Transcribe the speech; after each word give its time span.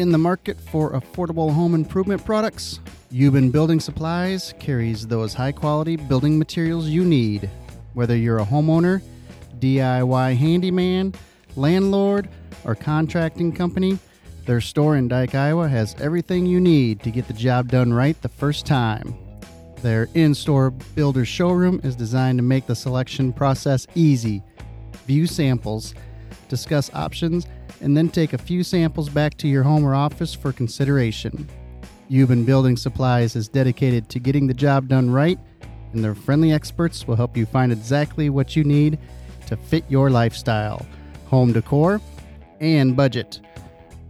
in 0.00 0.12
the 0.12 0.18
market 0.18 0.58
for 0.58 0.92
affordable 0.92 1.52
home 1.52 1.74
improvement 1.74 2.24
products? 2.24 2.80
Ubben 3.12 3.52
Building 3.52 3.78
Supplies 3.78 4.54
carries 4.58 5.06
those 5.06 5.34
high 5.34 5.52
quality 5.52 5.96
building 5.96 6.38
materials 6.38 6.88
you 6.88 7.04
need. 7.04 7.50
Whether 7.94 8.16
you're 8.16 8.38
a 8.38 8.44
homeowner, 8.44 9.02
DIY 9.58 10.36
handyman, 10.36 11.14
landlord, 11.54 12.28
or 12.64 12.74
contracting 12.74 13.52
company, 13.52 13.98
their 14.46 14.60
store 14.60 14.96
in 14.96 15.06
Dike, 15.06 15.34
Iowa 15.34 15.68
has 15.68 15.94
everything 16.00 16.46
you 16.46 16.60
need 16.60 17.02
to 17.02 17.10
get 17.10 17.26
the 17.26 17.34
job 17.34 17.68
done 17.68 17.92
right 17.92 18.20
the 18.22 18.28
first 18.28 18.64
time. 18.64 19.14
Their 19.82 20.08
in 20.14 20.34
store 20.34 20.70
builder 20.70 21.24
showroom 21.24 21.80
is 21.84 21.94
designed 21.94 22.38
to 22.38 22.42
make 22.42 22.66
the 22.66 22.74
selection 22.74 23.32
process 23.32 23.86
easy. 23.94 24.42
View 25.06 25.26
samples, 25.26 25.94
discuss 26.50 26.92
options, 26.92 27.46
and 27.80 27.96
then 27.96 28.10
take 28.10 28.34
a 28.34 28.38
few 28.38 28.62
samples 28.62 29.08
back 29.08 29.38
to 29.38 29.48
your 29.48 29.62
home 29.62 29.84
or 29.84 29.94
office 29.94 30.34
for 30.34 30.52
consideration. 30.52 31.48
Ubben 32.10 32.44
Building 32.44 32.76
Supplies 32.76 33.36
is 33.36 33.48
dedicated 33.48 34.10
to 34.10 34.18
getting 34.18 34.46
the 34.46 34.52
job 34.52 34.88
done 34.88 35.10
right, 35.10 35.38
and 35.92 36.04
their 36.04 36.14
friendly 36.14 36.52
experts 36.52 37.06
will 37.06 37.16
help 37.16 37.36
you 37.36 37.46
find 37.46 37.72
exactly 37.72 38.28
what 38.28 38.54
you 38.54 38.64
need 38.64 38.98
to 39.46 39.56
fit 39.56 39.84
your 39.88 40.10
lifestyle, 40.10 40.84
home 41.26 41.52
decor, 41.52 42.00
and 42.60 42.96
budget. 42.96 43.40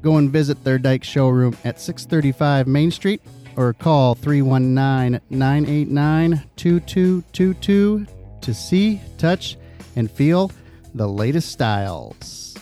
Go 0.02 0.16
and 0.16 0.30
visit 0.30 0.64
their 0.64 0.78
Dike 0.78 1.04
showroom 1.04 1.56
at 1.64 1.78
635 1.78 2.66
Main 2.66 2.90
Street 2.90 3.22
or 3.56 3.74
call 3.74 4.14
319 4.14 5.20
989 5.30 6.42
2222 6.56 8.06
to 8.40 8.54
see, 8.54 9.00
touch, 9.18 9.58
and 9.96 10.10
feel 10.10 10.50
the 10.94 11.08
latest 11.08 11.52
styles. 11.52 12.56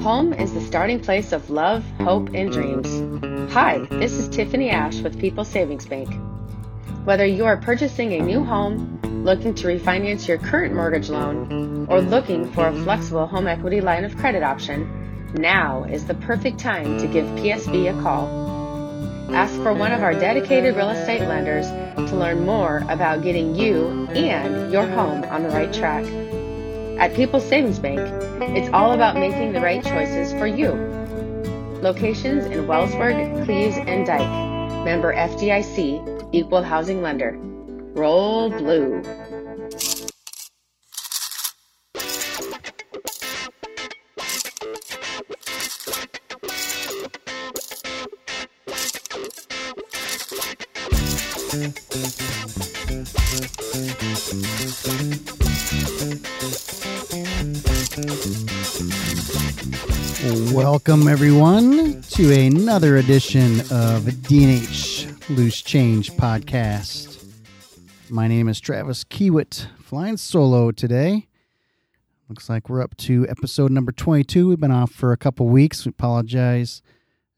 Home 0.00 0.32
is 0.32 0.52
the 0.52 0.60
starting 0.60 0.98
place 0.98 1.32
of 1.32 1.48
love, 1.48 1.84
hope, 2.00 2.30
and 2.34 2.50
dreams. 2.50 3.52
Hi, 3.52 3.78
this 3.90 4.12
is 4.12 4.28
Tiffany 4.28 4.70
Ash 4.70 5.00
with 5.00 5.18
People 5.20 5.44
Savings 5.44 5.86
Bank. 5.86 6.12
Whether 7.04 7.26
you 7.26 7.44
are 7.44 7.56
purchasing 7.56 8.12
a 8.14 8.20
new 8.20 8.42
home, 8.42 9.00
looking 9.24 9.54
to 9.56 9.66
refinance 9.66 10.26
your 10.26 10.38
current 10.38 10.74
mortgage 10.74 11.08
loan, 11.08 11.86
or 11.88 12.00
looking 12.00 12.50
for 12.52 12.66
a 12.66 12.82
flexible 12.82 13.26
home 13.26 13.46
equity 13.46 13.80
line 13.80 14.04
of 14.04 14.16
credit 14.16 14.42
option, 14.42 15.32
now 15.34 15.84
is 15.84 16.06
the 16.06 16.14
perfect 16.14 16.58
time 16.58 16.98
to 16.98 17.06
give 17.06 17.26
PSB 17.26 17.96
a 17.96 18.02
call. 18.02 18.51
Ask 19.34 19.54
for 19.62 19.72
one 19.72 19.92
of 19.92 20.02
our 20.02 20.12
dedicated 20.12 20.76
real 20.76 20.90
estate 20.90 21.22
lenders 21.22 21.66
to 22.10 22.14
learn 22.14 22.44
more 22.44 22.84
about 22.90 23.22
getting 23.22 23.54
you 23.54 24.06
and 24.08 24.70
your 24.70 24.86
home 24.86 25.24
on 25.24 25.42
the 25.42 25.48
right 25.48 25.72
track. 25.72 26.04
At 26.98 27.14
People's 27.14 27.48
Savings 27.48 27.78
Bank, 27.78 27.98
it's 28.54 28.68
all 28.74 28.92
about 28.92 29.16
making 29.16 29.54
the 29.54 29.60
right 29.62 29.82
choices 29.82 30.32
for 30.34 30.46
you. 30.46 30.72
Locations 31.80 32.44
in 32.44 32.66
Wellsburg, 32.66 33.46
Cleves, 33.46 33.78
and 33.78 34.04
Dike. 34.04 34.84
Member 34.84 35.14
FDIC, 35.14 36.28
Equal 36.32 36.62
Housing 36.62 37.00
Lender. 37.00 37.34
Roll 37.94 38.50
Blue. 38.50 39.02
Welcome, 60.72 61.06
everyone, 61.06 62.00
to 62.00 62.32
another 62.32 62.96
edition 62.96 63.60
of 63.60 64.04
DNH 64.04 65.28
Loose 65.28 65.60
Change 65.60 66.12
Podcast. 66.12 67.22
My 68.08 68.26
name 68.26 68.48
is 68.48 68.58
Travis 68.58 69.04
Kiewit, 69.04 69.66
flying 69.82 70.16
solo 70.16 70.70
today. 70.70 71.28
Looks 72.30 72.48
like 72.48 72.70
we're 72.70 72.80
up 72.80 72.96
to 72.96 73.28
episode 73.28 73.70
number 73.70 73.92
22. 73.92 74.48
We've 74.48 74.58
been 74.58 74.70
off 74.70 74.90
for 74.90 75.12
a 75.12 75.18
couple 75.18 75.46
weeks. 75.46 75.84
We 75.84 75.90
apologize 75.90 76.80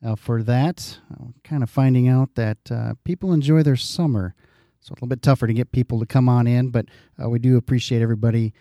uh, 0.01 0.15
for 0.15 0.41
that. 0.45 1.01
Uh, 1.13 1.31
kind 1.43 1.65
of 1.65 1.69
finding 1.69 2.07
out 2.07 2.37
that 2.37 2.71
uh, 2.71 2.95
people 3.03 3.33
enjoy 3.33 3.65
their 3.65 3.75
summer. 3.75 4.37
So 4.79 4.93
a 4.93 4.95
little 4.95 5.09
bit 5.09 5.23
tougher 5.23 5.49
to 5.49 5.53
get 5.53 5.73
people 5.73 5.99
to 5.99 6.07
come 6.07 6.29
on 6.29 6.47
in, 6.47 6.71
but 6.71 6.87
uh, 7.21 7.29
we 7.29 7.41
do 7.41 7.57
appreciate 7.57 8.01
everybody 8.01 8.55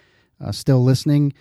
uh, 0.44 0.52
still 0.52 0.84
listening. 0.84 1.32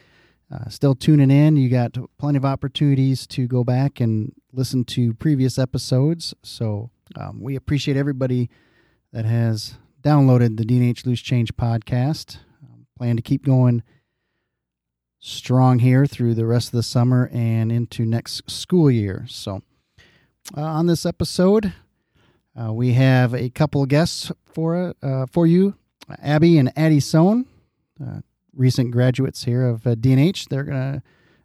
Uh, 0.53 0.69
still 0.69 0.95
tuning 0.95 1.31
in. 1.31 1.57
You 1.57 1.71
got 1.71 1.97
plenty 2.19 2.37
of 2.37 2.45
opportunities 2.45 3.27
to 3.29 3.47
go 3.47 3.65
back 3.65 4.01
and 4.01 4.33
listen 4.53 4.85
to 4.87 5.15
previous 5.15 5.59
episodes. 5.59 6.35
So 6.43 6.91
um, 7.17 7.41
we 7.41 7.57
appreciate 7.57 7.97
everybody 7.97 8.51
that 9.13 9.25
has 9.25 9.75
downloaded 10.03 10.59
the 10.59 10.65
DNH 10.65 11.07
Loose 11.07 11.23
Change 11.23 11.55
podcast. 11.57 12.39
Um, 12.63 12.87
plan 12.99 13.17
to 13.17 13.23
keep 13.23 13.47
going 13.47 13.83
strong 15.21 15.79
here 15.79 16.05
through 16.05 16.35
the 16.35 16.47
rest 16.47 16.69
of 16.69 16.73
the 16.73 16.83
summer 16.83 17.31
and 17.33 17.73
into 17.73 18.05
next 18.05 18.51
school 18.51 18.91
year. 18.91 19.25
So 19.29 19.63
uh, 20.55 20.61
on 20.61 20.87
this 20.87 21.07
episode, 21.07 21.73
uh, 22.61 22.73
we 22.75 22.93
have 22.93 23.33
a 23.33 23.49
couple 23.49 23.87
guests 23.87 24.31
for 24.45 24.95
uh, 25.03 25.27
for 25.33 25.47
you, 25.47 25.77
Abby 26.19 26.59
and 26.59 26.77
Addie 26.77 27.01
Sohn 27.01 27.47
uh, 28.05 28.21
recent 28.55 28.91
graduates 28.91 29.45
here 29.45 29.67
of 29.67 29.87
uh, 29.87 29.95
DNH. 29.95 30.49
They're 30.49 30.65
going 30.65 30.95
to 30.95 31.03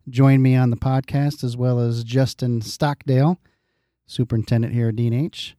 join 0.10 0.42
me 0.42 0.56
on 0.56 0.70
the 0.70 0.78
podcast, 0.78 1.44
as 1.44 1.58
well 1.58 1.80
as 1.80 2.04
Justin 2.04 2.62
Stockdale, 2.62 3.40
superintendent 4.06 4.74
here 4.74 4.90
at 4.90 4.96
DNH. 4.96 5.54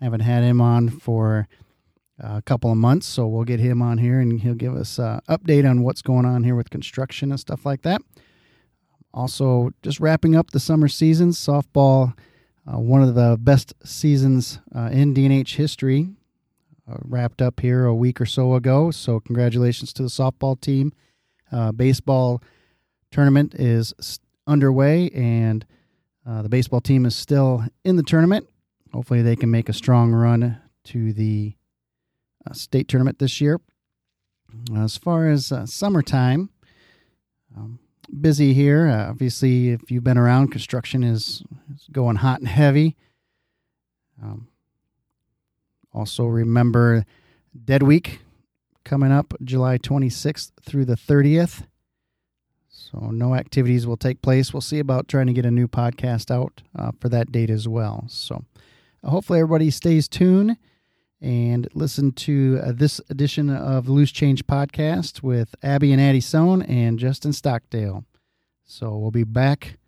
Haven't 0.00 0.20
had 0.20 0.42
him 0.42 0.60
on 0.60 0.88
for 0.88 1.48
a 2.18 2.42
couple 2.42 2.70
of 2.70 2.76
months, 2.76 3.06
so 3.06 3.26
we'll 3.26 3.44
get 3.44 3.60
him 3.60 3.82
on 3.82 3.98
here 3.98 4.20
and 4.20 4.40
he'll 4.40 4.54
give 4.54 4.74
us 4.74 4.98
an 4.98 5.20
update 5.28 5.68
on 5.68 5.82
what's 5.82 6.02
going 6.02 6.24
on 6.24 6.44
here 6.44 6.54
with 6.54 6.70
construction 6.70 7.30
and 7.30 7.40
stuff 7.40 7.64
like 7.64 7.82
that. 7.82 8.00
Also, 9.12 9.70
just 9.82 10.00
wrapping 10.00 10.34
up 10.34 10.50
the 10.50 10.60
summer 10.60 10.88
season, 10.88 11.30
softball, 11.30 12.14
uh, 12.66 12.78
one 12.78 13.02
of 13.02 13.14
the 13.14 13.36
best 13.40 13.74
seasons 13.84 14.58
uh, 14.74 14.88
in 14.92 15.14
DNH 15.14 15.54
history 15.54 16.08
uh, 16.90 16.96
wrapped 17.02 17.40
up 17.40 17.60
here 17.60 17.86
a 17.86 17.94
week 17.94 18.20
or 18.20 18.26
so 18.26 18.54
ago. 18.54 18.90
So, 18.90 19.20
congratulations 19.20 19.92
to 19.94 20.02
the 20.02 20.08
softball 20.08 20.60
team. 20.60 20.92
Uh, 21.50 21.72
baseball 21.72 22.42
tournament 23.10 23.54
is 23.54 23.94
underway, 24.46 25.10
and 25.10 25.64
uh, 26.26 26.42
the 26.42 26.48
baseball 26.48 26.80
team 26.80 27.06
is 27.06 27.14
still 27.14 27.64
in 27.84 27.96
the 27.96 28.02
tournament. 28.02 28.48
Hopefully, 28.92 29.22
they 29.22 29.36
can 29.36 29.50
make 29.50 29.68
a 29.68 29.72
strong 29.72 30.12
run 30.12 30.60
to 30.84 31.12
the 31.12 31.54
uh, 32.48 32.52
state 32.52 32.88
tournament 32.88 33.18
this 33.18 33.40
year. 33.40 33.60
As 34.76 34.96
far 34.96 35.28
as 35.28 35.50
uh, 35.50 35.66
summertime, 35.66 36.50
um, 37.56 37.78
busy 38.20 38.52
here. 38.52 38.88
Obviously, 38.88 39.70
if 39.70 39.90
you've 39.90 40.04
been 40.04 40.18
around, 40.18 40.48
construction 40.48 41.02
is, 41.02 41.42
is 41.74 41.88
going 41.90 42.16
hot 42.16 42.40
and 42.40 42.48
heavy. 42.48 42.96
Um, 44.22 44.48
also, 45.94 46.26
remember 46.26 47.04
Dead 47.64 47.82
Week 47.82 48.20
coming 48.84 49.12
up 49.12 49.32
July 49.42 49.78
26th 49.78 50.50
through 50.62 50.84
the 50.84 50.96
30th. 50.96 51.66
So, 52.68 52.98
no 53.10 53.34
activities 53.34 53.86
will 53.86 53.96
take 53.96 54.20
place. 54.20 54.52
We'll 54.52 54.60
see 54.60 54.80
about 54.80 55.08
trying 55.08 55.28
to 55.28 55.32
get 55.32 55.46
a 55.46 55.50
new 55.50 55.68
podcast 55.68 56.30
out 56.30 56.62
uh, 56.76 56.90
for 57.00 57.08
that 57.08 57.30
date 57.30 57.48
as 57.48 57.68
well. 57.68 58.04
So, 58.08 58.44
uh, 59.04 59.10
hopefully, 59.10 59.38
everybody 59.38 59.70
stays 59.70 60.08
tuned 60.08 60.56
and 61.20 61.68
listen 61.74 62.10
to 62.12 62.60
uh, 62.62 62.72
this 62.72 63.00
edition 63.08 63.48
of 63.48 63.88
Loose 63.88 64.10
Change 64.10 64.46
podcast 64.46 65.22
with 65.22 65.54
Abby 65.62 65.92
and 65.92 66.00
Addie 66.00 66.20
Sohn 66.20 66.62
and 66.62 66.98
Justin 66.98 67.32
Stockdale. 67.32 68.04
So, 68.64 68.96
we'll 68.96 69.12
be 69.12 69.24
back 69.24 69.78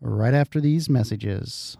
right 0.00 0.34
after 0.34 0.60
these 0.60 0.90
messages. 0.90 1.78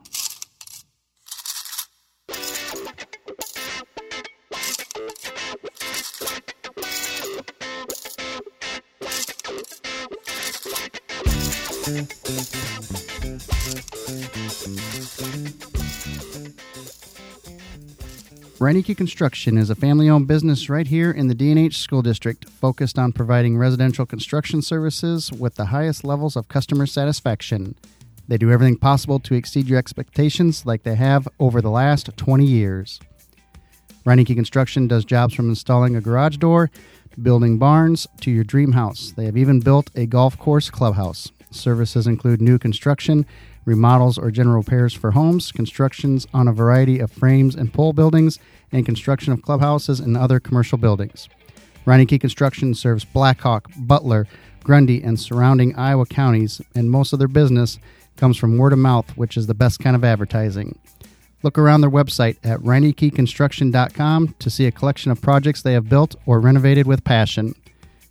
Reineke 18.59 18.97
Construction 18.97 19.57
is 19.57 19.71
a 19.71 19.77
family 19.77 20.09
owned 20.09 20.27
business 20.27 20.69
right 20.69 20.89
here 20.89 21.13
in 21.13 21.29
the 21.29 21.35
DNH 21.35 21.75
School 21.75 22.03
District 22.03 22.51
focused 22.51 22.99
on 22.99 23.13
providing 23.13 23.57
residential 23.57 24.05
construction 24.05 24.63
services 24.63 25.31
with 25.31 25.55
the 25.55 25.67
highest 25.67 26.03
levels 26.03 26.35
of 26.35 26.49
customer 26.49 26.87
satisfaction. 26.87 27.77
They 28.27 28.37
do 28.37 28.51
everything 28.51 28.79
possible 28.79 29.21
to 29.21 29.35
exceed 29.35 29.69
your 29.69 29.79
expectations 29.79 30.67
like 30.67 30.83
they 30.83 30.97
have 30.97 31.29
over 31.39 31.61
the 31.61 31.71
last 31.71 32.11
20 32.17 32.45
years. 32.45 32.99
Reineke 34.05 34.35
Construction 34.35 34.89
does 34.89 35.05
jobs 35.05 35.35
from 35.35 35.51
installing 35.51 35.95
a 35.95 36.01
garage 36.01 36.39
door 36.39 36.69
to 37.13 37.21
building 37.21 37.59
barns 37.59 38.09
to 38.23 38.33
your 38.33 38.43
dream 38.43 38.73
house. 38.73 39.13
They 39.17 39.27
have 39.27 39.37
even 39.37 39.61
built 39.61 39.93
a 39.95 40.07
golf 40.07 40.37
course 40.37 40.69
clubhouse. 40.69 41.31
Services 41.51 42.07
include 42.07 42.41
new 42.41 42.59
construction, 42.59 43.27
remodels, 43.65 44.19
or 44.19 44.31
general 44.31 44.59
repairs 44.59 44.95
for 44.95 45.13
homes, 45.13 45.53
constructions 45.53 46.27
on 46.33 46.49
a 46.49 46.53
variety 46.53 46.99
of 46.99 47.11
frames 47.11 47.55
and 47.55 47.73
pole 47.73 47.93
buildings, 47.93 48.39
and 48.73 48.85
construction 48.85 49.33
of 49.33 49.43
clubhouses 49.43 50.01
and 50.01 50.17
other 50.17 50.41
commercial 50.41 50.79
buildings. 50.79 51.29
Reineke 51.87 52.21
Construction 52.21 52.75
serves 52.75 53.05
Blackhawk, 53.05 53.71
Butler, 53.77 54.27
Grundy, 54.65 55.03
and 55.03 55.19
surrounding 55.19 55.77
Iowa 55.77 56.07
counties, 56.07 56.61
and 56.75 56.91
most 56.91 57.13
of 57.13 57.21
their 57.21 57.29
business 57.29 57.79
comes 58.17 58.37
from 58.37 58.59
word 58.59 58.73
of 58.73 58.79
mouth, 58.81 59.17
which 59.17 59.37
is 59.37 59.47
the 59.47 59.55
best 59.55 59.79
kind 59.79 59.95
of 59.95 60.03
advertising. 60.03 60.79
Look 61.43 61.59
around 61.59 61.83
their 61.83 61.91
website 61.91 62.39
at 62.43 62.59
ReinekeConstruction.com 62.61 64.35
to 64.39 64.51
see 64.51 64.67
a 64.67 64.73
collection 64.73 65.13
of 65.13 65.21
projects 65.21 65.63
they 65.63 65.75
have 65.75 65.89
built 65.89 66.17
or 66.27 66.41
renovated 66.41 66.89
with 66.89 67.05
passion. 67.05 67.55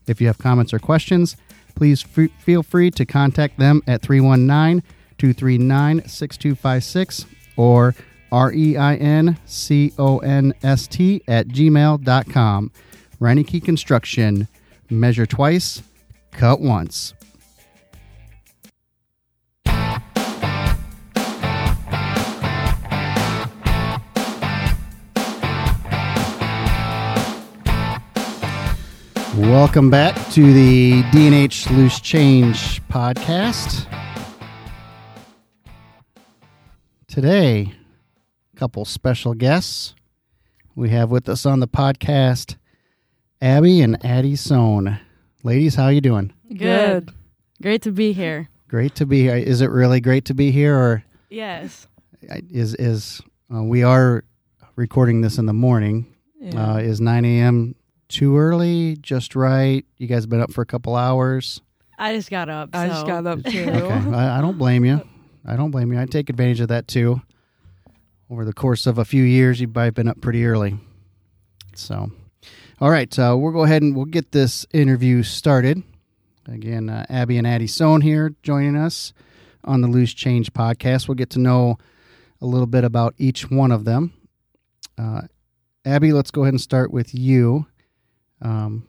If 0.07 0.21
you 0.21 0.27
have 0.27 0.37
comments 0.37 0.73
or 0.73 0.79
questions, 0.79 1.35
please 1.75 2.03
f- 2.17 2.31
feel 2.39 2.63
free 2.63 2.89
to 2.91 3.05
contact 3.05 3.59
them 3.59 3.81
at 3.87 4.01
319 4.01 4.81
239 5.17 6.07
6256 6.07 7.25
or 7.57 7.95
R 8.31 8.51
E 8.53 8.75
I 8.77 8.95
N 8.95 9.37
C 9.45 9.93
O 9.97 10.19
N 10.19 10.53
S 10.63 10.87
T 10.87 11.21
at 11.27 11.47
gmail.com. 11.47 12.71
Reineke 13.21 13.63
Construction. 13.63 14.47
Measure 14.89 15.25
twice, 15.25 15.81
cut 16.31 16.61
once. 16.61 17.14
Welcome 29.37 29.89
back 29.89 30.15
to 30.31 30.53
the 30.53 31.01
DNH 31.11 31.69
Loose 31.75 31.99
Change 31.99 32.81
podcast. 32.87 33.85
Today, 37.07 37.73
a 38.53 38.57
couple 38.57 38.85
special 38.85 39.33
guests. 39.33 39.93
We 40.73 40.89
have 40.91 41.11
with 41.11 41.27
us 41.27 41.45
on 41.45 41.59
the 41.59 41.67
podcast 41.67 42.55
Abby 43.41 43.81
and 43.81 44.03
Addie 44.05 44.37
Sohn. 44.37 44.99
Ladies, 45.43 45.75
how 45.75 45.89
you 45.89 45.99
doing? 46.01 46.31
Good. 46.55 47.11
Great 47.61 47.81
to 47.81 47.91
be 47.91 48.13
here. 48.13 48.47
Great 48.69 48.95
to 48.95 49.05
be 49.05 49.21
here. 49.23 49.35
Is 49.35 49.59
it 49.61 49.69
really 49.69 49.99
great 49.99 50.25
to 50.25 50.33
be 50.33 50.51
here, 50.51 50.77
or 50.77 51.03
Yes. 51.29 51.87
is 52.21 52.73
is 52.75 53.21
uh, 53.53 53.63
we 53.63 53.83
are 53.83 54.23
recording 54.77 55.19
this 55.21 55.37
in 55.37 55.45
the 55.45 55.53
morning? 55.53 56.07
Uh, 56.55 56.79
is 56.81 57.01
nine 57.01 57.25
a.m. 57.25 57.75
too 58.15 58.37
early? 58.37 58.95
Just 59.01 59.35
right? 59.35 59.85
You 59.97 60.07
guys 60.07 60.23
have 60.23 60.29
been 60.29 60.39
up 60.39 60.53
for 60.53 60.61
a 60.61 60.65
couple 60.65 60.95
hours. 60.95 61.61
I 61.99 62.15
just 62.15 62.29
got 62.29 62.49
up. 62.49 62.69
I 62.73 62.87
just 62.87 63.05
got 63.05 63.27
up 63.27 63.43
too. 63.43 63.69
Okay, 63.69 64.15
I, 64.15 64.37
I 64.37 64.41
don't 64.41 64.57
blame 64.57 64.85
you. 64.85 65.05
I 65.45 65.57
don't 65.57 65.69
blame 65.69 65.91
you. 65.91 65.99
I 65.99 66.05
take 66.05 66.29
advantage 66.29 66.61
of 66.61 66.69
that 66.69 66.87
too. 66.87 67.21
Over 68.29 68.45
the 68.45 68.53
course 68.53 68.87
of 68.87 68.97
a 68.97 69.05
few 69.05 69.23
years, 69.23 69.59
you've 69.59 69.73
probably 69.73 69.91
been 69.91 70.07
up 70.07 70.21
pretty 70.21 70.45
early. 70.45 70.77
So, 71.75 72.09
all 72.79 72.89
right, 72.89 73.19
uh, 73.19 73.35
we'll 73.37 73.51
go 73.51 73.63
ahead 73.63 73.81
and 73.81 73.95
we'll 73.95 74.05
get 74.05 74.31
this 74.31 74.65
interview 74.73 75.21
started. 75.21 75.83
Again, 76.47 76.89
uh, 76.89 77.05
Abby 77.09 77.37
and 77.37 77.45
Addie 77.45 77.67
Sohn 77.67 77.99
here 77.99 78.33
joining 78.43 78.77
us 78.77 79.13
on 79.65 79.81
the 79.81 79.87
Loose 79.87 80.13
Change 80.13 80.53
podcast. 80.53 81.09
We'll 81.09 81.15
get 81.15 81.31
to 81.31 81.39
know 81.39 81.77
a 82.41 82.45
little 82.45 82.67
bit 82.67 82.85
about 82.85 83.13
each 83.17 83.51
one 83.51 83.71
of 83.71 83.83
them. 83.83 84.13
Uh, 84.97 85.23
Abby, 85.83 86.13
let's 86.13 86.31
go 86.31 86.43
ahead 86.43 86.53
and 86.53 86.61
start 86.61 86.91
with 86.91 87.13
you. 87.13 87.67
Um, 88.45 88.85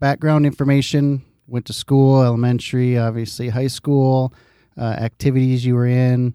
background 0.00 0.46
information 0.46 1.22
went 1.46 1.66
to 1.66 1.72
school, 1.72 2.22
elementary, 2.22 2.98
obviously 2.98 3.48
high 3.48 3.68
school, 3.68 4.34
uh, 4.76 4.82
activities 4.84 5.64
you 5.64 5.74
were 5.74 5.86
in. 5.86 6.34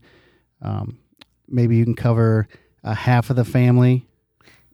Um, 0.61 0.99
maybe 1.47 1.75
you 1.75 1.83
can 1.83 1.95
cover 1.95 2.47
uh, 2.83 2.93
half 2.93 3.29
of 3.29 3.35
the 3.35 3.43
family, 3.45 4.07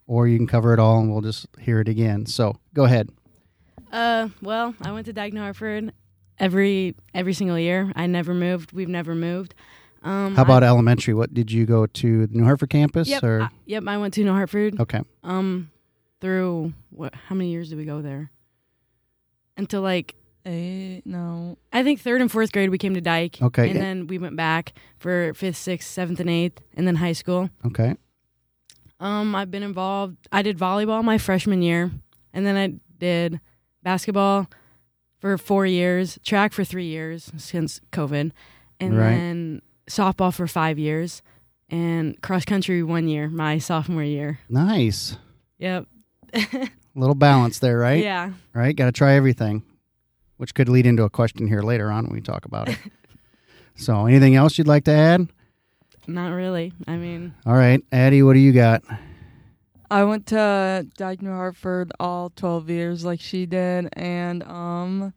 or 0.08 0.28
you 0.28 0.38
can 0.38 0.48
cover 0.48 0.74
it 0.74 0.80
all, 0.80 1.00
and 1.00 1.12
we'll 1.12 1.22
just 1.22 1.48
hear 1.60 1.80
it 1.80 1.88
again. 1.90 2.26
So 2.26 2.58
go 2.74 2.84
ahead. 2.84 3.10
Uh, 3.92 4.30
well, 4.42 4.76
I 4.82 4.92
went 4.92 5.06
to 5.08 5.14
Dike 5.14 5.34
New 5.34 5.40
Hartford 5.42 5.92
every 6.38 6.96
every 7.14 7.34
single 7.34 7.58
year. 7.58 7.92
I 7.96 8.06
never 8.08 8.34
moved. 8.34 8.74
We've 8.74 8.90
never 8.90 9.16
moved. 9.16 9.56
Um, 10.04 10.36
How 10.36 10.44
about 10.44 10.64
I, 10.64 10.68
elementary? 10.68 11.16
What 11.16 11.34
did 11.34 11.52
you 11.52 11.66
go 11.66 11.88
to 11.88 12.28
the 12.28 12.38
New 12.38 12.44
Hartford 12.44 12.70
campus? 12.70 13.08
Yep. 13.08 13.24
or 13.24 13.42
I, 13.44 13.50
yep. 13.66 13.84
I 13.88 13.98
went 13.98 14.14
to 14.16 14.24
New 14.24 14.34
Hartford. 14.34 14.80
okay, 14.80 15.02
Um, 15.24 15.72
through 16.26 16.74
what? 16.90 17.14
How 17.14 17.36
many 17.36 17.52
years 17.52 17.70
did 17.70 17.78
we 17.78 17.86
go 17.86 18.02
there? 18.02 18.32
Until 19.58 19.82
like 19.82 20.16
Eight, 20.48 21.02
no. 21.06 21.58
I 21.74 21.84
think 21.84 22.00
third 22.02 22.22
and 22.22 22.32
fourth 22.32 22.52
grade 22.52 22.70
we 22.70 22.78
came 22.78 22.94
to 22.94 23.02
Dike. 23.02 23.40
Okay. 23.42 23.68
And 23.72 23.80
then 23.80 24.06
we 24.08 24.20
went 24.20 24.36
back 24.36 24.74
for 25.00 25.34
fifth, 25.34 25.58
sixth, 25.58 25.90
seventh, 25.90 26.20
and 26.20 26.30
eighth, 26.30 26.62
and 26.76 26.88
then 26.88 26.96
high 26.98 27.14
school. 27.14 27.50
okay, 27.66 27.96
Um, 29.00 29.34
I've 29.34 29.50
been 29.50 29.64
involved. 29.64 30.18
I 30.32 30.44
did 30.44 30.58
volleyball 30.60 31.04
my 31.04 31.18
freshman 31.18 31.64
year, 31.64 31.90
and 32.32 32.46
then 32.46 32.56
I 32.58 32.76
did 33.00 33.40
basketball 33.82 34.48
for 35.20 35.36
four 35.40 35.66
years, 35.66 36.20
track 36.24 36.54
for 36.54 36.64
three 36.64 36.86
years 36.86 37.32
since 37.38 37.82
COVID, 37.92 38.32
and 38.80 38.96
Right. 38.98 39.10
then 39.16 39.62
softball 39.90 40.32
for 40.32 40.46
five 40.46 40.78
years, 40.78 41.24
and 41.70 42.22
cross 42.22 42.46
country 42.46 42.84
one 42.84 43.08
year, 43.08 43.30
my 43.30 43.58
sophomore 43.58 44.04
year. 44.04 44.38
nice. 44.48 45.18
Yep. 45.58 45.88
little 46.96 47.16
balance 47.16 47.60
there, 47.60 47.78
right? 47.78 48.04
Yeah. 48.04 48.32
Right. 48.54 48.76
Got 48.76 48.86
to 48.86 48.92
try 48.92 49.14
everything, 49.14 49.64
which 50.38 50.54
could 50.54 50.70
lead 50.70 50.86
into 50.86 51.04
a 51.04 51.10
question 51.10 51.48
here 51.48 51.62
later 51.62 51.92
on 51.92 52.06
when 52.06 52.14
we 52.14 52.22
talk 52.22 52.46
about 52.46 52.70
it. 52.70 52.78
so, 53.76 54.06
anything 54.06 54.36
else 54.36 54.58
you'd 54.58 54.68
like 54.68 54.86
to 54.86 54.92
add? 54.92 55.28
Not 56.08 56.30
really. 56.30 56.74
I 56.88 56.98
mean, 56.98 57.34
All 57.46 57.56
right, 57.56 57.84
Addie, 57.92 58.22
what 58.24 58.34
do 58.34 58.40
you 58.40 58.54
got? 58.54 58.84
I 59.90 60.04
went 60.04 60.28
to 60.28 60.88
Dike 60.98 61.22
New 61.22 61.32
Hartford 61.32 61.92
all 62.00 62.32
12 62.36 62.70
years 62.70 63.06
like 63.06 63.22
she 63.22 63.46
did. 63.46 63.90
And, 63.94 64.44
um, 64.44 65.14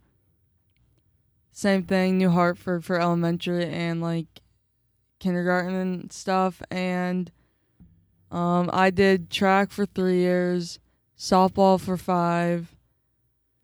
same 1.53 1.83
thing, 1.85 2.19
New 2.19 2.31
Hartford 2.31 2.85
for 2.85 3.01
elementary 3.01 3.67
and 3.67 4.01
like 4.01 4.27
kindergarten 5.19 5.75
and 5.75 6.13
stuff. 6.13 6.63
And, 6.71 7.31
um, 8.31 8.71
I 8.73 8.91
did 8.91 9.31
track 9.31 9.71
for 9.71 9.87
three 9.87 10.19
years, 10.19 10.79
softball 11.19 11.81
for 11.81 11.97
five, 11.97 12.75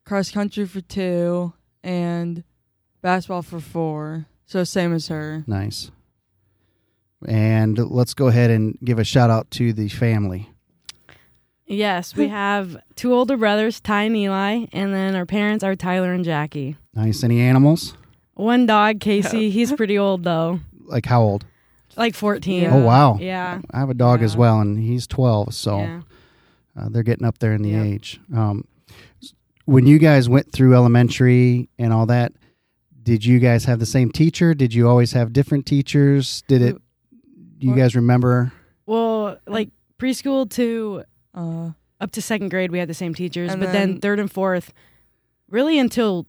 cross 0.04 0.30
country 0.30 0.66
for 0.66 0.80
two, 0.80 1.52
and 1.82 2.44
basketball 3.02 3.42
for 3.42 3.60
four. 3.60 4.26
So 4.46 4.64
same 4.64 4.92
as 4.92 5.08
her. 5.08 5.44
Nice. 5.46 5.90
And 7.26 7.78
let's 7.78 8.12
go 8.14 8.28
ahead 8.28 8.50
and 8.50 8.78
give 8.84 8.98
a 8.98 9.04
shout 9.04 9.30
out 9.30 9.50
to 9.52 9.72
the 9.72 9.88
family. 9.88 10.50
yes, 11.66 12.14
we 12.14 12.28
have 12.28 12.76
two 12.96 13.14
older 13.14 13.36
brothers, 13.38 13.80
Ty 13.80 14.02
and 14.04 14.16
Eli, 14.16 14.66
and 14.72 14.92
then 14.92 15.14
our 15.16 15.24
parents 15.24 15.64
are 15.64 15.74
Tyler 15.74 16.12
and 16.12 16.24
Jackie. 16.24 16.76
Nice. 16.94 17.24
Any 17.24 17.40
animals? 17.40 17.96
One 18.34 18.66
dog, 18.66 19.00
Casey. 19.00 19.48
He's 19.58 19.72
pretty 19.72 19.96
old 19.96 20.24
though, 20.24 20.60
Like 20.84 21.06
how 21.06 21.22
old? 21.22 21.46
like 21.96 22.14
fourteen. 22.16 22.64
Yeah. 22.64 22.74
Oh 22.74 22.84
wow. 22.84 23.16
Yeah. 23.20 23.60
I 23.70 23.78
have 23.78 23.88
a 23.88 23.94
dog 23.94 24.22
as 24.22 24.36
well, 24.36 24.60
and 24.60 24.76
he's 24.78 25.06
twelve, 25.06 25.54
so 25.54 25.78
Yeah. 25.78 26.00
Uh, 26.76 26.88
they're 26.90 27.02
getting 27.02 27.26
up 27.26 27.38
there 27.38 27.52
in 27.54 27.62
the 27.62 27.70
Yeah. 27.70 27.82
age. 27.82 28.20
Um, 28.34 28.64
when 29.64 29.86
you 29.86 29.98
guys 29.98 30.28
went 30.28 30.52
through 30.52 30.74
elementary 30.74 31.68
and 31.78 31.92
all 31.92 32.06
that, 32.06 32.32
did 33.02 33.24
you 33.24 33.38
guys 33.38 33.64
have 33.66 33.78
the 33.78 33.86
same 33.86 34.10
teacher? 34.10 34.54
Did 34.54 34.74
you 34.74 34.88
always 34.88 35.12
have 35.12 35.32
different 35.32 35.66
teachers? 35.66 36.42
Did 36.48 36.62
it? 36.62 36.76
Do 37.58 37.66
you 37.66 37.70
Well- 37.70 37.78
guys 37.78 37.94
remember? 37.96 38.52
Well, 38.86 39.38
like 39.46 39.70
preschool 39.98 40.48
to 40.50 41.04
Uh, 41.34 41.70
up 42.00 42.12
to 42.12 42.22
second 42.22 42.50
grade, 42.50 42.70
we 42.70 42.78
had 42.78 42.88
the 42.88 42.94
same 42.94 43.12
teachers, 43.14 43.50
but 43.56 43.72
then, 43.72 43.92
then- 43.92 44.00
third 44.00 44.20
and 44.20 44.30
fourth, 44.30 44.72
really 45.50 45.78
until 45.80 46.26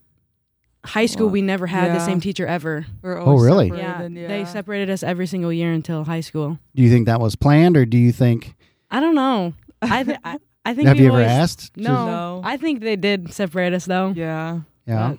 high 0.86 1.06
school, 1.06 1.28
Well, 1.28 1.34
we 1.34 1.42
never 1.42 1.68
had 1.68 1.94
the 1.96 2.00
same 2.04 2.20
teacher 2.20 2.48
ever. 2.48 2.86
Oh, 3.04 3.38
really? 3.40 3.68
Yeah, 3.70 4.08
yeah. 4.08 4.28
they 4.28 4.46
separated 4.46 4.90
us 4.90 5.04
every 5.04 5.28
single 5.28 5.52
year 5.54 5.72
until 5.72 6.04
high 6.06 6.22
school. 6.22 6.58
Do 6.76 6.82
you 6.84 6.90
think 6.90 7.06
that 7.08 7.20
was 7.20 7.36
planned, 7.36 7.76
or 7.78 7.86
do 7.86 7.98
you 7.98 8.12
think? 8.12 8.56
I 8.90 9.00
don't 9.00 9.16
know. 9.16 9.54
I 9.92 10.04
th- 10.04 10.18
I, 10.24 10.38
I 10.66 10.74
think 10.74 10.88
Have 10.88 10.98
you 11.00 11.08
ever 11.08 11.18
always- 11.18 11.28
asked? 11.32 11.78
No, 11.78 12.06
No. 12.06 12.42
I 12.44 12.58
think 12.58 12.82
they 12.82 12.96
did 12.96 13.34
separate 13.34 13.74
us 13.74 13.86
though. 13.86 14.14
Yeah. 14.16 14.62
Yeah. 14.88 15.16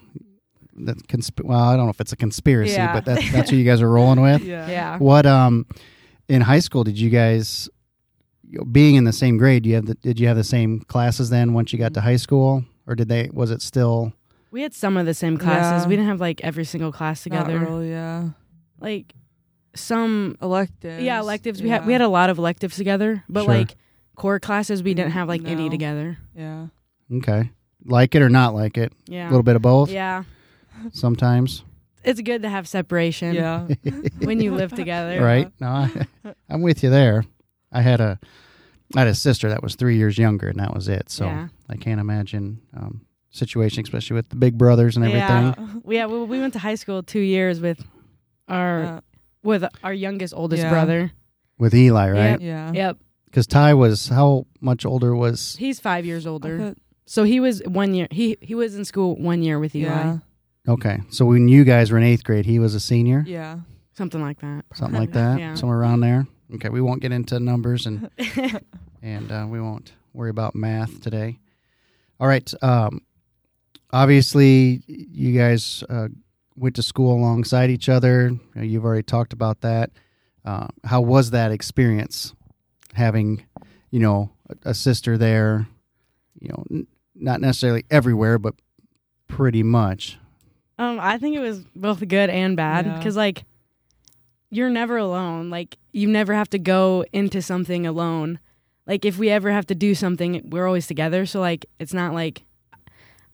That 0.78 0.99
consp- 1.08 1.42
well, 1.44 1.58
I 1.58 1.76
don't 1.76 1.87
know 1.87 1.90
if 1.90 2.00
it's 2.00 2.12
a 2.12 2.16
conspiracy, 2.16 2.75
Yeah. 2.75 2.92
but 2.92 3.04
that, 3.06 3.16
that's 3.32 3.50
what 3.50 3.58
you 3.58 3.64
guys 3.64 3.80
are 3.80 3.88
rolling 3.88 4.20
with. 4.20 4.42
Yeah. 4.44 4.68
Yeah. 4.68 4.99
What 4.99 5.25
um 5.26 5.66
in 6.28 6.42
high 6.42 6.58
school 6.61 6.85
did 6.85 6.99
you 6.99 7.08
guys 7.11 7.68
you 8.49 8.58
know, 8.58 8.64
being 8.64 8.94
in 8.96 9.04
the 9.04 9.12
same 9.12 9.38
grade, 9.38 9.64
you 9.66 9.75
have 9.76 9.87
the, 9.87 9.94
did 9.94 10.20
you 10.20 10.26
have 10.28 10.37
the 10.37 10.44
same 10.44 10.80
classes 10.80 11.30
then 11.30 11.52
once 11.54 11.73
you 11.73 11.78
got 11.78 11.94
to 11.94 12.00
high 12.00 12.16
school 12.16 12.64
or 12.87 12.94
did 12.94 13.08
they 13.08 13.30
was 13.32 13.50
it 13.50 13.62
still 13.62 14.12
We 14.50 14.62
had 14.62 14.75
some 14.75 14.96
of 14.96 15.06
the 15.06 15.14
same 15.14 15.37
classes. 15.38 15.85
Yeah. 15.85 15.88
We 15.88 15.96
didn't 15.96 16.08
have 16.08 16.20
like 16.20 16.42
every 16.44 16.64
single 16.64 16.92
class 16.92 17.23
together. 17.23 17.58
Not 17.58 17.68
really, 17.70 17.90
yeah. 17.90 18.30
Like 18.80 19.14
some 19.75 20.37
Electives. 20.42 21.02
yeah, 21.02 21.20
electives. 21.20 21.62
We 21.62 21.68
had 21.68 21.87
we 21.87 21.92
had 21.92 22.02
a 22.02 22.08
lot 22.08 22.30
of 22.30 22.38
electives 22.38 22.76
together, 22.76 23.25
but 23.28 23.44
Sure. 23.44 23.54
like 23.54 23.76
core 24.16 24.40
classes 24.40 24.82
we 24.82 24.94
didn't 24.94 25.12
have 25.12 25.28
like 25.28 25.44
any 25.46 25.70
together. 25.70 26.18
Yeah. 26.35 26.66
okay. 27.18 27.50
like 27.85 28.14
it 28.16 28.23
or 28.23 28.28
not 28.28 28.54
like 28.54 28.76
it? 28.76 28.92
Yeah. 29.06 29.28
A 29.28 29.30
little 29.30 29.42
bit 29.44 29.54
of 29.56 29.62
both. 29.62 29.90
Yeah. 29.90 30.25
Sometimes. 30.92 31.62
It's 32.04 32.20
good 32.20 32.42
to 32.42 32.49
have 32.49 32.68
separation 32.68 33.35
Yeah. 33.35 33.66
when 34.18 34.40
you 34.40 34.54
live 34.54 34.73
together. 34.75 35.20
Right. 35.23 35.50
No, 35.61 35.68
I, 35.68 36.06
I'm 36.49 36.62
with 36.62 36.82
you 36.82 36.90
there. 36.90 37.25
I 37.73 37.82
had 37.82 38.00
a 38.00 38.18
I 38.94 39.00
had 39.00 39.08
a 39.08 39.14
sister 39.14 39.49
that 39.49 39.62
was 39.62 39.75
three 39.75 39.96
years 39.96 40.16
younger, 40.16 40.49
and 40.49 40.61
that 40.61 40.73
was 40.75 40.88
it. 40.88 41.11
So 41.11 41.26
Yeah. 41.26 41.49
I 41.68 41.76
can't 41.76 42.00
imagine 42.00 42.61
um, 42.76 43.00
situation, 43.30 43.82
especially 43.82 44.14
with 44.14 44.28
the 44.28 44.37
big 44.37 44.56
brothers 44.56 44.96
and 44.96 45.04
everything. 45.04 45.54
Yeah. 45.66 45.80
We, 45.82 45.96
yeah, 45.96 46.06
we, 46.06 46.23
we 46.25 46.40
went 46.40 46.52
to 46.52 46.61
high 46.61 46.76
school 46.76 47.02
two 47.02 47.20
years 47.20 47.61
with 47.61 47.85
our 48.49 48.82
Uh, 48.85 49.00
with 49.42 49.64
our 49.82 49.92
youngest 49.94 50.35
oldest 50.37 50.62
Yeah. 50.62 50.70
brother. 50.70 51.12
With 51.58 51.75
Eli, 51.75 52.11
right? 52.11 52.40
yeah. 52.40 52.70
Yep. 52.73 52.99
Because 53.37 53.47
Ty 53.47 53.75
was 53.75 54.09
how 54.09 54.47
much 54.62 54.87
older 54.87 55.14
was? 55.14 55.57
He's 55.59 55.78
five 55.78 56.07
years 56.07 56.26
older. 56.26 56.59
thought- 56.59 56.78
So 57.05 57.25
he 57.25 57.38
was 57.38 57.61
one 57.66 57.93
year. 57.93 58.09
He 58.11 58.38
he 58.40 58.55
was 58.55 58.75
in 58.75 58.87
school 58.87 59.14
one 59.16 59.43
year 59.43 59.59
with 59.59 59.75
Eli, 59.76 59.90
yeah. 59.90 60.19
Okay, 60.66 61.00
so 61.11 61.26
when 61.26 61.47
you 61.47 61.62
guys 61.64 61.90
were 61.93 61.99
in 61.99 62.05
eighth 62.05 62.25
grade, 62.25 62.47
he 62.47 62.59
was 62.59 62.75
a 62.75 62.81
senior, 62.81 63.23
Yeah. 63.26 63.59
something 63.93 64.23
like 64.23 64.40
that. 64.40 64.64
something 64.75 64.99
like 64.99 65.12
that, 65.21 65.38
Yeah. 65.38 65.55
somewhere 65.55 65.78
around 65.78 66.00
there. 66.00 66.26
Okay, 66.55 66.71
we 66.71 66.81
won't 66.81 67.02
get 67.02 67.12
into 67.12 67.38
numbers 67.38 67.85
and 67.85 68.09
and 69.02 69.31
uh, 69.31 69.47
we 69.47 69.61
won't 69.61 69.93
worry 70.14 70.31
about 70.31 70.55
math 70.55 71.02
today. 71.02 71.38
All 72.19 72.26
right. 72.28 72.50
Um, 72.62 73.02
obviously, 73.93 74.83
you 74.87 75.37
guys 75.38 75.85
uh, 75.90 76.09
went 76.57 76.75
to 76.76 76.83
school 76.83 77.14
alongside 77.14 77.69
each 77.69 77.90
other. 77.90 78.31
Uh, 78.57 78.62
You've 78.62 78.87
already 78.87 79.02
talked 79.02 79.35
about 79.35 79.61
that. 79.61 79.90
Uh, 80.43 80.69
how 80.85 81.02
was 81.02 81.33
that 81.33 81.52
experience 81.52 82.33
having, 82.96 83.44
you 83.90 84.00
know, 84.00 84.30
a, 84.48 84.70
a 84.70 84.74
sister 84.74 85.16
there? 85.16 85.66
You 86.40 86.48
know, 86.48 86.64
n- 86.70 86.86
not 87.14 87.40
necessarily 87.40 87.84
everywhere, 87.90 88.38
but 88.38 88.54
pretty 89.28 89.62
much. 89.62 90.18
Um, 90.78 90.98
I 91.00 91.16
think 91.18 91.34
it 91.36 91.40
was 91.40 91.60
both 91.74 92.06
good 92.06 92.28
and 92.30 92.56
bad 92.56 92.84
Yeah. 92.86 92.98
because 92.98 93.16
like 93.16 93.44
you're 94.50 94.70
never 94.70 94.96
alone. 94.96 95.50
Like 95.50 95.76
you 95.92 96.08
never 96.08 96.34
have 96.34 96.50
to 96.50 96.58
go 96.58 97.04
into 97.12 97.40
something 97.42 97.86
alone. 97.86 98.38
Like 98.86 99.04
if 99.04 99.18
we 99.18 99.30
ever 99.30 99.50
have 99.50 99.66
to 99.66 99.74
do 99.74 99.94
something, 99.94 100.48
we're 100.50 100.66
always 100.66 100.86
together. 100.86 101.26
So 101.26 101.40
like 101.40 101.66
it's 101.78 101.94
not 101.94 102.12
like 102.14 102.42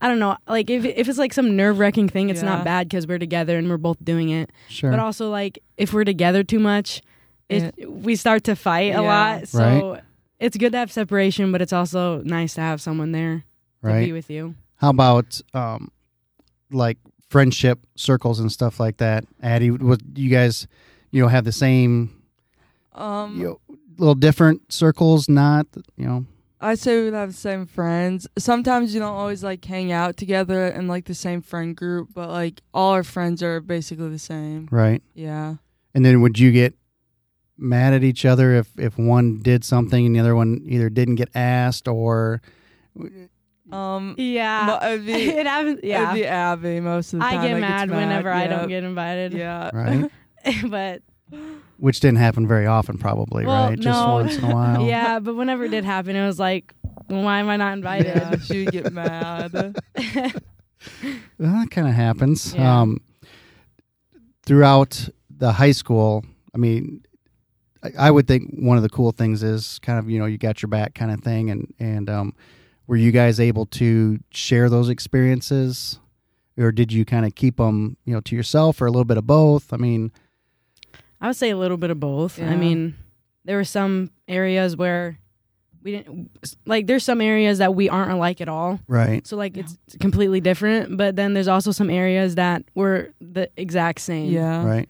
I 0.00 0.09
don't 0.09 0.19
know. 0.19 0.37
Like 0.49 0.71
if 0.71 0.85
if 0.85 1.09
it's 1.09 1.19
like 1.19 1.33
some 1.33 1.57
nerve 1.57 1.78
wracking 1.78 2.09
thing, 2.09 2.31
it's 2.31 2.42
Yeah. 2.42 2.49
not 2.50 2.64
bad 2.64 2.88
because 2.88 3.07
we're 3.07 3.19
together 3.19 3.59
and 3.59 3.69
we're 3.69 3.76
both 3.76 4.02
doing 4.04 4.31
it. 4.31 4.50
Sure. 4.69 4.90
But 4.90 5.00
also 5.00 5.28
like 5.31 5.59
if 5.76 5.92
we're 5.92 6.04
together 6.04 6.42
too 6.45 6.59
much, 6.61 7.02
it, 7.53 7.91
we 7.91 8.17
start 8.17 8.45
to 8.45 8.57
fight 8.57 8.89
Yeah. 8.93 9.01
a 9.01 9.03
lot. 9.03 9.49
So 9.49 9.93
Right. 9.93 10.03
it's 10.41 10.57
good 10.57 10.73
to 10.73 10.79
have 10.79 10.91
separation, 10.93 11.53
but 11.53 11.61
it's 11.63 11.73
also 11.73 12.23
nice 12.25 12.55
to 12.55 12.61
have 12.61 12.81
someone 12.81 13.13
there 13.13 13.45
to 13.83 13.89
right. 13.89 14.05
be 14.07 14.13
with 14.13 14.31
you. 14.31 14.55
How 14.77 14.91
about 14.91 15.41
um, 15.55 15.91
like 16.71 16.99
friendship 17.29 17.79
circles 17.97 18.41
and 18.41 18.51
stuff 18.51 18.81
like 18.81 18.97
that? 18.99 19.25
Addie, 19.43 19.71
was 19.71 19.99
you 20.15 20.29
guys, 20.31 20.67
you 21.11 21.23
know, 21.23 21.29
have 21.29 21.45
the 21.45 21.53
same, 21.53 22.23
Um, 22.95 23.39
you 23.39 23.45
know, 23.47 23.61
little 23.99 24.15
different 24.15 24.73
circles? 24.73 25.29
Not, 25.29 25.67
you 25.97 26.07
know, 26.07 26.27
I 26.61 26.75
say 26.77 26.99
we 26.99 27.05
would 27.07 27.15
have 27.15 27.31
the 27.31 27.35
same 27.39 27.67
friends. 27.67 28.27
Sometimes 28.39 28.95
you 28.95 29.01
don't 29.01 29.15
always 29.15 29.43
like 29.43 29.65
hang 29.65 29.91
out 29.93 30.17
together 30.17 30.67
in 30.69 30.87
like 30.89 31.07
the 31.07 31.15
same 31.15 31.43
friend 31.43 31.75
group, 31.77 32.11
but 32.15 32.29
like 32.29 32.61
all 32.73 32.93
our 32.93 33.03
friends 33.03 33.43
are 33.43 33.61
basically 33.61 34.11
the 34.11 34.19
same. 34.19 34.69
right? 34.71 35.03
Yeah. 35.15 35.57
And 35.95 36.05
then 36.05 36.21
would 36.23 36.39
you 36.39 36.53
get 36.53 36.75
mad 37.62 37.92
at 37.95 38.02
each 38.04 38.25
other 38.25 38.52
if 38.54 38.69
if 38.78 38.99
one 38.99 39.38
did 39.40 39.64
something 39.64 40.04
and 40.07 40.14
the 40.14 40.21
other 40.21 40.35
one 40.35 40.61
either 40.64 40.90
didn't 40.90 41.14
get 41.16 41.28
asked 41.35 41.87
or 41.88 42.42
Um. 43.71 44.14
Yeah. 44.19 44.64
mo- 44.66 44.87
it'd 44.88 45.07
be, 45.07 45.12
it 45.40 45.47
happens. 45.47 45.81
Yeah. 45.83 46.02
It'd 46.11 46.14
be 46.23 46.26
Abby 46.26 46.81
most 46.81 47.12
of 47.14 47.21
the 47.21 47.25
time. 47.25 47.33
I 47.33 47.37
time. 47.37 47.47
get 47.49 47.54
that 47.54 47.61
mad 47.61 47.88
gets 47.88 47.97
whenever 48.00 48.31
I 48.31 48.42
Yep. 48.42 48.50
don't 48.50 48.69
get 48.69 48.85
invited. 48.85 49.33
Yeah. 49.33 49.71
right? 49.73 50.11
but 50.69 51.02
Which 51.78 52.00
didn't 52.00 52.19
happen 52.19 52.47
very 52.47 52.66
often, 52.66 52.99
probably, 52.99 53.47
Well, 53.47 53.69
right? 53.71 53.78
Just 53.81 53.99
no. 54.07 54.12
once 54.14 54.37
in 54.37 54.45
a 54.45 54.52
while. 54.54 54.85
yeah, 54.87 55.21
but 55.21 55.37
whenever 55.37 55.64
it 55.64 55.71
did 55.71 55.85
happen, 55.85 56.16
it 56.16 56.26
was 56.26 56.38
like, 56.38 56.75
why 57.07 57.38
am 57.38 57.49
I 57.49 57.57
not 57.57 57.73
invited? 57.75 58.07
Yeah, 58.16 58.37
she 58.38 58.64
would 58.64 58.73
get 58.73 58.92
mad. 58.92 59.52
Well, 59.52 59.73
that 61.38 61.71
kind 61.71 61.87
of 61.88 61.95
happens. 61.95 62.54
Yeah. 62.54 62.81
Um, 62.81 62.99
throughout 64.45 65.09
the 65.31 65.52
high 65.52 65.71
school, 65.73 66.25
I 66.54 66.59
mean, 66.59 67.04
I, 67.83 67.91
I 68.07 68.11
would 68.11 68.27
think 68.27 68.51
one 68.59 68.77
of 68.77 68.83
the 68.83 68.89
cool 68.89 69.12
things 69.12 69.43
is 69.43 69.79
kind 69.81 69.99
of 69.99 70.09
you 70.11 70.19
know 70.19 70.27
you 70.27 70.39
got 70.39 70.62
your 70.62 70.69
back 70.69 70.95
kind 70.95 71.11
of 71.11 71.21
thing, 71.21 71.51
and 71.51 71.73
and 71.79 72.09
um, 72.11 72.35
were 72.87 72.97
you 72.97 73.11
guys 73.12 73.41
able 73.41 73.67
to 73.67 74.19
share 74.31 74.69
those 74.69 74.89
experiences, 74.89 75.99
or 76.59 76.73
did 76.73 76.93
you 76.93 77.05
kind 77.05 77.27
of 77.27 77.35
keep 77.35 77.57
them 77.57 77.97
you 78.05 78.12
know 78.15 78.21
to 78.23 78.37
yourself, 78.37 78.81
or 78.81 78.87
a 78.87 78.91
little 78.91 79.05
bit 79.05 79.19
of 79.19 79.27
both? 79.27 79.73
I 79.73 79.77
mean, 79.77 80.12
I 81.21 81.27
would 81.29 81.37
say 81.37 81.51
a 81.51 81.57
little 81.57 81.77
bit 81.77 81.91
of 81.91 81.99
both. 82.01 82.41
I 82.41 82.57
mean, 82.57 82.97
there 83.45 83.57
were 83.57 83.65
some 83.65 84.11
areas 84.29 84.77
where 84.77 85.19
we 85.83 85.93
didn't 85.93 86.31
like. 86.67 86.87
There's 86.87 87.05
some 87.05 87.21
areas 87.21 87.59
that 87.59 87.75
we 87.75 87.89
aren't 87.89 88.12
alike 88.12 88.41
at 88.41 88.49
all. 88.49 88.79
right, 88.87 89.27
So 89.27 89.37
like 89.37 89.57
it's 89.57 89.77
completely 90.01 90.41
different. 90.41 90.97
But 90.97 91.17
then 91.17 91.35
there's 91.35 91.49
also 91.49 91.73
some 91.73 91.91
areas 91.91 92.37
that 92.37 92.62
were 92.77 93.12
the 93.21 93.51
exact 93.57 94.01
same. 94.01 94.31
yeah. 94.31 94.65
right. 94.65 94.89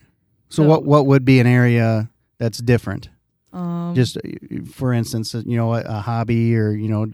So, 0.50 0.62
So- 0.64 0.68
what 0.68 0.84
what 0.84 1.06
would 1.06 1.25
be 1.25 1.40
an 1.40 1.46
area 1.46 2.11
that's 2.42 2.58
different? 2.58 3.08
Um, 3.52 3.92
Just 3.94 4.16
uh, 4.16 4.20
for 4.72 4.92
instance, 4.92 5.34
you 5.34 5.56
know, 5.56 5.75
a, 5.75 5.80
a 5.82 6.00
hobby, 6.00 6.56
or 6.56 6.72
you 6.72 6.88
know, 6.88 7.06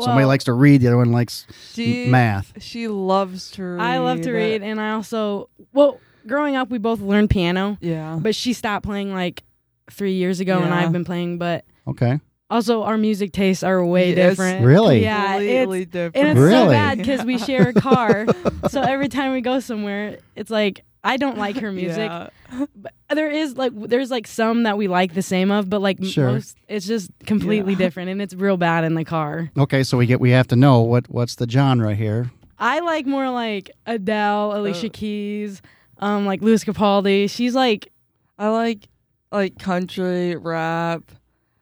somebody 0.00 0.22
Well, 0.22 0.28
likes 0.28 0.44
to 0.44 0.52
read, 0.52 0.80
the 0.82 0.88
other 0.88 0.96
one 0.98 1.12
likes 1.12 1.46
she 1.72 2.06
math. 2.08 2.52
she 2.62 2.88
loves 2.88 3.50
to 3.52 3.62
read. 3.62 3.80
I 3.82 3.98
love 3.98 4.20
to 4.22 4.32
read, 4.32 4.62
and 4.62 4.80
I 4.80 4.90
also 4.92 5.48
well, 5.72 6.00
growing 6.26 6.56
up, 6.56 6.70
we 6.70 6.78
both 6.78 7.00
learned 7.00 7.30
piano, 7.30 7.78
Yeah. 7.80 8.18
but 8.20 8.34
she 8.34 8.52
stopped 8.52 8.84
playing 8.84 9.12
like 9.14 9.42
three 9.90 10.14
years 10.14 10.40
ago, 10.40 10.62
and 10.62 10.74
I've 10.74 10.92
been 10.92 11.04
playing. 11.04 11.38
But 11.38 11.64
Okay. 11.86 12.18
also, 12.50 12.82
our 12.82 12.98
music 12.98 13.30
tastes 13.32 13.62
are 13.62 13.84
way 13.86 14.12
Yes. 14.12 14.30
different. 14.30 14.66
Really? 14.66 15.02
Yeah, 15.02 15.38
it's 15.38 15.90
different. 15.90 16.16
and 16.16 16.28
it's 16.28 16.38
so 16.40 16.44
Really? 16.64 16.74
bad 16.74 16.98
because 16.98 17.24
we 17.24 17.38
share 17.38 17.68
a 17.68 17.72
car. 17.72 18.26
so 18.68 18.82
every 18.82 19.08
time 19.08 19.32
we 19.32 19.40
go 19.40 19.60
somewhere, 19.60 20.18
it's 20.34 20.50
like 20.50 20.82
I 21.06 21.16
don't 21.16 21.38
like 21.38 21.56
her 21.58 21.70
music. 21.82 22.10
Yeah. 22.10 22.28
But 22.76 22.92
there 23.14 23.30
is 23.30 23.56
like 23.56 23.72
there's 23.74 24.10
like 24.10 24.26
some 24.26 24.64
that 24.64 24.76
we 24.76 24.88
like 24.88 25.14
the 25.14 25.22
same 25.22 25.50
of, 25.50 25.70
but 25.70 25.80
like 25.80 26.02
Sure. 26.04 26.32
most, 26.32 26.56
it's 26.68 26.86
just 26.86 27.10
completely 27.26 27.72
Yeah. 27.72 27.78
different, 27.86 28.10
and 28.10 28.20
it's 28.20 28.34
real 28.34 28.56
bad 28.56 28.84
in 28.84 28.94
the 28.94 29.04
car. 29.04 29.50
Okay, 29.56 29.82
so 29.84 29.96
we 29.96 30.06
get 30.06 30.20
we 30.20 30.30
have 30.30 30.48
to 30.48 30.56
know 30.56 30.80
what 30.82 31.08
what's 31.08 31.36
the 31.36 31.48
genre 31.48 31.94
here. 31.94 32.30
I 32.58 32.80
like 32.80 33.06
more 33.06 33.30
like 33.30 33.70
Adele, 33.86 34.56
Alicia 34.58 34.86
Uh. 34.86 34.90
Keys, 34.92 35.62
um, 35.98 36.26
like 36.26 36.42
Lewis 36.42 36.64
Capaldi. 36.64 37.30
She's 37.30 37.54
like 37.54 37.92
I 38.38 38.48
like 38.48 38.88
like 39.32 39.58
country, 39.58 40.36
rap, 40.36 41.02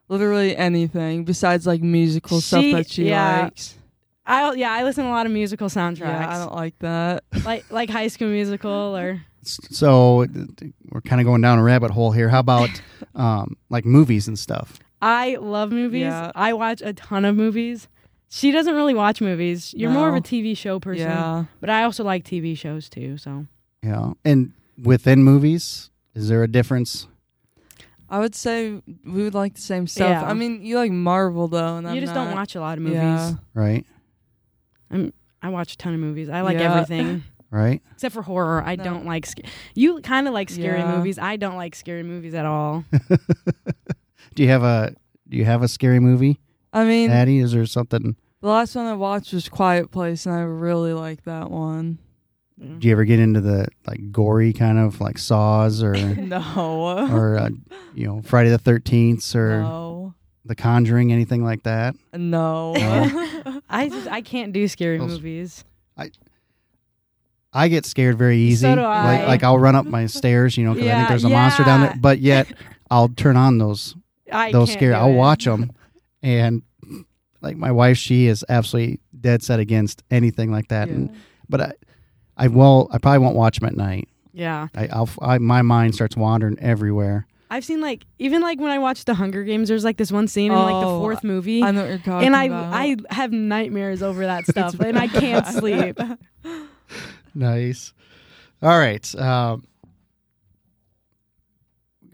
literally 0.08 0.56
anything 0.56 1.24
besides 1.24 1.66
like 1.66 1.82
musical 1.82 2.40
stuff 2.40 2.60
She- 2.62 2.72
that 2.72 2.90
she 2.90 3.08
yeah. 3.08 3.42
likes. 3.42 3.76
I 4.26 4.52
yeah 4.54 4.72
I 4.72 4.84
listen 4.84 5.04
to 5.04 5.10
a 5.10 5.12
lot 5.12 5.26
of 5.26 5.32
musical 5.32 5.68
soundtracks, 5.68 5.98
Yeah, 5.98 6.34
I 6.34 6.38
don't 6.38 6.54
like 6.54 6.78
that. 6.78 7.24
like 7.44 7.70
like 7.70 7.90
High 7.90 8.08
School 8.08 8.28
Musical 8.28 8.96
or 8.96 9.20
So 9.46 10.26
we're 10.90 11.00
kind 11.02 11.20
of 11.20 11.26
going 11.26 11.40
down 11.40 11.58
a 11.58 11.62
rabbit 11.62 11.90
hole 11.90 12.12
here. 12.12 12.28
How 12.28 12.40
about 12.40 12.70
um, 13.14 13.56
like 13.70 13.84
movies 13.84 14.28
and 14.28 14.38
stuff? 14.38 14.78
I 15.02 15.36
love 15.40 15.70
movies. 15.70 16.02
Yeah. 16.02 16.32
I 16.34 16.52
watch 16.54 16.80
a 16.82 16.92
ton 16.92 17.24
of 17.24 17.36
movies. 17.36 17.88
She 18.30 18.50
doesn't 18.50 18.74
really 18.74 18.94
watch 18.94 19.20
movies. 19.20 19.72
You're 19.76 19.90
more 19.90 20.08
of 20.08 20.14
a 20.14 20.20
TV 20.20 20.56
show 20.56 20.80
person. 20.80 21.06
Yeah. 21.08 21.44
But 21.60 21.70
I 21.70 21.84
also 21.84 22.02
like 22.04 22.24
TV 22.24 22.56
shows 22.58 22.88
too. 22.88 23.16
So 23.18 23.46
Yeah, 23.82 24.14
and 24.24 24.52
within 24.82 25.22
movies, 25.22 25.90
is 26.14 26.28
there 26.28 26.42
a 26.42 26.48
difference? 26.48 27.06
I 28.10 28.18
would 28.18 28.34
say 28.34 28.82
we 29.04 29.22
would 29.22 29.34
like 29.34 29.54
the 29.54 29.60
same 29.60 29.86
stuff. 29.86 30.08
Yeah. 30.08 30.24
I 30.28 30.34
mean, 30.34 30.62
you 30.64 30.76
like 30.76 30.90
Marvel 30.90 31.48
though, 31.48 31.76
and 31.76 31.86
you 31.86 31.92
I'm 31.94 32.00
just 32.00 32.14
not. 32.14 32.26
don't 32.26 32.34
watch 32.34 32.54
a 32.54 32.60
lot 32.60 32.76
of 32.78 32.84
movies. 32.84 32.96
Yeah. 32.98 33.32
Right, 33.54 33.84
I 35.42 35.48
watch 35.48 35.74
a 35.74 35.76
ton 35.76 35.94
of 35.94 36.00
movies. 36.00 36.28
I 36.28 36.40
like 36.40 36.58
Yeah. 36.58 36.72
everything 36.74 37.24
right. 37.54 37.80
except 37.92 38.14
for 38.14 38.22
horror. 38.22 38.62
I 38.64 38.76
No. 38.76 38.84
don't 38.84 39.06
like. 39.06 39.26
Sc- 39.26 39.40
you 39.74 40.00
kind 40.00 40.26
of 40.28 40.34
like 40.34 40.50
scary 40.50 40.78
Yeah. 40.80 40.96
movies. 40.96 41.18
I 41.18 41.36
don't 41.36 41.56
like 41.56 41.74
scary 41.74 42.02
movies 42.02 42.34
at 42.34 42.44
all. 42.46 42.84
do 44.34 44.42
you 44.42 44.48
have 44.48 44.62
a 44.62 44.94
do 45.28 45.36
you 45.36 45.44
have 45.44 45.62
a 45.62 45.68
scary 45.68 46.00
movie, 46.00 46.38
I 46.72 46.84
mean, 46.84 47.10
Addie? 47.10 47.38
Is 47.38 47.52
there 47.52 47.66
something? 47.66 48.16
the 48.40 48.48
last 48.50 48.74
one 48.76 48.84
I 48.86 48.92
watched 48.94 49.32
was 49.32 49.48
Quiet 49.48 49.90
Place, 49.90 50.26
and 50.26 50.34
I 50.34 50.40
really 50.40 50.92
like 50.92 51.24
that 51.24 51.50
one. 51.50 51.98
Do 52.78 52.86
you 52.86 52.92
ever 52.92 53.04
get 53.04 53.18
into 53.18 53.40
the 53.40 53.66
like 53.86 54.12
gory 54.12 54.52
kind 54.52 54.78
of 54.78 55.00
like 55.00 55.18
Saws 55.18 55.82
or 55.82 55.94
no. 56.16 57.08
or 57.10 57.36
uh, 57.38 57.48
you 57.94 58.06
know 58.06 58.22
Friday 58.22 58.50
the 58.50 58.58
Thirteenth 58.58 59.34
or 59.34 59.60
no. 59.60 60.14
The 60.44 60.54
Conjuring, 60.54 61.10
anything 61.10 61.42
like 61.42 61.62
that? 61.62 61.94
No. 62.14 62.74
I 63.70 63.88
just 63.88 64.08
I 64.08 64.20
can't 64.20 64.52
do 64.52 64.68
scary 64.68 64.98
Those- 64.98 65.10
movies. 65.12 65.64
I 65.96 66.10
get 67.68 67.86
scared 67.86 68.18
very 68.18 68.38
easy. 68.38 68.62
So 68.66 68.74
do 68.74 68.80
Like, 68.82 69.20
I. 69.20 69.26
like 69.26 69.42
I'll 69.44 69.58
run 69.58 69.74
up 69.76 69.86
my 69.86 70.06
stairs, 70.18 70.56
you 70.56 70.64
know, 70.64 70.74
because 70.74 70.88
I 70.88 70.96
think 70.96 71.08
there's 71.08 71.24
a 71.24 71.28
monster 71.28 71.64
down 71.64 71.80
there. 71.82 71.90
yeah. 71.90 71.96
But 71.98 72.18
yet, 72.18 72.52
I'll 72.90 73.08
turn 73.08 73.36
on 73.36 73.58
those 73.58 73.94
I 74.32 74.50
those 74.52 74.68
can't 74.70 74.78
scary. 74.80 74.92
do 74.94 74.98
I'll 74.98 75.10
it. 75.10 75.14
watch 75.14 75.44
them, 75.44 75.72
and 76.22 76.62
like 77.40 77.56
my 77.56 77.70
wife, 77.72 77.96
she 77.98 78.26
is 78.26 78.44
absolutely 78.48 79.00
dead 79.20 79.42
set 79.42 79.60
against 79.60 80.02
anything 80.10 80.50
like 80.50 80.68
that. 80.68 80.88
Yeah. 80.88 80.94
And 80.94 81.16
but 81.48 81.60
I, 81.60 81.72
I 82.36 82.48
will. 82.48 82.88
I 82.90 82.98
probably 82.98 83.18
won't 83.20 83.36
watch 83.36 83.60
them 83.60 83.68
at 83.68 83.76
night. 83.76 84.08
Yeah. 84.32 84.68
I, 84.74 84.88
I'll. 84.88 85.08
I, 85.22 85.38
my 85.38 85.62
mind 85.62 85.94
starts 85.94 86.16
wandering 86.16 86.58
everywhere. 86.58 87.26
I've 87.50 87.64
seen 87.64 87.80
like 87.80 88.04
even 88.18 88.40
like 88.42 88.58
when 88.58 88.70
I 88.72 88.78
watched 88.80 89.06
The 89.06 89.14
Hunger 89.14 89.44
Games, 89.44 89.68
there's 89.68 89.84
like 89.84 89.96
this 89.96 90.10
one 90.10 90.26
scene 90.26 90.50
in 90.50 90.58
like 90.58 90.82
the 90.82 90.88
Oh, 90.88 90.98
fourth 90.98 91.22
movie. 91.22 91.62
I 91.62 91.70
know 91.70 91.82
what 91.82 91.88
you're 91.90 91.98
talking 91.98 92.26
and 92.26 92.34
I 92.34 92.44
about. 92.44 92.72
I 92.74 92.96
have 93.10 93.30
nightmares 93.30 94.02
over 94.02 94.24
that 94.26 94.46
stuff 94.46 94.80
and 94.80 94.98
I 94.98 95.06
can't 95.06 95.46
sleep. 95.46 96.00
Nice. 97.34 97.92
All 98.62 98.78
right. 98.78 99.14
Um, 99.16 99.64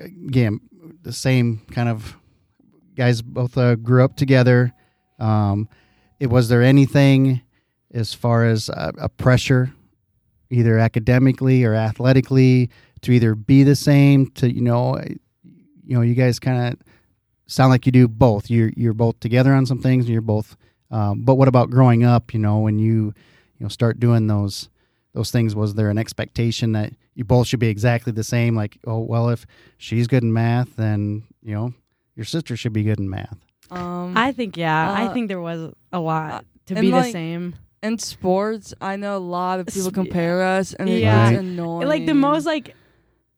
again, 0.00 0.61
the 1.03 1.12
same 1.12 1.62
kind 1.71 1.89
of 1.89 2.17
guys 2.95 3.23
both 3.23 3.57
uh, 3.57 3.77
grew 3.77 4.05
up 4.05 4.17
together. 4.17 4.73
Um, 5.19 5.69
it 6.19 6.29
was 6.29 6.49
there 6.49 6.62
anything 6.62 7.43
as 7.93 8.15
far 8.15 8.47
as 8.47 8.71
uh, 8.71 8.93
a 8.99 9.09
pressure, 9.09 9.73
either 10.50 10.79
academically 10.79 11.65
or 11.65 11.75
athletically, 11.75 12.71
to 13.03 13.12
either 13.12 13.35
be 13.35 13.62
the 13.62 13.77
same? 13.77 14.27
To 14.33 14.53
you 14.53 14.62
know, 14.62 15.00
you 15.43 15.97
know, 15.97 16.03
you 16.03 16.15
guys 16.15 16.39
kind 16.39 16.73
of 16.73 16.81
sound 17.47 17.71
like 17.71 17.87
you 17.87 17.93
do 17.93 18.09
both. 18.09 18.50
You're 18.50 18.73
you're 18.77 18.95
both 18.95 19.21
together 19.21 19.53
on 19.53 19.67
some 19.67 19.81
things, 19.81 20.05
and 20.07 20.12
you're 20.12 20.23
both. 20.23 20.57
Um, 20.91 21.23
but 21.23 21.37
what 21.37 21.49
about 21.49 21.71
growing 21.71 22.05
up? 22.05 22.33
You 22.35 22.41
know, 22.41 22.59
when 22.59 22.79
you 22.79 23.12
you 23.59 23.61
know 23.61 23.69
start 23.69 24.00
doing 24.00 24.27
those 24.27 24.69
those 25.12 25.31
things 25.31 25.55
was 25.55 25.75
there 25.75 25.90
an 25.90 25.99
expectation 25.99 26.73
that 26.73 26.93
you 27.14 27.25
both 27.25 27.47
should 27.47 27.61
be 27.61 27.69
exactly 27.69 28.12
the 28.12 28.25
same 28.25 28.55
like 28.55 28.79
oh 28.87 28.99
well 29.00 29.29
if 29.31 29.47
she's 29.79 30.07
good 30.07 30.23
in 30.23 30.33
math 30.33 30.76
then 30.76 31.23
you 31.43 31.55
know 31.55 31.73
your 32.17 32.25
sister 32.25 32.57
should 32.57 32.73
be 32.73 32.83
good 32.83 32.99
in 32.99 33.09
math 33.11 33.37
um, 33.73 34.17
I 34.17 34.33
think 34.33 34.57
yeah. 34.57 34.90
I 34.93 35.07
Uh, 35.07 35.12
think 35.14 35.29
there 35.29 35.40
was 35.40 35.73
a 35.93 36.00
lot 36.00 36.45
to 36.67 36.75
and, 36.75 36.81
be 36.83 36.90
the 36.90 37.05
same. 37.05 37.55
in 37.85 37.99
sports, 37.99 38.75
I 38.81 38.97
know 38.97 39.17
a 39.17 39.19
lot 39.38 39.61
of 39.61 39.67
people 39.69 39.93
compare 39.93 40.43
us, 40.43 40.75
and 40.75 40.88
it's 40.88 41.02
Yeah. 41.02 41.25
Right. 41.26 41.38
annoying. 41.38 41.87
Like 41.87 42.05
the 42.07 42.14
most 42.14 42.47
like 42.47 42.75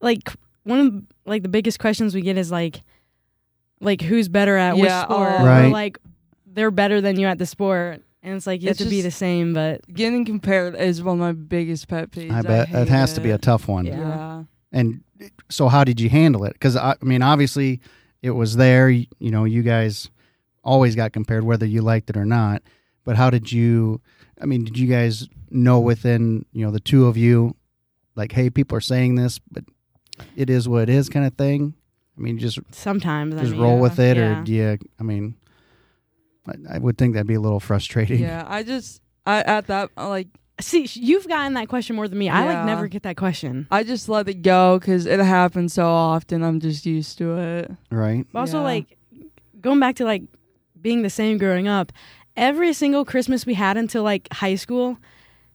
like 0.01 0.31
one 0.65 0.81
of 0.81 1.03
like 1.27 1.43
the 1.43 1.51
biggest 1.51 1.79
questions 1.81 2.15
we 2.15 2.23
get 2.23 2.39
is 2.39 2.51
like 2.51 2.81
like 3.81 4.01
who's 4.01 4.29
better 4.29 4.57
at 4.57 4.75
which 4.77 4.85
Yeah, 4.87 5.03
sport 5.05 5.33
oh. 5.41 5.45
or 5.65 5.69
like 5.69 5.99
they're 6.47 6.71
better 6.71 7.01
than 7.03 7.19
you 7.21 7.27
at 7.27 7.39
the 7.39 7.47
sport 7.47 8.01
and 8.23 8.35
it's 8.35 8.47
like 8.47 8.63
you 8.63 8.71
It's 8.71 8.79
have 8.79 8.87
to 8.87 8.91
be 8.91 9.03
the 9.03 9.11
same 9.11 9.53
but 9.55 9.87
getting 9.93 10.25
compared 10.25 10.75
is 10.77 11.03
one 11.03 11.15
of 11.15 11.21
my 11.21 11.33
biggest 11.33 11.89
pet 11.89 12.11
peeves. 12.11 12.33
i 12.33 12.43
bet 12.43 12.69
hate 12.69 12.83
it 12.83 12.89
has 12.89 13.13
to 13.15 13.21
be 13.21 13.31
a 13.31 13.39
tough 13.39 13.69
one 13.69 13.87
Yeah. 13.87 13.99
Yeah. 13.99 14.45
and 14.73 15.03
so 15.51 15.69
how 15.69 15.85
did 15.85 16.01
you 16.01 16.09
handle 16.09 16.45
it 16.45 16.53
because 16.55 16.77
I, 16.77 16.93
I 17.01 17.05
mean 17.05 17.23
obviously 17.23 17.81
it 18.23 18.31
was 18.31 18.57
there 18.57 18.89
you, 18.91 19.07
you 19.19 19.31
know 19.31 19.45
you 19.45 19.63
guys 19.63 20.11
always 20.65 20.95
got 20.97 21.13
compared 21.13 21.45
whether 21.45 21.67
you 21.67 21.83
liked 21.83 22.11
it 22.11 22.17
or 22.17 22.25
not 22.25 22.63
but 23.05 23.17
how 23.17 23.31
did 23.31 23.51
you 23.53 24.01
i 24.41 24.47
mean 24.47 24.65
did 24.65 24.79
you 24.79 24.87
guys 24.89 25.29
know 25.51 25.81
within 25.81 26.45
you 26.53 26.65
know 26.65 26.71
the 26.71 26.81
two 26.81 27.07
of 27.07 27.17
you 27.17 27.55
like 28.15 28.33
hey 28.33 28.49
people 28.51 28.77
are 28.77 28.81
saying 28.81 29.17
this 29.17 29.39
but 29.51 29.65
it 30.37 30.49
is 30.51 30.69
what 30.69 30.83
it 30.85 30.89
is 30.89 31.09
kind 31.09 31.27
of 31.27 31.35
thing 31.35 31.75
i 32.17 32.21
mean 32.21 32.39
just 32.39 32.59
sometimes 32.71 33.35
I 33.35 33.41
just 33.41 33.53
mean, 33.53 33.61
roll 33.61 33.79
with 33.81 33.99
it 33.99 34.17
yeah. 34.17 34.41
or 34.41 34.45
do 34.45 34.53
you 34.53 34.79
i 35.01 35.03
mean 35.03 35.35
I, 36.47 36.77
I 36.77 36.79
would 36.79 36.99
think 36.99 37.15
that'd 37.15 37.27
be 37.27 37.35
a 37.35 37.41
little 37.41 37.61
frustrating 37.61 38.19
Yeah, 38.21 38.45
I 38.47 38.63
just 38.63 39.01
I 39.27 39.43
at 39.43 39.67
that 39.69 39.91
like 39.97 40.29
See, 40.61 40.87
you've 40.93 41.27
gotten 41.27 41.55
that 41.55 41.69
question 41.69 41.97
more 41.97 42.07
than 42.07 42.19
me. 42.19 42.29
I 42.29 42.45
like 42.45 42.55
Yeah. 42.55 42.65
never 42.67 42.87
get 42.87 43.03
that 43.05 43.17
question. 43.17 43.67
I 43.71 43.83
just 43.83 44.09
let 44.09 44.29
it 44.29 44.43
go 44.43 44.79
because 44.79 45.07
it 45.07 45.19
happens 45.19 45.73
so 45.73 45.87
often. 45.89 46.43
I'm 46.45 46.61
just 46.61 46.87
used 46.87 47.19
to 47.19 47.37
it. 47.39 47.71
right 47.91 48.27
But 48.33 48.41
also, 48.41 48.59
Yeah. 48.59 48.65
like 48.65 48.99
going 49.61 49.81
back 49.81 49.97
to 49.97 50.05
like 50.05 50.23
being 50.81 51.03
the 51.03 51.11
same 51.11 51.39
growing 51.39 51.67
up, 51.69 51.91
every 52.37 52.73
single 52.75 53.05
Christmas 53.05 53.45
we 53.47 53.55
had 53.55 53.77
until 53.77 54.03
like 54.05 54.29
high 54.33 54.55
school, 54.57 54.99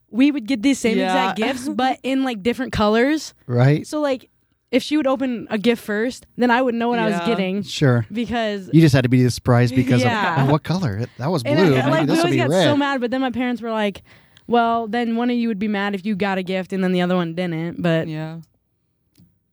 we 0.10 0.32
would 0.32 0.46
get 0.48 0.62
these 0.64 0.80
same 0.80 0.98
Yeah. 0.98 1.06
exact 1.06 1.38
gifts, 1.38 1.70
but 1.76 2.00
in 2.04 2.24
like 2.24 2.42
different 2.44 2.72
colors. 2.74 3.34
right 3.46 3.86
So 3.88 4.02
like, 4.02 4.30
if 4.72 4.84
she 4.84 4.98
would 4.98 5.08
open 5.08 5.48
a 5.50 5.58
gift 5.58 5.84
first, 5.84 6.26
then 6.38 6.52
I 6.52 6.62
would 6.62 6.76
know 6.76 6.90
what 6.90 7.00
I 7.00 7.06
was 7.06 7.14
Yeah. 7.20 7.26
getting 7.26 7.64
sure 7.64 8.06
because. 8.12 8.70
you 8.74 8.82
just 8.82 8.94
had 8.94 9.04
to 9.04 9.10
be 9.10 9.28
surprised 9.30 9.74
because 9.76 10.02
Yeah. 10.04 10.44
of 10.44 10.50
oh, 10.50 10.52
what 10.52 10.64
color 10.64 10.98
It- 10.98 11.10
that 11.18 11.32
was 11.32 11.44
blue 11.44 11.54
and 11.54 11.60
I, 11.62 11.64
Maybe 11.70 11.90
like, 11.90 12.00
we 12.02 12.06
this 12.08 12.16
will 12.18 12.20
always 12.26 12.32
be 12.34 12.38
got 12.38 12.50
red 12.50 12.64
so 12.66 12.78
mad, 12.78 13.00
but 13.02 13.12
then 13.12 13.22
my 13.22 13.32
parents 13.32 13.62
were 13.62 13.72
like, 13.72 14.04
"Well, 14.48 14.88
then 14.88 15.16
one 15.16 15.30
of 15.30 15.38
you 15.38 15.48
would 15.48 15.60
be 15.60 15.68
mad 15.70 15.96
if 15.96 16.06
you 16.06 16.16
got 16.16 16.38
a 16.38 16.44
gift 16.44 16.74
and 16.74 16.84
then 16.84 16.92
the 16.92 17.02
other 17.02 17.16
one 17.16 17.34
didn't." 17.34 17.82
But 17.82 18.08
Yeah. 18.08 18.40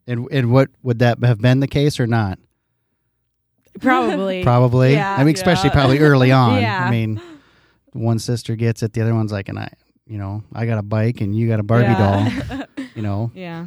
and 0.06 0.26
and 0.32 0.50
what 0.50 0.70
would 0.82 0.98
that 0.98 1.22
have 1.24 1.40
been 1.40 1.60
the 1.60 1.68
case 1.68 1.98
or 2.00 2.06
not 2.06 2.38
probably, 3.80 4.42
Probably. 4.44 4.92
Yeah. 4.94 5.16
I 5.18 5.24
mean, 5.24 5.34
especially 5.34 5.68
Yeah. 5.70 5.74
probably 5.74 5.98
early 6.00 6.30
on. 6.44 6.60
Yeah. 6.60 6.84
I 6.86 6.90
mean, 6.90 7.20
one 7.92 8.18
sister 8.18 8.56
gets 8.56 8.82
it, 8.82 8.92
the 8.92 9.00
other 9.00 9.14
one's 9.14 9.32
like, 9.32 9.48
and 9.48 9.58
I, 9.58 9.68
you 10.06 10.18
know, 10.18 10.42
I 10.52 10.66
got 10.66 10.78
a 10.78 10.82
bike 10.82 11.20
and 11.20 11.34
you 11.36 11.48
got 11.48 11.60
a 11.60 11.62
Barbie 11.62 11.84
Yeah. 11.84 11.98
doll. 12.48 12.64
You 12.96 13.02
know. 13.02 13.32
yeah. 13.34 13.66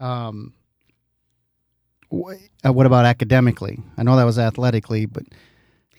Um. 0.00 0.52
wh- 2.12 2.34
uh, 2.66 2.72
what 2.72 2.86
about 2.86 3.04
academically? 3.04 3.78
I 3.96 4.02
know 4.02 4.16
that 4.16 4.24
was 4.24 4.38
athletically, 4.38 5.06
but 5.06 5.24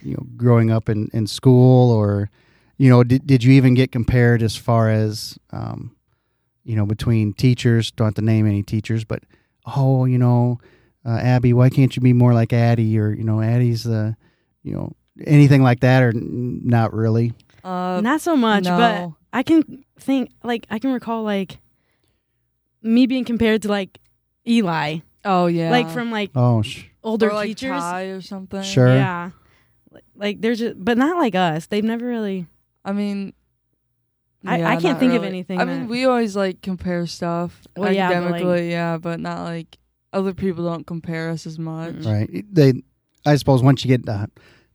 you 0.02 0.14
know, 0.14 0.26
growing 0.36 0.72
up 0.72 0.90
in 0.90 1.10
in 1.14 1.28
school, 1.28 1.92
or 1.92 2.30
you 2.78 2.90
know, 2.90 3.04
did 3.04 3.26
did 3.26 3.44
you 3.44 3.54
even 3.54 3.74
get 3.74 3.92
compared 3.92 4.42
as 4.44 4.56
far 4.56 4.90
as 4.90 5.38
um, 5.52 5.96
you 6.64 6.76
know, 6.76 6.86
between 6.86 7.34
teachers? 7.34 7.92
Don't 7.92 8.08
have 8.08 8.16
to 8.16 8.22
name 8.22 8.46
any 8.48 8.64
teachers, 8.64 9.04
but 9.04 9.24
oh, 9.66 10.06
you 10.06 10.18
know, 10.18 10.60
uh, 11.06 11.18
Abby, 11.18 11.54
why 11.54 11.70
can't 11.70 11.96
you 11.96 12.02
be 12.02 12.14
more 12.14 12.34
like 12.34 12.54
Addie? 12.54 12.98
Or 13.00 13.12
you 13.12 13.24
know, 13.24 13.42
Addie's 13.42 13.84
the, 13.84 14.16
you 14.64 14.74
know, 14.74 14.94
anything 15.26 15.64
like 15.64 15.80
that, 15.80 16.04
or 16.04 16.10
n- 16.10 16.62
not 16.64 16.94
really? 16.94 17.34
Uh, 17.64 18.00
Not 18.02 18.22
so 18.22 18.38
much, 18.38 18.64
but. 18.66 19.12
I 19.34 19.44
can 19.44 19.84
think 20.00 20.32
like 20.42 20.66
I 20.70 20.80
can 20.80 20.92
recall 20.94 21.22
like 21.24 21.60
me 22.82 23.06
being 23.08 23.26
compared 23.26 23.62
to 23.63 23.68
like 23.70 24.00
Eli, 24.48 25.00
oh 25.26 25.48
yeah. 25.48 25.72
like 25.72 25.90
from 25.90 26.12
like 26.12 26.32
Oh, 26.36 26.62
sh- 26.62 26.86
older 27.04 27.30
or 27.30 27.34
like 27.34 27.48
teachers. 27.50 27.72
Ty 27.82 28.04
or 28.06 28.22
something. 28.22 28.62
Sure. 28.63 28.88
Yeah, 28.96 29.32
Like- 29.92 30.04
like 30.16 30.42
there's 30.42 30.60
just, 30.60 30.76
but 30.84 30.98
not 30.98 31.18
like 31.18 31.36
us. 31.36 31.68
They've 31.68 31.84
never 31.84 32.06
really. 32.06 32.48
I 32.86 32.94
mean. 32.94 33.34
I- 34.46 34.60
yeah, 34.60 34.68
I 34.70 34.72
can't 34.76 34.84
not 34.94 35.00
think 35.00 35.13
of 35.13 35.24
anything 35.24 35.60
I 35.60 35.66
mean, 35.66 35.82
that- 35.82 35.90
we 35.90 36.06
always 36.06 36.36
like 36.36 36.62
compare 36.62 37.06
stuff 37.08 37.63
Well, 37.76 37.92
yeah, 37.92 38.08
but, 38.08 38.13
like- 38.16 38.24
academically, 38.36 38.72
yeah, 38.72 38.98
but 38.98 39.20
not 39.20 39.44
like 39.44 39.78
other 40.13 40.34
people 40.34 40.63
don't 40.63 40.86
compare 40.88 41.30
us 41.30 41.46
as 41.46 41.60
much. 41.60 41.96
Mm. 41.96 42.06
right. 42.06 42.46
They, 42.54 42.74
I 43.26 43.36
suppose, 43.36 43.62
once 43.62 43.84
you 43.84 43.90
get, 43.98 44.08
uh, 44.08 44.28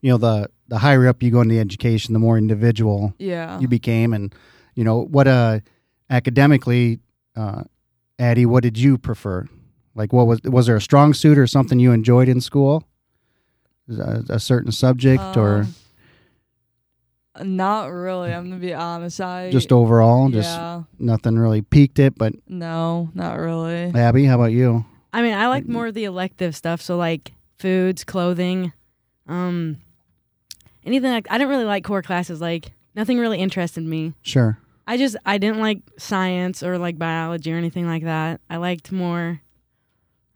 you 0.02 0.10
know, 0.10 0.18
the 0.18 0.50
the 0.68 0.78
higher 0.78 1.06
up 1.08 1.22
you 1.22 1.30
go 1.30 1.40
in 1.40 1.48
the 1.48 1.58
education, 1.60 2.12
the 2.12 2.18
more 2.18 2.36
individual 2.36 3.14
Yeah. 3.18 3.58
you 3.60 3.68
became, 3.68 4.12
and 4.12 4.34
you 4.74 4.84
know 4.84 5.04
what. 5.04 5.26
Uh, 5.28 5.60
academically, 6.10 7.00
uh, 7.36 7.62
Addie, 8.22 8.46
what 8.46 8.62
did 8.62 8.78
you 8.78 8.98
prefer? 8.98 9.48
Like, 9.96 10.12
what 10.12 10.28
was 10.28 10.40
was 10.44 10.66
there 10.66 10.76
a 10.76 10.80
strong 10.80 11.12
suit 11.12 11.36
or 11.36 11.48
something 11.48 11.80
you 11.80 11.90
enjoyed 11.90 12.28
in 12.28 12.40
school? 12.40 12.84
A, 13.90 14.22
a 14.28 14.38
certain 14.38 14.70
subject 14.70 15.36
or 15.36 15.66
Um, 17.34 17.56
Not 17.56 17.86
really. 17.86 18.32
I'm 18.32 18.44
gonna 18.44 18.60
be 18.60 18.74
honest. 18.74 19.20
I 19.20 19.50
just 19.50 19.72
overall, 19.72 20.28
just 20.28 20.56
yeah. 20.56 20.82
nothing 21.00 21.36
really 21.36 21.62
piqued 21.62 21.98
it. 21.98 22.16
But 22.16 22.34
No, 22.48 23.10
not 23.12 23.38
really. 23.40 23.90
Abby, 23.92 24.24
how 24.24 24.36
about 24.36 24.52
you? 24.52 24.84
I 25.12 25.20
mean, 25.22 25.34
I 25.34 25.48
like 25.48 25.66
more 25.66 25.88
of 25.88 25.94
the 25.94 26.04
elective 26.04 26.54
stuff. 26.54 26.80
So 26.80 26.96
like 26.96 27.32
foods, 27.58 28.04
clothing, 28.04 28.72
um, 29.26 29.78
anything 30.84 31.10
like. 31.10 31.26
I 31.28 31.38
didn't 31.38 31.50
really 31.50 31.64
like 31.64 31.82
core 31.82 32.02
classes. 32.02 32.40
Like 32.40 32.72
nothing 32.94 33.18
really 33.18 33.40
interested 33.40 33.82
me. 33.82 34.12
Sure. 34.22 34.58
I 34.86 34.96
just 34.96 35.16
I 35.24 35.38
didn't 35.38 35.60
like 35.60 35.80
science 35.98 36.62
or 36.62 36.78
like 36.78 36.98
biology 36.98 37.52
or 37.52 37.56
anything 37.56 37.86
like 37.86 38.04
that. 38.04 38.40
I 38.50 38.56
liked 38.56 38.90
more. 38.92 39.40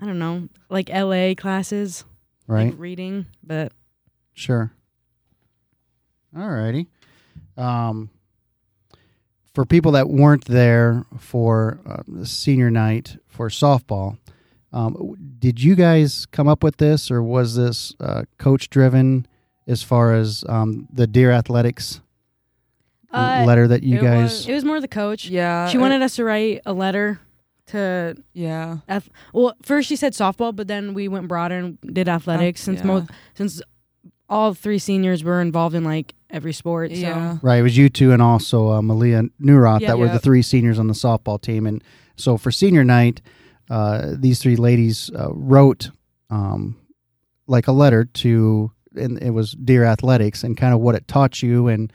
I 0.00 0.04
don't 0.06 0.18
know, 0.18 0.48
like 0.68 0.90
LA 0.90 1.34
classes, 1.34 2.04
Right. 2.46 2.70
like 2.70 2.74
reading, 2.78 3.26
but 3.42 3.72
Sure. 4.34 4.70
All 6.36 6.48
righty. 6.50 6.86
Um, 7.56 8.10
for 9.54 9.64
people 9.64 9.92
that 9.92 10.10
weren't 10.10 10.44
there 10.44 11.04
for 11.18 11.80
uh, 11.86 12.24
senior 12.24 12.70
night 12.70 13.16
for 13.26 13.48
softball, 13.48 14.18
um, 14.72 15.16
did 15.38 15.62
you 15.62 15.74
guys 15.74 16.26
come 16.26 16.46
up 16.46 16.62
with 16.62 16.76
this, 16.76 17.10
or 17.10 17.22
was 17.22 17.56
this 17.56 17.94
uh, 17.98 18.24
coach 18.36 18.68
driven 18.68 19.26
as 19.66 19.82
far 19.82 20.12
as 20.14 20.44
um, 20.48 20.86
the 20.92 21.06
Deer 21.06 21.30
Athletics 21.32 22.02
uh, 23.16 23.44
letter 23.46 23.68
that 23.68 23.82
you 23.82 23.98
it 23.98 24.02
guys? 24.02 24.22
was- 24.22 24.48
it 24.48 24.54
was 24.54 24.64
more 24.64 24.80
the 24.80 24.88
coach. 24.88 25.26
Yeah. 25.26 25.68
she 25.68 25.78
it- 25.78 25.80
wanted 25.80 26.02
us 26.02 26.16
to 26.16 26.24
write 26.24 26.60
a 26.66 26.72
letter 26.72 27.20
to 27.68 28.14
Yeah. 28.32 28.78
Ath- 28.88 29.08
well, 29.32 29.54
first 29.62 29.88
she 29.88 29.96
said 29.96 30.12
softball, 30.12 30.54
but 30.54 30.68
then 30.68 30.94
we 30.94 31.08
went 31.08 31.26
broader 31.28 31.56
and 31.56 31.78
did 31.92 32.08
athletics 32.08 32.60
since 32.62 32.80
yeah. 32.80 32.86
most 32.86 33.10
since 33.34 33.60
all 34.28 34.54
three 34.54 34.78
seniors 34.78 35.22
were 35.24 35.40
involved 35.40 35.74
in 35.74 35.84
like 35.84 36.14
every 36.30 36.52
sport. 36.52 36.90
So. 36.90 36.96
Yeah. 36.96 37.38
Right, 37.42 37.56
it 37.58 37.62
was 37.62 37.76
you 37.76 37.88
two 37.88 38.12
and 38.12 38.20
also 38.20 38.70
uh, 38.70 38.82
Malia 38.82 39.22
Neuroth 39.40 39.80
Yeah. 39.80 39.88
that 39.88 39.98
were 39.98 40.08
the 40.08 40.18
three 40.18 40.42
seniors 40.42 40.78
on 40.78 40.86
the 40.88 40.94
softball 40.94 41.40
team. 41.40 41.66
And 41.66 41.82
so 42.16 42.36
for 42.36 42.50
senior 42.50 42.82
night, 42.84 43.20
uh, 43.70 44.14
these 44.16 44.40
three 44.40 44.56
ladies 44.56 45.10
uh, 45.16 45.32
wrote 45.32 45.90
um, 46.30 46.76
like 47.46 47.68
a 47.68 47.72
letter 47.72 48.04
to, 48.04 48.70
and 48.96 49.20
it 49.22 49.30
was 49.30 49.52
Dear 49.52 49.84
Athletics 49.84 50.42
and 50.42 50.56
kind 50.56 50.74
of 50.74 50.80
what 50.80 50.94
it 50.96 51.06
taught 51.06 51.42
you 51.42 51.68
and 51.68 51.92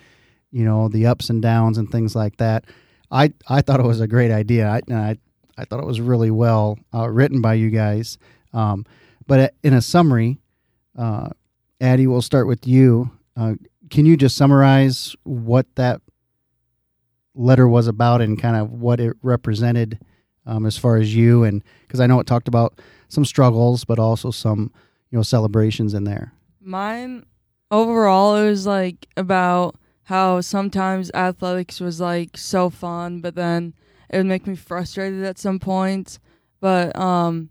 you 0.52 0.64
know, 0.66 0.88
the 0.88 1.06
ups 1.06 1.30
and 1.30 1.42
downs 1.42 1.78
and 1.78 1.92
things 1.92 2.16
like 2.16 2.38
that. 2.38 2.66
I 3.10 3.34
I 3.48 3.62
thought 3.62 3.80
it 3.80 3.86
was 3.86 4.02
a 4.02 4.08
great 4.08 4.32
idea. 4.32 4.68
I 4.68 4.82
I, 4.94 5.18
I 5.58 5.66
thought 5.66 5.80
it 5.80 5.86
was 5.86 6.02
really 6.02 6.32
well 6.32 6.80
uh, 6.94 7.10
written 7.10 7.42
by 7.42 7.56
you 7.56 7.70
guys. 7.70 8.18
Um, 8.54 8.86
but 9.28 9.54
in 9.64 9.74
a 9.74 9.82
summary, 9.82 10.40
uh, 10.98 11.30
Addie, 11.80 12.08
we'll 12.08 12.22
start 12.22 12.48
with 12.48 12.68
you. 12.68 13.12
Uh, 13.36 13.54
can 13.90 14.06
you 14.06 14.18
just 14.18 14.38
summarize 14.38 15.16
what 15.24 15.68
that 15.76 16.02
letter 17.36 17.68
was 17.68 17.88
about 17.88 18.22
and 18.22 18.42
kind 18.42 18.56
of 18.56 18.72
what 18.72 19.00
it 19.00 19.16
represented 19.22 20.00
um, 20.46 20.66
as 20.66 20.78
far 20.78 20.98
as 20.98 21.16
you 21.16 21.44
and 21.44 21.64
because 21.88 22.00
I 22.00 22.08
know 22.08 22.20
it 22.20 22.28
talked 22.28 22.48
about 22.48 22.80
some 23.10 23.26
struggles, 23.26 23.84
but 23.84 24.00
also 24.00 24.32
some 24.32 24.72
you 25.12 25.18
know 25.18 25.24
celebrations 25.24 25.94
in 25.94 26.04
there. 26.04 26.34
Mine 26.62 27.26
overall, 27.70 28.36
it 28.36 28.50
was 28.50 28.66
like 28.66 29.08
about 29.18 29.76
how 30.06 30.42
sometimes 30.42 31.12
athletics 31.14 31.80
was 31.80 32.00
like 32.00 32.38
so 32.38 32.70
fun, 32.70 33.22
but 33.22 33.36
then 33.36 33.74
it 34.10 34.18
would 34.18 34.26
make 34.26 34.48
me 34.48 34.56
frustrated 34.56 35.24
at 35.24 35.38
some 35.38 35.60
points. 35.60 36.20
But 36.60 36.96
um, 36.98 37.50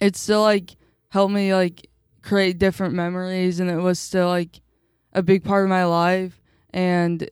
it 0.00 0.16
still 0.16 0.42
like 0.42 0.76
helped 1.10 1.32
me 1.32 1.54
like 1.54 1.88
create 2.22 2.58
different 2.58 2.94
memories, 2.94 3.60
and 3.60 3.70
it 3.70 3.76
was 3.76 3.98
still 3.98 4.28
like 4.28 4.60
a 5.12 5.22
big 5.22 5.44
part 5.44 5.64
of 5.64 5.70
my 5.70 5.84
life. 5.84 6.40
And 6.70 7.28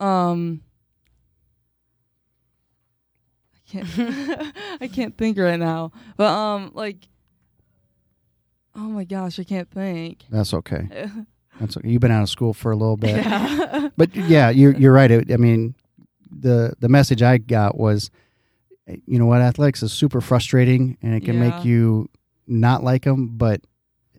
um, 0.00 0.62
I 3.54 3.70
can't 3.70 3.88
I 4.80 4.88
can't 4.88 5.16
think 5.16 5.38
right 5.38 5.58
now, 5.58 5.92
but 6.16 6.28
um, 6.28 6.72
like 6.74 7.08
Oh 8.74 8.80
my 8.88 9.04
gosh, 9.04 9.38
I 9.38 9.44
can't 9.44 9.70
think. 9.70 10.24
That's 10.30 10.54
okay. 10.54 11.10
That's 11.60 11.76
okay. 11.76 11.88
You've 11.88 12.00
been 12.00 12.10
out 12.10 12.22
of 12.22 12.28
school 12.28 12.52
for 12.54 12.72
a 12.72 12.76
little 12.76 12.96
bit, 12.96 13.16
yeah. 13.16 13.88
but 13.96 14.14
yeah, 14.14 14.50
you're 14.50 14.74
you're 14.74 14.92
right. 14.92 15.10
I 15.30 15.36
mean, 15.36 15.74
the 16.30 16.74
the 16.80 16.88
message 16.88 17.22
I 17.22 17.38
got 17.38 17.78
was, 17.78 18.10
eh, 18.88 18.96
you 19.06 19.18
know 19.18 19.26
what, 19.26 19.40
athletics 19.42 19.82
is 19.82 19.92
super 19.92 20.20
frustrating, 20.20 20.96
and 21.02 21.14
it 21.14 21.24
can 21.24 21.34
Yeah. 21.34 21.50
make 21.50 21.64
you 21.64 22.08
not 22.46 22.82
like 22.82 23.04
them, 23.04 23.36
but 23.36 23.60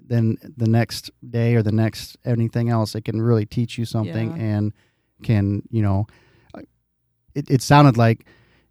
then 0.05 0.37
the 0.57 0.67
next 0.67 1.11
day 1.27 1.55
or 1.55 1.63
the 1.63 1.71
next 1.71 2.17
anything 2.25 2.69
else, 2.69 2.93
it 2.95 3.03
can 3.05 3.21
really 3.21 3.45
teach 3.45 3.77
you 3.77 3.85
something 3.85 4.31
Yeah. 4.37 4.43
and 4.43 4.73
can 5.23 5.63
you 5.71 5.81
know, 5.81 6.05
eh, 6.57 6.61
it 7.35 7.49
it 7.49 7.61
sounded 7.61 7.97
like 7.97 8.25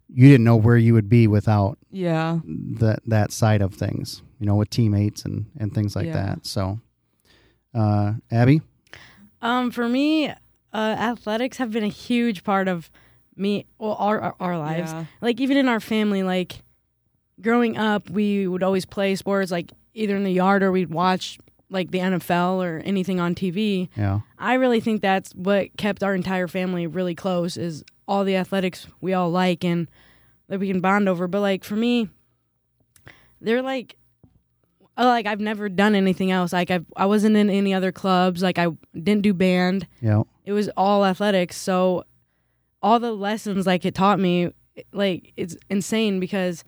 you 0.07 0.27
didn't 0.29 0.43
know 0.45 0.55
where 0.55 0.77
you 0.77 0.93
would 0.93 1.09
be 1.09 1.27
without 1.27 1.77
yeah. 1.91 2.39
that 2.79 2.99
that 3.07 3.31
side 3.31 3.61
of 3.61 3.73
things, 3.73 4.21
you 4.39 4.45
know, 4.45 4.55
with 4.55 4.69
teammates 4.69 5.25
and 5.25 5.47
and 5.59 5.73
things 5.73 5.95
like 5.95 6.05
Yeah. 6.07 6.13
that. 6.13 6.45
So, 6.45 6.79
uh, 7.73 8.13
Abby, 8.31 8.61
Um, 9.41 9.71
for 9.71 9.87
me, 9.89 10.29
uh, 10.29 10.35
athletics 10.73 11.57
have 11.57 11.71
been 11.71 11.83
a 11.83 11.87
huge 11.89 12.43
part 12.43 12.67
of 12.67 12.89
me, 13.35 13.65
well, 13.77 13.95
our 13.99 14.19
our, 14.21 14.35
our 14.39 14.57
lives. 14.57 14.91
Yeah. 14.91 15.05
Like 15.21 15.39
even 15.41 15.57
in 15.57 15.67
our 15.67 15.79
family, 15.79 16.23
like 16.23 16.61
growing 17.41 17.77
up, 17.77 18.09
we 18.09 18.47
would 18.47 18.63
always 18.63 18.85
play 18.85 19.15
sports, 19.15 19.51
like 19.51 19.71
either 19.93 20.15
in 20.15 20.23
the 20.23 20.31
yard 20.31 20.63
or 20.63 20.71
we'd 20.71 20.89
watch 20.91 21.37
like 21.69 21.89
the 21.91 21.97
NFL 21.99 22.63
or 22.63 22.81
anything 22.85 23.19
on 23.19 23.33
TV. 23.33 23.89
yeah, 23.97 24.19
I 24.37 24.53
really 24.55 24.79
think 24.79 25.01
that's 25.01 25.33
what 25.33 25.75
kept 25.77 26.03
our 26.03 26.13
entire 26.13 26.47
family 26.47 26.85
really 26.85 27.15
close 27.15 27.57
is 27.57 27.83
all 28.07 28.23
the 28.23 28.35
athletics 28.35 28.85
we 29.01 29.13
all 29.13 29.31
like 29.31 29.63
and 29.63 29.89
that 30.49 30.59
we 30.59 30.67
can 30.67 30.81
bond 30.81 31.09
over. 31.09 31.27
But 31.27 31.41
like 31.41 31.63
for 31.63 31.75
me, 31.75 32.09
they're 33.41 33.61
like 33.63 33.95
Oh, 34.97 35.05
like 35.07 35.25
I've 35.25 35.39
never 35.39 35.69
done 35.69 35.95
anything 35.95 36.29
else. 36.31 36.53
Like 36.53 36.69
I 36.71 36.79
I 36.95 37.05
wasn't 37.07 37.35
in 37.35 37.49
any 37.49 37.73
other 37.73 37.91
clubs. 37.91 38.41
Like 38.43 38.57
I 38.59 38.67
didn't 38.93 39.21
do 39.23 39.33
band. 39.33 39.87
yeah, 40.01 40.23
It 40.45 40.51
was 40.53 40.69
all 40.77 41.05
athletics. 41.05 41.57
So 41.57 42.03
all 42.81 42.99
the 42.99 43.11
lessons 43.11 43.65
like 43.65 43.85
it 43.85 43.95
taught 43.95 44.19
me 44.19 44.51
like 44.91 45.33
it's 45.37 45.55
insane 45.69 46.19
because 46.19 46.63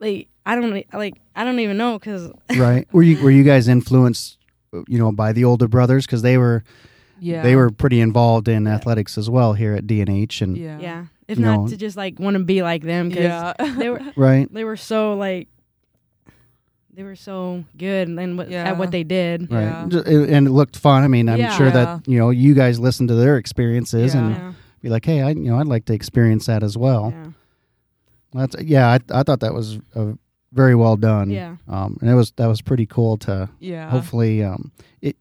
like 0.00 0.28
I 0.46 0.54
don't 0.54 0.84
like 0.92 1.20
I 1.36 1.44
don't 1.44 1.60
even 1.60 1.76
know 1.76 1.98
cuz 1.98 2.30
right. 2.56 2.86
Were 2.92 3.02
you 3.02 3.22
were 3.22 3.30
you 3.30 3.44
guys 3.44 3.68
influenced, 3.68 4.38
you 4.86 4.98
know, 4.98 5.12
by 5.12 5.32
the 5.32 5.44
older 5.44 5.68
brothers 5.68 6.06
because 6.06 6.22
they 6.22 6.38
were 6.38 6.62
Yeah. 7.20 7.42
they 7.42 7.56
were 7.56 7.70
pretty 7.70 8.00
involved 8.00 8.48
in 8.48 8.66
athletics 8.66 9.18
as 9.18 9.28
well 9.28 9.52
here 9.54 9.74
at 9.74 9.86
DNH 9.86 10.40
and 10.40 10.56
Yeah. 10.56 10.78
yeah, 10.78 11.04
if 11.26 11.38
not 11.38 11.56
know- 11.62 11.68
to 11.68 11.76
just 11.76 11.96
like 11.96 12.18
want 12.18 12.38
to 12.38 12.44
be 12.44 12.62
like 12.62 12.82
them 12.84 13.10
cuz 13.10 13.20
Yeah. 13.20 13.52
they 13.78 13.90
were 13.90 14.00
right, 14.16 14.52
they 14.52 14.64
were 14.64 14.76
so 14.76 15.14
like 15.14 15.48
they 16.98 17.04
were 17.04 17.14
so 17.14 17.62
good 17.76 18.08
and 18.08 18.36
what, 18.36 18.50
Yeah. 18.50 18.64
at 18.70 18.76
what 18.76 18.90
they 18.90 19.04
did. 19.04 19.52
right, 19.52 19.62
Yeah. 19.92 20.00
And 20.36 20.48
it 20.48 20.50
looked 20.50 20.76
fun. 20.76 21.04
I 21.04 21.06
mean, 21.06 21.28
I'm 21.28 21.38
Yeah. 21.38 21.56
sure 21.56 21.70
that 21.70 22.08
you 22.08 22.18
know 22.18 22.30
you 22.30 22.54
guys 22.54 22.80
listened 22.80 23.08
to 23.10 23.14
their 23.14 23.36
experiences 23.36 24.14
Yeah. 24.14 24.20
and 24.20 24.30
Yeah. 24.34 24.52
be 24.82 24.88
like, 24.88 25.04
hey, 25.04 25.22
I 25.22 25.28
you 25.30 25.36
know 25.48 25.60
I'd 25.60 25.68
like 25.68 25.84
to 25.84 25.92
experience 25.94 26.46
that 26.46 26.64
as 26.64 26.76
well. 26.76 27.12
Yeah. 27.14 27.30
That's 28.32 28.56
yeah, 28.60 28.88
I 28.88 28.98
I 29.20 29.22
thought 29.22 29.38
that 29.40 29.54
was 29.54 29.78
uh, 29.94 30.14
very 30.52 30.74
well 30.74 30.96
done. 30.96 31.30
Yeah. 31.30 31.54
um, 31.68 31.98
and 32.00 32.10
it 32.10 32.14
was 32.14 32.32
that 32.32 32.46
was 32.48 32.60
pretty 32.62 32.86
cool 32.86 33.16
to 33.18 33.48
Yeah. 33.60 33.88
hopefully 33.90 34.42
um 34.42 34.72
it 35.00 35.14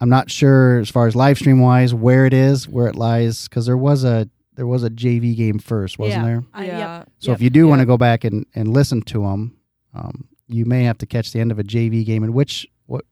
i'm 0.00 0.08
not 0.10 0.30
sure 0.30 0.78
as 0.78 0.88
far 0.90 1.08
as 1.08 1.16
live 1.16 1.36
stream 1.38 1.58
wise 1.60 1.92
where 1.94 2.26
it 2.26 2.34
is 2.34 2.68
where 2.68 2.86
it 2.86 2.94
lies 2.94 3.48
because 3.48 3.66
there 3.66 3.76
was 3.78 4.04
a 4.04 4.28
there 4.54 4.66
was 4.68 4.84
a 4.84 4.90
jv 4.90 5.34
game 5.36 5.58
first 5.58 5.98
wasn't 5.98 6.22
Yeah. 6.22 6.28
there 6.28 6.44
I- 6.54 6.66
yeah. 6.66 6.78
yep. 6.98 7.08
so 7.18 7.30
Yep. 7.32 7.38
if 7.38 7.42
you 7.42 7.50
do 7.50 7.66
want 7.66 7.80
to 7.80 7.86
go 7.86 7.96
back 7.96 8.22
and 8.24 8.44
and 8.54 8.68
listen 8.68 9.00
to 9.02 9.22
them 9.22 9.56
um 9.94 10.26
you 10.48 10.64
may 10.64 10.84
have 10.84 10.98
to 10.98 11.06
catch 11.06 11.32
the 11.32 11.40
end 11.40 11.50
of 11.50 11.58
a 11.58 11.64
jv 11.64 12.04
game 12.06 12.22
in 12.24 12.32
which 12.32 12.66
what 12.86 13.04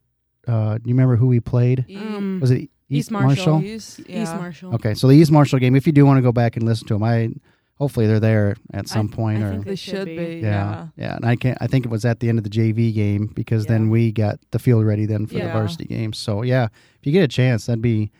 uh 0.46 0.74
do 0.78 0.82
you 0.86 0.94
remember 0.94 1.16
who 1.16 1.26
we 1.26 1.40
played 1.40 1.84
Um, 1.96 2.38
was 2.40 2.50
it 2.50 2.70
East 2.90 3.10
Marshall. 3.10 3.62
East, 3.64 4.00
East 4.00 4.08
yeah. 4.10 4.36
Marshall. 4.36 4.74
okay 4.74 4.94
so 4.94 5.08
the 5.08 5.14
east 5.14 5.32
marshall 5.32 5.58
game 5.58 5.74
if 5.74 5.86
you 5.86 5.92
do 5.92 6.04
want 6.06 6.18
to 6.18 6.22
go 6.22 6.32
back 6.32 6.56
and 6.56 6.64
listen 6.66 6.86
to 6.88 6.94
them 6.94 7.02
i 7.02 7.30
hopefully 7.76 8.06
they're 8.06 8.20
there 8.20 8.54
at 8.72 8.86
some 8.86 9.08
I 9.12 9.16
point 9.16 9.42
or 9.42 9.50
think 9.50 9.64
They 9.64 9.70
They 9.72 9.76
should 9.76 9.94
should 9.96 10.06
be. 10.06 10.16
be. 10.16 10.40
yeah, 10.42 10.88
yeah, 10.96 11.16
and 11.16 11.24
I 11.26 11.34
can't. 11.34 11.58
I 11.60 11.66
think 11.66 11.84
it 11.84 11.90
was 11.90 12.04
at 12.04 12.20
the 12.20 12.28
end 12.28 12.38
of 12.38 12.44
the 12.44 12.50
JV 12.50 12.94
game 12.94 13.26
because 13.34 13.66
then 13.66 13.90
we 13.90 14.12
got 14.12 14.38
the 14.52 14.60
field 14.60 14.84
ready 14.86 15.06
then 15.06 15.26
for 15.26 15.34
the 15.34 15.48
varsity 15.48 15.86
game. 15.86 16.12
So 16.12 16.42
yeah, 16.42 16.66
if 17.00 17.04
you 17.04 17.10
get 17.10 17.24
a 17.24 17.28
chance, 17.28 17.66
that'd 17.66 17.82
be, 17.82 18.12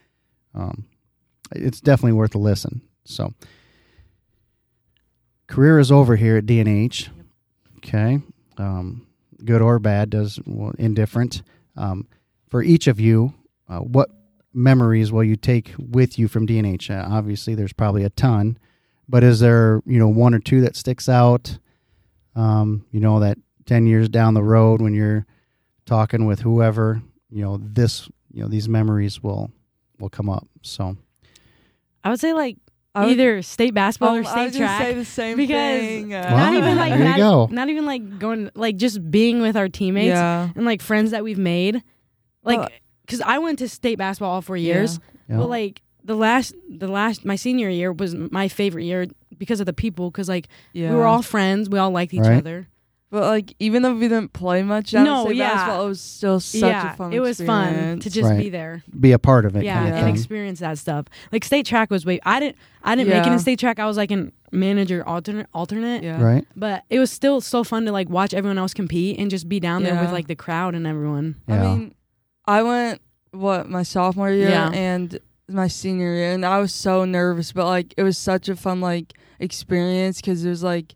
um, 0.57 0.87
it's 1.55 1.81
definitely 1.81 2.15
worth 2.15 2.35
a 2.35 2.39
listen. 2.39 2.81
So 3.05 3.33
career 5.47 5.79
is 5.79 5.93
over 5.93 6.17
here 6.17 6.37
at 6.37 6.47
DNH. 6.47 7.09
Okay, 7.79 8.21
um, 8.59 9.07
good 9.45 9.63
or 9.63 9.79
bad, 9.79 10.11
does 10.11 10.39
well, 10.47 10.73
indifferent. 10.79 11.43
Um, 11.77 12.07
for 12.49 12.63
each 12.63 12.87
of 12.87 13.01
you, 13.01 13.35
uh, 13.69 13.79
what 13.79 14.11
memories 14.53 15.11
will 15.11 15.25
you 15.25 15.37
take 15.37 15.75
with 15.79 16.19
you 16.19 16.29
from 16.29 16.47
DNH? 16.47 16.91
Uh, 16.91 17.07
obviously, 17.13 17.55
there's 17.55 17.73
probably 17.73 18.05
a 18.05 18.11
ton, 18.11 18.59
but 19.09 19.25
is 19.25 19.41
there 19.41 19.83
you 19.87 19.99
know 19.99 20.09
one 20.09 20.35
or 20.35 20.39
two 20.39 20.61
that 20.63 20.77
sticks 20.77 21.09
out? 21.09 21.59
Um, 22.37 22.85
you 22.91 23.01
know 23.01 23.21
that 23.21 23.39
ten 23.67 23.87
years 23.87 24.09
down 24.09 24.35
the 24.35 24.43
road 24.43 24.81
when 24.81 24.95
you're 24.95 25.27
talking 25.87 26.27
with 26.27 26.41
whoever, 26.41 27.03
you 27.31 27.43
know 27.43 27.59
this, 27.61 28.09
you 28.33 28.43
know 28.43 28.49
these 28.49 28.69
memories 28.69 29.23
will 29.23 29.51
will 29.99 30.11
come 30.11 30.29
up. 30.29 30.47
So 30.63 30.97
I 32.03 32.11
would 32.11 32.21
say 32.21 32.33
like 32.33 32.57
I 32.95 33.05
would- 33.05 33.13
either 33.13 33.43
state 33.43 33.75
basketball 33.75 34.15
or 34.17 34.25
state 34.25 34.45
was 34.45 34.53
gonna 34.53 34.67
track. 34.67 34.83
say 34.83 34.95
the 34.95 35.05
same 35.05 35.37
because 35.37 35.81
thing. 35.81 36.15
uh, 36.15 36.29
Wow, 36.31 36.37
not 36.37 36.55
even 36.55 36.77
like 36.77 36.99
not, 37.01 37.17
go. 37.17 37.49
not 37.51 37.69
even 37.69 37.87
like 37.87 38.19
going 38.19 38.51
like 38.55 38.77
just 38.77 39.11
being 39.11 39.41
with 39.41 39.57
our 39.57 39.69
teammates 39.69 40.09
Yeah. 40.15 40.49
and 40.55 40.65
like 40.65 40.81
friends 40.81 41.11
that 41.11 41.25
we've 41.25 41.39
made. 41.39 41.83
Like 42.45 42.73
because 43.05 43.21
I 43.21 43.39
went 43.39 43.59
to 43.61 43.69
state 43.69 43.99
basketball 43.99 44.31
all 44.33 44.43
four 44.43 44.57
years. 44.57 45.01
yeah. 45.29 45.39
But 45.39 45.49
like 45.49 45.83
the 46.05 46.15
last 46.15 46.55
the 46.69 46.87
last 46.89 47.25
my 47.25 47.37
senior 47.37 47.69
year 47.69 47.93
was 47.93 48.15
my 48.15 48.47
favorite 48.49 48.85
year 48.85 49.07
because 49.39 49.59
of 49.61 49.67
the 49.67 49.73
people 49.73 50.11
because 50.11 50.29
like 50.29 50.47
Yeah. 50.73 50.91
we 50.91 50.97
were 50.97 51.07
all 51.07 51.23
friends 51.23 51.69
we 51.69 51.79
all 51.79 51.91
liked 51.91 52.15
each 52.15 52.21
Right. 52.21 52.39
other 52.39 52.69
But 53.15 53.23
like, 53.29 53.55
even 53.61 53.83
though 53.83 53.95
we 53.95 54.09
didn't 54.09 54.33
play 54.33 54.65
much, 54.65 54.93
out 54.93 55.05
No, 55.05 55.21
of 55.21 55.27
state 55.29 55.37
yeah. 55.37 55.55
basketball, 55.55 55.85
it 55.85 55.89
was 55.89 56.01
still 56.01 56.41
such 56.41 56.61
yeah 56.63 56.93
a 56.95 56.97
fun. 56.97 57.13
it 57.13 57.21
was 57.21 57.41
fun 57.41 57.69
experience. 57.69 58.03
to 58.05 58.11
just 58.11 58.29
Right. 58.29 58.39
be 58.41 58.49
there 58.51 58.83
be 58.99 59.13
a 59.13 59.19
part 59.21 59.45
of 59.47 59.55
it. 59.57 59.63
yeah, 59.65 59.75
kind 59.77 59.89
of 59.91 59.95
and 59.95 60.05
thing. 60.07 60.15
experience 60.15 60.59
that 60.59 60.79
stuff 60.79 61.07
like 61.31 61.45
state 61.45 61.65
track 61.65 61.91
was 61.91 62.05
way 62.05 62.19
I 62.27 62.41
didn't 62.41 62.57
I 62.83 62.97
didn't 62.97 63.11
make 63.11 63.19
it 63.23 63.27
Yeah. 63.27 63.33
in 63.35 63.39
state 63.39 63.61
track 63.61 63.79
I 63.79 63.87
was 63.87 63.97
like 63.97 64.11
an 64.11 64.33
manager 64.51 65.07
alternate 65.07 65.47
alternate 65.55 66.03
Yeah. 66.03 66.21
right? 66.21 66.45
but 66.57 66.83
it 66.91 66.99
was 66.99 67.11
still 67.13 67.41
so 67.41 67.63
fun 67.63 67.85
to 67.87 67.93
like 67.93 68.09
watch 68.09 68.35
everyone 68.35 68.59
else 68.59 68.75
compete 68.75 69.19
and 69.21 69.31
just 69.31 69.49
be 69.49 69.61
down 69.61 69.85
there 69.85 69.95
with 69.95 70.05
Yeah. 70.09 70.13
like 70.13 70.27
the 70.27 70.35
crowd 70.37 70.75
and 70.75 70.85
everyone 70.87 71.37
Yeah. 71.47 71.55
I 71.55 71.63
mean, 71.77 71.95
I 72.47 72.63
went 72.63 73.01
what 73.31 73.69
my 73.71 73.85
sophomore 73.85 74.31
year 74.33 74.49
Yeah. 74.49 74.71
and 74.73 75.19
my 75.49 75.69
senior 75.69 76.15
year, 76.15 76.33
and 76.33 76.45
I 76.45 76.59
was 76.59 76.73
so 76.73 77.05
nervous, 77.05 77.53
but 77.53 77.67
like 77.67 77.95
it 77.97 78.03
was 78.03 78.19
such 78.19 78.49
a 78.49 78.57
fun 78.57 78.81
like 78.81 79.13
experience 79.39 80.17
because 80.21 80.45
it 80.45 80.49
was 80.49 80.63
like 80.65 80.95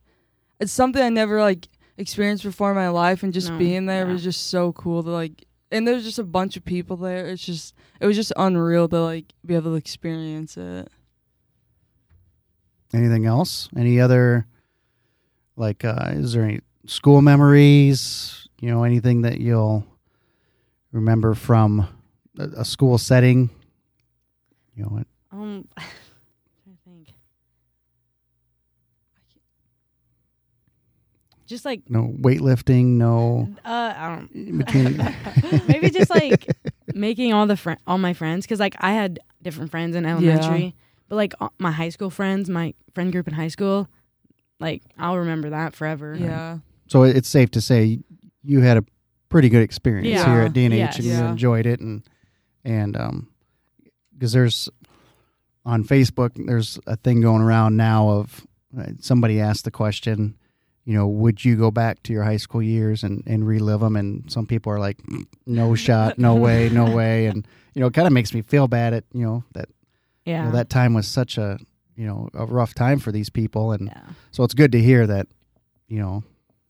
it's 0.59 0.73
something 0.73 1.01
I 1.03 1.11
never 1.11 1.41
like 1.41 1.69
experienced 1.99 2.45
before 2.45 2.71
in 2.71 2.77
my 2.77 2.89
life, 2.89 3.23
and 3.23 3.33
just 3.35 3.51
No, 3.51 3.59
being 3.59 3.85
there 3.87 4.07
yeah. 4.07 4.13
was 4.13 4.23
just 4.23 4.49
so 4.49 4.73
cool 4.73 5.03
to 5.03 5.11
like. 5.11 5.45
And 5.71 5.87
there's 5.87 6.05
just 6.05 6.19
a 6.19 6.25
bunch 6.25 6.57
of 6.57 6.65
people 6.65 6.97
there. 6.97 7.27
It's 7.27 7.45
just 7.45 7.75
it 8.01 8.07
was 8.07 8.17
just 8.17 8.33
unreal 8.37 8.89
to 8.89 9.01
like 9.03 9.35
be 9.45 9.55
able 9.55 9.73
to 9.73 9.77
experience 9.77 10.57
it. 10.57 10.89
Anything 12.95 13.27
else? 13.27 13.69
Any 13.77 14.01
other 14.01 14.47
like 15.57 15.85
uh 15.85 16.13
is 16.13 16.33
there 16.33 16.45
any 16.45 16.61
school 16.87 17.21
memories, 17.21 18.49
you 18.61 18.71
know, 18.71 18.85
anything 18.85 19.23
that 19.23 19.41
you'll 19.41 19.85
remember 20.93 21.35
from 21.35 21.87
a, 22.39 22.45
a 22.59 22.65
school 22.65 22.97
setting 22.97 23.51
You 24.75 24.85
know, 24.85 24.89
what? 24.91 25.07
Um, 25.33 25.69
I 25.77 25.83
think. 26.87 27.09
Just 31.49 31.65
like 31.65 31.83
no 31.89 32.15
weightlifting, 32.21 32.85
no 32.99 33.49
uh, 33.65 33.95
I 33.97 34.17
don't 34.17 34.59
between. 34.59 34.97
maybe 35.69 35.91
just 35.91 36.11
like 36.11 36.47
making 36.95 37.33
all 37.33 37.47
the 37.47 37.57
fri 37.57 37.75
all 37.87 37.99
my 37.99 38.13
friends 38.13 38.45
because 38.47 38.61
like 38.61 38.77
I 38.81 38.93
had 38.93 39.19
different 39.43 39.71
friends 39.71 39.97
in 39.97 40.05
elementary, 40.07 40.75
but 41.09 41.17
like 41.17 41.33
all- 41.41 41.55
my 41.59 41.71
high 41.73 41.89
school 41.89 42.11
friends, 42.11 42.49
my 42.51 42.75
friend 42.95 43.11
group 43.11 43.27
in 43.27 43.35
high 43.35 43.49
school, 43.49 43.89
like 44.61 44.83
I'll 44.99 45.17
remember 45.17 45.51
that 45.51 45.75
forever. 45.75 46.15
Yeah. 46.19 46.59
so 46.87 47.03
it's 47.03 47.29
safe 47.29 47.51
to 47.53 47.61
say 47.61 48.01
you 48.45 48.61
had 48.61 48.77
a 48.77 48.85
pretty 49.31 49.49
good 49.49 49.63
experience 49.63 50.09
Yeah. 50.09 50.27
here 50.33 50.43
at 50.43 50.53
DNH 50.53 50.77
Yes. 50.77 50.97
and 50.97 51.05
you 51.07 51.13
Yeah. 51.13 51.31
enjoyed 51.31 51.67
it 51.67 51.81
and 51.81 52.03
and 52.65 52.95
um 52.97 53.29
because 54.13 54.33
there's 54.33 54.69
on 55.65 55.83
Facebook 55.85 56.31
there's 56.47 56.79
a 56.87 56.97
thing 56.97 57.21
going 57.23 57.41
around 57.43 57.77
now 57.77 58.09
of 58.11 58.47
uh, 58.79 58.85
somebody 59.01 59.41
asked 59.41 59.65
the 59.65 59.71
question 59.71 60.35
you 60.89 60.95
know 60.95 61.07
would 61.07 61.45
you 61.45 61.55
go 61.55 61.71
back 61.71 62.03
to 62.03 62.15
your 62.15 62.25
high 62.25 62.39
school 62.39 62.63
years 62.63 63.03
and 63.03 63.23
and 63.27 63.47
relive 63.47 63.81
them 63.81 63.95
and 63.95 64.33
some 64.33 64.47
people 64.47 64.73
are 64.73 64.81
like 64.81 64.97
no 65.45 65.75
shot 65.75 66.19
no 66.19 66.35
way 66.47 66.71
no 66.71 66.91
way 66.91 67.27
and 67.27 67.47
you 67.75 67.81
know 67.81 67.89
it 67.89 67.93
kind 67.93 68.07
of 68.07 68.13
makes 68.15 68.33
me 68.33 68.41
feel 68.41 68.67
bad 68.67 68.95
at 68.95 69.05
you 69.13 69.23
know 69.23 69.45
that 69.53 69.69
you 70.25 70.33
yeah, 70.33 70.45
know, 70.47 70.53
that 70.53 70.71
time 70.71 70.95
was 70.95 71.07
such 71.07 71.37
a 71.37 71.59
you 71.95 72.07
know 72.07 72.31
a 72.33 72.47
rough 72.47 72.73
time 72.73 72.99
for 72.99 73.13
these 73.13 73.29
people 73.29 73.73
and 73.73 73.89
yeah. 73.89 74.01
so 74.31 74.45
it's 74.45 74.55
good 74.55 74.73
to 74.73 74.81
hear 74.81 75.07
that, 75.07 75.27
you 75.89 75.99
know, 75.99 76.23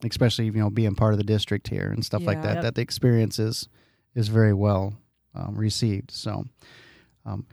especially 0.03 0.45
you 0.45 0.51
know 0.51 0.69
being 0.69 0.95
part 0.95 1.13
of 1.13 1.17
the 1.17 1.23
district 1.23 1.69
here 1.69 1.89
and 1.89 2.03
stuff 2.03 2.23
like 2.23 2.41
that, 2.41 2.55
Yep. 2.55 2.63
that 2.63 2.75
the 2.75 2.81
experience 2.81 3.39
is 3.39 3.69
is 4.15 4.27
very 4.27 4.53
well 4.53 4.95
um, 5.33 5.55
received. 5.55 6.11
So, 6.11 6.45
um, 7.25 7.45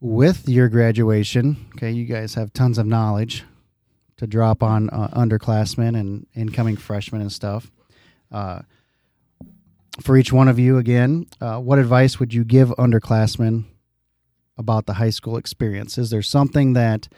with 0.00 0.48
your 0.48 0.68
graduation, 0.68 1.68
okay, 1.76 1.90
you 1.90 2.04
guys 2.04 2.34
have 2.34 2.52
tons 2.52 2.78
of 2.78 2.86
knowledge 2.86 3.44
to 4.20 4.26
drop 4.26 4.62
on 4.62 4.90
uh, 4.90 5.08
underclassmen 5.16 5.98
and 5.98 6.26
incoming 6.34 6.76
freshmen 6.76 7.22
and 7.22 7.32
stuff. 7.32 7.70
Uh, 8.30 8.60
for 10.02 10.14
each 10.18 10.30
one 10.30 10.46
of 10.46 10.58
you, 10.58 10.76
again, 10.76 11.24
uh, 11.40 11.56
what 11.56 11.78
advice 11.78 12.20
would 12.20 12.34
you 12.34 12.44
give 12.44 12.68
underclassmen 12.76 13.64
about 14.58 14.84
the 14.84 14.92
high 14.92 15.08
school 15.08 15.38
experience? 15.38 15.96
Is 15.96 16.10
there 16.10 16.20
something 16.20 16.74
that 16.74 17.08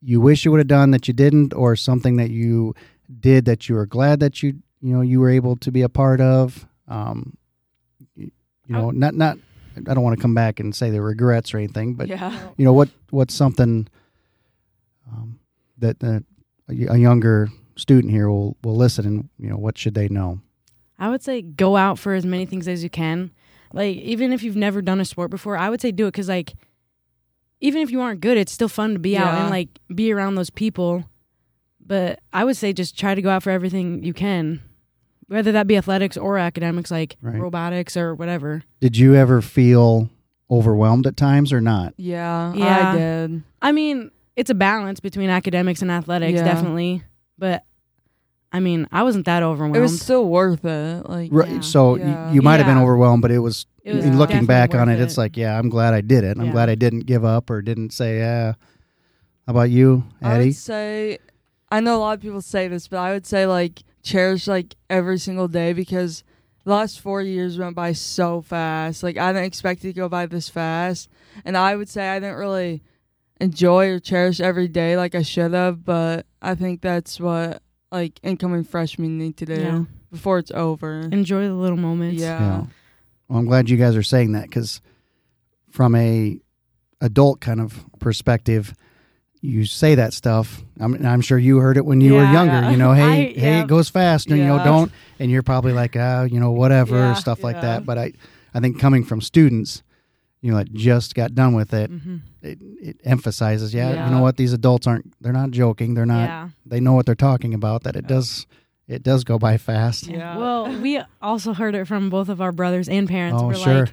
you 0.00 0.22
wish 0.22 0.46
you 0.46 0.50
would 0.52 0.60
have 0.60 0.68
done 0.68 0.90
that 0.92 1.06
you 1.06 1.12
didn't, 1.12 1.52
or 1.52 1.76
something 1.76 2.16
that 2.16 2.30
you 2.30 2.74
did 3.20 3.44
that 3.44 3.68
you 3.68 3.74
were 3.74 3.84
glad 3.84 4.20
that 4.20 4.42
you 4.42 4.54
you 4.80 4.94
know 4.94 5.02
you 5.02 5.20
were 5.20 5.28
able 5.28 5.56
to 5.56 5.70
be 5.70 5.82
a 5.82 5.88
part 5.90 6.22
of? 6.22 6.66
Um, 6.88 7.36
you, 8.16 8.30
you 8.66 8.74
know, 8.74 8.90
not 8.90 9.14
not. 9.14 9.36
I 9.76 9.92
don't 9.92 10.02
want 10.02 10.16
to 10.16 10.22
come 10.22 10.34
back 10.34 10.60
and 10.60 10.74
say 10.74 10.88
the 10.88 11.02
regrets 11.02 11.52
or 11.52 11.58
anything, 11.58 11.92
but 11.92 12.08
yeah. 12.08 12.48
you 12.56 12.64
know 12.64 12.72
what 12.72 12.88
what's 13.10 13.34
something 13.34 13.86
that 15.82 16.02
uh, 16.02 16.20
a, 16.68 16.94
a 16.94 16.96
younger 16.98 17.48
student 17.76 18.10
here 18.12 18.28
will 18.28 18.56
will 18.64 18.76
listen 18.76 19.04
and 19.06 19.28
you 19.38 19.48
know 19.50 19.56
what 19.56 19.76
should 19.78 19.94
they 19.94 20.08
know? 20.08 20.40
I 20.98 21.08
would 21.10 21.22
say 21.22 21.42
go 21.42 21.76
out 21.76 21.98
for 21.98 22.14
as 22.14 22.24
many 22.24 22.46
things 22.46 22.66
as 22.68 22.82
you 22.82 22.90
can. 22.90 23.30
Like 23.72 23.96
even 23.96 24.32
if 24.32 24.42
you've 24.42 24.56
never 24.56 24.80
done 24.82 25.00
a 25.00 25.04
sport 25.04 25.30
before, 25.30 25.56
I 25.56 25.68
would 25.70 25.80
say 25.80 25.90
do 25.92 26.06
it 26.06 26.12
because 26.12 26.28
like 26.28 26.54
even 27.60 27.80
if 27.82 27.90
you 27.90 28.00
aren't 28.00 28.20
good, 28.20 28.36
it's 28.38 28.52
still 28.52 28.68
fun 28.68 28.94
to 28.94 28.98
be 28.98 29.16
out 29.16 29.34
and 29.34 29.50
like 29.50 29.68
be 29.94 30.12
around 30.12 30.34
those 30.34 30.50
people. 30.50 31.04
But 31.84 32.20
I 32.32 32.44
would 32.44 32.56
say 32.56 32.72
just 32.72 32.98
try 32.98 33.14
to 33.14 33.22
go 33.22 33.30
out 33.30 33.42
for 33.42 33.50
everything 33.50 34.02
you 34.04 34.12
can, 34.14 34.60
whether 35.28 35.52
that 35.52 35.66
be 35.66 35.76
athletics 35.76 36.16
or 36.16 36.38
academics, 36.38 36.90
like 36.90 37.16
Right. 37.22 37.40
robotics 37.40 37.96
or 37.96 38.14
whatever. 38.14 38.62
Did 38.80 38.96
you 38.96 39.14
ever 39.14 39.40
feel 39.42 40.08
overwhelmed 40.50 41.06
at 41.06 41.16
times 41.16 41.52
or 41.52 41.60
not? 41.60 41.94
Yeah. 41.96 42.52
Yeah. 42.54 42.92
I 42.92 42.96
did. 42.96 43.42
I 43.62 43.72
mean, 43.72 44.10
it's 44.36 44.50
a 44.50 44.54
balance 44.54 45.00
between 45.00 45.30
academics 45.30 45.82
and 45.82 45.90
athletics, 45.90 46.36
Yeah. 46.38 46.44
definitely. 46.44 47.02
But 47.38 47.64
I 48.54 48.60
mean, 48.60 48.86
I 48.92 49.02
wasn't 49.02 49.24
that 49.26 49.42
overwhelmed. 49.42 49.76
It 49.76 49.80
was 49.80 49.98
still 50.00 50.28
worth 50.28 50.64
it. 50.64 51.08
Like 51.08 51.30
Right. 51.32 51.48
Yeah. 51.50 51.60
So 51.60 51.96
Yeah. 51.96 52.28
you, 52.28 52.34
you 52.36 52.42
might 52.42 52.58
have 52.60 52.66
been 52.66 52.76
Yeah. 52.76 52.82
overwhelmed, 52.82 53.22
but 53.22 53.30
it 53.30 53.38
was, 53.38 53.66
It 53.82 53.94
was 53.94 54.04
in 54.04 54.18
looking 54.18 54.34
definitely 54.44 54.46
back 54.46 54.74
on 54.74 54.88
worth 54.88 54.98
it, 54.98 55.02
it's 55.02 55.14
it. 55.16 55.20
like, 55.20 55.36
yeah, 55.38 55.58
I'm 55.58 55.68
glad 55.70 55.94
I 55.94 56.02
did 56.02 56.22
it. 56.24 56.36
I'm 56.38 56.46
Yeah. 56.46 56.52
glad 56.52 56.68
I 56.68 56.74
didn't 56.74 57.06
give 57.06 57.24
up 57.24 57.48
or 57.50 57.62
didn't 57.62 57.92
say, 57.94 58.18
yeah. 58.18 58.52
How 59.46 59.52
about 59.52 59.70
you, 59.70 60.04
I 60.22 60.34
Addie? 60.34 60.44
would 60.48 60.56
say, 60.56 61.18
I 61.70 61.80
know 61.80 61.96
a 61.96 62.00
lot 62.00 62.16
of 62.18 62.20
people 62.22 62.42
say 62.42 62.68
this, 62.68 62.88
but 62.88 62.98
I 62.98 63.12
would 63.12 63.26
say 63.26 63.46
like 63.46 63.82
cherish 64.02 64.46
like 64.46 64.76
every 64.90 65.18
single 65.18 65.48
day 65.48 65.72
because 65.72 66.22
the 66.64 66.70
last 66.72 67.00
four 67.00 67.22
years 67.22 67.58
went 67.58 67.74
by 67.74 67.92
so 67.92 68.40
fast. 68.42 69.02
Like 69.02 69.16
I 69.16 69.32
didn't 69.32 69.46
expect 69.46 69.80
it 69.84 69.88
to 69.88 69.92
go 69.94 70.08
by 70.08 70.26
this 70.26 70.48
fast, 70.48 71.08
and 71.44 71.56
I 71.56 71.74
would 71.74 71.88
say 71.88 72.08
I 72.10 72.20
didn't 72.20 72.36
really 72.36 72.82
enjoy 73.42 73.88
or 73.90 73.98
cherish 73.98 74.40
every 74.40 74.68
day 74.68 74.96
like 74.96 75.14
I 75.14 75.22
should 75.22 75.52
have. 75.52 75.84
But 75.84 76.26
I 76.40 76.54
think 76.54 76.80
that's 76.80 77.20
what 77.20 77.62
like 77.90 78.18
incoming 78.22 78.64
freshmen 78.64 79.18
need 79.18 79.36
to 79.38 79.46
do 79.46 79.54
Yeah. 79.54 79.84
before 80.10 80.38
it's 80.38 80.50
over. 80.52 81.00
enjoy 81.00 81.46
the 81.48 81.54
little 81.54 81.76
moments. 81.76 82.20
yeah. 82.20 82.40
Yeah. 82.40 82.66
Well, 83.28 83.38
I'm 83.38 83.46
glad 83.46 83.68
you 83.70 83.76
guys 83.76 83.96
are 83.96 84.02
saying 84.02 84.32
that 84.32 84.44
because 84.44 84.80
from 85.70 85.94
a 85.94 86.38
adult 87.00 87.40
kind 87.40 87.60
of 87.60 87.84
perspective, 87.98 88.74
you 89.40 89.64
say 89.64 89.94
that 89.96 90.12
stuff. 90.12 90.62
I'm, 90.78 91.04
I'm 91.04 91.20
sure 91.20 91.36
you 91.38 91.56
heard 91.58 91.76
it 91.76 91.84
when 91.84 92.00
you 92.00 92.12
were 92.14 92.22
Yeah. 92.22 92.32
younger. 92.32 92.70
You 92.70 92.76
know, 92.76 92.92
hey, 92.92 93.02
I- 93.10 93.14
hey, 93.14 93.34
yeah. 93.36 93.62
it 93.62 93.66
goes 93.68 93.88
fast, 93.88 94.28
and 94.28 94.38
you 94.38 94.44
know, 94.46 94.62
don't. 94.62 94.92
And 95.18 95.30
you're 95.30 95.42
probably 95.42 95.72
like, 95.72 95.96
ah, 95.98 96.22
you 96.24 96.38
know, 96.40 96.52
whatever, 96.52 96.96
Yeah, 96.96 97.14
stuff 97.14 97.42
like 97.42 97.60
that. 97.60 97.84
But 97.84 97.98
I, 97.98 98.12
I 98.54 98.60
think 98.60 98.78
coming 98.78 99.02
from 99.04 99.20
students, 99.20 99.82
you 100.42 100.50
know, 100.50 100.58
that 100.58 100.72
just 100.74 101.14
got 101.14 101.34
done 101.34 101.54
with 101.54 101.72
it, 101.72 101.88
hmm 101.90 102.16
it, 102.42 102.58
it 102.60 103.00
emphasizes, 103.04 103.72
yeah, 103.72 104.04
you 104.06 104.10
know 104.14 104.20
what, 104.20 104.36
these 104.36 104.52
adults 104.52 104.86
aren't, 104.88 105.14
they're 105.22 105.32
not 105.32 105.52
joking, 105.52 105.94
they're 105.94 106.04
not, 106.04 106.28
yeah. 106.28 106.48
they 106.66 106.80
know 106.80 106.92
what 106.92 107.06
they're 107.06 107.14
talking 107.14 107.54
about. 107.54 107.84
That 107.84 107.94
it 107.94 108.08
does, 108.08 108.46
it 108.88 109.04
does 109.04 109.22
go 109.22 109.38
by 109.38 109.56
fast. 109.58 110.08
Yeah. 110.08 110.36
Well, 110.36 110.80
we 110.80 111.00
also 111.22 111.52
heard 111.54 111.76
it 111.76 111.86
from 111.86 112.10
both 112.10 112.28
of 112.28 112.40
our 112.40 112.50
brothers 112.50 112.88
and 112.88 113.08
parents. 113.08 113.40
Oh, 113.40 113.46
We're 113.46 113.54
sure. 113.54 113.88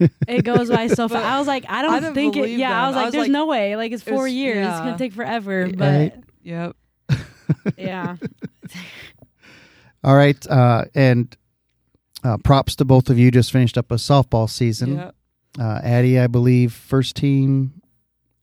like, 0.00 0.10
it 0.26 0.44
goes 0.44 0.68
by 0.68 0.88
so 0.88 1.08
fast. 1.08 1.24
I 1.24 1.38
was 1.38 1.46
like, 1.46 1.64
I 1.68 1.82
don't 1.82 1.92
I 2.04 2.12
think 2.12 2.34
it. 2.36 2.40
believe 2.40 2.58
Yeah, 2.58 2.70
I 2.76 2.86
them. 2.86 2.88
was 2.88 2.96
I 2.96 2.98
like, 2.98 3.04
was 3.06 3.12
there's 3.12 3.22
like- 3.26 3.30
no 3.30 3.46
way. 3.46 3.76
Like 3.76 3.92
it's 3.92 4.02
four 4.02 4.24
was- 4.24 4.32
years. 4.32 4.66
It's 4.66 4.78
gonna 4.80 4.98
take 4.98 5.12
forever. 5.12 5.66
Right. 5.66 6.12
But 6.12 6.24
Yep. 6.42 6.76
yeah, 7.78 8.16
All 10.02 10.16
right, 10.16 10.44
uh, 10.50 10.86
and 10.94 11.36
uh, 12.24 12.36
props 12.38 12.74
to 12.76 12.84
both 12.84 13.08
of 13.10 13.18
you. 13.18 13.30
Just 13.30 13.52
finished 13.52 13.78
up 13.78 13.92
a 13.92 13.96
softball 13.96 14.50
season. 14.50 14.96
Yep. 14.96 15.14
Uh, 15.58 15.80
Addie, 15.82 16.18
I 16.18 16.26
believe, 16.28 16.72
first 16.72 17.14
team 17.16 17.82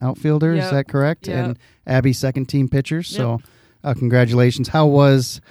outfielder. 0.01 0.53
Is 0.53 0.69
that 0.69 0.87
correct? 0.87 1.27
Yep. 1.27 1.45
And 1.45 1.59
Abby, 1.87 2.13
second 2.13 2.45
team 2.47 2.67
pitcher. 2.69 3.01
So, 3.03 3.41
uh, 3.83 3.93
congratulations. 3.95 4.67
How 4.69 4.85
was, 4.85 5.41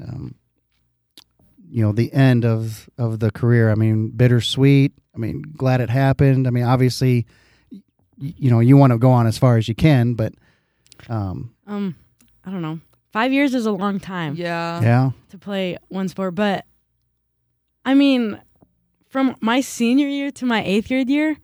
um, 0.00 0.34
you 1.70 1.82
know, 1.82 1.92
the 1.92 2.12
end 2.12 2.44
of 2.44 2.88
of 2.98 3.20
the 3.20 3.30
career? 3.30 3.70
I 3.70 3.74
mean, 3.74 4.08
bittersweet. 4.10 4.92
I 5.14 5.18
mean, 5.18 5.42
glad 5.56 5.80
it 5.80 5.90
happened. 5.90 6.46
I 6.46 6.50
mean, 6.50 6.64
obviously, 6.64 7.26
y- 7.70 7.80
you 8.18 8.50
know, 8.50 8.60
you 8.60 8.76
want 8.76 8.92
to 8.92 8.98
go 8.98 9.10
on 9.10 9.26
as 9.26 9.38
far 9.38 9.56
as 9.56 9.68
you 9.68 9.74
can, 9.74 10.14
but 10.14 10.32
um, 11.08 11.54
um, 11.66 11.94
I 12.44 12.50
don't 12.50 12.62
know. 12.62 12.80
Five 13.12 13.32
years 13.32 13.54
is 13.54 13.66
a 13.66 13.72
long 13.72 14.00
time 14.00 14.34
Yeah. 14.36 14.80
yeah, 14.82 15.10
to 15.30 15.38
play 15.38 15.78
one 15.88 16.08
sport, 16.08 16.34
but 16.34 16.66
I 17.84 17.94
mean, 17.94 18.38
from 19.08 19.36
my 19.40 19.60
senior 19.60 20.06
year 20.08 20.30
to 20.32 20.46
my 20.46 20.62
eighth 20.64 20.88
grade 20.88 21.08
year, 21.08 21.36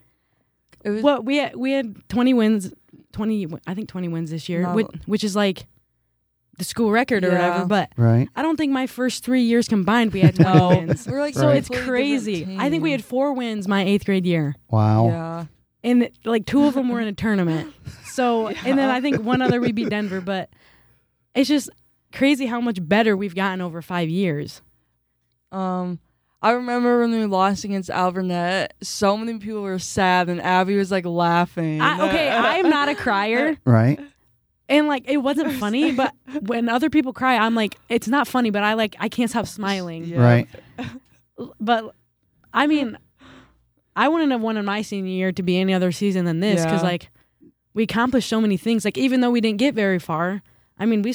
It 0.84 0.90
was 0.90 1.02
what 1.02 1.24
we 1.24 1.38
had, 1.38 1.56
we 1.56 1.72
had 1.72 1.96
twenty 2.08 2.34
wins, 2.34 2.72
twenty 3.12 3.46
I 3.66 3.74
think 3.74 3.88
twenty 3.88 4.08
wins 4.08 4.30
this 4.30 4.48
year, 4.48 4.62
No. 4.62 4.74
which, 4.74 4.86
which 5.06 5.24
is 5.24 5.34
like 5.34 5.66
the 6.58 6.64
school 6.64 6.90
record 6.92 7.24
or 7.24 7.28
Yeah. 7.32 7.48
whatever. 7.48 7.64
But 7.66 7.92
right. 7.96 8.28
I 8.36 8.42
don't 8.42 8.56
think 8.56 8.72
my 8.72 8.86
first 8.86 9.24
three 9.24 9.42
years 9.42 9.66
combined 9.66 10.12
we 10.12 10.20
had 10.20 10.36
20 10.36 10.58
No. 10.58 10.68
wins. 10.68 11.06
We're 11.10 11.20
like 11.20 11.34
So 11.34 11.48
Right. 11.48 11.56
it's 11.56 11.68
crazy. 11.68 12.56
I 12.58 12.70
think 12.70 12.82
we 12.82 12.92
had 12.92 13.02
four 13.04 13.32
wins 13.32 13.66
my 13.66 13.82
eighth 13.82 14.04
grade 14.04 14.24
year, 14.26 14.54
Wow. 14.70 15.08
Yeah. 15.08 15.44
and 15.82 16.10
like 16.24 16.46
two 16.46 16.64
of 16.64 16.74
them 16.74 16.88
were 16.90 17.00
in 17.00 17.08
a 17.08 17.12
tournament. 17.12 17.72
So 18.04 18.48
and 18.66 18.78
then 18.78 18.88
I 18.90 19.00
think 19.00 19.22
one 19.22 19.42
other 19.42 19.60
we 19.60 19.72
beat 19.72 19.88
Denver, 19.90 20.20
but 20.20 20.48
it's 21.34 21.48
just 21.48 21.70
crazy 22.12 22.46
how 22.46 22.60
much 22.60 22.78
better 22.86 23.16
we've 23.16 23.34
gotten 23.34 23.60
over 23.60 23.82
five 23.82 24.08
years. 24.08 24.62
Um, 25.50 25.98
I 26.44 26.50
remember 26.52 27.00
when 27.00 27.10
we 27.10 27.24
lost 27.24 27.64
against 27.64 27.88
Alvernet, 27.88 28.68
so 28.82 29.16
many 29.16 29.38
people 29.38 29.62
were 29.62 29.78
sad, 29.78 30.28
and 30.28 30.40
Abby 30.42 30.76
was 30.76 30.90
like 30.90 31.06
laughing. 31.06 31.80
I, 31.80 32.06
okay, 32.08 32.28
I'm 32.30 32.68
not 32.68 32.88
a 32.90 32.94
crier, 32.94 33.56
Right. 33.64 33.98
and 34.68 34.86
like 34.86 35.08
it 35.08 35.16
wasn't 35.18 35.52
funny, 35.54 35.92
but 35.92 36.12
when 36.42 36.68
other 36.68 36.90
people 36.90 37.12
cry, 37.14 37.36
I'm 37.38 37.54
like, 37.54 37.76
it's 37.88 38.08
not 38.08 38.28
funny, 38.28 38.50
but 38.50 38.62
I 38.62 38.74
like 38.74 38.94
I 39.00 39.08
can't 39.08 39.30
stop 39.30 39.46
smiling. 39.46 40.04
Yeah. 40.04 40.20
Right. 40.20 40.48
But 41.60 41.94
I 42.52 42.66
mean, 42.66 42.98
I 43.96 44.08
wouldn't 44.08 44.30
have 44.32 44.40
wanted 44.40 44.62
my 44.64 44.82
senior 44.82 45.10
year 45.12 45.32
to 45.32 45.42
be 45.42 45.58
any 45.58 45.74
other 45.74 45.92
season 45.92 46.24
than 46.26 46.40
this 46.40 46.62
because 46.62 46.82
Yeah. 46.82 46.88
like 46.88 47.08
we 47.72 47.84
accomplished 47.84 48.28
so 48.28 48.40
many 48.40 48.56
things. 48.56 48.84
Like 48.84 48.98
even 48.98 49.20
though 49.20 49.30
we 49.30 49.40
didn't 49.40 49.58
get 49.58 49.74
very 49.74 49.98
far, 49.98 50.42
I 50.78 50.86
mean 50.86 51.02
we. 51.02 51.14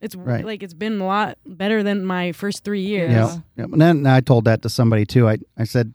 S- 0.00 0.04
It's 0.04 0.14
Right. 0.16 0.44
like 0.44 0.62
it's 0.62 0.74
been 0.74 1.00
a 1.00 1.04
lot 1.06 1.38
better 1.46 1.82
than 1.82 2.04
my 2.04 2.32
first 2.32 2.64
three 2.64 2.82
years. 2.82 3.12
Yeah. 3.12 3.36
yeah. 3.56 3.64
And 3.64 3.80
then 3.80 4.06
I 4.06 4.20
told 4.20 4.44
that 4.44 4.62
to 4.62 4.68
somebody 4.68 5.04
too. 5.06 5.28
I, 5.28 5.38
I 5.56 5.64
said, 5.64 5.92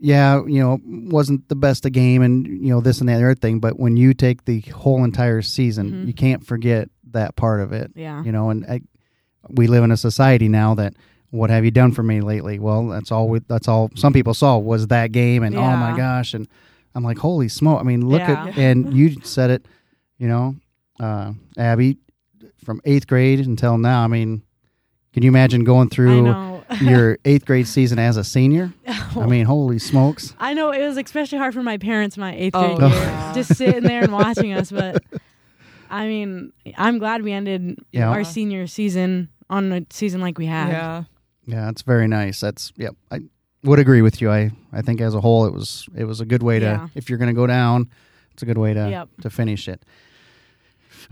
yeah, 0.00 0.42
you 0.46 0.60
know, 0.60 0.78
wasn't 1.10 1.48
the 1.48 1.56
best 1.56 1.84
a 1.84 1.90
game 1.90 2.22
and, 2.22 2.46
you 2.46 2.68
know, 2.68 2.80
this 2.80 3.00
and 3.00 3.08
that 3.08 3.14
and 3.14 3.22
the 3.22 3.26
other 3.26 3.34
thing. 3.34 3.58
But 3.58 3.80
when 3.80 3.96
you 3.96 4.14
take 4.14 4.44
the 4.44 4.60
whole 4.60 5.02
entire 5.04 5.42
season, 5.42 5.90
Mhm. 5.90 6.06
you 6.06 6.12
can't 6.14 6.46
forget 6.46 6.88
that 7.10 7.34
part 7.36 7.60
of 7.60 7.72
it, 7.72 7.90
Yeah. 7.96 8.22
you 8.22 8.30
know, 8.30 8.50
and 8.50 8.64
I, 8.66 8.80
we 9.48 9.66
live 9.66 9.82
in 9.82 9.90
a 9.90 9.96
society 9.96 10.48
now 10.48 10.74
that, 10.74 10.94
what 11.30 11.50
have 11.50 11.64
you 11.64 11.70
done 11.70 11.92
for 11.92 12.02
me 12.02 12.20
lately? 12.20 12.58
Well, 12.58 12.88
that's 12.88 13.10
all. 13.12 13.28
We, 13.28 13.40
that's 13.48 13.68
all. 13.68 13.90
Some 13.96 14.12
people 14.14 14.32
saw 14.34 14.56
was 14.56 14.86
that 14.86 15.12
game, 15.12 15.42
and 15.42 15.54
oh 15.56 15.76
my 15.76 15.94
gosh, 15.94 16.32
and 16.32 16.48
I'm 16.94 17.04
like, 17.04 17.18
holy 17.18 17.48
smoke! 17.48 17.80
I 17.80 17.82
mean, 17.82 18.06
look 18.08 18.22
at 18.22 18.56
and 18.56 18.94
you 18.96 19.16
said 19.22 19.50
it, 19.50 19.66
you 20.18 20.26
know, 20.26 20.56
uh, 21.00 21.32
Abby, 21.58 21.98
from 22.68 22.82
eighth 22.84 23.06
grade 23.06 23.40
until 23.40 23.78
now. 23.78 24.04
I 24.04 24.08
mean, 24.08 24.42
can 25.14 25.22
you 25.22 25.30
imagine 25.30 25.64
going 25.64 25.88
through 25.88 26.60
your 26.82 27.16
eighth 27.24 27.46
grade 27.46 27.66
season 27.66 27.98
as 27.98 28.18
a 28.18 28.22
senior? 28.24 28.74
I 29.16 29.24
mean, 29.24 29.46
holy 29.46 29.78
smokes! 29.78 30.34
I 30.38 30.52
know 30.52 30.70
it 30.70 30.86
was 30.86 30.98
especially 30.98 31.38
hard 31.38 31.54
for 31.54 31.62
my 31.62 31.78
parents 31.78 32.18
my 32.18 32.34
eighth 32.36 32.54
Oh, 32.54 32.76
grade 32.76 32.90
year, 32.92 33.00
yeah. 33.00 33.32
just 33.34 33.56
sitting 33.56 33.84
there 33.84 34.02
and 34.02 34.12
watching 34.22 34.52
us. 34.52 34.70
But 34.70 35.02
I 35.88 36.06
mean, 36.08 36.52
I'm 36.76 36.98
glad 36.98 37.22
we 37.22 37.32
ended 37.32 37.78
Yeah. 37.90 38.10
our 38.10 38.22
senior 38.22 38.66
season 38.66 39.30
on 39.48 39.72
a 39.72 39.86
season 39.88 40.20
like 40.20 40.36
we 40.36 40.44
had. 40.44 40.68
Yeah. 40.68 41.04
Yeah, 41.46 41.70
it's 41.70 41.80
very 41.80 42.06
nice. 42.06 42.38
That's 42.40 42.74
yep. 42.76 42.94
I 43.10 43.20
would 43.64 43.78
agree 43.78 44.02
with 44.02 44.20
you. 44.20 44.30
I 44.30 44.50
I 44.74 44.82
think 44.82 45.00
as 45.00 45.14
a 45.14 45.22
whole, 45.22 45.46
it 45.46 45.54
was 45.54 45.88
it 45.96 46.04
was 46.04 46.20
a 46.20 46.26
good 46.26 46.42
way 46.42 46.58
to 46.58 46.66
Yeah. 46.66 46.88
if 46.94 47.08
you're 47.08 47.18
going 47.18 47.34
to 47.34 47.40
go 47.40 47.46
down, 47.46 47.88
it's 48.34 48.42
a 48.42 48.46
good 48.46 48.58
way 48.58 48.74
to 48.74 48.90
Yep. 48.90 49.08
to 49.22 49.30
finish 49.30 49.68
it. 49.68 49.86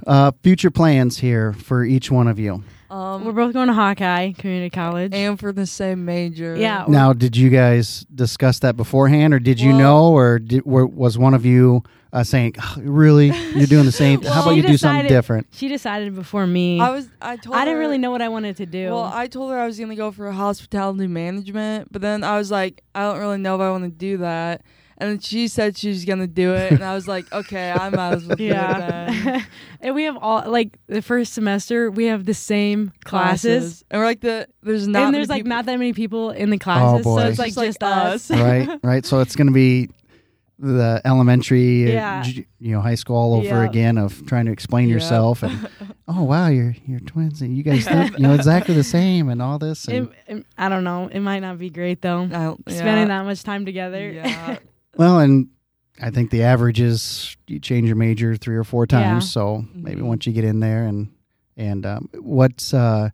Uh, 0.07 0.33
future 0.43 0.71
plans 0.71 1.19
here 1.19 1.53
for 1.53 1.85
each 1.85 2.11
one 2.11 2.27
of 2.29 2.39
you. 2.39 2.63
Um, 2.91 3.25
We're 3.25 3.33
both 3.33 3.53
going 3.53 3.67
to 3.67 3.75
Hawkeye 3.75 4.33
Community 4.33 4.71
College. 4.71 5.13
and 5.13 5.39
for 5.39 5.53
the 5.53 5.67
same 5.67 6.05
major. 6.05 6.55
Yeah. 6.57 6.85
Now, 6.87 7.13
did 7.13 7.37
you 7.37 7.51
guys 7.51 8.07
discuss 8.15 8.61
that 8.61 8.77
beforehand, 8.77 9.35
or 9.35 9.39
did 9.41 9.59
you 9.61 9.71
Well- 9.71 9.79
know, 9.79 10.13
or 10.13 10.39
did, 10.39 10.65
were, 10.65 10.87
was 10.87 11.19
one 11.19 11.35
of 11.35 11.45
you 11.45 11.83
uh, 12.13 12.23
saying, 12.23 12.55
"Ugh, 12.63 12.79
"Really, 12.85 13.27
you're 13.57 13.67
doing 13.67 13.85
the 13.87 13.93
same? 13.93 14.23
How 14.23 14.43
about 14.43 14.53
you 14.53 14.63
she 14.63 14.69
do 14.69 14.77
something 14.77 15.09
different?" 15.09 15.49
she 15.51 15.67
decided 15.69 16.15
before 16.15 16.47
me. 16.47 16.81
I 16.81 16.91
was. 16.91 17.09
I 17.21 17.37
told. 17.37 17.57
I 17.57 17.65
didn't 17.65 17.75
her- 17.75 17.81
really 17.81 17.99
know 17.99 18.13
what 18.13 18.23
I 18.23 18.29
wanted 18.29 18.57
to 18.59 18.67
do. 18.67 18.87
Well, 18.91 19.03
I 19.13 19.27
told 19.27 19.51
her 19.51 19.59
I 19.59 19.67
was 19.67 19.79
gonna 19.81 19.97
go 19.97 20.13
for 20.13 20.31
hospitality 20.31 21.09
management, 21.09 21.89
but 21.93 22.01
then 22.03 22.23
I 22.23 22.39
was 22.39 22.51
like, 22.53 22.83
I 22.95 23.03
don't 23.03 23.19
really 23.19 23.39
know 23.39 23.57
if 23.57 23.61
I 23.61 23.71
want 23.71 23.85
to 23.85 23.91
do 23.91 24.19
that. 24.19 24.63
And 24.99 25.11
then 25.11 25.19
she 25.19 25.47
said 25.49 25.77
she 25.77 25.89
was 25.89 26.05
gonna 26.07 26.27
do 26.27 26.55
it, 26.55 26.73
and 26.73 26.83
I 26.83 26.95
was 26.95 27.07
like, 27.07 27.31
okay, 27.33 27.71
I 27.71 27.91
might 27.91 28.13
as 28.15 28.25
well 28.25 28.37
do 28.37 28.45
it 28.45 28.49
yeah. 28.49 29.43
and 29.83 29.95
we 29.95 30.05
have 30.05 30.17
all 30.17 30.51
like 30.51 30.79
the 30.87 31.03
first 31.03 31.35
semester 31.35 31.91
we 31.91 32.07
have 32.07 32.25
the 32.25 32.33
same 32.35 32.93
classes. 33.05 33.85
and 33.91 34.01
we're 34.01 34.07
like 34.07 34.21
the 34.21 34.49
there's 34.63 34.89
not 34.89 35.05
and 35.05 35.15
there's 35.15 35.29
like 35.29 35.41
people- 35.45 35.51
not 35.51 35.67
that 35.67 35.79
many 35.79 35.93
people 35.93 36.31
in 36.31 36.49
the 36.51 36.59
classes, 36.59 37.05
boy. 37.05 37.19
so 37.21 37.27
it's 37.27 37.31
It's 37.31 37.39
like 37.39 37.49
just 37.49 37.59
like 37.59 37.69
just 37.69 37.83
us. 37.83 38.31
us. 38.31 38.41
right, 38.41 38.81
right. 38.83 39.05
So 39.11 39.21
it's 39.21 39.37
going 39.37 39.49
to 39.49 39.53
be 39.53 39.91
the 40.59 41.03
elementary, 41.05 41.85
uh, 41.91 41.93
Yeah. 41.93 42.23
j- 42.23 42.47
you 42.61 42.73
know, 42.73 42.81
high 42.81 42.95
school 42.95 43.17
all 43.17 43.35
over 43.35 43.45
Yeah. 43.45 43.65
again 43.69 43.99
of 43.99 44.25
trying 44.25 44.47
to 44.47 44.53
explain 44.53 44.89
Yeah. 44.89 44.95
yourself 44.95 45.43
and 45.43 45.69
oh 46.09 46.23
wow, 46.23 46.49
you're 46.49 46.75
you're 46.87 47.01
twins 47.01 47.43
and 47.43 47.55
you 47.55 47.63
guys 47.63 47.85
think 47.87 48.13
you 48.17 48.21
know 48.21 48.33
exactly 48.33 48.75
the 48.75 48.83
same 48.85 49.29
and 49.29 49.43
all 49.43 49.59
this. 49.59 49.87
And, 49.87 50.09
It- 50.27 50.37
it- 50.39 50.47
I 50.57 50.71
don't 50.71 50.85
know. 50.85 51.09
It 51.13 51.21
might 51.21 51.41
not 51.41 51.59
be 51.59 51.69
great 51.69 52.01
though. 52.01 52.23
I 52.23 52.29
don't- 52.29 52.63
yeah. 52.67 52.75
Spending 52.79 53.09
that 53.09 53.25
much 53.27 53.43
time 53.43 53.67
together. 53.67 54.11
Yeah. 54.11 54.57
Well, 54.97 55.19
and 55.21 55.49
I 56.01 56.11
think 56.11 56.31
the 56.31 56.43
average 56.43 56.81
is 56.81 57.37
you 57.47 57.59
change 57.61 57.87
your 57.87 57.97
major 57.97 58.37
three 58.37 58.57
or 58.57 58.65
four 58.65 58.87
times. 58.87 59.25
Yeah. 59.25 59.29
So 59.31 59.65
maybe 59.75 60.01
Mhm. 60.01 60.07
once 60.07 60.27
you 60.27 60.33
get 60.33 60.45
in 60.45 60.61
there 60.61 60.85
and 60.87 61.09
and 61.57 61.87
um, 61.87 62.09
what's 62.21 62.75
uh, 62.75 63.11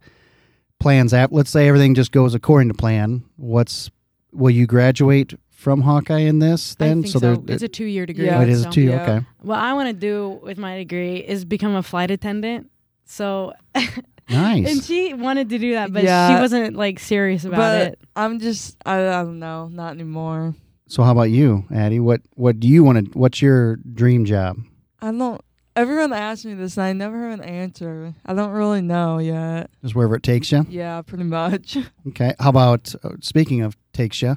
plans? 0.81 1.12
At 1.14 1.33
let's 1.33 1.51
say 1.51 1.68
everything 1.68 1.95
just 1.95 2.12
goes 2.12 2.35
according 2.35 2.68
to 2.68 2.75
plan. 2.75 3.23
What's 3.37 3.90
will 4.33 4.51
you 4.51 4.66
graduate 4.66 5.35
from 5.51 5.83
Hawkeye 5.83 6.21
in 6.21 6.40
this 6.40 6.75
I 6.81 6.87
then? 6.87 7.03
think 7.03 7.12
so. 7.12 7.18
there- 7.21 7.37
it's 7.49 7.62
a 7.62 7.68
two 7.68 7.85
year 7.85 8.05
degree. 8.07 8.27
Yeah. 8.27 8.38
oh, 8.38 8.42
it 8.42 8.49
is 8.49 8.62
so. 8.62 8.71
too. 8.71 8.83
Yeah. 8.83 9.03
Okay, 9.03 9.27
What 9.42 9.59
I 9.61 9.75
want 9.75 9.88
to 9.88 9.92
do 9.92 10.40
with 10.42 10.59
my 10.59 10.77
degree 10.79 11.16
is 11.18 11.45
become 11.45 11.75
a 11.77 11.83
flight 11.85 12.11
attendant. 12.11 12.68
So, 13.05 13.53
nice. 14.31 14.68
and 14.71 14.83
she 14.83 15.12
wanted 15.14 15.51
to 15.51 15.59
do 15.59 15.73
that, 15.75 15.92
but 15.92 16.03
Yeah. 16.03 16.35
she 16.35 16.40
wasn't 16.40 16.75
like 16.77 16.99
serious 16.99 17.45
about 17.45 17.59
But 17.59 17.87
it. 17.88 18.01
I'm 18.16 18.38
just 18.40 18.77
I, 18.85 18.99
I 19.01 19.23
don't 19.23 19.38
know, 19.38 19.68
not 19.68 19.92
anymore. 19.92 20.55
So 20.92 21.02
how 21.05 21.12
about 21.12 21.31
you, 21.31 21.64
Addie? 21.74 22.00
What 22.00 22.20
what 22.35 22.61
do 22.61 22.68
you 22.68 22.85
want 22.85 23.12
to? 23.12 23.18
What's 23.18 23.40
your 23.40 23.76
dream 23.76 24.26
job? 24.26 24.59
I 25.00 25.11
don't. 25.11 25.40
Everyone 25.74 26.12
asks 26.12 26.44
me 26.44 26.52
this, 26.52 26.76
and 26.76 26.85
I 26.85 26.92
never 26.92 27.31
have 27.31 27.40
an 27.40 27.44
answer. 27.46 28.12
I 28.26 28.35
don't 28.35 28.50
really 28.50 28.83
know 28.83 29.16
yet. 29.16 29.70
Just 29.83 29.94
wherever 29.94 30.16
it 30.16 30.22
takes 30.22 30.52
you. 30.52 30.66
Yeah, 30.68 31.00
pretty 31.00 31.24
much. 31.24 31.78
Okay. 32.09 32.35
How 32.38 32.50
about 32.50 32.94
uh, 33.02 33.12
speaking 33.22 33.62
of 33.62 33.74
takes 33.94 34.20
you? 34.20 34.37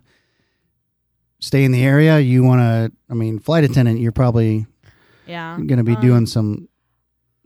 Stay 1.42 1.66
in 1.66 1.74
the 1.74 1.84
area. 1.84 2.20
You 2.22 2.42
want 2.44 2.62
to? 2.62 2.98
I 3.10 3.16
mean, 3.16 3.38
flight 3.40 3.66
attendant. 3.66 4.00
You're 4.00 4.14
probably 4.14 4.66
Yeah. 5.28 5.58
going 5.58 5.76
to 5.80 5.84
be 5.84 5.96
Um, 5.96 6.02
doing 6.02 6.26
some 6.26 6.70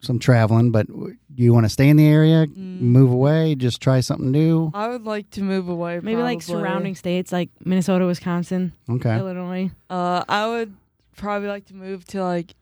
some 0.04 0.20
traveling, 0.20 0.70
but 0.72 0.86
w- 0.88 1.18
do 1.34 1.44
you 1.44 1.54
want 1.54 1.66
to 1.66 1.70
stay 1.70 1.90
in 1.90 1.98
the 1.98 2.08
area? 2.08 2.48
Mm. 2.48 2.82
Move 2.82 3.12
away? 3.12 3.56
Just 3.56 3.82
try 3.82 4.00
something 4.00 4.32
new? 4.32 4.72
I 4.74 4.88
would 4.90 5.06
like 5.06 5.30
to 5.32 5.42
move 5.44 5.70
away. 5.70 6.00
Maybe 6.02 6.22
like 6.22 6.42
surrounding 6.42 6.96
states 6.96 7.32
like 7.32 7.50
Minnesota, 7.64 8.06
Wisconsin, 8.06 8.74
Okay. 8.90 9.18
Illinois. 9.18 9.70
Uh, 9.90 10.24
I 10.28 10.48
would 10.48 10.76
probably 11.16 11.48
like 11.50 11.66
to 11.68 11.76
move 11.76 12.06
to 12.08 12.24
like 12.24 12.56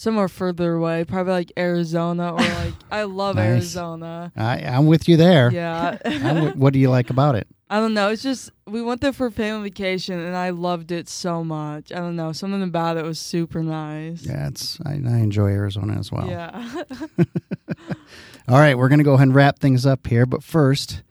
somewhere 0.00 0.28
further 0.28 0.74
away, 0.74 1.04
probably 1.04 1.32
like 1.34 1.52
Arizona 1.58 2.32
or 2.32 2.38
like 2.38 2.74
I 2.90 3.02
love 3.02 3.36
Nice. 3.36 3.48
Arizona. 3.50 4.32
I, 4.34 4.60
I'm 4.60 4.86
with 4.86 5.08
you 5.10 5.18
there. 5.18 5.52
Yeah. 5.52 5.98
I'm 6.04 6.58
what 6.58 6.72
do 6.72 6.78
you 6.78 6.88
like 6.88 7.10
about 7.10 7.34
it? 7.34 7.46
I 7.68 7.78
don't 7.78 7.92
know. 7.92 8.08
It's 8.08 8.22
just 8.22 8.50
we 8.66 8.80
went 8.82 9.02
there 9.02 9.12
for 9.12 9.30
family 9.30 9.68
vacation 9.68 10.18
and 10.18 10.34
I 10.34 10.50
loved 10.50 10.90
it 10.90 11.08
so 11.08 11.44
much. 11.44 11.92
I 11.92 11.96
don't 11.96 12.16
know. 12.16 12.32
Something 12.32 12.62
about 12.62 12.96
it 12.96 13.04
was 13.04 13.18
super 13.20 13.62
nice. 13.62 14.22
Yeah, 14.24 14.48
it's 14.48 14.78
I, 14.86 14.92
I 14.92 15.18
enjoy 15.18 15.48
Arizona 15.50 15.98
as 15.98 16.10
well. 16.10 16.26
Yeah. 16.26 16.82
All 18.48 18.58
right, 18.58 18.76
we're 18.76 18.88
going 18.88 18.98
to 18.98 19.04
go 19.04 19.12
ahead 19.14 19.28
and 19.28 19.34
wrap 19.34 19.58
things 19.60 19.86
up 19.86 20.06
here, 20.08 20.26
but 20.26 20.42
first, 20.42 21.02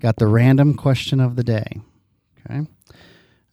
got 0.00 0.16
the 0.16 0.26
random 0.26 0.74
question 0.74 1.18
of 1.20 1.36
the 1.36 1.44
day. 1.44 1.80
Okay. 2.50 2.66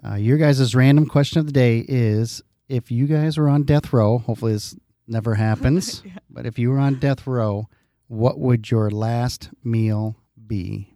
Uh, 0.06 0.16
your 0.16 0.38
guys' 0.38 0.76
random 0.76 1.06
question 1.06 1.40
of 1.40 1.46
the 1.46 1.54
day 1.54 1.86
is 1.88 2.42
if 2.70 2.92
you 2.92 3.08
guys 3.08 3.38
were 3.38 3.50
on 3.50 3.64
death 3.64 3.92
row, 3.94 4.18
hopefully 4.20 4.54
this 4.54 4.76
never 5.08 5.36
happens, 5.48 6.02
Yeah. 6.06 6.14
but 6.30 6.46
if 6.46 6.58
you 6.60 6.70
were 6.70 6.80
on 6.80 6.96
death 7.00 7.26
row, 7.28 7.68
what 8.08 8.40
would 8.40 8.70
your 8.72 8.90
last 8.90 9.50
meal 9.64 10.18
be? 10.48 10.94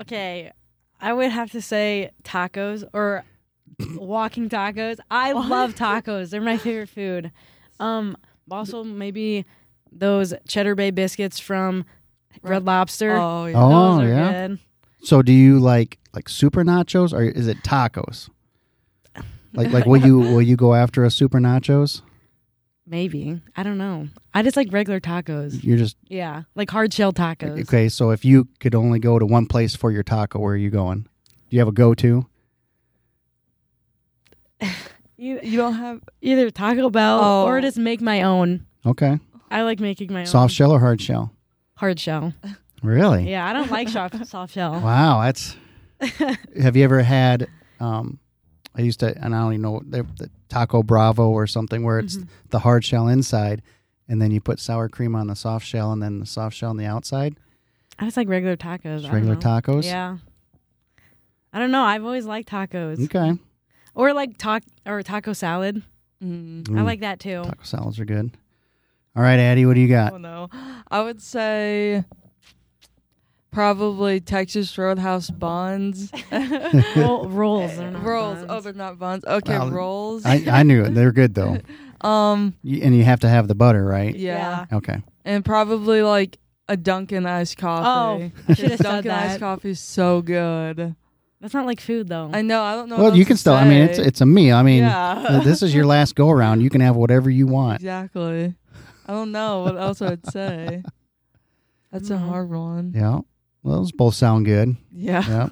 Okay, 0.00 0.50
I 1.00 1.12
would 1.12 1.30
have 1.30 1.50
to 1.52 1.62
say 1.62 2.10
tacos 2.24 2.84
or 2.92 3.24
walking 3.96 4.48
tacos. 4.48 4.98
I 5.10 5.32
love 5.32 5.74
tacos. 5.74 6.30
They're 6.30 6.40
my 6.40 6.56
favorite 6.56 6.88
food. 6.88 7.30
Um, 7.78 8.16
also 8.50 8.82
maybe 8.84 9.44
those 9.90 10.34
Cheddar 10.48 10.74
Bay 10.74 10.90
biscuits 10.90 11.38
from 11.38 11.84
Red 12.42 12.64
Lobster. 12.64 13.12
oh 13.16 13.46
yeah. 13.46 13.54
Oh, 13.62 13.96
Those 13.96 14.04
are 14.04 14.08
yeah. 14.08 14.48
good. 14.48 14.58
So, 15.04 15.20
do 15.22 15.32
you 15.32 15.58
like 15.58 15.98
like 16.14 16.28
super 16.28 16.62
nachos 16.64 17.12
or 17.12 17.22
is 17.22 17.46
it 17.48 17.58
tacos? 17.64 18.28
Like 19.54 19.70
like 19.72 19.86
will 19.86 20.00
you 20.04 20.18
will 20.18 20.42
you 20.42 20.56
go 20.56 20.74
after 20.74 21.04
a 21.04 21.10
super 21.10 21.38
nachos? 21.38 22.02
Maybe. 22.86 23.40
I 23.56 23.62
don't 23.62 23.78
know. 23.78 24.08
I 24.34 24.42
just 24.42 24.56
like 24.56 24.72
regular 24.72 24.98
tacos. 25.00 25.62
You're 25.62 25.78
just 25.78 25.96
Yeah, 26.08 26.42
like 26.54 26.70
hard 26.70 26.92
shell 26.92 27.12
tacos. 27.12 27.60
okay. 27.62 27.88
So 27.88 28.10
if 28.10 28.24
you 28.24 28.48
could 28.60 28.74
only 28.74 28.98
go 28.98 29.18
to 29.18 29.24
one 29.26 29.46
place 29.46 29.76
for 29.76 29.90
your 29.92 30.02
taco, 30.02 30.38
where 30.40 30.54
are 30.54 30.56
you 30.56 30.70
going? 30.70 31.02
Do 31.02 31.56
you 31.56 31.58
have 31.60 31.68
a 31.68 31.72
go 31.72 31.94
to? 31.94 32.26
You, 35.16 35.38
You 35.42 35.56
don't 35.56 35.74
have 35.74 36.00
either 36.20 36.50
Taco 36.50 36.90
Bell 36.90 37.20
Oh. 37.22 37.44
or 37.46 37.60
just 37.60 37.78
make 37.78 38.00
my 38.00 38.22
own. 38.22 38.66
Okay, 38.84 39.20
I 39.52 39.62
like 39.62 39.78
making 39.78 40.12
my 40.12 40.20
own. 40.20 40.26
soft 40.26 40.52
shell 40.52 40.72
or 40.72 40.80
hard 40.80 41.00
shell? 41.00 41.32
Hard 41.76 42.00
shell. 42.00 42.34
Really? 42.82 43.30
Yeah, 43.30 43.46
I 43.48 43.52
don't 43.52 43.70
like 43.70 43.88
soft 43.88 44.26
soft 44.26 44.52
shell. 44.54 44.80
Wow, 44.80 45.20
that's. 45.22 45.56
have 46.60 46.74
you 46.76 46.82
ever 46.82 47.02
had? 47.02 47.46
Um, 47.78 48.18
I 48.76 48.82
used 48.82 49.00
to, 49.00 49.16
and 49.22 49.34
I 49.34 49.40
don't 49.40 49.52
even 49.54 49.62
know 49.62 49.82
the, 49.86 50.02
the 50.18 50.30
Taco 50.48 50.82
Bravo 50.82 51.28
or 51.28 51.46
something 51.46 51.82
where 51.84 51.98
it's 51.98 52.16
Mhm. 52.16 52.28
the 52.50 52.58
hard 52.60 52.84
shell 52.84 53.06
inside, 53.08 53.60
and 54.08 54.20
then 54.20 54.30
you 54.30 54.40
put 54.40 54.58
sour 54.60 54.88
cream 54.88 55.14
on 55.14 55.26
the 55.26 55.36
soft 55.36 55.66
shell, 55.66 55.92
and 55.92 56.02
then 56.02 56.20
the 56.20 56.26
soft 56.26 56.56
shell 56.56 56.70
on 56.70 56.76
the 56.78 56.86
outside. 56.86 57.36
I 57.98 58.04
just 58.06 58.16
like 58.16 58.28
regular 58.28 58.56
tacos. 58.56 59.00
Just 59.02 59.12
regular 59.12 59.34
know. 59.34 59.40
tacos. 59.40 59.84
Yeah. 59.84 60.16
I 61.52 61.58
don't 61.58 61.70
know. 61.70 61.82
I've 61.84 62.04
always 62.04 62.24
liked 62.24 62.48
tacos. 62.48 63.04
Okay. 63.04 63.38
Or 63.94 64.14
like 64.14 64.38
tac 64.38 64.64
or 64.86 65.02
taco 65.02 65.32
salad. 65.34 65.82
mm, 66.24 66.66
I 66.70 66.72
Mm, 66.72 66.84
like 66.84 67.00
that 67.00 67.20
too. 67.20 67.42
taco 67.44 67.62
salads 67.62 67.98
are 68.00 68.04
good. 68.06 68.30
All 69.14 69.22
right, 69.22 69.38
Addie, 69.38 69.66
what 69.66 69.74
do 69.74 69.80
you 69.80 69.88
got? 69.88 70.14
Oh 70.14 70.18
no. 70.18 70.48
I 70.90 71.02
would 71.02 71.20
say 71.20 72.04
probably 73.52 74.18
Texas 74.20 74.76
Roadhouse 74.76 75.30
buns. 75.30 76.10
Roll, 76.96 77.28
rolls. 77.28 77.76
They're 77.76 77.90
not 77.92 78.02
rolls. 78.04 78.34
buns. 78.38 78.46
Oh, 78.50 78.60
they're 78.60 78.72
not 78.72 78.98
buns. 78.98 79.24
Okay, 79.24 79.58
Well, 79.58 79.70
rolls. 79.70 80.24
I, 80.26 80.44
I 80.50 80.62
knew 80.64 80.84
it. 80.84 80.94
They're 80.94 81.12
good 81.12 81.34
though, 81.34 81.58
um, 82.06 82.54
You- 82.62 82.82
and 82.82 82.96
you 82.96 83.04
have 83.04 83.20
to 83.20 83.28
have 83.28 83.46
the 83.48 83.54
butter, 83.54 83.84
right? 83.84 84.14
yeah. 84.16 84.66
Okay. 84.72 85.02
and 85.24 85.44
probably 85.44 86.02
like 86.02 86.38
a 86.68 86.76
Dunkin' 86.76 87.26
iced 87.26 87.58
coffee. 87.58 88.32
Oh, 88.34 88.42
I 88.48 88.54
should 88.54 88.70
have 88.70 88.78
said 88.80 88.82
Dunkin' 89.04 89.10
iced 89.10 89.32
that. 89.34 89.40
coffee 89.40 89.70
is 89.70 89.80
so 89.80 90.22
good. 90.22 90.96
That's 91.40 91.54
not 91.54 91.66
like 91.66 91.80
food 91.80 92.08
though. 92.08 92.30
I 92.32 92.40
know. 92.42 92.62
I 92.62 92.76
don't 92.76 92.88
know. 92.88 92.96
well, 92.96 93.06
what 93.06 93.14
you 93.16 93.22
else 93.22 93.26
can 93.28 93.36
to 93.36 93.40
still. 93.40 93.54
I 93.54 93.64
mean, 93.68 93.82
it's 93.82 93.98
say. 93.98 94.04
it's 94.04 94.20
a 94.20 94.26
meal. 94.26 94.56
I 94.56 94.62
mean, 94.62 94.84
Yeah. 94.84 95.40
this 95.44 95.60
is 95.62 95.74
your 95.74 95.84
last 95.86 96.14
go 96.14 96.30
around. 96.30 96.60
You 96.60 96.70
can 96.70 96.80
have 96.80 96.94
whatever 96.94 97.28
you 97.30 97.48
want. 97.48 97.80
exactly. 97.80 98.54
I 99.06 99.12
don't 99.12 99.32
know 99.32 99.62
what 99.64 99.76
else 99.76 100.00
I'd 100.00 100.24
say. 100.30 100.84
That's 101.90 102.10
a 102.10 102.14
Mhm. 102.14 102.28
hard 102.28 102.50
one. 102.50 102.92
Yeah. 102.94 103.18
Well, 103.62 103.76
those 103.78 103.92
both 103.92 104.14
sound 104.14 104.44
good. 104.46 104.76
Yeah. 104.92 105.24
Yeah. 105.28 105.48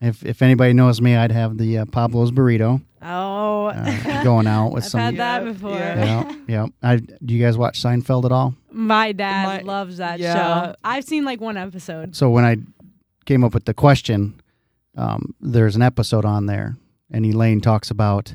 if 0.00 0.24
if 0.24 0.42
anybody 0.42 0.72
knows 0.72 1.00
me, 1.00 1.16
I'd 1.16 1.32
have 1.32 1.56
the 1.58 1.78
uh, 1.78 1.84
Pablo's 1.86 2.30
burrito 2.30 2.82
oh, 3.02 3.66
uh, 3.66 4.22
going 4.24 4.46
out 4.46 4.68
with 4.72 4.84
I've 4.84 4.90
some. 4.90 5.00
had 5.00 5.16
that 5.16 5.44
Yeah, 5.46 5.52
before. 5.52 5.70
yeah. 5.70 6.04
yeah, 6.04 6.36
yeah. 6.48 6.66
I, 6.82 6.96
do 6.96 7.34
you 7.34 7.42
guys 7.42 7.56
watch 7.56 7.80
Seinfeld 7.82 8.24
at 8.24 8.32
all? 8.32 8.54
My 8.70 9.12
dad 9.12 9.46
My- 9.46 9.60
loves 9.72 9.96
that 9.98 10.18
yeah. 10.20 10.34
show. 10.66 10.74
I've 10.84 11.04
seen 11.04 11.24
like 11.24 11.40
one 11.40 11.56
episode. 11.56 12.14
So 12.14 12.28
when 12.30 12.44
I 12.44 12.56
came 13.24 13.42
up 13.44 13.54
with 13.54 13.64
the 13.64 13.74
question, 13.74 14.38
um, 14.96 15.34
there's 15.40 15.76
an 15.76 15.82
episode 15.82 16.24
on 16.24 16.46
there, 16.46 16.76
and 17.10 17.24
Elaine 17.24 17.60
talks 17.60 17.90
about 17.90 18.34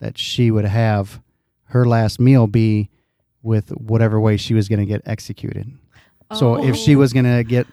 that 0.00 0.16
she 0.18 0.50
would 0.50 0.64
have 0.64 1.20
her 1.68 1.84
last 1.86 2.18
meal 2.20 2.46
be 2.46 2.88
with 3.42 3.70
whatever 3.70 4.18
way 4.18 4.36
she 4.38 4.54
was 4.54 4.68
going 4.68 4.78
to 4.80 4.86
get 4.86 5.02
executed. 5.06 5.70
So 6.34 6.64
if 6.64 6.76
she 6.76 6.94
Oh. 6.96 6.98
was 7.00 7.12
going 7.12 7.26
to 7.26 7.44
get 7.44 7.66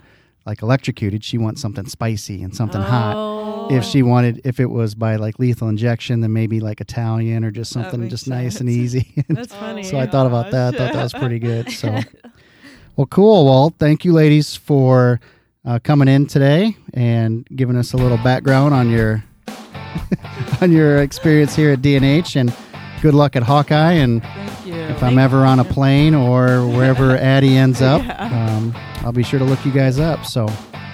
like 0.46 0.62
electrocuted, 0.62 1.24
she 1.24 1.38
wants 1.38 1.62
something 1.62 1.86
spicy 1.86 2.42
and 2.44 2.56
something 2.56 2.82
hot. 2.82 3.16
Oh. 3.16 3.68
If 3.72 3.84
she 3.86 4.02
wanted, 4.04 4.42
if 4.44 4.60
it 4.60 4.66
was 4.66 4.96
by 4.96 5.16
like 5.18 5.38
lethal 5.40 5.70
injection, 5.70 6.22
then 6.22 6.34
maybe 6.34 6.60
like 6.60 6.82
Italian 6.82 7.46
or 7.46 7.52
just 7.52 7.72
something 7.72 8.00
makes 8.02 8.12
just 8.12 8.28
nice 8.28 8.60
and 8.60 8.70
easy. 8.70 9.24
That's 9.30 9.54
Oh, 9.54 9.58
funny. 9.58 9.84
so 9.84 9.98
I 10.00 10.08
thought 10.08 10.26
about 10.28 10.52
that. 10.52 10.74
I 10.74 10.78
thought 10.78 10.94
that 10.94 11.04
was 11.04 11.14
pretty 11.14 11.40
good. 11.40 11.72
So, 11.72 12.00
well, 12.96 13.08
cool. 13.08 13.46
Well, 13.46 13.74
thank 13.78 14.04
you, 14.04 14.14
ladies, 14.14 14.56
for 14.56 15.20
uh, 15.64 15.80
coming 15.84 16.08
in 16.08 16.26
today 16.28 16.76
and 16.94 17.48
giving 17.56 17.76
us 17.78 17.94
a 17.94 17.98
little 17.98 18.18
background 18.18 18.74
on 18.74 18.90
your 18.90 19.24
on 20.62 20.72
your 20.72 21.02
experience 21.02 21.56
here 21.56 21.72
at 21.72 21.82
DNH. 21.82 22.36
And 22.36 22.54
good 23.02 23.14
luck 23.14 23.36
at 23.36 23.44
Hawkeye. 23.44 23.94
And 23.94 24.22
Thank 24.24 24.66
you. 24.68 24.74
if 24.76 25.02
I'm 25.04 25.18
ever 25.18 25.46
on 25.46 25.60
a 25.60 25.64
plane 25.64 26.14
or 26.16 26.66
wherever 26.68 27.16
Addie 27.18 27.56
ends 27.58 27.82
up, 27.82 28.04
Yeah. 28.04 28.56
um, 28.58 28.74
I'll 29.06 29.12
be 29.12 29.24
sure 29.24 29.40
to 29.40 29.46
look 29.46 29.64
you 29.66 29.72
guys 29.72 30.00
up. 30.00 30.26
So, 30.26 30.48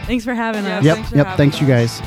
Thanks 0.05 0.24
for 0.24 0.34
having 0.34 0.66
us. 0.66 0.84
yep, 0.86 0.95
thanks 0.97 1.12
yep. 1.12 1.26
having 1.28 1.38
Thanks, 1.38 1.62
you 1.62 1.68
guys. 1.68 2.01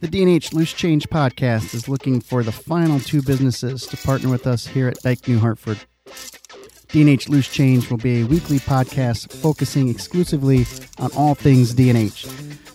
The 0.00 0.08
DNH 0.08 0.52
Loose 0.52 0.72
Change 0.74 1.08
podcast 1.08 1.74
is 1.74 1.88
looking 1.88 2.20
for 2.20 2.42
the 2.42 2.52
final 2.52 3.00
two 3.00 3.22
businesses 3.22 3.86
to 3.86 3.96
partner 3.96 4.28
with 4.28 4.46
us 4.46 4.66
here 4.66 4.88
at 4.88 4.98
Dike 5.02 5.26
New 5.26 5.38
Hartford. 5.38 5.78
DNH 6.96 7.28
Loose 7.28 7.48
Change 7.48 7.90
will 7.90 7.98
be 7.98 8.22
a 8.22 8.24
weekly 8.24 8.58
podcast 8.58 9.30
focusing 9.30 9.90
exclusively 9.90 10.64
on 10.98 11.10
all 11.14 11.34
things 11.34 11.74
DNH. 11.74 12.22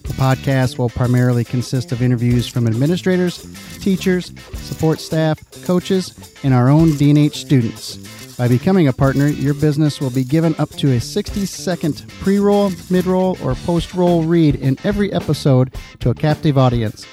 The 0.04 0.14
podcast 0.14 0.78
will 0.78 0.90
primarily 0.90 1.44
consist 1.44 1.92
of 1.92 2.04
interviews 2.04 2.48
from 2.48 2.68
administrators, 2.68 3.42
teachers, 3.80 4.32
support 4.54 5.00
staff, 5.00 5.40
coaches, 5.64 6.36
and 6.44 6.54
our 6.54 6.70
own 6.70 6.90
DNH 6.90 7.34
students. 7.34 7.98
By 8.38 8.48
becoming 8.48 8.88
a 8.88 8.94
partner, 8.94 9.26
your 9.26 9.56
business 9.56 10.00
will 10.00 10.12
be 10.12 10.24
given 10.24 10.54
up 10.60 10.70
to 10.76 10.92
a 10.92 11.00
60 11.00 11.48
second 11.48 12.06
pre 12.22 12.38
roll, 12.38 12.72
mid 12.92 13.08
roll, 13.08 13.40
or 13.44 13.56
post 13.56 13.96
roll 13.96 14.22
read 14.22 14.54
in 14.54 14.78
every 14.84 15.12
episode 15.12 15.74
to 16.00 16.12
a 16.12 16.14
captive 16.14 16.60
audience. 16.60 17.08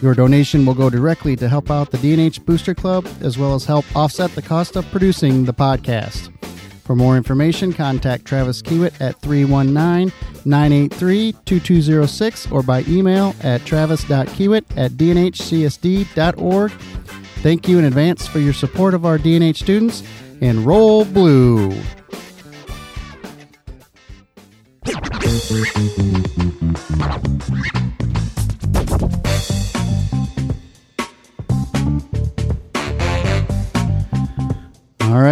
Your 0.00 0.14
donation 0.14 0.64
will 0.64 0.74
go 0.74 0.90
directly 0.90 1.34
to 1.36 1.48
help 1.48 1.70
out 1.70 1.90
the 1.90 1.98
DNH 1.98 2.44
Booster 2.44 2.74
Club 2.74 3.06
as 3.20 3.36
well 3.36 3.54
as 3.54 3.64
help 3.64 3.84
offset 3.96 4.30
the 4.32 4.42
cost 4.42 4.76
of 4.76 4.88
producing 4.90 5.44
the 5.44 5.54
podcast. 5.54 6.32
For 6.84 6.96
more 6.96 7.16
information, 7.18 7.72
contact 7.72 8.24
Travis 8.24 8.62
Kiewit 8.62 8.98
at 9.00 9.20
319 9.20 10.10
983 10.46 11.34
2206 11.44 12.50
or 12.50 12.62
by 12.62 12.82
email 12.88 13.34
at 13.42 13.64
travis.kiewit 13.66 14.64
at 14.74 14.92
dnhcsd.org. 14.92 16.70
Thank 17.42 17.68
you 17.68 17.78
in 17.78 17.84
advance 17.84 18.26
for 18.26 18.38
your 18.38 18.54
support 18.54 18.94
of 18.94 19.04
our 19.04 19.18
DNH 19.18 19.56
students 19.56 20.02
and 20.40 20.64
roll 20.64 21.04
blue. 21.04 21.72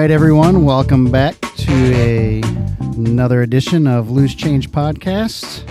Right, 0.06 0.12
everyone, 0.12 0.64
welcome 0.64 1.10
back 1.10 1.34
to 1.56 1.72
a, 1.96 2.40
another 2.94 3.42
edition 3.42 3.88
of 3.88 4.08
Loose 4.08 4.36
Change 4.36 4.70
Podcast. 4.70 5.68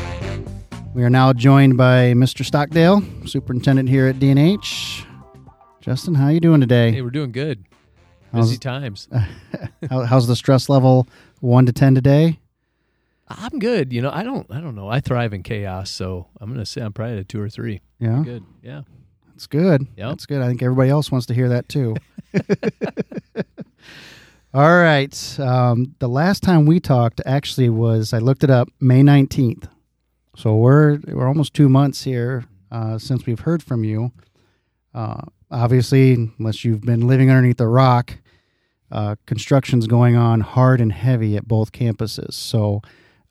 We 0.94 1.04
are 1.06 1.10
now 1.10 1.32
joined 1.32 1.78
by 1.78 2.12
Mr. 2.12 2.44
Stockdale, 2.44 3.02
superintendent 3.26 3.88
here 3.88 4.08
at 4.08 4.18
DNH. 4.18 5.06
Justin, 5.80 6.16
how 6.16 6.26
are 6.26 6.32
you 6.34 6.42
doing 6.42 6.60
today? 6.60 6.92
Hey, 6.92 7.02
we're 7.02 7.12
doing 7.12 7.32
good. 7.32 7.64
How's- 8.34 8.48
Busy 8.48 8.58
times. 8.58 9.08
How, 9.90 10.02
how's 10.04 10.28
the 10.28 10.36
stress 10.36 10.68
level 10.68 11.08
one 11.40 11.66
to 11.68 11.72
ten 11.72 11.96
today? 11.96 12.38
I'm 13.30 13.58
good. 13.58 13.94
You 13.94 14.02
know, 14.02 14.12
I 14.12 14.24
don't. 14.24 14.52
I 14.52 14.60
don't 14.60 14.76
know. 14.76 14.90
I 14.90 15.00
thrive 15.00 15.34
in 15.34 15.44
chaos, 15.44 15.90
so 15.90 16.28
I'm 16.42 16.52
gonna 16.52 16.66
say 16.66 16.82
I'm 16.82 16.92
probably 16.92 17.14
at 17.14 17.20
a 17.20 17.24
two 17.24 17.40
or 17.40 17.48
three. 17.50 17.80
Yeah, 18.00 18.22
Good. 18.26 18.44
Yeah. 18.62 18.82
that's 19.28 19.48
good. 19.48 19.88
Yeah, 19.96 20.10
That's 20.10 20.26
good. 20.26 20.42
I 20.42 20.48
think 20.50 20.62
everybody 20.62 20.90
else 20.90 21.10
wants 21.10 21.26
to 21.28 21.34
hear 21.34 21.48
that 21.48 21.70
too. 21.70 21.96
All 24.56 24.78
right. 24.78 25.38
Um, 25.38 25.95
the 25.99 26.08
last 26.08 26.41
time 26.41 26.66
we 26.66 26.80
talked 26.80 27.20
actually 27.26 27.68
was 27.68 28.14
I 28.14 28.20
looked 28.20 28.41
it 28.41 28.49
up 28.49 28.70
May 28.80 29.03
nineteenth. 29.03 29.68
So 30.38 30.56
we're 30.56 30.99
we're 31.10 31.28
almost 31.28 31.53
two 31.53 31.68
months 31.68 32.06
here 32.06 32.45
uh, 32.72 32.97
since 32.97 33.26
we've 33.26 33.41
heard 33.41 33.62
from 33.62 33.84
you. 33.84 34.14
Uh, 34.93 35.24
obviously, 35.51 36.14
unless 36.39 36.64
you've 36.64 36.84
been 36.84 37.06
living 37.06 37.30
underneath 37.30 37.60
a 37.60 37.68
rock, 37.68 38.18
uh, 38.93 39.18
construction's 39.26 39.88
going 39.88 40.16
on 40.16 40.39
hard 40.39 40.80
and 40.80 40.93
heavy 40.93 41.36
at 41.36 41.49
both 41.49 41.74
campuses. 41.74 42.32
So, 42.32 42.82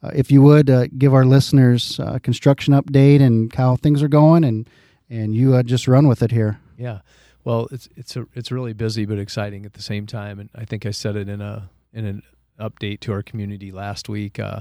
uh, 0.03 0.11
if 0.15 0.31
you 0.31 0.43
would 0.43 0.69
uh, 0.69 0.89
give 0.99 1.15
our 1.15 1.25
listeners 1.25 1.99
a 2.01 2.21
construction 2.21 2.75
update 2.75 3.23
and 3.23 3.51
how 3.55 3.77
things 3.77 4.03
are 4.03 4.09
going, 4.09 4.45
and 4.45 4.69
and 5.09 5.35
you 5.35 5.55
uh, 5.55 5.63
just 5.63 5.89
run 5.89 6.07
with 6.07 6.23
it 6.23 6.33
here. 6.33 6.61
Yeah. 6.77 6.99
Well, 7.45 7.69
it's 7.71 7.89
it's 7.97 8.17
a, 8.17 8.27
it's 8.35 8.51
really 8.51 8.73
busy 8.73 9.05
but 9.05 9.19
exciting 9.19 9.67
at 9.67 9.75
the 9.75 9.83
same 9.83 10.07
time, 10.07 10.41
and 10.41 10.49
I 10.55 10.65
think 10.65 10.87
I 10.87 10.91
said 10.91 11.17
it 11.17 11.29
in 11.29 11.41
a 11.41 11.71
in 11.93 12.07
an 12.07 12.23
update 12.59 13.01
to 13.01 13.13
our 13.13 13.23
community 13.23 13.71
last 13.71 14.09
week. 14.09 14.39
Uh, 14.39 14.61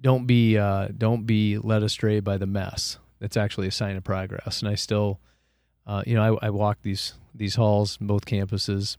don't 0.00 0.26
be 0.26 0.58
uh, 0.58 0.88
don't 0.96 1.24
be 1.24 1.58
led 1.58 1.82
astray 1.82 2.20
by 2.20 2.36
the 2.36 2.46
mess. 2.46 2.98
That's 3.20 3.36
actually 3.36 3.68
a 3.68 3.72
sign 3.72 3.96
of 3.96 4.04
progress. 4.04 4.60
And 4.60 4.68
I 4.68 4.74
still, 4.74 5.20
uh, 5.86 6.02
you 6.06 6.14
know, 6.14 6.36
I, 6.42 6.48
I 6.48 6.50
walk 6.50 6.78
these 6.82 7.14
these 7.34 7.54
halls, 7.54 7.96
both 7.98 8.26
campuses, 8.26 8.96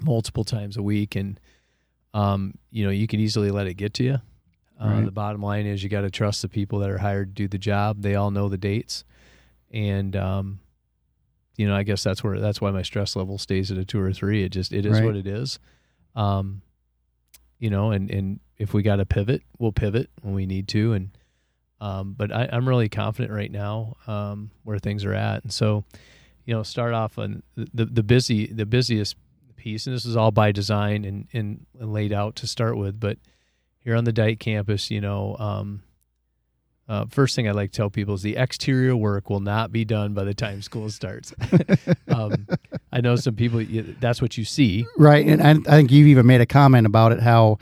multiple 0.00 0.44
times 0.44 0.76
a 0.76 0.82
week, 0.82 1.16
and 1.16 1.38
um, 2.14 2.54
you 2.70 2.84
know, 2.84 2.90
you 2.90 3.06
can 3.06 3.20
easily 3.20 3.50
let 3.50 3.66
it 3.66 3.74
get 3.74 3.92
to 3.94 4.04
you. 4.04 4.18
Uh, 4.80 4.88
Right. 4.88 5.04
The 5.04 5.12
bottom 5.12 5.42
line 5.42 5.66
is 5.66 5.82
you 5.82 5.88
got 5.88 6.02
to 6.02 6.10
trust 6.10 6.42
the 6.42 6.48
people 6.48 6.78
that 6.80 6.90
are 6.90 6.98
hired 6.98 7.34
to 7.36 7.42
do 7.42 7.48
the 7.48 7.58
job. 7.58 8.02
They 8.02 8.14
all 8.14 8.30
know 8.30 8.48
the 8.48 8.58
dates, 8.58 9.04
and 9.70 10.16
um, 10.16 10.60
you 11.56 11.68
know, 11.68 11.74
I 11.76 11.82
guess 11.84 12.02
that's 12.02 12.22
where 12.24 12.38
that's 12.40 12.60
why 12.60 12.70
my 12.70 12.82
stress 12.82 13.14
level 13.16 13.38
stays 13.38 13.70
at 13.70 13.78
a 13.78 13.84
two 13.84 14.00
or 14.00 14.12
three. 14.12 14.42
It 14.44 14.50
just 14.50 14.72
it 14.72 14.84
is 14.86 14.92
Right. 14.92 15.04
what 15.04 15.16
it 15.16 15.26
is. 15.26 15.58
Um, 16.16 16.62
you 17.58 17.70
know, 17.70 17.90
and 17.92 18.10
and 18.10 18.40
if 18.58 18.74
we 18.74 18.82
got 18.82 18.96
to 18.96 19.06
pivot, 19.06 19.42
we'll 19.58 19.72
pivot 19.72 20.10
when 20.22 20.34
we 20.34 20.46
need 20.46 20.68
to. 20.68 20.92
And 20.92 21.10
um, 21.80 22.14
but 22.16 22.32
I, 22.32 22.48
I'm 22.52 22.68
really 22.68 22.88
confident 22.88 23.32
right 23.32 23.50
now 23.50 23.96
um, 24.06 24.50
where 24.62 24.78
things 24.78 25.04
are 25.04 25.12
at. 25.14 25.42
And 25.42 25.52
so, 25.52 25.84
you 26.44 26.54
know, 26.54 26.62
start 26.62 26.94
off 26.94 27.18
on 27.18 27.42
the 27.56 27.84
the 27.86 28.02
busy 28.02 28.46
the 28.46 28.66
busiest 28.66 29.16
piece, 29.56 29.86
and 29.86 29.94
this 29.94 30.04
is 30.04 30.16
all 30.16 30.30
by 30.30 30.52
design 30.52 31.04
and 31.04 31.26
and, 31.32 31.66
and 31.78 31.92
laid 31.92 32.12
out 32.12 32.36
to 32.36 32.46
start 32.46 32.76
with. 32.76 32.98
But 33.00 33.18
here 33.78 33.96
on 33.96 34.04
the 34.04 34.12
Dike 34.12 34.40
campus, 34.40 34.90
you 34.90 35.00
know. 35.00 35.36
Um, 35.38 35.82
uh, 36.88 37.06
first 37.08 37.34
thing 37.34 37.48
I 37.48 37.52
like 37.52 37.72
to 37.72 37.76
tell 37.76 37.90
people 37.90 38.14
is 38.14 38.22
the 38.22 38.36
exterior 38.36 38.94
work 38.96 39.30
will 39.30 39.40
not 39.40 39.72
be 39.72 39.84
done 39.84 40.12
by 40.14 40.24
the 40.24 40.34
time 40.34 40.60
school 40.62 40.90
starts. 40.90 41.32
um, 42.08 42.46
I 42.92 43.00
know 43.00 43.16
some 43.16 43.34
people, 43.36 43.64
that's 44.00 44.20
what 44.20 44.36
you 44.36 44.44
see. 44.44 44.86
Right, 44.98 45.26
and 45.26 45.42
I, 45.42 45.50
I 45.50 45.76
think 45.78 45.90
you've 45.90 46.08
even 46.08 46.26
made 46.26 46.40
a 46.40 46.46
comment 46.46 46.86
about 46.86 47.12
it. 47.12 47.20
How 47.20 47.58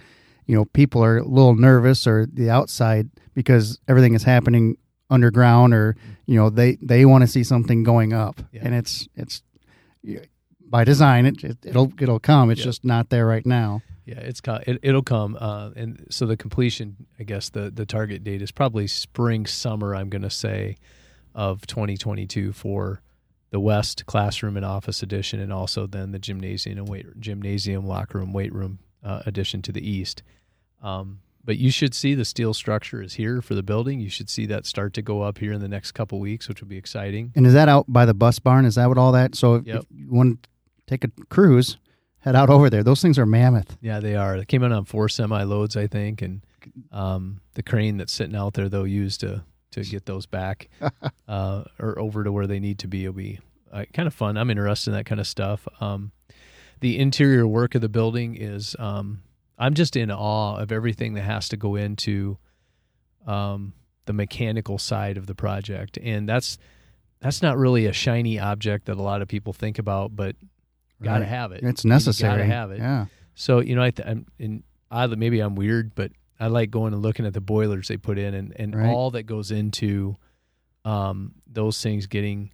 you 0.46 0.56
know 0.56 0.64
people 0.66 1.04
are 1.04 1.18
a 1.18 1.24
little 1.24 1.54
nervous 1.54 2.06
or 2.06 2.26
the 2.26 2.50
outside 2.50 3.08
because 3.34 3.78
everything 3.88 4.14
is 4.14 4.24
happening 4.24 4.76
underground, 5.08 5.72
or 5.72 5.96
you 6.26 6.36
know 6.36 6.50
they 6.50 6.76
they 6.82 7.04
want 7.04 7.22
to 7.22 7.28
see 7.28 7.44
something 7.44 7.82
going 7.84 8.12
up, 8.12 8.40
Yeah. 8.52 8.62
and 8.64 8.74
it's 8.74 9.08
it's 9.14 9.42
by 10.68 10.84
design. 10.84 11.26
It, 11.26 11.44
it 11.44 11.58
it'll 11.64 11.92
it'll 12.00 12.18
come. 12.20 12.50
It's 12.50 12.60
Yeah. 12.60 12.64
just 12.66 12.84
not 12.84 13.10
there 13.10 13.26
right 13.26 13.46
now. 13.46 13.82
Yeah, 14.04 14.18
it's 14.18 14.40
it, 14.66 14.78
it'll 14.82 15.02
come, 15.02 15.36
uh, 15.40 15.70
and 15.76 16.06
so 16.10 16.26
the 16.26 16.36
completion, 16.36 17.06
I 17.20 17.22
guess 17.22 17.50
the 17.50 17.70
the 17.70 17.86
target 17.86 18.24
date 18.24 18.42
is 18.42 18.50
probably 18.50 18.86
spring 18.88 19.46
summer. 19.46 19.94
I'm 19.94 20.08
going 20.08 20.22
to 20.22 20.30
say 20.30 20.76
of 21.34 21.66
2022 21.66 22.52
for 22.52 23.00
the 23.50 23.60
west 23.60 24.06
classroom 24.06 24.56
and 24.56 24.66
office 24.66 25.02
addition, 25.02 25.38
and 25.40 25.52
also 25.52 25.86
then 25.86 26.10
the 26.12 26.18
gymnasium 26.18 26.78
and 26.78 26.88
weight 26.88 27.06
gymnasium, 27.20 27.86
locker 27.86 28.18
room, 28.18 28.32
weight 28.32 28.52
room 28.52 28.80
uh, 29.04 29.22
addition 29.26 29.62
to 29.62 29.72
the 29.72 29.88
east. 29.88 30.22
Um, 30.82 31.20
but 31.44 31.58
you 31.58 31.70
should 31.70 31.94
see 31.94 32.14
the 32.14 32.24
steel 32.24 32.54
structure 32.54 33.02
is 33.02 33.14
here 33.14 33.42
for 33.42 33.54
the 33.54 33.62
building. 33.62 34.00
You 34.00 34.10
should 34.10 34.30
see 34.30 34.46
that 34.46 34.64
start 34.66 34.94
to 34.94 35.02
go 35.02 35.22
up 35.22 35.38
here 35.38 35.52
in 35.52 35.60
the 35.60 35.68
next 35.68 35.92
couple 35.92 36.18
weeks, 36.20 36.48
which 36.48 36.60
will 36.60 36.68
be 36.68 36.76
exciting. 36.76 37.32
And 37.34 37.46
is 37.46 37.52
that 37.54 37.68
out 37.68 37.84
by 37.88 38.04
the 38.04 38.14
bus 38.14 38.38
barn? 38.38 38.64
Is 38.64 38.76
that 38.76 38.88
what 38.88 38.96
all 38.98 39.12
that? 39.12 39.34
So 39.34 39.56
if, 39.56 39.66
Yep. 39.66 39.76
if 39.76 39.86
you 39.90 40.10
want 40.10 40.42
to 40.44 40.48
take 40.86 41.02
a 41.04 41.08
cruise, 41.30 41.78
head 42.22 42.36
out 42.36 42.50
over 42.50 42.70
there. 42.70 42.82
Those 42.82 43.02
things 43.02 43.18
are 43.18 43.26
mammoth. 43.26 43.76
Yeah, 43.80 44.00
they 44.00 44.14
are. 44.14 44.38
They 44.38 44.44
came 44.44 44.62
in 44.62 44.72
on 44.72 44.84
four 44.84 45.08
semi 45.08 45.42
loads, 45.42 45.76
I 45.76 45.86
think, 45.86 46.22
and 46.22 46.44
um, 46.92 47.40
the 47.54 47.62
crane 47.62 47.98
that's 47.98 48.12
sitting 48.12 48.36
out 48.36 48.54
there 48.54 48.68
they'll 48.68 48.86
use 48.86 49.16
to 49.18 49.44
to 49.72 49.82
get 49.82 50.04
those 50.04 50.26
back 50.26 50.68
uh, 51.28 51.64
or 51.78 51.98
over 51.98 52.24
to 52.24 52.30
where 52.30 52.46
they 52.46 52.60
need 52.60 52.78
to 52.78 52.88
be 52.88 53.04
It'll 53.04 53.14
be 53.14 53.40
uh, 53.72 53.84
kind 53.92 54.06
of 54.06 54.14
fun. 54.14 54.36
I'm 54.36 54.50
interested 54.50 54.90
in 54.90 54.96
that 54.96 55.06
kind 55.06 55.20
of 55.20 55.26
stuff. 55.26 55.66
Um, 55.80 56.12
the 56.80 56.98
interior 56.98 57.46
work 57.46 57.74
of 57.74 57.80
the 57.80 57.88
building 57.88 58.36
is 58.36 58.76
um, 58.78 59.22
I'm 59.58 59.74
just 59.74 59.96
in 59.96 60.10
awe 60.10 60.56
of 60.56 60.72
everything 60.72 61.14
that 61.14 61.22
has 61.22 61.48
to 61.50 61.56
go 61.56 61.76
into 61.76 62.36
um, 63.26 63.72
the 64.04 64.12
mechanical 64.12 64.78
side 64.78 65.16
of 65.16 65.26
the 65.26 65.34
project, 65.34 65.98
and 66.02 66.28
that's 66.28 66.58
that's 67.20 67.40
not 67.40 67.56
really 67.56 67.86
a 67.86 67.92
shiny 67.92 68.38
object 68.38 68.86
that 68.86 68.96
a 68.96 69.02
lot 69.02 69.22
of 69.22 69.28
people 69.28 69.52
think 69.52 69.78
about, 69.78 70.14
but 70.14 70.36
got 71.02 71.14
to 71.14 71.20
Right. 71.20 71.28
have 71.28 71.52
it. 71.52 71.62
It's 71.64 71.84
necessary. 71.84 72.32
gotta 72.32 72.44
have 72.44 72.70
it. 72.70 72.78
Yeah. 72.78 73.06
So 73.34 73.60
you 73.60 73.74
know, 73.74 73.82
I 73.82 73.90
th- 73.90 74.08
I'm 74.08 74.26
in 74.38 74.62
oddly 74.90 75.16
maybe 75.16 75.40
I'm 75.40 75.54
weird, 75.54 75.94
but 75.94 76.12
I 76.40 76.46
like 76.48 76.70
going 76.70 76.92
and 76.92 77.02
looking 77.02 77.24
at 77.26 77.34
the 77.34 77.40
boilers 77.40 77.88
they 77.88 77.96
put 77.96 78.18
in 78.18 78.34
and, 78.34 78.52
and 78.56 78.74
Right. 78.74 78.88
all 78.90 79.10
that 79.12 79.24
goes 79.24 79.50
into 79.50 80.16
um, 80.84 81.32
those 81.46 81.80
things 81.80 82.06
getting 82.06 82.50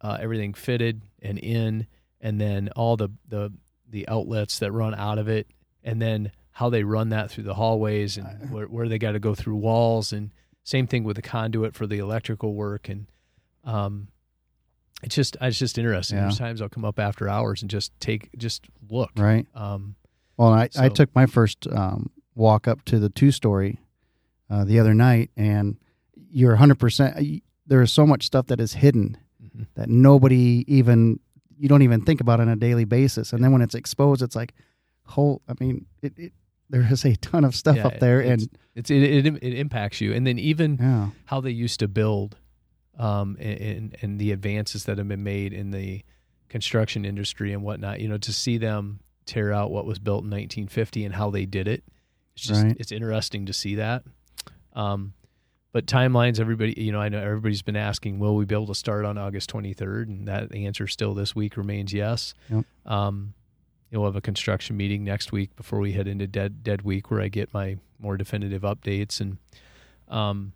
uh, 0.00 0.18
everything 0.20 0.54
fitted 0.54 1.02
and 1.22 1.38
in, 1.38 1.86
and 2.20 2.40
then 2.40 2.68
all 2.76 2.96
the 2.96 3.08
the 3.28 3.52
the 3.90 4.06
outlets 4.08 4.58
that 4.58 4.70
run 4.72 4.94
out 4.94 5.18
of 5.18 5.28
it, 5.28 5.46
and 5.82 6.00
then 6.02 6.30
how 6.52 6.68
they 6.68 6.82
run 6.84 7.08
that 7.10 7.30
through 7.30 7.44
the 7.44 7.54
hallways 7.54 8.16
and 8.16 8.50
where, 8.50 8.66
where 8.66 8.88
they 8.88 8.98
got 8.98 9.12
to 9.12 9.18
go 9.20 9.34
through 9.34 9.56
walls, 9.56 10.12
and 10.12 10.30
same 10.64 10.86
thing 10.86 11.04
with 11.04 11.16
the 11.16 11.22
conduit 11.22 11.74
for 11.74 11.86
the 11.86 11.98
electrical 11.98 12.54
work, 12.54 12.88
and 12.88 13.06
um, 13.64 14.08
it's 15.02 15.14
just 15.14 15.36
it's 15.40 15.58
just 15.58 15.78
interesting. 15.78 16.16
Yeah. 16.18 16.24
There's 16.24 16.38
times 16.38 16.60
I'll 16.62 16.68
come 16.68 16.84
up 16.84 16.98
after 16.98 17.28
hours 17.28 17.62
and 17.62 17.70
just 17.70 17.92
take 18.00 18.30
just 18.36 18.66
look. 18.90 19.10
Right. 19.16 19.46
Um, 19.54 19.94
Well, 20.36 20.52
I, 20.52 20.68
I 20.78 20.88
took 20.88 21.14
my 21.14 21.26
first 21.26 21.66
um, 21.70 22.10
walk 22.34 22.68
up 22.68 22.84
to 22.86 22.98
the 22.98 23.08
two 23.08 23.30
story 23.30 23.78
uh, 24.50 24.64
the 24.64 24.78
other 24.78 24.94
night, 24.94 25.30
and 25.36 25.76
you're 26.30 26.56
100%. 26.56 27.42
There 27.66 27.82
is 27.82 27.92
so 27.92 28.06
much 28.06 28.24
stuff 28.24 28.46
that 28.46 28.60
is 28.60 28.74
hidden 28.74 29.16
mhm. 29.42 29.66
that 29.74 29.88
nobody 29.88 30.64
even, 30.68 31.20
you 31.58 31.68
don't 31.68 31.82
even 31.82 32.00
think 32.02 32.20
about 32.20 32.40
on 32.40 32.48
a 32.48 32.56
daily 32.56 32.84
basis. 32.84 33.32
And 33.32 33.42
then 33.44 33.52
when 33.52 33.62
it's 33.62 33.74
exposed, 33.74 34.22
it's 34.22 34.34
like, 34.36 34.54
whole, 35.04 35.42
I 35.48 35.54
mean, 35.60 35.86
it, 36.02 36.18
it 36.18 36.32
there 36.70 36.86
is 36.90 37.04
a 37.04 37.16
ton 37.16 37.44
of 37.44 37.54
stuff 37.54 37.76
Yeah, 37.76 37.86
up 37.88 37.98
there. 37.98 38.20
it's- 38.20 38.42
And 38.42 38.58
It's 38.74 38.90
it, 38.90 39.02
it 39.02 39.26
it 39.42 39.54
impacts 39.54 40.00
you, 40.00 40.12
and 40.14 40.26
then 40.26 40.38
even 40.38 40.78
yeah, 40.80 41.08
how 41.26 41.40
they 41.40 41.50
used 41.50 41.80
to 41.80 41.88
build, 41.88 42.36
um, 42.98 43.36
and, 43.40 43.96
and 44.02 44.18
the 44.18 44.32
advances 44.32 44.84
that 44.84 44.98
have 44.98 45.08
been 45.08 45.22
made 45.22 45.52
in 45.52 45.70
the 45.70 46.02
construction 46.48 47.04
industry 47.04 47.52
and 47.52 47.62
whatnot. 47.62 48.00
You 48.00 48.08
know, 48.08 48.18
to 48.18 48.32
see 48.32 48.58
them 48.58 49.00
tear 49.26 49.52
out 49.52 49.70
what 49.70 49.84
was 49.86 49.98
built 49.98 50.24
in 50.24 50.30
1950 50.30 51.04
and 51.04 51.14
how 51.14 51.30
they 51.30 51.46
did 51.46 51.68
it, 51.68 51.84
it's 52.34 52.46
just 52.46 52.62
Right. 52.64 52.76
it's 52.78 52.92
interesting 52.92 53.46
to 53.46 53.52
see 53.52 53.76
that. 53.76 54.02
Um, 54.72 55.12
but 55.72 55.86
timelines, 55.86 56.40
everybody, 56.40 56.74
you 56.76 56.92
know, 56.92 57.00
I 57.00 57.08
know 57.10 57.20
everybody's 57.20 57.62
been 57.62 57.76
asking, 57.76 58.18
will 58.18 58.34
we 58.36 58.46
be 58.46 58.54
able 58.54 58.68
to 58.68 58.74
start 58.74 59.04
on 59.04 59.18
August 59.18 59.50
23rd? 59.52 60.08
And 60.08 60.26
that 60.28 60.54
answer 60.54 60.86
still 60.86 61.12
this 61.14 61.36
week 61.36 61.56
remains 61.56 61.92
yes. 61.92 62.32
Yep. 62.48 62.64
Um, 62.86 63.34
you'll 63.90 64.06
have 64.06 64.16
a 64.16 64.20
construction 64.22 64.76
meeting 64.76 65.04
next 65.04 65.30
week 65.30 65.54
before 65.56 65.78
we 65.78 65.92
head 65.92 66.08
into 66.08 66.26
dead 66.26 66.62
dead 66.62 66.82
week 66.82 67.10
where 67.10 67.20
I 67.20 67.28
get 67.28 67.52
my 67.54 67.76
more 67.98 68.16
definitive 68.16 68.62
updates 68.62 69.20
and 69.20 69.38
um 70.08 70.52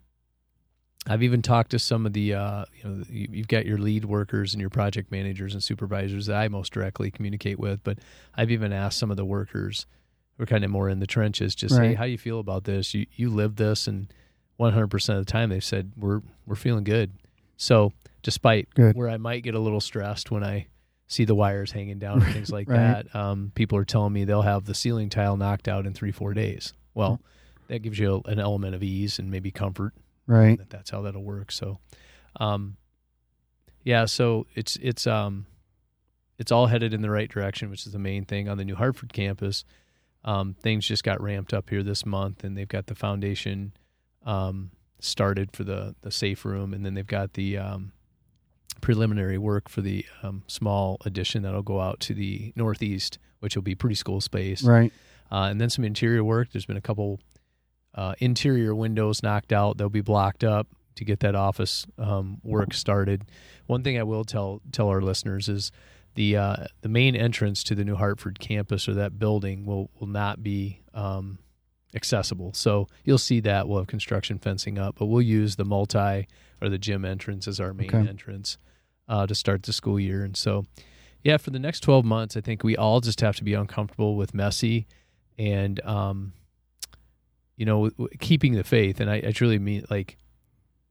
I've 1.07 1.23
even 1.23 1.43
talked 1.43 1.73
to 1.73 1.79
some 1.79 2.07
of 2.07 2.13
the 2.13 2.35
uh 2.35 2.65
you 2.83 2.89
know 2.89 3.05
you- 3.11 3.29
you've 3.33 3.49
got 3.49 3.67
your 3.67 3.79
lead 3.79 4.05
workers 4.05 4.55
and 4.55 4.61
your 4.61 4.71
project 4.71 5.11
managers 5.11 5.53
and 5.53 5.63
supervisors 5.63 6.27
that 6.27 6.37
I 6.37 6.49
most 6.49 6.73
directly 6.73 7.11
communicate 7.11 7.59
with 7.59 7.83
but 7.85 7.99
I've 8.37 8.51
even 8.51 8.73
asked 8.73 8.99
some 8.99 9.11
of 9.11 9.17
the 9.17 9.25
workers 9.25 9.87
who 10.37 10.45
are 10.45 10.47
kind 10.47 10.65
of 10.65 10.71
more 10.71 10.89
in 10.89 11.01
the 11.01 11.07
trenches 11.07 11.55
just 11.55 11.77
hey 11.79 11.95
how 11.95 12.05
you 12.05 12.19
feel 12.19 12.39
about 12.39 12.65
this 12.65 12.95
you 12.95 13.07
you 13.17 13.31
live 13.31 13.57
this 13.57 13.87
and 13.87 14.13
100% 14.61 15.19
of 15.19 15.27
the 15.27 15.31
time 15.33 15.49
they've 15.51 15.65
said 15.65 15.91
we're 15.97 16.21
we're 16.47 16.55
feeling 16.55 16.85
good 16.85 17.11
so 17.57 17.93
despite 18.23 18.73
Good. 18.75 18.95
where 18.97 19.09
I 19.09 19.17
might 19.17 19.43
get 19.43 19.55
a 19.57 19.59
little 19.59 19.81
stressed 19.81 20.31
when 20.31 20.45
I 20.45 20.67
see 21.09 21.25
the 21.25 21.35
wires 21.35 21.73
hanging 21.73 21.99
down 21.99 22.23
and 22.23 22.33
things 22.33 22.51
like 22.51 22.69
Right. 22.69 22.77
that. 23.05 23.15
Um, 23.17 23.51
people 23.57 23.77
are 23.77 23.85
telling 23.85 24.13
me 24.13 24.25
they'll 24.25 24.43
have 24.43 24.65
the 24.65 24.75
ceiling 24.75 25.09
tile 25.11 25.37
knocked 25.37 25.67
out 25.69 25.85
in 25.85 25.93
three, 25.93 26.13
four 26.13 26.33
days. 26.33 26.73
Well, 26.95 27.21
that 27.69 27.81
gives 27.83 27.99
you 27.99 28.23
an 28.27 28.39
element 28.39 28.75
of 28.77 28.83
ease 28.83 29.19
and 29.19 29.31
maybe 29.31 29.51
comfort 29.51 29.93
right. 30.27 30.59
that 30.59 30.71
that's 30.71 30.91
how 30.91 31.03
that'll 31.03 31.23
work. 31.23 31.51
So, 31.53 31.79
um, 32.41 32.77
yeah, 33.85 34.05
so 34.05 34.47
it's 34.55 34.77
it's 34.77 35.07
um, 35.07 35.47
it's 36.39 36.53
all 36.53 36.67
headed 36.67 36.95
in 36.95 37.03
the 37.03 37.11
right 37.11 37.29
direction, 37.31 37.71
which 37.71 37.87
is 37.87 37.93
the 37.93 37.99
main 37.99 38.25
thing 38.25 38.49
on 38.49 38.59
the 38.59 38.65
New 38.65 38.77
Hartford 38.77 39.13
campus. 39.13 39.65
Um, 40.25 40.55
things 40.61 40.87
just 40.87 41.03
got 41.03 41.21
ramped 41.21 41.53
up 41.53 41.69
here 41.71 41.83
this 41.83 42.07
month, 42.07 42.45
and 42.45 42.57
they've 42.57 42.69
got 42.69 42.87
the 42.87 42.95
foundation 42.95 43.73
um, 44.25 44.71
started 45.01 45.51
for 45.53 45.65
the 45.65 45.95
the 46.03 46.11
safe 46.13 46.45
room, 46.45 46.73
and 46.73 46.87
then 46.87 46.95
they've 46.95 47.07
got 47.07 47.33
the 47.35 47.59
um, 47.59 47.93
preliminary 48.81 49.39
work 49.39 49.69
for 49.69 49.81
the 49.81 50.05
um, 50.23 50.43
small 50.47 50.99
addition 51.05 51.43
that'll 51.43 51.63
go 51.63 51.81
out 51.81 52.01
to 52.01 52.15
the 52.15 52.53
northeast, 52.57 53.19
which 53.41 53.55
will 53.57 53.63
be 53.63 53.75
pretty 53.75 53.95
school 53.95 54.21
space 54.21 54.63
Right. 54.65 54.93
uh, 55.31 55.49
and 55.51 55.61
then 55.61 55.71
some 55.71 55.85
interior 55.85 56.25
work. 56.25 56.49
There's 56.53 56.67
been 56.67 56.77
a 56.77 56.81
couple 56.81 57.21
uh, 57.95 58.15
interior 58.19 58.75
windows 58.75 59.23
knocked 59.23 59.53
out. 59.53 59.79
They'll 59.79 59.89
be 59.89 60.01
blocked 60.01 60.45
up 60.45 60.69
to 60.97 61.05
get 61.05 61.21
that 61.21 61.35
office 61.35 61.87
um, 61.99 62.39
work 62.43 62.75
started. 62.75 63.23
One 63.67 63.83
thing 63.83 63.99
I 63.99 64.03
will 64.03 64.25
tell 64.25 64.61
tell 64.73 64.89
our 64.89 65.01
listeners 65.03 65.49
is 65.49 65.73
the 66.15 66.37
uh, 66.37 66.57
the 66.83 66.89
main 66.89 67.17
entrance 67.17 67.63
to 67.65 67.75
the 67.75 67.85
New 67.85 67.97
Hartford 67.97 68.39
campus 68.41 68.89
or 68.89 68.95
that 68.95 69.19
building 69.19 69.65
will 69.67 69.91
will 69.99 70.07
not 70.09 70.43
be 70.43 70.81
um, 70.95 71.39
accessible. 71.95 72.53
So 72.55 72.89
you'll 73.05 73.19
see 73.19 73.41
that 73.41 73.69
we'll 73.69 73.79
have 73.79 73.87
construction 73.87 74.39
fencing 74.39 74.79
up, 74.79 74.97
but 74.99 75.07
we'll 75.07 75.23
use 75.23 75.57
the 75.57 75.65
multi 75.65 76.29
or 76.61 76.69
the 76.69 76.79
gym 76.79 77.05
entrance 77.05 77.47
as 77.49 77.61
our 77.61 77.73
main 77.75 77.89
Okay. 77.89 78.09
entrance 78.09 78.57
uh, 79.09 79.27
to 79.27 79.35
start 79.35 79.63
the 79.65 79.73
school 79.73 79.99
year. 79.99 80.23
And 80.25 80.37
so, 80.37 80.65
yeah, 81.23 81.37
for 81.37 81.51
the 81.51 81.59
next 81.59 81.81
12 81.81 82.05
months, 82.05 82.37
I 82.37 82.41
think 82.41 82.63
we 82.63 82.77
all 82.77 83.01
just 83.01 83.21
have 83.21 83.37
to 83.37 83.45
be 83.45 83.53
uncomfortable 83.55 84.17
with 84.17 84.33
messy 84.33 84.87
and, 85.39 85.81
um, 85.85 86.33
you 87.57 87.67
know, 87.67 87.91
keeping 88.21 88.55
the 88.55 88.65
faith. 88.65 89.01
And 89.01 89.11
I, 89.11 89.17
I 89.29 89.33
truly 89.33 89.59
mean 89.59 89.85
like 89.91 90.17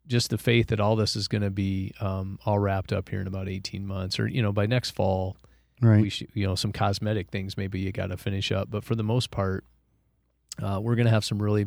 just 0.07 0.29
the 0.29 0.37
faith 0.37 0.67
that 0.67 0.79
all 0.79 0.95
this 0.95 1.15
is 1.15 1.27
going 1.27 1.41
to 1.41 1.49
be 1.49 1.93
um, 1.99 2.39
all 2.45 2.59
wrapped 2.59 2.91
up 2.91 3.09
here 3.09 3.21
in 3.21 3.27
about 3.27 3.47
18 3.49 3.85
months 3.85 4.19
or, 4.19 4.27
you 4.27 4.41
know, 4.41 4.51
by 4.51 4.65
next 4.65 4.91
fall, 4.91 5.37
Right. 5.81 6.01
we 6.01 6.09
should, 6.09 6.27
you 6.33 6.45
know, 6.45 6.53
some 6.55 6.71
cosmetic 6.71 7.29
things 7.31 7.57
maybe 7.57 7.79
you 7.79 7.91
got 7.91 8.07
to 8.07 8.17
finish 8.17 8.51
up. 8.51 8.69
But 8.69 8.83
for 8.83 8.93
the 8.95 9.03
most 9.03 9.31
part, 9.31 9.65
uh, 10.61 10.79
we're 10.81 10.95
going 10.95 11.05
to 11.07 11.11
have 11.11 11.25
some 11.25 11.41
really 11.41 11.65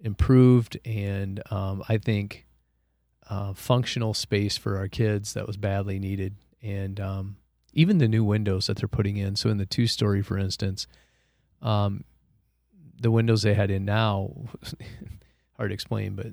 improved 0.00 0.78
and 0.84 1.42
um, 1.50 1.82
I 1.88 1.98
think 1.98 2.46
uh, 3.28 3.54
functional 3.54 4.14
space 4.14 4.56
for 4.56 4.76
our 4.76 4.88
kids 4.88 5.34
that 5.34 5.46
was 5.46 5.56
badly 5.56 5.98
needed. 5.98 6.36
And 6.62 7.00
um, 7.00 7.36
even 7.72 7.98
the 7.98 8.08
new 8.08 8.24
windows 8.24 8.66
that 8.66 8.76
they're 8.76 8.88
putting 8.88 9.16
in. 9.16 9.36
So 9.36 9.48
in 9.48 9.58
the 9.58 9.66
two 9.66 9.86
story, 9.86 10.22
for 10.22 10.38
instance, 10.38 10.86
um, 11.60 12.04
the 13.02 13.10
windows 13.10 13.42
they 13.42 13.54
had 13.54 13.70
in 13.70 13.84
now, 13.84 14.32
hard 15.56 15.70
to 15.70 15.74
explain, 15.74 16.14
but 16.14 16.28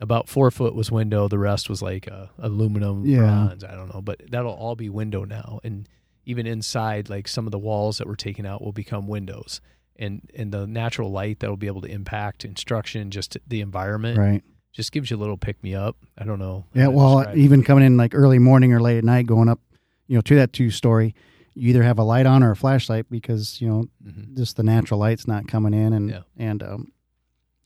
about 0.00 0.28
four 0.28 0.50
foot 0.50 0.74
was 0.74 0.90
window. 0.90 1.28
The 1.28 1.38
rest 1.38 1.68
was 1.70 1.80
like 1.80 2.10
uh, 2.10 2.26
aluminum 2.38 3.04
Yeah. 3.06 3.18
bronze. 3.20 3.64
I 3.64 3.74
don't 3.74 3.94
know, 3.94 4.02
but 4.02 4.22
that'll 4.30 4.52
all 4.52 4.74
be 4.76 4.88
window 4.88 5.24
now. 5.24 5.60
And 5.62 5.88
even 6.26 6.46
inside, 6.46 7.08
like 7.08 7.28
some 7.28 7.46
of 7.46 7.52
the 7.52 7.58
walls 7.58 7.98
that 7.98 8.06
were 8.06 8.16
taken 8.16 8.44
out 8.46 8.62
will 8.62 8.72
become 8.72 9.06
windows. 9.06 9.60
And 9.96 10.28
and 10.36 10.50
the 10.52 10.66
natural 10.66 11.10
light 11.12 11.38
that'll 11.38 11.56
be 11.56 11.68
able 11.68 11.82
to 11.82 11.88
impact 11.88 12.44
instruction, 12.44 13.10
just 13.12 13.36
the 13.46 13.60
environment, 13.60 14.18
Right. 14.18 14.42
just 14.72 14.90
gives 14.90 15.10
you 15.10 15.16
a 15.16 15.20
little 15.20 15.36
pick 15.36 15.62
me 15.62 15.74
up. 15.76 15.96
I 16.18 16.24
don't 16.24 16.40
know. 16.40 16.64
Yeah, 16.74 16.88
well, 16.88 17.20
it. 17.20 17.36
even 17.38 17.62
coming 17.62 17.84
in 17.84 17.96
like 17.96 18.12
early 18.14 18.40
morning 18.40 18.72
or 18.72 18.80
late 18.80 18.98
at 18.98 19.04
night, 19.04 19.26
going 19.26 19.48
up, 19.48 19.60
you 20.08 20.16
know, 20.16 20.22
to 20.22 20.34
that 20.34 20.52
two 20.52 20.70
story, 20.70 21.14
you 21.54 21.70
either 21.70 21.82
have 21.82 21.98
a 21.98 22.04
light 22.04 22.26
on 22.26 22.42
or 22.42 22.50
a 22.50 22.56
flashlight 22.56 23.06
because 23.10 23.60
you 23.60 23.68
know 23.68 23.84
Mhm. 24.06 24.36
just 24.36 24.56
the 24.56 24.62
natural 24.62 25.00
light's 25.00 25.26
not 25.26 25.46
coming 25.48 25.74
in, 25.74 25.92
and 25.92 26.10
Yeah. 26.10 26.20
and 26.36 26.62
um, 26.62 26.92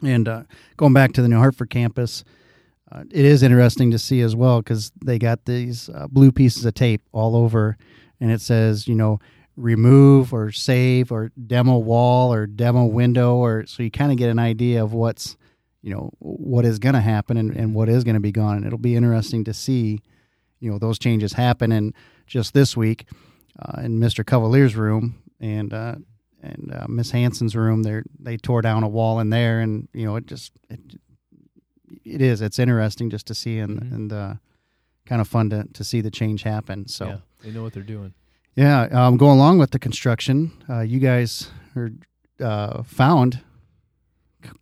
and 0.02 0.28
uh, 0.28 0.42
going 0.76 0.92
back 0.92 1.12
to 1.14 1.22
the 1.22 1.28
New 1.28 1.38
Hartford 1.38 1.70
campus, 1.70 2.22
uh, 2.92 3.04
it 3.10 3.24
is 3.24 3.42
interesting 3.42 3.90
to 3.90 3.98
see 3.98 4.20
as 4.20 4.36
well 4.36 4.60
because 4.60 4.92
they 5.04 5.18
got 5.18 5.44
these 5.46 5.88
uh, 5.88 6.06
blue 6.08 6.30
pieces 6.32 6.64
of 6.64 6.74
tape 6.74 7.02
all 7.12 7.34
over, 7.34 7.76
and 8.20 8.30
it 8.30 8.40
says 8.40 8.86
you 8.86 8.94
know 8.94 9.18
remove 9.56 10.32
or 10.32 10.52
save 10.52 11.10
or 11.10 11.32
demo 11.46 11.76
wall 11.78 12.32
or 12.32 12.46
demo 12.46 12.84
window 12.84 13.34
or 13.34 13.66
so 13.66 13.82
you 13.82 13.90
kind 13.90 14.12
of 14.12 14.16
get 14.16 14.30
an 14.30 14.38
idea 14.38 14.80
of 14.80 14.92
what's 14.92 15.36
you 15.82 15.92
know 15.92 16.12
what 16.20 16.64
is 16.64 16.78
going 16.78 16.94
to 16.94 17.00
happen 17.00 17.36
and, 17.36 17.50
and 17.56 17.74
what 17.74 17.88
is 17.88 18.04
going 18.04 18.14
to 18.14 18.20
be 18.20 18.30
gone 18.30 18.56
and 18.56 18.64
it'll 18.64 18.78
be 18.78 18.94
interesting 18.94 19.42
to 19.42 19.52
see 19.52 19.98
you 20.60 20.70
know 20.70 20.78
those 20.78 20.96
changes 20.98 21.32
happen. 21.32 21.72
And 21.72 21.92
just 22.26 22.52
this 22.54 22.76
week, 22.76 23.06
uh, 23.58 23.80
in 23.82 23.98
Mister 23.98 24.24
Cavalier's 24.24 24.76
room 24.76 25.22
and 25.40 25.72
uh, 25.72 25.96
and 26.42 26.72
uh, 26.72 26.86
Miss 26.88 27.10
Hanson's 27.10 27.56
room, 27.56 27.82
they 27.82 28.02
they 28.18 28.36
tore 28.36 28.62
down 28.62 28.82
a 28.84 28.88
wall 28.88 29.18
in 29.20 29.30
there, 29.30 29.60
and 29.60 29.88
you 29.92 30.04
know 30.06 30.16
it 30.16 30.26
just 30.26 30.52
it, 30.70 30.80
it 32.04 32.20
is 32.22 32.40
it's 32.40 32.58
interesting 32.58 33.10
just 33.10 33.26
to 33.26 33.34
see 33.34 33.58
and 33.58 33.80
Mhm. 33.80 33.92
and 33.94 34.12
uh, 34.12 34.34
kind 35.06 35.20
of 35.20 35.28
fun 35.28 35.50
to 35.50 35.64
to 35.72 35.84
see 35.84 36.00
the 36.00 36.10
change 36.10 36.42
happen. 36.42 36.86
So. 36.88 37.06
yeah, 37.06 37.16
they 37.42 37.50
know 37.50 37.62
what 37.62 37.72
they're 37.72 37.82
doing. 37.82 38.14
Yeah, 38.56 38.82
um, 38.90 39.16
going 39.16 39.38
along 39.38 39.58
with 39.58 39.70
the 39.70 39.78
construction, 39.78 40.50
uh, 40.68 40.80
you 40.80 40.98
guys 40.98 41.50
are 41.76 41.90
uh, 42.40 42.82
found 42.82 43.40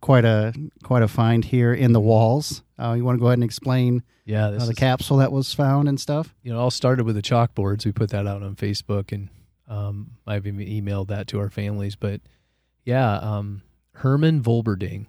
quite 0.01 0.25
a 0.25 0.53
quite 0.83 1.03
a 1.03 1.07
find 1.07 1.45
here 1.45 1.73
in 1.73 1.93
the 1.93 1.99
walls. 1.99 2.63
Uh, 2.79 2.93
you 2.93 3.03
want 3.03 3.17
to 3.17 3.19
go 3.19 3.27
ahead 3.27 3.37
and 3.37 3.43
explain 3.43 4.03
Yeah, 4.25 4.47
uh, 4.47 4.65
the 4.65 4.71
is, 4.71 4.75
capsule 4.77 5.17
that 5.17 5.31
was 5.31 5.53
found 5.53 5.87
and 5.89 5.99
stuff? 5.99 6.33
you 6.43 6.51
know, 6.51 6.59
it 6.59 6.61
all 6.61 6.71
started 6.71 7.05
with 7.05 7.15
the 7.15 7.21
chalkboards. 7.21 7.85
We 7.85 7.91
put 7.91 8.09
that 8.11 8.27
out 8.27 8.43
on 8.43 8.55
Facebook, 8.55 9.11
and 9.11 9.29
um, 9.67 10.11
I've 10.25 10.45
even 10.47 10.65
emailed 10.65 11.07
that 11.07 11.27
to 11.27 11.39
our 11.39 11.49
families. 11.49 11.95
But 11.95 12.21
yeah, 12.85 13.15
um, 13.15 13.63
Herman 13.93 14.41
Volberding, 14.41 15.07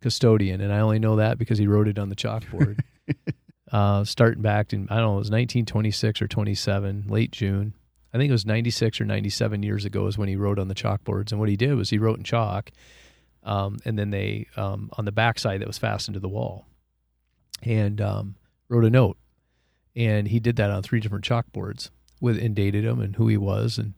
custodian, 0.00 0.60
and 0.60 0.72
I 0.72 0.80
only 0.80 0.98
know 0.98 1.16
that 1.16 1.38
because 1.38 1.58
he 1.58 1.66
wrote 1.66 1.88
it 1.88 1.98
on 1.98 2.08
the 2.08 2.16
chalkboard. 2.16 2.80
uh, 3.72 4.04
starting 4.04 4.42
back 4.42 4.72
in 4.72 4.88
I 4.90 4.96
don't 4.96 5.04
know, 5.04 5.14
it 5.14 5.26
was 5.26 5.30
1926 5.30 6.22
or 6.22 6.28
27, 6.28 7.04
late 7.08 7.32
June. 7.32 7.74
I 8.12 8.16
think 8.16 8.28
it 8.28 8.32
was 8.32 8.46
96 8.46 9.00
or 9.00 9.04
97 9.06 9.64
years 9.64 9.84
ago 9.84 10.06
is 10.06 10.16
when 10.16 10.28
he 10.28 10.36
wrote 10.36 10.60
on 10.60 10.68
the 10.68 10.74
chalkboards. 10.74 11.32
And 11.32 11.40
what 11.40 11.48
he 11.48 11.56
did 11.56 11.74
was 11.74 11.90
he 11.90 11.98
wrote 11.98 12.16
in 12.16 12.22
chalk, 12.22 12.70
um, 13.44 13.78
and 13.84 13.98
then 13.98 14.10
they 14.10 14.46
um, 14.56 14.90
on 14.98 15.04
the 15.04 15.12
backside 15.12 15.60
that 15.60 15.66
was 15.66 15.78
fastened 15.78 16.14
to 16.14 16.20
the 16.20 16.28
wall, 16.28 16.66
and 17.62 18.00
um, 18.00 18.36
wrote 18.68 18.84
a 18.84 18.90
note. 18.90 19.16
And 19.96 20.26
he 20.26 20.40
did 20.40 20.56
that 20.56 20.70
on 20.70 20.82
three 20.82 20.98
different 20.98 21.24
chalkboards 21.24 21.90
with 22.20 22.38
and 22.38 22.54
dated 22.54 22.84
him 22.84 23.00
and 23.00 23.14
who 23.14 23.28
he 23.28 23.36
was, 23.36 23.78
and 23.78 23.94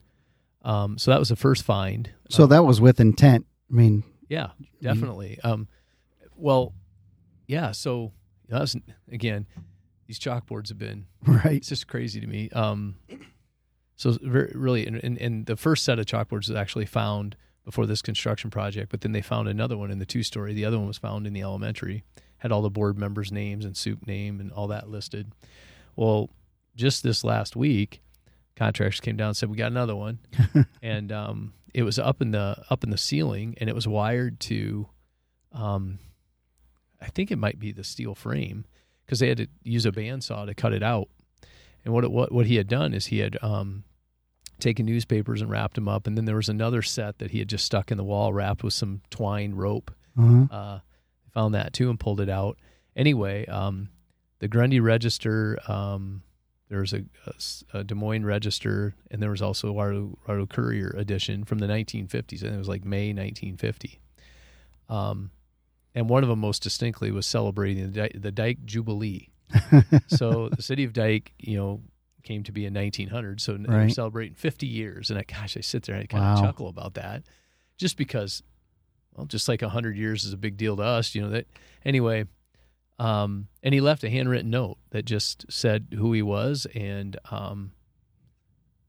um, 0.63 0.97
so 0.97 1.11
that 1.11 1.19
was 1.19 1.29
the 1.29 1.35
first 1.35 1.63
find. 1.63 2.11
So 2.29 2.43
Um, 2.43 2.49
that 2.49 2.63
was 2.63 2.79
with 2.81 2.99
intent. 2.99 3.45
I 3.71 3.73
mean, 3.73 4.03
yeah, 4.29 4.49
definitely. 4.81 5.39
Um, 5.43 5.67
well, 6.35 6.73
yeah. 7.47 7.71
So 7.71 8.11
that 8.49 8.59
was 8.61 8.75
again, 9.11 9.47
these 10.07 10.19
chalkboards 10.19 10.69
have 10.69 10.77
been 10.77 11.05
right? 11.25 11.57
it's 11.57 11.69
just 11.69 11.87
crazy 11.87 12.19
to 12.19 12.27
me. 12.27 12.49
Um, 12.51 12.97
so 13.95 14.17
very, 14.21 14.51
really, 14.53 14.85
and, 14.85 15.03
and, 15.03 15.17
and 15.17 15.45
the 15.47 15.57
first 15.57 15.83
set 15.83 15.97
of 15.97 16.05
chalkboards 16.05 16.47
was 16.47 16.51
actually 16.51 16.85
found 16.85 17.35
before 17.67 17.85
this 17.85 18.01
construction 18.01 18.49
project, 18.49 18.89
but 18.89 19.01
then 19.01 19.11
they 19.11 19.21
found 19.21 19.49
another 19.49 19.77
one 19.77 19.91
in 19.91 19.99
the 19.99 20.05
two 20.05 20.23
story. 20.23 20.53
The 20.53 20.63
other 20.63 20.77
one 20.77 20.87
was 20.87 20.97
found 20.97 21.27
in 21.27 21.33
the 21.33 21.41
elementary, 21.41 22.05
had 22.37 22.49
all 22.49 22.61
the 22.61 22.69
board 22.69 22.97
members' 22.97 23.29
names 23.29 23.65
and 23.65 23.75
soup 23.75 24.07
name 24.07 24.39
and 24.39 24.53
all 24.53 24.67
that 24.67 24.89
listed. 24.89 25.33
Well, 25.97 26.29
just 26.77 27.03
this 27.03 27.25
last 27.25 27.57
week, 27.57 28.01
contractors 28.55 29.01
came 29.01 29.17
down 29.17 29.27
and 29.27 29.37
said 29.37 29.49
we 29.49 29.57
got 29.57 29.69
another 29.69 29.97
one, 29.97 30.19
and 30.81 31.11
um, 31.11 31.51
it 31.73 31.83
was 31.83 31.99
up 31.99 32.21
in 32.21 32.31
the 32.31 32.55
up 32.69 32.85
in 32.85 32.89
the 32.89 32.97
ceiling, 32.97 33.57
and 33.59 33.69
it 33.69 33.75
was 33.75 33.85
wired 33.85 34.39
to, 34.39 34.87
um, 35.51 35.99
I 37.01 37.07
think 37.07 37.31
it 37.31 37.37
might 37.37 37.59
be 37.59 37.73
the 37.73 37.83
steel 37.83 38.15
frame 38.15 38.63
because 39.05 39.19
they 39.19 39.27
had 39.27 39.39
to 39.39 39.47
use 39.63 39.85
a 39.85 39.91
bandsaw 39.91 40.45
to 40.45 40.55
cut 40.55 40.71
it 40.71 40.83
out. 40.83 41.09
And 41.83 41.93
what 41.93 42.05
it, 42.05 42.11
what 42.11 42.31
what 42.31 42.45
he 42.45 42.55
had 42.55 42.69
done 42.69 42.93
is 42.93 43.07
he 43.07 43.19
had 43.19 43.37
um, 43.41 43.83
taken 44.59 44.85
newspapers 44.85 45.41
and 45.41 45.49
wrapped 45.49 45.75
them 45.75 45.87
up, 45.87 46.07
and 46.07 46.17
then 46.17 46.25
there 46.25 46.35
was 46.35 46.49
another 46.49 46.81
set 46.81 47.19
that 47.19 47.31
he 47.31 47.39
had 47.39 47.49
just 47.49 47.65
stuck 47.65 47.91
in 47.91 47.97
the 47.97 48.03
wall, 48.03 48.33
wrapped 48.33 48.63
with 48.63 48.73
some 48.73 49.01
twine 49.09 49.53
rope. 49.53 49.91
Uh-huh. 50.17 50.45
Uh, 50.51 50.79
found 51.33 51.53
that 51.53 51.73
too 51.73 51.89
and 51.89 51.99
pulled 51.99 52.19
it 52.19 52.29
out. 52.29 52.57
Anyway, 52.95 53.45
um, 53.45 53.89
the 54.39 54.47
Grundy 54.47 54.79
Register, 54.79 55.59
um, 55.67 56.23
there 56.69 56.79
was 56.79 56.93
a 56.93 57.83
Des 57.83 57.95
Moines 57.95 58.25
Register, 58.25 58.95
and 59.11 59.21
there 59.21 59.29
was 59.29 59.41
also 59.41 59.69
a 59.69 59.73
Waterloo, 59.73 60.47
Courier 60.47 60.93
edition 60.97 61.43
from 61.45 61.59
the 61.59 61.67
1950s, 61.67 62.41
and 62.41 62.53
it 62.53 62.57
was 62.57 62.67
like 62.67 62.83
May 62.83 63.09
1950. 63.13 63.99
Um, 64.89 65.31
and 65.95 66.09
one 66.09 66.23
of 66.23 66.29
them 66.29 66.39
most 66.39 66.63
distinctly 66.63 67.11
was 67.11 67.25
celebrating 67.25 67.91
the, 67.91 68.09
Di- 68.09 68.19
the 68.19 68.31
Dike 68.31 68.65
Jubilee. 68.65 69.29
so 70.07 70.49
the 70.49 70.61
city 70.61 70.83
of 70.83 70.93
Dike, 70.93 71.33
you 71.39 71.57
know, 71.57 71.81
came 72.27 72.43
to 72.43 72.51
be 72.51 72.65
in 72.65 72.73
1900. 72.73 73.39
So 73.41 73.57
they're 73.57 73.89
celebrating 73.89 74.35
50 74.35 74.67
years. 74.67 75.09
And 75.09 75.17
I, 75.19 75.23
gosh, 75.23 75.55
I 75.57 75.61
sit 75.61 75.83
there 75.83 75.95
and 75.95 76.03
I 76.03 76.07
kind 76.07 76.23
Wow. 76.23 76.33
of 76.35 76.41
chuckle 76.41 76.67
about 76.67 76.93
that, 76.95 77.23
just 77.77 77.97
because, 77.97 78.43
well, 79.15 79.25
just 79.25 79.47
like 79.47 79.61
100 79.61 79.97
years 79.97 80.23
is 80.25 80.33
a 80.33 80.37
big 80.37 80.57
deal 80.57 80.75
to 80.77 80.83
us, 80.83 81.15
you 81.15 81.21
know. 81.21 81.29
That 81.29 81.47
anyway. 81.85 82.25
Um, 82.99 83.47
and 83.61 83.73
he 83.75 83.79
left 83.81 84.03
a 84.03 84.09
handwritten 84.09 84.49
note 84.49 84.77
that 84.89 85.05
just 85.05 85.45
said 85.51 85.87
who 85.95 86.13
he 86.13 86.23
was, 86.23 86.65
and 86.73 87.15
um, 87.29 87.71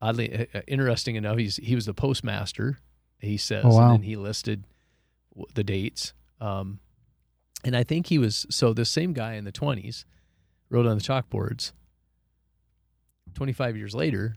oddly, 0.00 0.48
uh, 0.54 0.60
interesting 0.66 1.14
enough, 1.16 1.36
he's 1.36 1.56
he 1.56 1.74
was 1.74 1.84
the 1.86 1.92
postmaster. 1.94 2.78
He 3.20 3.36
says, 3.36 3.64
Oh, 3.66 3.76
wow. 3.76 3.82
and 3.82 3.94
then 3.94 4.02
he 4.02 4.16
listed 4.16 4.64
the 5.54 5.62
dates. 5.64 6.14
Um, 6.40 6.78
and 7.64 7.76
I 7.76 7.82
think 7.84 8.06
he 8.06 8.16
was 8.18 8.46
so 8.48 8.72
the 8.72 8.84
same 8.86 9.12
guy 9.12 9.34
in 9.34 9.44
the 9.44 9.52
20s 9.52 10.04
wrote 10.70 10.86
on 10.86 10.96
the 10.96 11.02
chalkboards. 11.04 11.72
25 13.38 13.76
years 13.76 13.94
later, 13.94 14.36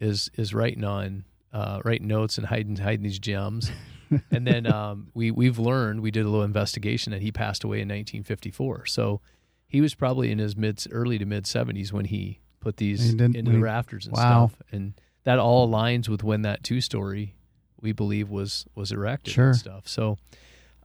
is 0.00 0.28
is 0.34 0.52
writing 0.52 0.82
on 0.84 1.24
uh, 1.52 1.80
writing 1.84 2.08
notes 2.08 2.36
and 2.36 2.46
hiding 2.48 2.76
hiding 2.76 3.04
these 3.04 3.20
gems. 3.20 3.70
and 4.30 4.44
then 4.46 4.66
um, 4.66 5.08
we 5.14 5.30
we've 5.30 5.58
learned 5.58 6.00
we 6.00 6.10
did 6.10 6.26
a 6.26 6.28
little 6.28 6.44
investigation 6.44 7.12
that 7.12 7.22
he 7.22 7.30
passed 7.30 7.62
away 7.62 7.76
in 7.76 7.88
1954. 7.88 8.86
So 8.86 9.20
he 9.68 9.80
was 9.80 9.94
probably 9.94 10.32
in 10.32 10.38
his 10.38 10.56
mid 10.56 10.84
early 10.90 11.16
to 11.18 11.24
mid 11.24 11.44
70s 11.44 11.92
when 11.92 12.06
he 12.06 12.40
put 12.58 12.76
these 12.78 13.04
He 13.04 13.10
into 13.10 13.42
when 13.42 13.52
the 13.52 13.58
rafters 13.60 14.06
and 14.06 14.16
wow. 14.16 14.48
stuff. 14.48 14.62
And 14.72 14.94
that 15.22 15.38
all 15.38 15.68
aligns 15.68 16.08
with 16.08 16.24
when 16.24 16.42
that 16.42 16.64
two 16.64 16.80
story 16.80 17.36
we 17.80 17.92
believe 17.92 18.30
was 18.30 18.66
was 18.74 18.90
erected 18.90 19.32
Sure. 19.32 19.48
and 19.48 19.56
stuff. 19.56 19.86
So 19.86 20.18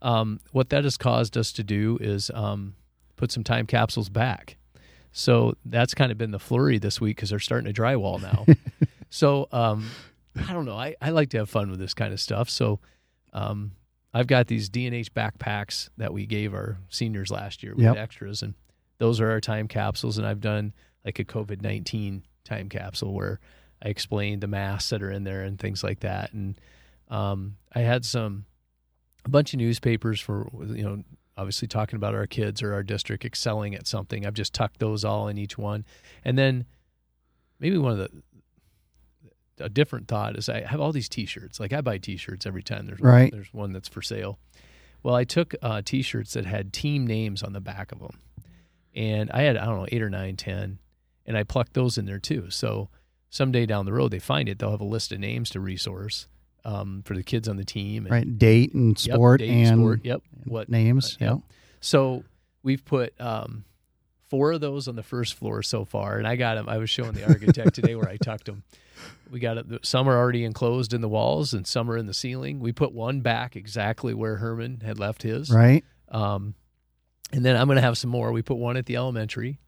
um, 0.03 0.39
what 0.51 0.69
that 0.69 0.83
has 0.83 0.97
caused 0.97 1.35
us 1.35 1.51
to 1.53 1.63
do 1.63 1.97
is 1.99 2.29
um, 2.33 2.75
put 3.15 3.31
some 3.31 3.43
time 3.43 3.65
capsules 3.65 4.07
back. 4.09 4.57
So 5.11 5.55
that's 5.65 5.93
kind 5.93 6.11
of 6.11 6.17
been 6.17 6.31
the 6.31 6.39
flurry 6.39 6.77
this 6.77 7.01
week 7.01 7.15
because 7.17 7.29
they're 7.31 7.39
starting 7.39 7.71
to 7.71 7.81
drywall 7.81 8.21
now. 8.21 8.45
so 9.09 9.47
um, 9.51 9.89
I 10.47 10.53
don't 10.53 10.65
know. 10.65 10.77
I, 10.77 10.95
I 11.01 11.09
like 11.09 11.29
to 11.31 11.37
have 11.39 11.49
fun 11.49 11.69
with 11.71 11.79
this 11.79 11.93
kind 11.93 12.13
of 12.13 12.19
stuff. 12.19 12.49
So 12.49 12.79
um, 13.33 13.71
I've 14.13 14.27
got 14.27 14.47
these 14.47 14.69
DNH 14.69 15.09
backpacks 15.09 15.89
that 15.97 16.13
we 16.13 16.25
gave 16.25 16.53
our 16.53 16.77
seniors 16.89 17.31
last 17.31 17.63
year 17.63 17.73
with 17.75 17.83
Yep. 17.85 17.97
extras, 17.97 18.41
and 18.43 18.53
those 18.99 19.19
are 19.19 19.29
our 19.31 19.41
time 19.41 19.67
capsules. 19.67 20.17
And 20.17 20.25
I've 20.27 20.41
done 20.41 20.73
like 21.05 21.19
a 21.19 21.25
COVID 21.25 21.61
nineteen 21.61 22.23
time 22.43 22.69
capsule 22.69 23.13
where 23.13 23.39
I 23.83 23.89
explained 23.89 24.41
the 24.41 24.47
masks 24.47 24.89
that 24.89 25.01
are 25.03 25.11
in 25.11 25.23
there 25.23 25.43
and 25.43 25.57
things 25.59 25.83
like 25.83 26.01
that. 26.01 26.33
And 26.33 26.59
um, 27.09 27.57
I 27.73 27.79
had 27.81 28.05
some 28.05 28.45
a 29.25 29.29
bunch 29.29 29.53
of 29.53 29.59
newspapers 29.59 30.19
for 30.19 30.49
you 30.67 30.83
know 30.83 31.03
obviously 31.39 31.67
talking 31.67 31.95
about 31.95 32.13
our 32.13 32.27
kids 32.27 32.61
or 32.61 32.73
our 32.73 32.83
district 32.83 33.23
excelling 33.23 33.73
at 33.73 33.87
something. 33.87 34.25
I've 34.25 34.33
just 34.33 34.53
tucked 34.53 34.79
those 34.79 35.05
all 35.05 35.27
in 35.29 35.37
each 35.37 35.57
one, 35.57 35.85
and 36.25 36.37
then 36.37 36.65
maybe 37.59 37.77
one 37.77 37.93
of 37.93 37.97
the 37.97 38.09
a 39.61 39.69
different 39.69 40.07
thought 40.07 40.37
is 40.37 40.47
I 40.47 40.61
have 40.61 40.79
all 40.79 40.91
these 40.93 41.09
T-shirts. 41.09 41.59
Like 41.59 41.73
I 41.73 41.81
buy 41.81 41.97
T-shirts 41.97 42.45
every 42.45 42.63
time 42.63 42.85
there's 42.85 42.99
Right. 43.01 43.31
there's 43.31 43.53
one 43.53 43.73
that's 43.73 43.89
for 43.89 44.01
sale. 44.01 44.39
Well, 45.03 45.15
I 45.15 45.23
took 45.23 45.53
uh, 45.61 45.81
T-shirts 45.83 46.33
that 46.33 46.45
had 46.45 46.71
team 46.73 47.05
names 47.07 47.41
on 47.43 47.53
the 47.53 47.59
back 47.61 47.91
of 47.91 47.99
them, 47.99 48.19
and 48.93 49.31
I 49.31 49.41
had 49.43 49.57
I 49.57 49.65
don't 49.65 49.77
know 49.77 49.87
eight 49.91 50.01
or 50.01 50.09
nine, 50.09 50.35
ten, 50.35 50.79
and 51.25 51.37
I 51.37 51.43
plucked 51.43 51.73
those 51.73 51.97
in 51.97 52.05
there 52.05 52.19
too. 52.19 52.49
So 52.49 52.89
someday 53.29 53.65
down 53.65 53.85
the 53.85 53.93
road 53.93 54.11
they 54.11 54.19
find 54.19 54.49
it, 54.49 54.59
they'll 54.59 54.71
have 54.71 54.81
a 54.81 54.85
list 54.85 55.11
of 55.11 55.19
names 55.19 55.49
to 55.51 55.59
resource 55.59 56.27
um, 56.69 57.01
for 57.05 57.15
the 57.15 57.23
kids 57.23 57.47
on 57.47 57.57
the 57.57 57.65
team. 57.65 58.05
And, 58.05 58.11
right, 58.11 58.37
date 58.37 58.73
and 58.73 58.91
Yep, 59.05 59.15
sport 59.15 59.39
date, 59.39 59.49
and 59.49 59.79
sport. 59.79 60.01
Yep. 60.03 60.21
What 60.45 60.69
names. 60.69 61.17
uh, 61.21 61.25
yeah. 61.25 61.31
yep. 61.33 61.39
So 61.81 62.23
we've 62.63 62.83
put 62.83 63.19
um, 63.19 63.65
four 64.29 64.51
of 64.51 64.61
those 64.61 64.87
on 64.87 64.95
the 64.95 65.03
first 65.03 65.33
floor 65.35 65.63
so 65.63 65.85
far, 65.85 66.17
and 66.17 66.27
I 66.27 66.35
got 66.35 66.55
them. 66.55 66.69
I 66.69 66.77
was 66.77 66.89
showing 66.89 67.13
the 67.13 67.25
architect 67.27 67.73
today 67.75 67.95
where 67.95 68.07
I 68.07 68.17
tucked 68.21 68.45
them. 68.45 68.63
We 69.31 69.39
got 69.39 69.57
it. 69.57 69.65
Some 69.85 70.07
are 70.09 70.17
already 70.17 70.43
enclosed 70.43 70.93
in 70.93 71.01
the 71.01 71.09
walls, 71.09 71.53
and 71.53 71.65
some 71.65 71.89
are 71.89 71.97
in 71.97 72.05
the 72.05 72.13
ceiling. 72.13 72.59
We 72.59 72.71
put 72.71 72.91
one 72.91 73.21
back 73.21 73.55
exactly 73.55 74.13
where 74.13 74.37
Herman 74.37 74.81
had 74.85 74.99
left 74.99 75.23
his. 75.23 75.49
Right. 75.49 75.83
Um, 76.09 76.53
and 77.31 77.45
then 77.45 77.55
I'm 77.55 77.67
going 77.67 77.77
to 77.77 77.81
have 77.81 77.97
some 77.97 78.09
more. 78.09 78.31
We 78.31 78.41
put 78.41 78.57
one 78.57 78.75
at 78.75 78.85
the 78.87 78.95
elementary. 78.97 79.59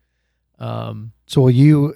Um, 0.60 1.14
So 1.28 1.42
will 1.42 1.52
you 1.52 1.96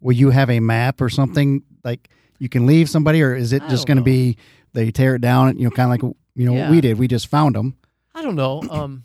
will 0.00 0.12
you 0.12 0.30
have 0.30 0.50
a 0.50 0.60
map 0.60 1.00
or 1.00 1.08
something 1.08 1.62
like 1.82 2.08
you 2.38 2.48
can 2.48 2.66
leave 2.66 2.88
somebody, 2.90 3.22
or 3.22 3.34
is 3.34 3.52
it 3.52 3.62
I 3.62 3.68
just 3.68 3.86
going 3.86 3.96
to 3.98 4.02
be 4.02 4.36
they 4.72 4.90
tear 4.90 5.14
it 5.16 5.20
down? 5.20 5.56
You 5.58 5.64
know, 5.64 5.70
kind 5.70 5.86
of 5.86 5.90
like 6.08 6.16
you 6.34 6.44
know 6.46 6.52
what 6.52 6.58
Yeah. 6.58 6.70
we 6.70 6.80
did. 6.80 6.98
We 6.98 7.08
just 7.08 7.28
found 7.28 7.54
them. 7.54 7.76
I 8.14 8.22
don't 8.22 8.36
know. 8.36 8.62
Um, 8.70 9.04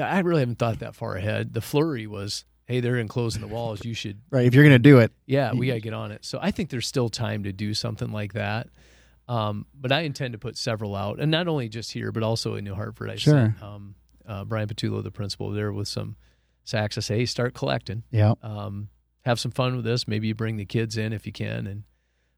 I 0.00 0.20
really 0.20 0.40
haven't 0.40 0.58
thought 0.58 0.78
that 0.80 0.94
far 0.94 1.16
ahead. 1.16 1.52
The 1.54 1.60
flurry 1.60 2.06
was, 2.06 2.44
hey, 2.66 2.80
they're 2.80 2.96
enclosing 2.98 3.40
the 3.40 3.46
walls. 3.48 3.84
You 3.84 3.94
should 3.94 4.20
Right. 4.30 4.46
If 4.46 4.54
you're 4.54 4.64
going 4.64 4.74
to 4.74 4.78
do 4.78 4.98
it, 4.98 5.12
Yeah, 5.26 5.52
we 5.52 5.66
got 5.66 5.74
to 5.74 5.80
get 5.80 5.92
on 5.92 6.12
it. 6.12 6.24
So 6.24 6.38
I 6.40 6.50
think 6.50 6.70
there's 6.70 6.86
still 6.86 7.08
time 7.08 7.42
to 7.44 7.52
do 7.52 7.74
something 7.74 8.10
like 8.10 8.32
that. 8.32 8.68
Um, 9.28 9.66
but 9.74 9.92
I 9.92 10.00
intend 10.00 10.32
to 10.32 10.38
put 10.38 10.56
several 10.56 10.96
out, 10.96 11.20
and 11.20 11.30
not 11.30 11.46
only 11.46 11.68
just 11.68 11.92
here, 11.92 12.10
but 12.10 12.22
also 12.22 12.54
in 12.56 12.64
New 12.64 12.74
Hartford. 12.74 13.10
I 13.10 13.16
Sure. 13.16 13.34
sent 13.34 13.62
um, 13.62 13.94
uh, 14.26 14.44
Brian 14.44 14.68
Patullo, 14.68 15.02
the 15.02 15.10
principal, 15.12 15.50
there 15.50 15.72
with 15.72 15.88
some 15.88 16.16
sacks. 16.64 16.98
I 16.98 17.00
say, 17.02 17.18
hey, 17.18 17.26
start 17.26 17.54
collecting. 17.54 18.02
yeah. 18.10 18.34
Um, 18.42 18.88
have 19.24 19.38
some 19.38 19.52
fun 19.52 19.76
with 19.76 19.84
this. 19.84 20.08
Maybe 20.08 20.26
you 20.26 20.34
bring 20.34 20.56
the 20.56 20.64
kids 20.64 20.96
in 20.96 21.12
if 21.12 21.26
you 21.26 21.32
can. 21.32 21.66
And 21.68 21.84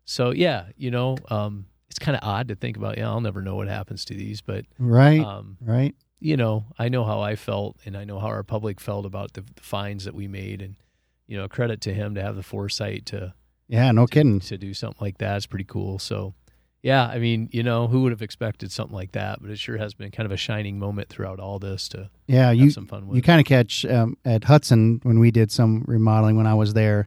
so, 0.04 0.30
yeah, 0.30 0.66
you 0.76 0.90
know, 0.90 1.16
um, 1.30 1.66
it's 1.88 1.98
kind 1.98 2.16
of 2.16 2.22
odd 2.22 2.48
to 2.48 2.54
think 2.54 2.76
about. 2.76 2.98
Yeah, 2.98 3.08
I'll 3.08 3.20
never 3.20 3.40
know 3.42 3.54
what 3.56 3.68
happens 3.68 4.04
to 4.06 4.14
these, 4.14 4.40
but 4.40 4.64
Right. 4.78 5.20
um, 5.20 5.56
right. 5.60 5.94
you 6.20 6.36
know, 6.36 6.64
I 6.78 6.88
know 6.88 7.04
how 7.04 7.20
I 7.20 7.36
felt, 7.36 7.76
and 7.84 7.96
I 7.96 8.04
know 8.04 8.18
how 8.18 8.26
our 8.28 8.42
public 8.42 8.80
felt 8.80 9.06
about 9.06 9.34
the, 9.34 9.42
the 9.42 9.62
fines 9.62 10.04
that 10.04 10.14
we 10.14 10.26
made, 10.28 10.60
and 10.62 10.76
you 11.26 11.36
know, 11.36 11.48
credit 11.48 11.80
to 11.82 11.94
him 11.94 12.14
to 12.16 12.22
have 12.22 12.36
the 12.36 12.42
foresight 12.42 13.06
to 13.06 13.32
Yeah. 13.68 13.90
No 13.92 14.06
kidding. 14.06 14.40
to 14.40 14.58
do 14.58 14.74
something 14.74 14.98
like 15.00 15.18
that. 15.18 15.36
It's 15.36 15.46
pretty 15.46 15.64
cool. 15.64 15.98
So, 15.98 16.34
yeah, 16.82 17.06
I 17.06 17.18
mean, 17.18 17.48
you 17.50 17.62
know, 17.62 17.86
who 17.86 18.02
would 18.02 18.12
have 18.12 18.20
expected 18.20 18.70
something 18.70 18.94
like 18.94 19.12
that? 19.12 19.40
But 19.40 19.50
it 19.50 19.58
sure 19.58 19.78
has 19.78 19.94
been 19.94 20.10
kind 20.10 20.26
of 20.26 20.32
a 20.32 20.36
shining 20.36 20.78
moment 20.78 21.08
throughout 21.08 21.40
all 21.40 21.58
this 21.58 21.88
to 21.90 22.10
Yeah. 22.26 22.48
have 22.48 22.56
You 22.56 22.70
some 22.70 22.86
fun 22.86 23.06
with. 23.06 23.16
you 23.16 23.22
kind 23.22 23.40
of 23.40 23.46
catch 23.46 23.86
um, 23.86 24.18
at 24.26 24.44
Hudson 24.44 25.00
when 25.02 25.18
we 25.18 25.30
did 25.30 25.50
some 25.50 25.82
remodeling 25.86 26.36
when 26.36 26.46
I 26.46 26.52
was 26.54 26.74
there. 26.74 27.06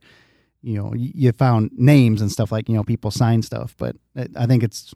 You 0.68 0.78
know, 0.78 0.94
you 0.96 1.32
found 1.32 1.72
names 1.78 2.22
and 2.22 2.30
stuff 2.32 2.52
like 2.52 2.68
you 2.70 2.76
know 2.76 2.84
people 2.84 3.10
sign 3.12 3.42
stuff, 3.42 3.74
but 3.78 3.96
I- 4.36 4.46
think 4.46 4.64
it's 4.64 4.94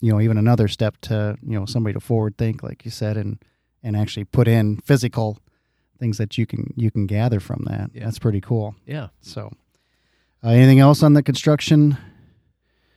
you 0.00 0.10
know 0.12 0.20
even 0.20 0.38
another 0.38 0.66
step 0.68 0.94
to 1.02 1.36
you 1.42 1.58
know 1.58 1.66
somebody 1.66 1.92
to 1.94 2.00
forward 2.00 2.38
think 2.38 2.62
like 2.62 2.84
you 2.86 2.90
said 2.90 3.16
and 3.16 3.38
and 3.82 3.96
actually 3.96 4.24
put 4.24 4.48
in 4.48 4.78
physical 4.78 5.38
things 5.98 6.16
that 6.18 6.38
you 6.38 6.46
can 6.46 6.72
you 6.76 6.90
can 6.90 7.06
gather 7.06 7.38
from 7.40 7.64
that. 7.68 7.90
Yeah. 7.92 8.04
That's 8.04 8.18
pretty 8.18 8.40
cool. 8.40 8.74
yeah. 8.86 9.08
So, 9.20 9.52
uh, 10.42 10.48
anything 10.48 10.78
else 10.80 11.02
on 11.02 11.12
the 11.12 11.22
construction? 11.22 11.98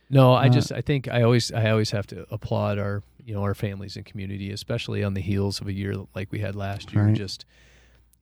No, 0.08 0.32
I 0.32 0.46
Uh, 0.46 0.50
just 0.50 0.72
I 0.72 0.80
think 0.80 1.08
I 1.08 1.22
always 1.22 1.52
I 1.52 1.70
always 1.70 1.90
have 1.90 2.06
to 2.08 2.26
applaud 2.30 2.78
our 2.78 3.02
you 3.22 3.34
know 3.34 3.42
our 3.42 3.54
families 3.54 3.96
and 3.96 4.04
community, 4.06 4.50
especially 4.50 5.04
on 5.04 5.14
the 5.14 5.20
heels 5.20 5.60
of 5.60 5.66
a 5.68 5.72
year 5.72 5.94
like 6.14 6.32
we 6.32 6.40
had 6.40 6.54
last 6.54 6.92
year. 6.94 7.04
Right. 7.06 7.14
Just 7.16 7.44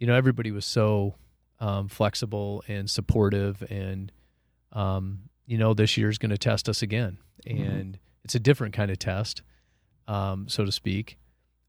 you 0.01 0.07
know 0.09 0.15
everybody 0.15 0.51
was 0.51 0.65
so 0.65 1.15
um, 1.63 1.89
flexible 1.89 2.63
and 2.69 2.91
supportive, 2.91 3.63
and 3.71 4.13
um, 4.73 5.21
you 5.47 5.57
know 5.57 5.73
this 5.73 5.97
year's 5.97 6.19
going 6.19 6.31
to 6.31 6.39
test 6.39 6.69
us 6.69 6.83
again, 6.83 7.19
Mm-hmm. 7.47 7.63
and 7.65 7.99
it's 8.25 8.35
a 8.37 8.41
different 8.41 8.73
kind 8.73 8.91
of 8.91 8.99
test, 8.99 9.43
um, 10.07 10.49
so 10.49 10.65
to 10.65 10.71
speak. 10.71 11.17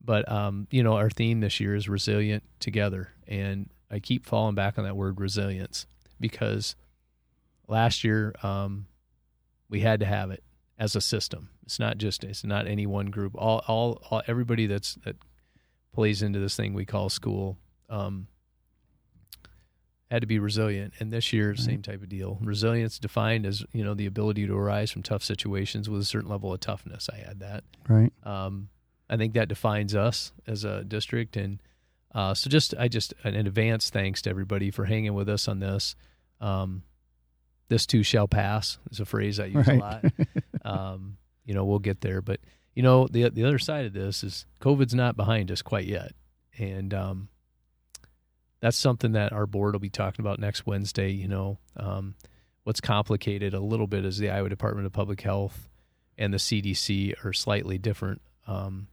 But 0.04 0.30
um, 0.32 0.68
you 0.70 0.84
know 0.84 0.96
our 0.96 1.10
theme 1.10 1.40
this 1.40 1.60
year 1.60 1.76
is 1.76 1.88
resilient 1.88 2.44
together, 2.60 3.10
and 3.28 3.70
I 3.90 4.00
keep 4.00 4.26
falling 4.26 4.56
back 4.56 4.78
on 4.78 4.84
that 4.84 4.96
word 4.98 5.20
resilience 5.22 5.86
because 6.20 6.76
last 7.68 8.04
year. 8.04 8.34
Um, 8.44 8.88
we 9.70 9.80
had 9.80 10.02
to 10.02 10.06
have 10.06 10.30
it 10.30 10.44
as 10.78 10.96
a 10.96 11.02
system. 11.02 11.50
It's 11.66 11.80
not 11.80 11.98
just 11.98 12.24
it's 12.24 12.44
not 12.44 12.68
any 12.68 12.86
one 12.86 13.08
group. 13.08 13.34
All 13.36 13.64
all, 13.68 14.04
all 14.12 14.22
everybody 14.28 14.68
that's 14.68 14.96
that 15.04 15.16
plays 15.92 16.22
into 16.22 16.38
this 16.38 16.56
thing 16.56 16.76
we 16.76 16.86
call 16.86 17.10
school 17.10 17.58
um, 17.90 18.28
had 20.14 20.22
to 20.22 20.28
be 20.28 20.40
resilient. 20.40 20.94
And 21.00 21.12
this 21.12 21.34
year, 21.34 21.56
same 21.56 21.82
type 21.82 22.02
of 22.04 22.10
deal. 22.10 22.38
Resilience 22.42 23.00
defined 23.00 23.46
as 23.46 23.64
you 23.74 23.84
know 23.84 23.94
the 23.94 24.06
ability 24.06 24.46
to 24.48 24.56
arise 24.56 24.92
from 24.92 25.04
tough 25.04 25.24
situations 25.24 25.90
with 25.90 26.02
a 26.02 26.06
certain 26.06 26.30
level 26.30 26.54
of 26.54 26.60
toughness. 26.60 27.10
I 27.12 27.18
had 27.18 27.40
that. 27.40 27.64
Right. 27.88 28.14
Um, 28.24 28.70
I 29.10 29.18
think 29.18 29.34
that 29.34 29.48
defines 29.50 29.96
us 29.96 30.32
as 30.48 30.64
a 30.64 30.84
district, 30.84 31.36
and 31.36 31.62
uh, 32.16 32.34
so 32.34 32.50
just 32.50 32.74
I 32.80 32.88
just 32.88 33.14
an 33.24 33.36
advance 33.36 33.90
thanks 33.90 34.22
to 34.24 34.30
everybody 34.30 34.72
for 34.72 34.86
hanging 34.86 35.14
with 35.14 35.28
us 35.30 35.48
on 35.48 35.60
this. 35.60 35.96
Um, 36.40 36.84
this 37.70 37.86
too 37.86 38.04
shall 38.04 38.28
pass 38.28 38.78
is 38.92 39.00
a 39.00 39.06
phrase 39.06 39.40
I 39.40 39.46
use 39.46 39.68
Right. 39.68 39.80
a 39.80 39.82
lot. 39.82 40.06
Um, 40.64 41.18
you 41.46 41.54
know, 41.54 41.66
we'll 41.66 41.80
get 41.80 42.02
there, 42.02 42.22
but 42.22 42.40
you 42.76 42.84
know, 42.84 43.08
the 43.08 43.30
the 43.30 43.44
other 43.46 43.60
side 43.60 43.86
of 43.86 43.94
this 43.94 44.24
is 44.24 44.46
COVID's 44.62 44.94
not 44.96 45.16
behind 45.18 45.52
us 45.52 45.62
quite 45.62 45.86
yet, 45.86 46.14
and 46.58 46.94
um, 46.94 47.30
that's 48.64 48.78
something 48.78 49.12
that 49.12 49.34
our 49.34 49.46
board 49.46 49.74
will 49.76 49.80
be 49.82 49.90
talking 49.90 50.24
about 50.24 50.40
next 50.40 50.66
Wednesday. 50.66 51.12
You 51.12 51.28
know, 51.28 51.58
um, 51.76 52.16
what's 52.64 52.80
complicated 52.80 53.54
a 53.54 53.60
little 53.60 53.88
bit 53.88 54.06
is 54.06 54.18
the 54.18 54.30
Iowa 54.30 54.48
Department 54.48 54.88
of 54.88 54.94
Public 54.94 55.20
Health 55.20 55.68
and 56.18 56.34
the 56.34 56.38
CDC 56.38 57.26
are 57.26 57.34
slightly 57.34 57.78
different 57.78 58.22
um, 58.48 58.88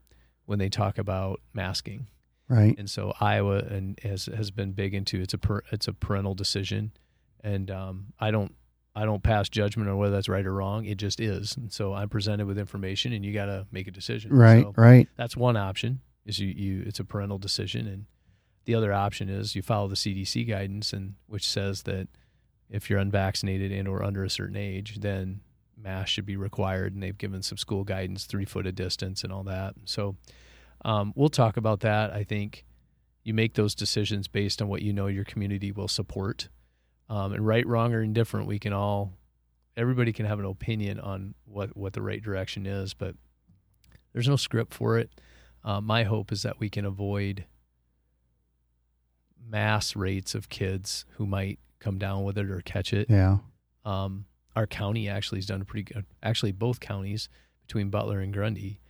when 0.47 0.59
they 0.59 0.69
talk 0.69 0.99
about 0.99 1.41
masking. 1.53 2.09
Right. 2.49 2.77
And 2.77 2.91
so 2.91 3.13
Iowa 3.21 3.59
and 3.59 3.97
has 4.03 4.27
has 4.27 4.51
been 4.51 4.73
big 4.73 4.93
into 4.93 5.21
it's 5.21 5.35
a 5.35 5.39
per, 5.39 5.61
it's 5.71 5.87
a 5.87 5.93
parental 5.93 6.35
decision, 6.35 6.91
and 7.45 7.71
um, 7.71 8.07
I 8.19 8.33
don't 8.33 8.57
I 8.97 9.05
don't 9.05 9.23
pass 9.23 9.49
judgment 9.49 9.89
on 9.89 9.99
whether 9.99 10.13
that's 10.13 10.29
right 10.29 10.45
or 10.45 10.53
wrong. 10.53 10.85
It 10.85 10.97
just 10.97 11.21
is. 11.21 11.57
And 11.57 11.73
so 11.73 11.95
I'm 11.95 12.09
presented 12.09 12.47
with 12.47 12.59
information, 12.59 13.13
and 13.13 13.25
you 13.25 13.33
got 13.33 13.47
to 13.47 13.69
make 13.71 13.87
a 13.87 13.93
decision. 13.93 14.33
Right. 14.33 14.65
So 14.65 14.75
Right. 14.77 15.09
that's 15.17 15.37
one 15.37 15.57
option. 15.57 16.01
Is 16.27 16.41
you, 16.41 16.49
you 16.49 16.83
it's 16.85 16.99
a 16.99 17.05
parental 17.05 17.39
decision, 17.39 17.87
and 17.87 18.07
the 18.71 18.77
other 18.77 18.93
option 18.93 19.29
is 19.29 19.57
you 19.57 19.63
follow 19.63 19.89
the 19.89 19.97
CDC 19.97 20.47
guidance, 20.47 20.93
and 20.93 21.15
which 21.27 21.49
says 21.49 21.83
that 21.83 22.07
if 22.69 22.89
you're 22.89 23.01
unvaccinated 23.01 23.73
and 23.73 23.89
or 23.89 24.05
under 24.05 24.23
a 24.23 24.31
certain 24.31 24.55
age, 24.55 25.01
then 25.01 25.41
masks 25.77 26.11
should 26.11 26.25
be 26.25 26.37
required, 26.37 26.95
and 26.95 27.03
they've 27.03 27.19
given 27.19 27.43
some 27.43 27.59
school 27.59 27.83
guidance, 27.83 28.27
three 28.27 28.45
foot 28.45 28.69
of 28.69 28.77
distance, 28.77 29.25
and 29.25 29.33
all 29.33 29.43
that. 29.43 29.75
So 29.87 30.15
um, 30.85 31.13
we'll 31.17 31.31
talk 31.31 31.57
about 31.57 31.81
that. 31.81 32.13
I 32.13 32.23
think 32.23 32.65
you 33.25 33.35
make 33.35 33.55
those 33.55 33.75
decisions 33.75 34.29
based 34.29 34.63
on 34.63 34.69
what 34.69 34.83
you 34.83 34.93
know 34.93 35.09
your 35.09 35.25
community 35.25 35.73
will 35.73 35.89
support. 35.89 36.49
Um, 37.09 37.33
and 37.33 37.45
right, 37.45 37.67
wrong, 37.67 37.93
or 37.93 38.03
indifferent, 38.03 38.47
we 38.47 38.61
can 38.61 38.73
all, 38.73 39.15
everybody 39.77 40.13
can 40.13 40.27
have 40.27 40.39
an 40.39 40.45
opinion 40.45 41.01
on 41.01 41.35
what, 41.45 41.77
what 41.77 41.93
the 41.93 42.03
right 42.03 42.23
direction 42.23 42.67
is, 42.67 42.95
but 42.95 43.17
there's 44.13 44.29
no 44.29 44.37
script 44.37 44.73
for 44.73 44.97
it. 44.97 45.11
Uh, 45.65 45.81
my 45.81 46.05
hope 46.05 46.31
is 46.31 46.43
that 46.43 46.61
we 46.61 46.71
can 46.71 46.85
avoid 46.85 47.47
mass 49.49 49.97
rates 49.97 50.35
of 50.35 50.49
kids 50.49 51.05
who 51.17 51.27
might 51.27 51.59
come 51.79 51.99
down 51.99 52.25
with 52.25 52.37
it 52.39 52.51
or 52.51 52.61
catch 52.61 52.93
it. 52.93 53.09
Yeah. 53.09 53.39
Um, 53.85 54.27
our 54.57 54.67
county 54.67 55.09
actually 55.09 55.39
has 55.39 55.47
done 55.47 55.65
pretty 55.65 55.93
good. 55.93 56.05
Actually, 56.23 56.53
both 56.53 56.81
counties 56.81 57.29
between 57.67 57.89
Butler 57.89 58.21
and 58.21 58.33
Grundy, 58.33 58.81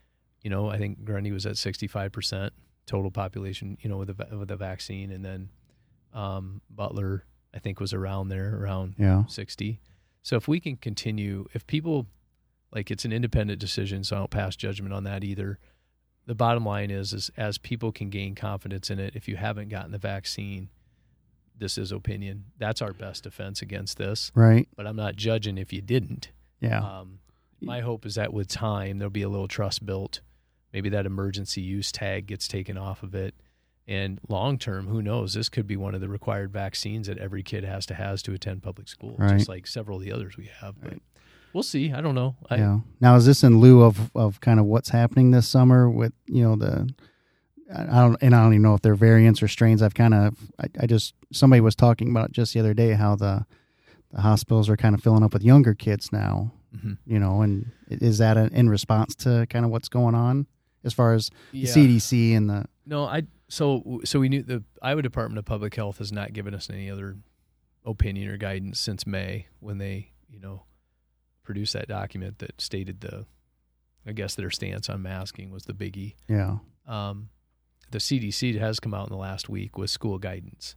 you 0.43 0.51
know, 0.51 0.69
I 0.69 0.79
think 0.79 1.05
Grundy 1.05 1.33
was 1.33 1.47
at 1.47 1.57
sixty 1.59 1.87
five 1.87 2.13
percent 2.13 2.53
total 2.87 3.11
population, 3.11 3.77
you 3.81 3.89
know, 3.91 3.99
with 3.99 4.17
the 4.17 4.37
with 4.39 4.49
the 4.49 4.57
vaccine, 4.57 5.11
and 5.13 5.25
then 5.25 5.51
um, 6.13 6.61
Butler, 6.71 7.25
I 7.55 7.59
think, 7.59 7.79
was 7.79 7.93
around 7.93 8.29
there, 8.29 8.57
around 8.57 8.95
Yeah. 8.99 9.27
sixty. 9.27 9.81
So 10.23 10.37
if 10.37 10.49
we 10.49 10.61
can 10.61 10.77
continue, 10.77 11.47
if 11.55 11.67
people 11.67 12.07
like 12.73 12.91
it's 12.91 13.05
an 13.05 13.13
independent 13.13 13.61
decision, 13.61 14.03
so 14.03 14.17
I 14.17 14.19
don't 14.21 14.31
pass 14.31 14.57
judgment 14.57 14.93
on 14.95 15.05
that 15.05 15.23
either. 15.25 15.59
The 16.31 16.37
bottom 16.37 16.65
line 16.65 16.93
is, 16.93 17.13
is 17.13 17.29
as 17.37 17.59
people 17.59 17.91
can 17.91 18.09
gain 18.09 18.37
confidence 18.37 18.89
in 18.89 19.01
it, 19.01 19.17
if 19.17 19.27
you 19.27 19.35
haven't 19.35 19.69
gotten 19.69 19.91
the 19.91 19.99
vaccine, 19.99 20.69
this 21.59 21.77
is 21.77 21.91
opinion. 21.91 22.45
That's 22.57 22.81
our 22.81 22.93
best 22.93 23.25
defense 23.25 23.63
against 23.63 23.99
this 23.99 24.31
Right. 24.33 24.69
but 24.77 24.87
I'm 24.87 24.95
not 24.95 25.17
judging 25.17 25.59
if 25.59 25.73
you 25.73 25.81
didn't. 25.83 26.31
Yeah. 26.61 26.85
Um, 27.01 27.19
my 27.61 27.81
hope 27.81 28.07
is 28.07 28.15
that 28.15 28.33
with 28.33 28.47
time 28.47 28.99
there'll 29.01 29.11
be 29.11 29.23
a 29.23 29.29
little 29.29 29.49
trust 29.49 29.85
built. 29.85 30.21
Maybe 30.73 30.89
that 30.91 31.05
emergency 31.05 31.63
use 31.63 31.91
tag 31.91 32.27
gets 32.27 32.47
taken 32.47 32.79
off 32.79 33.03
of 33.03 33.13
it, 33.17 33.35
and 33.89 34.21
long 34.29 34.57
term, 34.57 34.87
who 34.87 35.03
knows? 35.03 35.35
This 35.35 35.49
could 35.49 35.67
be 35.67 35.77
one 35.77 35.97
of 35.97 36.01
the 36.01 36.09
required 36.09 36.53
vaccines 36.53 37.09
that 37.09 37.19
every 37.19 37.43
kid 37.43 37.65
has 37.65 37.87
to 37.87 37.95
has 37.95 38.23
to 38.23 38.33
attend 38.35 38.63
public 38.63 38.87
school, 38.87 39.17
Right. 39.19 39.37
just 39.37 39.49
like 39.49 39.67
several 39.67 39.99
of 39.99 40.05
the 40.05 40.13
others 40.13 40.37
we 40.37 40.49
have. 40.61 40.81
But 40.81 40.99
we'll 41.53 41.63
see. 41.63 41.93
I 41.93 42.01
don't 42.01 42.15
know. 42.15 42.37
I, 42.49 42.57
yeah. 42.57 42.79
Now, 43.01 43.17
is 43.17 43.27
this 43.27 43.43
in 43.45 43.59
lieu 43.61 43.83
of, 43.83 44.11
of 44.15 44.41
kind 44.41 44.61
of 44.61 44.67
what's 44.67 44.91
happening 44.91 45.31
this 45.31 45.49
summer 45.49 45.89
with 45.91 46.13
you 46.27 46.43
know 46.43 46.57
the 46.57 46.89
I 47.73 48.01
don't 48.01 48.17
and 48.21 48.35
I 48.35 48.43
don't 48.43 48.53
even 48.55 48.63
know 48.63 48.75
if 48.75 48.83
they're 48.83 48.95
variants 48.97 49.43
or 49.43 49.49
strains. 49.49 49.83
I've 49.83 49.95
kind 49.95 50.15
of 50.15 50.37
I, 50.61 50.67
I 50.81 50.87
just 50.87 51.15
somebody 51.33 51.61
was 51.61 51.75
talking 51.77 52.11
about 52.11 52.33
just 52.33 52.53
the 52.55 52.61
other 52.61 52.75
day 52.75 52.93
how 52.95 53.17
the 53.17 53.47
the 54.13 54.21
hospitals 54.23 54.69
are 54.69 54.77
kind 54.77 54.95
of 54.95 55.03
filling 55.03 55.23
up 55.23 55.33
with 55.33 55.45
younger 55.45 55.75
kids 55.75 56.11
now. 56.13 56.53
Mhm. 56.77 56.99
You 57.07 57.19
know, 57.19 57.43
and 57.43 57.71
is 57.89 58.19
that 58.19 58.37
a, 58.37 58.49
in 58.53 58.69
response 58.69 59.15
to 59.17 59.47
kind 59.51 59.65
of 59.65 59.71
what's 59.71 59.89
going 59.89 60.15
on 60.15 60.47
as 60.85 60.93
far 60.93 61.15
as 61.15 61.31
Yeah. 61.53 61.73
the 61.73 61.99
CDC 61.99 62.35
and 62.37 62.49
the 62.51 62.65
No, 62.87 63.05
I 63.05 63.23
so 63.49 64.01
so 64.05 64.19
we 64.21 64.29
knew 64.29 64.43
the 64.43 64.63
Iowa 64.83 65.03
Department 65.03 65.39
of 65.39 65.45
Public 65.45 65.75
Health 65.75 65.99
has 65.99 66.11
not 66.13 66.33
given 66.33 66.55
us 66.55 66.71
any 66.71 66.91
other 66.91 67.17
opinion 67.85 68.29
or 68.31 68.37
guidance 68.37 68.79
since 68.81 69.07
May 69.07 69.47
when 69.61 69.79
they 69.79 70.11
you 70.29 70.39
know 70.41 70.65
produced 71.51 71.73
that 71.73 71.89
document 71.89 72.39
that 72.39 72.61
stated 72.61 73.01
the 73.01 73.27
I 74.07 74.13
guess 74.13 74.35
their 74.37 74.51
stance 74.51 74.89
on 74.89 75.03
masking 75.03 75.51
was 75.51 75.65
the 75.65 75.73
biggie. 75.75 76.15
yeah 76.29 76.59
Um, 76.87 77.29
the 77.91 77.99
CDC 77.99 78.59
has 78.61 78.79
come 78.79 78.95
out 78.95 79.09
in 79.09 79.13
the 79.13 79.19
last 79.19 79.49
week 79.49 79.77
with 79.77 79.91
school 79.91 80.19
guidance 80.19 80.77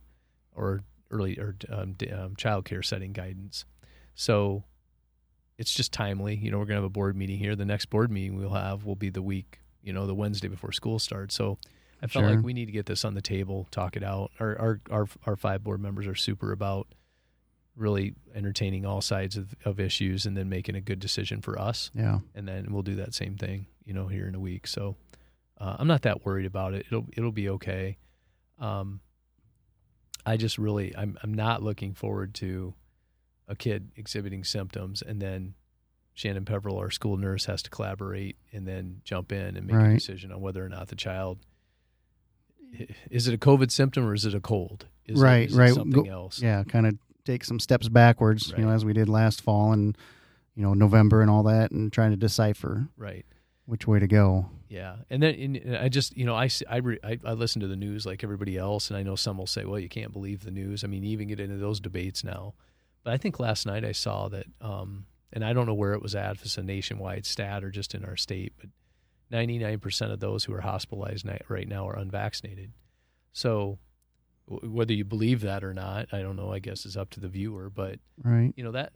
or 0.51 0.81
early 1.11 1.37
or 1.37 1.55
um, 1.69 1.95
um, 2.11 2.35
child 2.35 2.65
care 2.65 2.81
setting 2.81 3.13
guidance. 3.13 3.65
So 4.15 4.63
it's 5.59 5.73
just 5.73 5.93
timely. 5.93 6.35
You 6.35 6.49
know, 6.49 6.57
we're 6.57 6.65
going 6.65 6.77
to 6.77 6.81
have 6.81 6.91
a 6.95 6.99
board 6.99 7.15
meeting 7.15 7.37
here. 7.37 7.55
The 7.55 7.65
next 7.65 7.85
board 7.91 8.11
meeting 8.11 8.35
we'll 8.35 8.49
have 8.49 8.83
will 8.83 8.95
be 8.95 9.11
the 9.11 9.21
week, 9.21 9.59
you 9.83 9.93
know, 9.93 10.07
the 10.07 10.15
Wednesday 10.15 10.47
before 10.47 10.71
school 10.71 10.97
starts. 10.97 11.35
So 11.35 11.59
I 12.01 12.07
felt 12.07 12.25
Sure. 12.25 12.35
like 12.35 12.43
we 12.43 12.53
need 12.53 12.65
to 12.65 12.71
get 12.71 12.87
this 12.87 13.05
on 13.05 13.13
the 13.13 13.21
table, 13.21 13.67
talk 13.69 13.95
it 13.95 14.03
out. 14.03 14.31
Our, 14.39 14.57
our, 14.59 14.81
our, 14.91 15.07
our 15.27 15.35
five 15.35 15.63
board 15.63 15.79
members 15.81 16.07
are 16.07 16.15
super 16.15 16.51
about 16.51 16.87
really 17.75 18.13
entertaining 18.35 18.85
all 18.85 19.01
sides 19.01 19.35
of, 19.37 19.55
of 19.65 19.79
issues 19.79 20.25
and 20.25 20.37
then 20.37 20.47
making 20.49 20.75
a 20.75 20.81
good 20.81 20.99
decision 20.99 21.41
for 21.41 21.57
us 21.59 21.89
yeah 21.95 22.19
and 22.35 22.47
then 22.47 22.67
we'll 22.71 22.83
do 22.83 22.95
that 22.95 23.13
same 23.13 23.35
thing, 23.35 23.65
you 23.85 23.93
know, 23.93 24.07
here 24.07 24.27
in 24.27 24.35
a 24.35 24.39
week. 24.39 24.67
So 24.67 24.95
uh, 25.59 25.75
I'm 25.79 25.87
not 25.87 26.01
that 26.03 26.25
worried 26.25 26.45
about 26.45 26.73
it. 26.73 26.85
It'll 26.87 27.05
it'll 27.17 27.31
be 27.31 27.49
okay. 27.49 27.97
Um, 28.59 28.99
I 30.25 30.37
just 30.37 30.57
really 30.57 30.95
I'm 30.95 31.17
I'm 31.23 31.33
not 31.33 31.63
looking 31.63 31.93
forward 31.93 32.33
to 32.35 32.73
a 33.47 33.55
kid 33.55 33.91
exhibiting 33.95 34.43
symptoms 34.43 35.01
and 35.01 35.21
then 35.21 35.53
Shannon 36.15 36.45
Peverill, 36.45 36.77
our 36.77 36.91
school 36.91 37.17
nurse, 37.17 37.45
has 37.45 37.63
to 37.63 37.69
collaborate 37.71 38.37
and 38.51 38.67
then 38.67 39.01
jump 39.03 39.31
in 39.31 39.57
and 39.57 39.65
make 39.65 39.75
Right. 39.75 39.89
a 39.91 39.93
decision 39.95 40.31
on 40.31 40.41
whether 40.41 40.63
or 40.63 40.69
not 40.69 40.89
the 40.89 40.95
child 40.95 41.39
is 43.11 43.27
it 43.27 43.33
a 43.33 43.37
COVID 43.37 43.69
symptom 43.71 44.05
or 44.05 44.13
is 44.13 44.25
it 44.25 44.33
a 44.33 44.39
cold? 44.39 44.85
Is 45.05 45.19
it- 45.19 45.23
Right, 45.23 45.49
it 45.51 45.55
right. 45.55 45.73
something 45.73 46.07
else. 46.07 46.41
Yeah, 46.41 46.63
kind 46.63 46.87
of 46.87 46.97
take 47.25 47.43
some 47.43 47.59
steps 47.59 47.89
backwards, 47.89 48.53
you 48.57 48.63
know, 48.65 48.71
as 48.71 48.83
we 48.85 48.93
did 48.93 49.09
last 49.09 49.41
fall 49.41 49.71
and 49.73 49.97
you 50.55 50.61
know 50.63 50.73
November 50.73 51.21
and 51.21 51.29
all 51.31 51.43
that, 51.43 51.71
and 51.71 51.91
trying 51.91 52.11
to 52.11 52.17
decipher 52.17 52.87
Right. 52.97 53.25
which 53.65 53.87
way 53.87 53.99
to 53.99 54.07
go. 54.07 54.49
Yeah, 54.69 54.97
and 55.09 55.21
then 55.21 55.35
and 55.35 55.77
I 55.77 55.89
just 55.89 56.15
you 56.17 56.25
know 56.25 56.35
I 56.35 56.49
I, 56.69 56.77
re, 56.77 56.99
I 57.03 57.19
I 57.25 57.33
listen 57.33 57.61
to 57.61 57.67
the 57.67 57.75
news 57.75 58.05
like 58.05 58.23
everybody 58.23 58.57
else, 58.57 58.89
and 58.89 58.97
I 58.97 59.03
know 59.03 59.15
some 59.15 59.37
will 59.37 59.47
say, 59.47 59.65
well, 59.65 59.79
you 59.79 59.89
can't 59.89 60.11
believe 60.11 60.43
the 60.43 60.51
news. 60.51 60.83
I 60.83 60.87
mean, 60.87 61.03
even 61.03 61.27
get 61.27 61.39
into 61.39 61.57
those 61.57 61.79
debates 61.79 62.23
now. 62.23 62.53
But 63.03 63.13
I 63.13 63.17
think 63.17 63.39
last 63.39 63.65
night 63.65 63.83
I 63.83 63.91
saw 63.91 64.29
that, 64.29 64.45
um, 64.61 65.05
and 65.33 65.43
I 65.43 65.51
don't 65.53 65.65
know 65.65 65.73
where 65.73 65.93
it 65.93 66.01
was 66.01 66.15
at, 66.15 66.35
if 66.37 66.45
it's 66.45 66.57
a 66.57 66.63
nationwide 66.63 67.25
stat 67.25 67.63
or 67.63 67.69
just 67.69 67.93
in 67.93 68.05
our 68.05 68.15
state, 68.15 68.53
but 68.57 68.69
99% 69.31 70.11
of 70.11 70.19
those 70.19 70.45
who 70.45 70.53
are 70.53 70.61
hospitalized 70.61 71.27
right 71.49 71.67
now 71.67 71.87
are 71.89 71.97
unvaccinated. 71.97 72.71
So 73.33 73.77
whether 74.47 74.93
you 74.93 75.05
believe 75.05 75.41
that 75.41 75.63
or 75.63 75.73
not, 75.73 76.07
I 76.11 76.21
don't 76.21 76.35
know. 76.35 76.51
I 76.51 76.59
guess 76.59 76.85
is 76.85 76.97
up 76.97 77.09
to 77.11 77.19
the 77.19 77.27
viewer, 77.29 77.69
but 77.69 77.99
Right. 78.23 78.53
you 78.55 78.63
know 78.63 78.71
that 78.71 78.93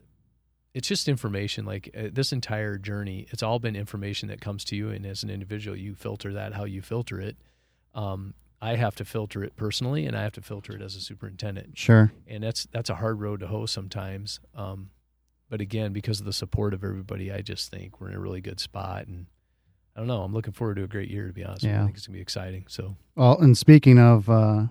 it's 0.74 0.86
just 0.86 1.08
information 1.08 1.64
like 1.64 1.90
uh, 1.96 2.08
this 2.12 2.30
entire 2.30 2.76
journey 2.76 3.26
it's 3.30 3.42
all 3.42 3.58
been 3.58 3.74
information 3.74 4.28
that 4.28 4.40
comes 4.40 4.64
to 4.64 4.76
you 4.76 4.90
and 4.90 5.06
as 5.06 5.22
an 5.22 5.30
individual 5.30 5.74
you 5.76 5.94
filter 5.94 6.34
that 6.34 6.52
how 6.52 6.64
you 6.64 6.82
filter 6.82 7.18
it 7.18 7.36
um, 7.94 8.34
i 8.60 8.76
have 8.76 8.94
to 8.94 9.04
filter 9.04 9.42
it 9.42 9.56
personally 9.56 10.04
and 10.04 10.14
i 10.16 10.22
have 10.22 10.32
to 10.32 10.42
filter 10.42 10.76
it 10.76 10.82
as 10.82 10.94
a 10.94 11.00
superintendent 11.00 11.76
Sure. 11.78 12.12
and 12.26 12.44
that's 12.44 12.66
that's 12.70 12.90
a 12.90 12.96
hard 12.96 13.18
road 13.18 13.40
to 13.40 13.46
hoe 13.46 13.64
sometimes 13.64 14.40
um, 14.54 14.90
but 15.48 15.62
again 15.62 15.94
because 15.94 16.20
of 16.20 16.26
the 16.26 16.34
support 16.34 16.74
of 16.74 16.84
everybody 16.84 17.32
i 17.32 17.40
just 17.40 17.70
think 17.70 17.98
we're 17.98 18.10
in 18.10 18.14
a 18.14 18.20
really 18.20 18.42
good 18.42 18.60
spot 18.60 19.06
and 19.06 19.24
i 19.96 20.00
don't 20.00 20.06
know 20.06 20.22
i'm 20.22 20.34
looking 20.34 20.52
forward 20.52 20.76
to 20.76 20.84
a 20.84 20.88
great 20.88 21.10
year 21.10 21.26
to 21.26 21.32
be 21.32 21.42
honest. 21.44 21.64
Yeah. 21.64 21.80
i 21.80 21.84
think 21.86 21.96
it's 21.96 22.06
going 22.06 22.12
to 22.12 22.18
be 22.18 22.22
exciting 22.22 22.66
so 22.68 22.94
Well, 23.16 23.38
and 23.40 23.56
speaking 23.56 23.98
of 23.98 24.28
uh, 24.28 24.64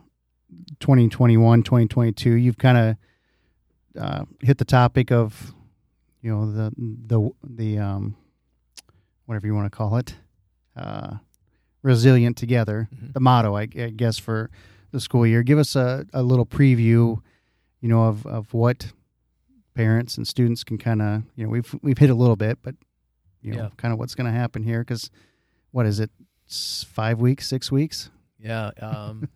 2021, 0.79 1.63
2022, 1.63 2.31
you've 2.31 2.57
kind 2.57 2.77
of 2.77 2.95
uh, 4.01 4.25
hit 4.41 4.57
the 4.57 4.65
topic 4.65 5.11
of, 5.11 5.53
you 6.21 6.31
know, 6.31 6.51
the 6.51 6.71
the 6.77 7.29
the 7.43 7.79
um, 7.79 8.15
whatever 9.25 9.47
you 9.47 9.55
want 9.55 9.65
to 9.71 9.75
call 9.75 9.97
it, 9.97 10.15
uh, 10.75 11.17
resilient 11.81 12.37
together. 12.37 12.89
Mhm. 12.95 13.13
The 13.13 13.19
motto, 13.19 13.55
I, 13.55 13.61
I 13.63 13.91
guess, 13.95 14.17
for 14.17 14.49
the 14.91 14.99
school 14.99 15.25
year. 15.25 15.43
Give 15.43 15.57
us 15.59 15.75
a, 15.75 16.05
a 16.13 16.23
little 16.23 16.45
preview, 16.45 17.21
you 17.81 17.89
know, 17.89 18.03
of, 18.03 18.25
of 18.25 18.53
what 18.53 18.91
parents 19.73 20.17
and 20.17 20.27
students 20.27 20.63
can 20.63 20.77
kind 20.77 21.01
of, 21.01 21.23
you 21.35 21.43
know, 21.43 21.49
we've 21.49 21.75
we've 21.81 21.97
hit 21.97 22.09
a 22.09 22.15
little 22.15 22.35
bit, 22.35 22.59
but 22.61 22.75
you 23.41 23.53
know, 23.53 23.63
Yeah. 23.63 23.69
kind 23.77 23.93
of 23.93 23.99
what's 23.99 24.15
going 24.15 24.31
to 24.31 24.37
happen 24.37 24.63
here 24.63 24.79
because 24.81 25.09
what 25.71 25.85
is 25.85 25.99
it, 25.99 26.09
five 26.47 27.19
weeks, 27.19 27.47
six 27.47 27.71
weeks? 27.71 28.09
Yeah, 28.39 28.71
um, 28.81 29.29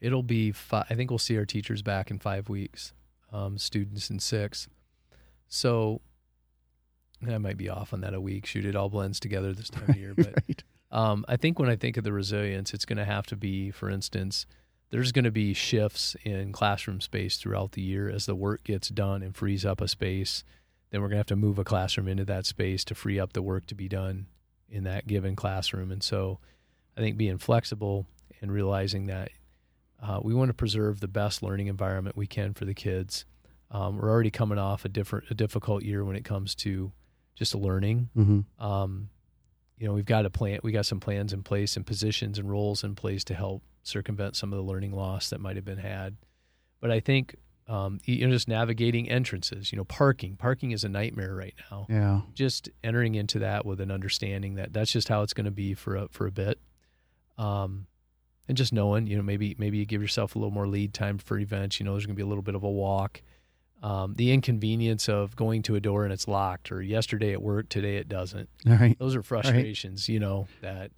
it'll 0.00 0.22
be. 0.22 0.52
Fi- 0.52 0.86
I 0.88 0.94
think 0.94 1.10
we'll 1.10 1.18
see 1.18 1.36
our 1.36 1.46
teachers 1.46 1.82
back 1.82 2.10
in 2.10 2.18
five 2.18 2.48
weeks. 2.48 2.92
Um, 3.32 3.58
students 3.58 4.10
in 4.10 4.18
six. 4.18 4.68
So 5.46 6.00
I 7.28 7.38
might 7.38 7.56
be 7.56 7.68
off 7.68 7.92
on 7.92 8.00
that 8.00 8.14
a 8.14 8.20
week. 8.20 8.46
Shoot, 8.46 8.64
it 8.64 8.76
all 8.76 8.88
blends 8.88 9.20
together 9.20 9.52
this 9.52 9.70
time 9.70 9.88
of 9.88 9.96
year. 9.96 10.14
But 10.16 10.34
right. 10.48 10.62
um, 10.90 11.24
I 11.28 11.36
think 11.36 11.58
when 11.58 11.68
I 11.68 11.76
think 11.76 11.96
of 11.96 12.04
the 12.04 12.12
resilience, 12.12 12.72
it's 12.72 12.84
going 12.84 12.98
to 12.98 13.04
have 13.04 13.26
to 13.26 13.36
be, 13.36 13.70
for 13.70 13.90
instance, 13.90 14.46
there's 14.90 15.12
going 15.12 15.24
to 15.24 15.30
be 15.30 15.54
shifts 15.54 16.16
in 16.24 16.52
classroom 16.52 17.00
space 17.00 17.36
throughout 17.36 17.72
the 17.72 17.82
year 17.82 18.10
as 18.10 18.26
the 18.26 18.34
work 18.34 18.64
gets 18.64 18.88
done 18.88 19.22
and 19.22 19.36
frees 19.36 19.64
up 19.64 19.80
a 19.80 19.88
space. 19.88 20.42
Then 20.90 21.00
we're 21.00 21.08
going 21.08 21.16
to 21.16 21.20
have 21.20 21.26
to 21.26 21.36
move 21.36 21.58
a 21.58 21.64
classroom 21.64 22.08
into 22.08 22.24
that 22.24 22.46
space 22.46 22.84
to 22.86 22.94
free 22.94 23.20
up 23.20 23.32
the 23.32 23.42
work 23.42 23.66
to 23.66 23.74
be 23.74 23.88
done 23.88 24.26
in 24.68 24.84
that 24.84 25.06
given 25.06 25.36
classroom. 25.36 25.92
And 25.92 26.02
so 26.02 26.40
I 26.96 27.00
think 27.00 27.16
being 27.16 27.38
flexible 27.38 28.06
and 28.40 28.50
realizing 28.50 29.06
that 29.06 29.30
uh, 30.02 30.20
we 30.22 30.34
want 30.34 30.48
to 30.48 30.54
preserve 30.54 31.00
the 31.00 31.08
best 31.08 31.42
learning 31.42 31.66
environment 31.68 32.16
we 32.16 32.26
can 32.26 32.54
for 32.54 32.64
the 32.64 32.74
kids. 32.74 33.24
Um, 33.70 33.98
we're 33.98 34.10
already 34.10 34.30
coming 34.30 34.58
off 34.58 34.84
a 34.84 34.88
different, 34.88 35.26
a 35.30 35.34
difficult 35.34 35.82
year 35.84 36.04
when 36.04 36.16
it 36.16 36.24
comes 36.24 36.54
to 36.56 36.92
just 37.36 37.54
learning. 37.54 38.08
hmm 38.14 38.40
Um, 38.58 39.10
you 39.78 39.86
know, 39.86 39.94
we've 39.94 40.04
got 40.04 40.26
a 40.26 40.30
plan. 40.30 40.60
We 40.62 40.72
got 40.72 40.84
some 40.86 41.00
plans 41.00 41.32
in 41.32 41.42
place 41.42 41.76
and 41.76 41.86
positions 41.86 42.38
and 42.38 42.50
roles 42.50 42.84
in 42.84 42.94
place 42.94 43.24
to 43.24 43.34
help 43.34 43.62
circumvent 43.82 44.36
some 44.36 44.52
of 44.52 44.56
the 44.58 44.62
learning 44.62 44.92
loss 44.92 45.30
that 45.30 45.40
might 45.40 45.56
have 45.56 45.64
been 45.64 45.78
had. 45.78 46.16
But 46.80 46.90
I 46.90 47.00
think 47.00 47.36
um, 47.66 48.00
you 48.04 48.26
know, 48.26 48.32
just 48.34 48.48
navigating 48.48 49.08
entrances. 49.08 49.70
You 49.70 49.78
know, 49.78 49.84
parking. 49.84 50.34
Parking 50.36 50.72
is 50.72 50.82
a 50.82 50.88
nightmare 50.88 51.34
right 51.36 51.54
now 51.70 51.86
Yeah. 51.88 52.22
just 52.34 52.68
entering 52.82 53.14
into 53.14 53.38
that 53.38 53.64
with 53.64 53.80
an 53.80 53.92
understanding 53.92 54.56
that 54.56 54.72
that's 54.72 54.90
just 54.90 55.08
how 55.08 55.22
it's 55.22 55.32
going 55.32 55.44
to 55.44 55.50
be 55.52 55.74
for 55.74 55.94
a, 55.94 56.08
for 56.08 56.26
a 56.26 56.32
bit. 56.32 56.58
Um, 57.38 57.86
and 58.48 58.56
just 58.56 58.72
knowing, 58.72 59.06
you 59.06 59.16
know, 59.16 59.22
maybe 59.22 59.54
maybe 59.58 59.78
you 59.78 59.86
give 59.86 60.02
yourself 60.02 60.34
a 60.34 60.38
little 60.38 60.52
more 60.52 60.66
lead 60.66 60.92
time 60.94 61.18
for 61.18 61.38
events. 61.38 61.78
You 61.80 61.84
know, 61.86 61.92
there's 61.92 62.06
going 62.06 62.14
to 62.14 62.18
be 62.18 62.24
a 62.24 62.26
little 62.26 62.42
bit 62.42 62.54
of 62.54 62.62
a 62.62 62.70
walk. 62.70 63.22
Um, 63.82 64.14
the 64.14 64.32
inconvenience 64.32 65.08
of 65.08 65.34
going 65.36 65.62
to 65.62 65.74
a 65.74 65.80
door 65.80 66.04
and 66.04 66.12
it's 66.12 66.28
locked, 66.28 66.70
or 66.70 66.82
yesterday 66.82 67.32
it 67.32 67.40
worked, 67.40 67.70
today 67.70 67.96
it 67.96 68.08
doesn't. 68.08 68.50
All 68.68 68.74
right. 68.74 68.98
Those 68.98 69.16
are 69.16 69.22
frustrations, 69.22 70.06
you 70.06 70.20
know, 70.20 70.48
that, 70.60 70.90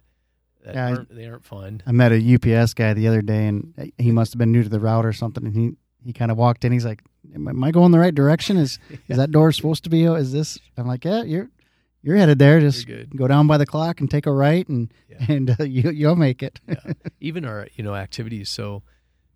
that 0.65 0.75
Yeah, 0.75 0.89
aren't, 0.89 1.15
they 1.15 1.25
aren't 1.27 1.45
fun. 1.45 1.81
I 1.87 1.93
met 1.93 2.11
a 2.11 2.35
UPS 2.35 2.73
guy 2.73 2.93
the 2.93 3.07
other 3.07 3.21
day, 3.21 3.47
and 3.47 3.93
he 3.97 4.11
must 4.11 4.33
have 4.33 4.37
been 4.37 4.51
new 4.51 4.63
to 4.63 4.69
the 4.69 4.81
route 4.81 5.05
or 5.05 5.13
something. 5.13 5.45
And 5.45 5.55
he 5.55 5.71
he 6.05 6.11
kind 6.11 6.29
of 6.29 6.37
walked 6.37 6.65
in. 6.65 6.73
He's 6.73 6.83
like, 6.83 7.01
"Am 7.33 7.63
I 7.63 7.71
going 7.71 7.91
the 7.91 7.99
right 7.99 8.13
direction? 8.13 8.57
Is 8.57 8.79
is 9.07 9.15
that 9.17 9.31
door 9.31 9.53
supposed 9.53 9.85
to 9.85 9.89
be? 9.89 10.03
Is 10.03 10.33
this?" 10.33 10.59
I'm 10.75 10.85
like, 10.85 11.05
"Yeah, 11.05 11.23
you're 11.23 11.49
you're 12.03 12.17
headed 12.17 12.37
there. 12.37 12.59
Just 12.59 12.87
go 13.15 13.27
down 13.27 13.47
by 13.47 13.57
the 13.57 13.65
clock 13.65 13.99
and 14.01 14.11
take 14.11 14.25
a 14.27 14.31
right, 14.31 14.67
and 14.69 14.93
Yeah. 15.09 15.25
and 15.29 15.55
uh, 15.59 15.63
you 15.63 15.89
you'll 15.89 16.15
make 16.15 16.43
it." 16.43 16.59
yeah. 16.67 16.93
even 17.19 17.45
our 17.45 17.67
you 17.75 17.83
know 17.83 17.95
activities 17.95 18.49
so 18.49 18.83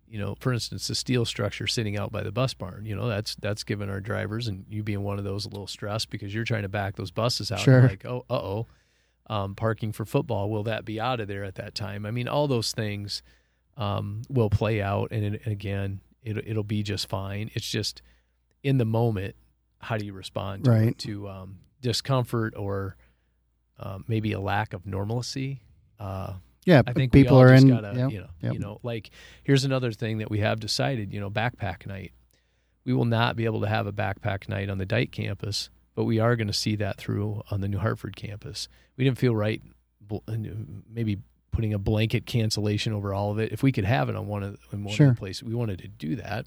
you 0.06 0.18
know 0.18 0.34
for 0.40 0.52
instance 0.52 0.88
the 0.88 0.94
steel 0.94 1.24
structure 1.24 1.66
sitting 1.66 1.98
out 1.98 2.10
by 2.12 2.22
the 2.22 2.32
bus 2.32 2.54
barn 2.54 2.84
you 2.86 2.94
know 2.96 3.08
that's 3.08 3.34
that's 3.36 3.62
given 3.64 3.90
our 3.90 4.00
drivers 4.00 4.48
and 4.48 4.64
you 4.68 4.82
being 4.82 5.02
one 5.02 5.18
of 5.18 5.24
those 5.24 5.44
a 5.44 5.48
little 5.50 5.66
stressed 5.66 6.08
because 6.10 6.34
you're 6.34 6.44
trying 6.44 6.62
to 6.62 6.68
back 6.68 6.96
those 6.96 7.10
buses 7.10 7.50
out 7.52 7.60
Sure. 7.60 7.82
Like 7.82 8.06
oh 8.06 8.24
uh-oh 8.30 8.66
um, 9.28 9.54
parking 9.54 9.92
for 9.92 10.06
football 10.06 10.48
will 10.48 10.62
that 10.62 10.86
be 10.86 10.98
out 10.98 11.20
of 11.20 11.28
there 11.28 11.44
at 11.44 11.56
that 11.56 11.74
time 11.74 12.06
i 12.06 12.10
mean 12.10 12.26
all 12.28 12.48
those 12.48 12.72
things 12.72 13.22
um, 13.76 14.22
will 14.30 14.48
play 14.50 14.80
out 14.80 15.10
and 15.12 15.34
it, 15.36 15.46
again 15.46 16.00
it, 16.22 16.38
it'll 16.38 16.64
be 16.64 16.82
just 16.82 17.06
fine 17.08 17.50
it's 17.52 17.68
just 17.70 18.00
in 18.62 18.78
the 18.78 18.86
moment 18.86 19.34
how 19.80 19.96
do 19.96 20.04
you 20.06 20.12
respond 20.12 20.64
to, 20.64 20.70
Right. 20.70 20.98
to 20.98 21.28
um, 21.28 21.58
discomfort 21.80 22.54
or 22.56 22.96
uh, 23.78 23.98
maybe 24.08 24.32
a 24.32 24.40
lack 24.40 24.72
of 24.72 24.86
normalcy 24.86 25.62
uh, 26.00 26.34
Yeah, 26.64 26.82
I 26.86 26.92
think 26.92 27.12
people 27.12 27.38
are 27.40 27.48
just 27.48 27.62
in. 27.64 27.70
gotta, 27.70 28.08
you 28.10 28.20
know, 28.42 28.52
you 28.52 28.58
know, 28.58 28.80
like 28.82 29.10
here's 29.44 29.64
another 29.64 29.92
thing 29.92 30.18
that 30.18 30.30
we 30.30 30.40
have 30.40 30.60
decided, 30.60 31.12
you 31.12 31.20
know, 31.20 31.30
backpack 31.30 31.86
night. 31.86 32.12
We 32.84 32.92
will 32.94 33.04
not 33.04 33.36
be 33.36 33.44
able 33.44 33.60
to 33.60 33.68
have 33.68 33.86
a 33.86 33.92
backpack 33.92 34.48
night 34.48 34.68
on 34.70 34.78
the 34.78 34.86
Dike 34.86 35.10
campus, 35.12 35.70
but 35.94 36.04
we 36.04 36.18
are 36.18 36.36
going 36.36 36.46
to 36.46 36.52
see 36.52 36.74
that 36.76 36.96
through 36.98 37.42
on 37.50 37.60
the 37.60 37.68
New 37.68 37.78
Hartford 37.78 38.16
campus. 38.16 38.68
We 38.96 39.04
didn't 39.04 39.18
feel 39.18 39.34
right, 39.36 39.60
maybe 40.90 41.18
putting 41.52 41.74
a 41.74 41.78
blanket 41.78 42.26
cancellation 42.26 42.92
over 42.92 43.12
all 43.12 43.30
of 43.30 43.38
it. 43.38 43.52
If 43.52 43.62
we 43.62 43.72
could 43.72 43.84
have 43.84 44.08
it 44.08 44.16
on 44.16 44.26
one 44.26 44.42
of 44.42 44.58
in 44.72 44.84
one 44.84 44.94
Sure. 44.94 45.08
of 45.08 45.14
the 45.16 45.18
places, 45.18 45.42
we 45.42 45.54
wanted 45.54 45.78
to 45.80 45.88
do 45.88 46.16
that. 46.16 46.46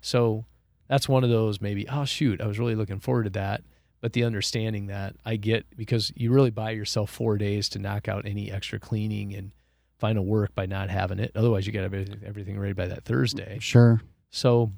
So 0.00 0.44
that's 0.90 1.08
one 1.08 1.24
of 1.24 1.30
those 1.30 1.60
maybe. 1.60 1.88
Oh 1.88 2.04
shoot, 2.04 2.40
I 2.42 2.46
was 2.46 2.58
really 2.58 2.74
looking 2.74 2.98
forward 2.98 3.24
to 3.24 3.30
that. 3.30 3.62
But 4.02 4.12
the 4.14 4.24
understanding 4.24 4.86
that 4.88 5.14
I 5.24 5.36
get 5.36 5.64
because 5.76 6.12
you 6.16 6.32
really 6.32 6.50
buy 6.50 6.70
yourself 6.70 7.10
four 7.10 7.38
days 7.38 7.68
to 7.70 7.78
knock 7.78 8.08
out 8.08 8.26
any 8.26 8.50
extra 8.50 8.78
cleaning 8.80 9.34
and 9.34 9.52
final 9.98 10.24
work 10.24 10.54
by 10.54 10.66
not 10.66 10.88
having 10.90 11.18
it. 11.18 11.30
Otherwise, 11.34 11.66
you 11.66 11.72
got 11.72 11.84
everything, 11.84 12.20
everything 12.26 12.58
ready 12.58 12.72
by 12.72 12.86
that 12.88 13.04
Thursday. 13.04 13.58
Sure. 13.60 14.00
So 14.30 14.72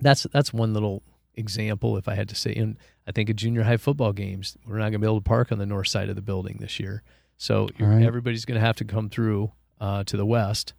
that's 0.00 0.24
that's 0.32 0.52
one 0.52 0.72
little 0.74 1.02
example. 1.34 1.96
If 1.96 2.08
I 2.08 2.14
had 2.14 2.28
to 2.30 2.34
say, 2.34 2.54
and 2.54 2.76
I 3.06 3.12
think 3.12 3.28
of 3.30 3.36
junior 3.36 3.62
high 3.62 3.76
football 3.76 4.12
games, 4.12 4.56
we're 4.66 4.76
not 4.78 4.84
going 4.84 4.92
to 4.94 4.98
be 5.00 5.06
able 5.06 5.20
to 5.20 5.28
park 5.28 5.52
on 5.52 5.58
the 5.58 5.66
north 5.66 5.88
side 5.88 6.08
of 6.08 6.16
the 6.16 6.22
building 6.22 6.56
this 6.60 6.80
year. 6.80 7.02
So 7.36 7.68
you're- 7.78 7.94
right. 7.94 8.04
everybody's 8.04 8.44
going 8.44 8.60
to 8.60 8.66
have 8.66 8.76
to 8.76 8.84
come 8.84 9.08
through 9.10 9.52
uh, 9.80 10.04
to 10.04 10.16
the 10.16 10.26
west, 10.26 10.72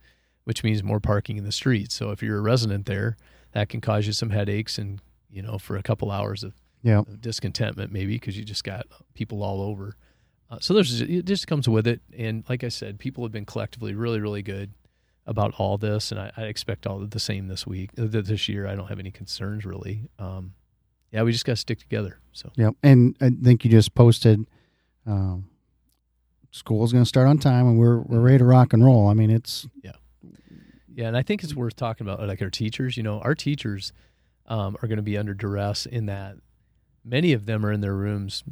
which 0.44 0.64
means 0.64 0.84
more 0.84 1.00
parking 1.00 1.38
in 1.38 1.44
the 1.44 1.52
streets. 1.52 1.96
So 1.96 2.10
if 2.12 2.22
you're 2.22 2.38
a 2.38 2.42
resident 2.42 2.86
there, 2.86 3.18
that 3.54 3.70
can 3.70 3.82
cause 3.82 4.08
you 4.08 4.14
some 4.14 4.30
headaches 4.30 4.78
and 4.78 5.02
you 5.30 5.42
know 5.42 5.58
for 5.58 5.76
a 5.78 5.84
couple 5.84 6.12
hours 6.12 6.44
of 6.44 6.54
Yeah. 6.84 7.04
discontentment 7.20 7.92
maybe 7.92 8.16
because 8.16 8.38
you 8.38 8.44
just 8.44 8.64
got 8.64 8.86
people 9.14 9.44
all 9.44 9.62
over. 9.62 9.96
Uh, 10.50 10.60
so 10.60 10.74
there's 10.74 11.00
it 11.02 11.26
just 11.26 11.48
comes 11.48 11.70
with 11.70 11.88
it, 11.88 12.02
and 12.18 12.44
like 12.50 12.64
I 12.64 12.70
said, 12.70 13.00
people 13.00 13.24
have 13.24 13.32
been 13.32 13.46
collectively 13.46 13.94
really 13.94 14.20
really 14.20 14.42
good 14.42 14.74
about 15.26 15.54
all 15.60 15.78
this, 15.78 16.12
and 16.12 16.20
I, 16.20 16.32
I 16.36 16.44
expect 16.46 16.86
all 16.88 17.00
the 17.00 17.20
same 17.20 17.48
this 17.48 17.66
week, 17.68 17.92
uh, 17.98 18.06
this 18.10 18.50
year. 18.50 18.68
I 18.68 18.76
don't 18.76 18.88
have 18.88 19.00
any 19.00 19.12
concerns 19.12 19.64
really. 19.66 20.10
Um, 20.20 20.54
yeah, 21.12 21.22
we 21.24 21.32
just 21.32 21.46
got 21.46 21.54
to 21.54 21.58
stick 21.58 21.80
together. 21.80 22.20
So 22.34 22.52
yeah, 22.58 22.72
And 22.84 23.16
I 23.22 23.30
think 23.30 23.64
you 23.64 23.72
just 23.72 23.94
posted. 23.96 24.46
Um, 25.06 25.48
school's 26.52 26.92
going 26.92 27.04
to 27.04 27.08
start 27.08 27.28
on 27.28 27.38
time, 27.38 27.68
and 27.68 27.78
we're 27.78 28.00
we're 28.00 28.20
ready 28.20 28.40
to 28.40 28.46
rock 28.46 28.74
and 28.74 28.84
roll. 28.84 29.08
I 29.08 29.14
mean, 29.14 29.30
it's 29.30 29.68
Yeah. 29.84 29.92
Yeah, 30.96 31.08
and 31.08 31.16
I 31.18 31.24
think 31.24 31.44
it's 31.44 31.56
worth 31.56 31.76
talking 31.76 32.06
about 32.08 32.26
like 32.28 32.42
our 32.42 32.50
teachers. 32.50 32.98
You 32.98 33.04
know, 33.04 33.20
our 33.22 33.36
teachers 33.36 33.94
um, 34.48 34.76
are 34.82 34.88
going 34.88 34.98
to 34.98 35.04
be 35.04 35.18
under 35.18 35.34
duress 35.34 35.86
in 35.86 36.06
that 36.08 36.36
many 37.04 37.34
of 37.34 37.46
them 37.46 37.66
are 37.66 37.72
in 37.72 37.82
their 37.82 37.96
rooms 37.96 38.44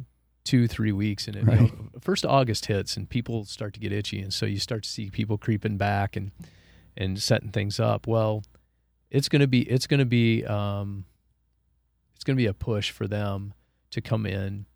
two, 0.44 0.66
three 0.66 0.90
weeks, 0.92 1.26
and 1.28 1.36
it, 1.36 1.44
Right. 1.44 1.60
you 1.60 1.66
know, 1.66 1.88
first 2.00 2.24
August 2.24 2.66
hits, 2.66 2.96
and 2.96 3.08
people 3.08 3.44
start 3.44 3.74
to 3.74 3.80
get 3.80 3.92
itchy, 3.92 4.20
and 4.20 4.32
so 4.32 4.46
you 4.46 4.58
start 4.58 4.82
to 4.84 4.88
see 4.88 5.10
people 5.10 5.36
creeping 5.38 5.76
back 5.76 6.16
and 6.16 6.30
and 6.96 7.20
setting 7.22 7.50
things 7.50 7.78
up. 7.78 8.06
Well, 8.06 8.42
it's 9.10 9.28
going 9.28 9.40
to 9.40 9.46
be 9.48 9.60
it's 9.62 9.86
going 9.86 10.00
to 10.00 10.06
be 10.06 10.44
um, 10.46 11.04
it's 12.14 12.24
going 12.24 12.36
to 12.36 12.40
be 12.42 12.46
a 12.46 12.54
push 12.54 12.90
for 12.90 13.06
them 13.06 13.52
to 13.90 14.00
come 14.00 14.24
in, 14.26 14.66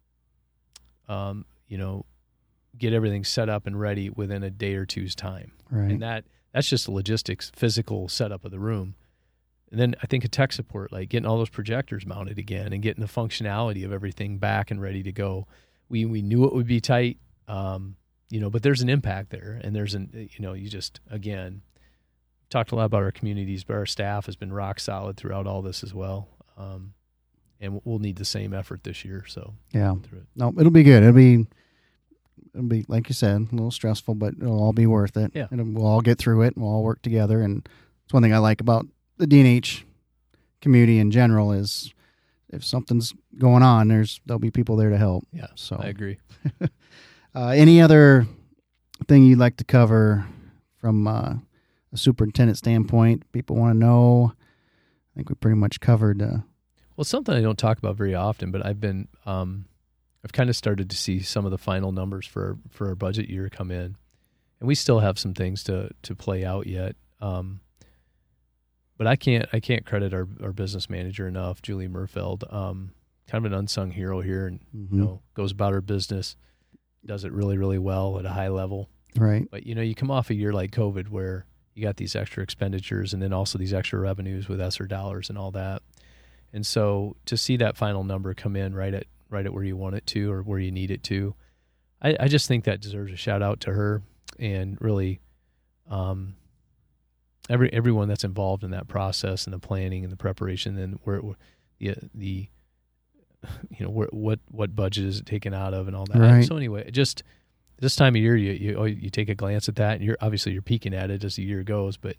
um, 1.09 1.45
you 1.69 1.79
know, 1.79 2.05
get 2.77 2.93
everything 2.93 3.25
set 3.25 3.49
up 3.49 3.67
and 3.67 3.79
ready 3.79 4.11
within 4.11 4.43
a 4.43 4.51
day 4.51 4.75
or 4.75 4.85
two's 4.85 5.15
time 5.15 5.53
Right. 5.71 5.91
and 5.93 6.03
that 6.03 6.25
that's 6.55 6.69
just 6.69 6.87
the 6.87 6.93
logistics 6.93 7.51
physical 7.55 8.09
setup 8.09 8.45
of 8.45 8.53
the 8.53 8.61
room. 8.61 8.95
And 9.71 9.81
then 9.81 9.97
i 10.03 10.07
think 10.07 10.25
a 10.25 10.29
tech 10.29 10.53
support 10.53 10.93
like 10.93 11.09
getting 11.09 11.27
all 11.27 11.37
those 11.37 11.51
projectors 11.51 12.07
mounted 12.07 12.39
again 12.39 12.73
and 12.73 12.81
getting 12.81 13.03
the 13.03 13.11
functionality 13.11 13.85
of 13.85 13.93
everything 13.93 14.39
back 14.39 14.71
and 14.71 14.81
ready 14.81 15.03
to 15.03 15.13
go. 15.13 15.47
We 15.89 16.05
we 16.07 16.23
knew 16.23 16.45
it 16.45 16.55
would 16.55 16.67
be 16.67 16.81
tight 16.81 17.19
um, 17.49 17.97
you 18.31 18.41
know 18.41 18.49
but 18.49 18.63
there's 18.63 18.81
an 18.81 18.89
impact 18.89 19.31
there 19.31 19.61
and 19.63 19.75
there's 19.75 19.95
an 19.95 20.11
you 20.15 20.41
know 20.41 20.55
you 20.55 20.69
just 20.69 21.01
again 21.11 21.63
talked 22.51 22.71
a 22.71 22.77
lot 22.77 22.85
about 22.85 23.03
our 23.03 23.11
communities 23.11 23.65
but 23.65 23.75
our 23.75 23.87
staff 23.87 24.27
has 24.27 24.37
been 24.37 24.53
rock 24.53 24.79
solid 24.79 25.17
throughout 25.17 25.47
all 25.47 25.61
this 25.61 25.83
as 25.83 25.93
well. 25.93 26.29
Um, 26.57 26.95
and 27.61 27.81
we'll 27.85 27.99
need 27.99 28.17
the 28.17 28.25
same 28.25 28.53
effort 28.53 28.85
this 28.85 29.05
year 29.05 29.25
so. 29.27 29.55
Yeah. 29.73 29.93
it. 29.93 30.27
No, 30.37 30.53
it'll 30.57 30.71
be 30.71 30.83
good. 30.85 31.03
It'll 31.03 31.15
be, 31.15 31.47
it'll 32.55 32.67
be 32.67 32.85
like 32.89 33.09
you 33.09 33.15
said, 33.15 33.37
a 33.51 33.55
little 33.55 33.71
stressful, 33.71 34.15
but 34.15 34.35
it'll 34.41 34.63
all 34.63 34.73
be 34.73 34.87
worth 34.87 35.17
it. 35.17 35.33
Yeah. 35.35 35.49
And 35.51 35.77
we'll 35.77 35.87
all 35.87 36.01
get 36.01 36.19
through 36.19 36.43
it. 36.43 36.55
and 36.57 36.65
We'll 36.65 36.73
all 36.75 36.83
work 36.85 37.03
together. 37.03 37.41
And 37.43 37.69
it's 38.05 38.13
one 38.13 38.23
thing 38.23 38.33
I 38.35 38.39
like 38.39 38.61
about 38.61 38.87
the 39.19 39.27
DNH 39.27 39.83
community 40.61 40.99
in 40.99 41.11
general 41.11 41.53
is 41.53 41.93
if 42.51 42.65
something's 42.65 43.13
going 43.39 43.63
on, 43.63 43.89
there's 43.89 44.21
there'll 44.27 44.39
be 44.39 44.51
people 44.51 44.77
there 44.77 44.91
to 44.91 44.99
help. 44.99 45.25
yeah 45.33 45.49
So, 45.57 45.77
i 45.81 45.87
agree 45.87 46.19
uh, 47.35 47.49
any 47.49 47.81
other 47.81 48.27
thing 49.09 49.25
you'd 49.25 49.39
like 49.39 49.57
to 49.57 49.65
cover 49.65 50.27
from 50.79 51.07
uh, 51.09 51.35
a 51.93 51.97
superintendent 51.97 52.59
standpoint? 52.59 53.31
People 53.33 53.57
want 53.57 53.75
to 53.75 53.79
know. 53.79 54.33
I 54.37 55.17
think 55.17 55.29
we 55.29 55.35
pretty 55.35 55.57
much 55.57 55.81
covered. 55.81 56.21
Uh, 56.23 56.39
Well, 56.97 57.05
something 57.05 57.35
I 57.35 57.41
don't 57.41 57.59
talk 57.59 57.79
about 57.79 57.97
very 57.97 58.15
often, 58.15 58.51
but 58.51 58.65
I've 58.65 58.81
been, 58.81 59.09
um, 59.27 59.65
I've 60.25 60.33
kind 60.33 60.49
of 60.49 60.57
started 60.57 60.89
to 60.91 60.97
see 60.97 61.21
some 61.21 61.45
of 61.45 61.51
the 61.51 61.59
final 61.59 61.93
numbers 61.93 62.27
for 62.27 62.57
for 62.71 62.89
our 62.89 62.95
budget 62.95 63.29
year 63.29 63.51
come 63.51 63.71
in, 63.71 63.97
and 64.59 64.67
we 64.67 64.75
still 64.75 65.01
have 65.01 65.19
some 65.19 65.35
things 65.35 65.63
to 65.65 65.91
to 66.03 66.15
play 66.15 66.45
out 66.45 66.67
yet. 66.67 66.97
Um, 67.21 67.61
but 68.97 69.07
I 69.07 69.17
can't 69.17 69.47
I 69.53 69.61
can't 69.61 69.85
credit 69.85 70.15
our 70.15 70.27
our 70.43 70.53
business 70.53 70.89
manager 70.89 71.29
enough, 71.29 71.61
Julie 71.61 71.89
Murfeld. 71.89 72.53
Um, 72.53 72.93
kind 73.29 73.45
of 73.45 73.53
an 73.53 73.59
unsung 73.59 73.91
hero 73.91 74.23
here, 74.23 74.47
and 74.47 74.61
mhm. 74.75 74.93
you 74.93 74.99
know 74.99 75.23
goes 75.35 75.53
about 75.53 75.75
her 75.75 75.83
business, 75.83 76.37
does 77.05 77.25
it 77.25 77.33
really 77.33 77.59
really 77.59 77.79
well 77.79 78.19
at 78.19 78.25
a 78.25 78.31
high 78.31 78.49
level. 78.49 78.89
Right. 79.17 79.47
But 79.51 79.67
you 79.67 79.75
know, 79.75 79.83
you 79.83 79.95
come 79.95 80.11
off 80.11 80.31
a 80.31 80.35
year 80.35 80.53
like 80.53 80.71
COVID 80.71 81.09
where 81.09 81.47
you 81.75 81.83
got 81.83 81.97
these 81.97 82.17
extra 82.17 82.43
expenditures 82.43 83.13
and 83.13 83.23
then 83.23 83.33
also 83.33 83.59
these 83.59 83.75
extra 83.75 83.99
revenues 83.99 84.49
with 84.49 84.61
ESSER 84.61 84.87
dollars 84.87 85.29
and 85.29 85.37
all 85.37 85.51
that. 85.53 85.83
And 86.53 86.65
so 86.65 87.17
to 87.27 87.37
see 87.37 87.57
that 87.57 87.77
final 87.77 88.05
number 88.05 88.33
come 88.33 88.55
in 88.55 88.75
right 88.75 88.95
at 88.95 89.07
right 89.35 89.45
at 89.45 89.53
where 89.53 89.65
you 89.65 89.77
want 89.77 89.97
it 89.97 90.07
to 90.07 90.33
or 90.33 90.43
where 90.43 90.59
you 90.59 90.71
need 90.71 90.91
it 90.91 91.03
to, 91.05 91.35
I, 92.01 92.17
I 92.21 92.29
just 92.29 92.49
think 92.49 92.65
that 92.65 92.81
deserves 92.81 93.13
a 93.13 93.17
shout 93.17 93.43
out 93.43 93.61
to 93.61 93.73
her 93.73 94.03
and 94.39 94.79
really 94.81 95.21
um, 95.91 96.37
every 97.49 97.73
everyone 97.73 98.09
that's 98.09 98.25
involved 98.25 98.65
in 98.65 98.71
that 98.71 98.89
process 98.89 99.45
and 99.45 99.55
the 99.55 99.59
planning 99.59 100.05
and 100.05 100.13
the 100.13 100.17
preparation 100.17 100.79
and 100.79 100.99
where 101.05 101.19
where 101.19 101.37
the 101.79 101.95
the 102.15 102.49
you 103.71 103.85
know 103.85 103.91
where, 103.91 104.09
what 104.11 104.41
what 104.51 104.75
budget 104.75 105.05
is 105.05 105.21
it 105.21 105.27
taken 105.27 105.53
out 105.53 105.75
of 105.75 105.89
and 105.89 105.97
all 105.97 106.07
that. 106.07 106.19
Right. 106.19 106.45
So 106.45 106.57
anyway, 106.57 106.91
just 106.91 107.23
this 107.81 107.97
time 107.97 108.15
of 108.15 108.23
year, 108.23 108.37
you 108.37 108.53
you 108.53 108.77
oh, 108.77 108.85
you 108.85 109.11
take 109.11 109.29
a 109.29 109.35
glance 109.35 109.69
at 109.69 109.77
that, 109.77 109.97
and 109.97 110.05
you're 110.05 110.17
obviously 110.21 110.53
you're 110.53 110.63
peeking 110.63 110.95
at 110.95 111.11
it 111.11 111.25
as 111.25 111.37
the 111.37 111.43
year 111.43 111.63
goes, 111.63 111.97
but 111.97 112.17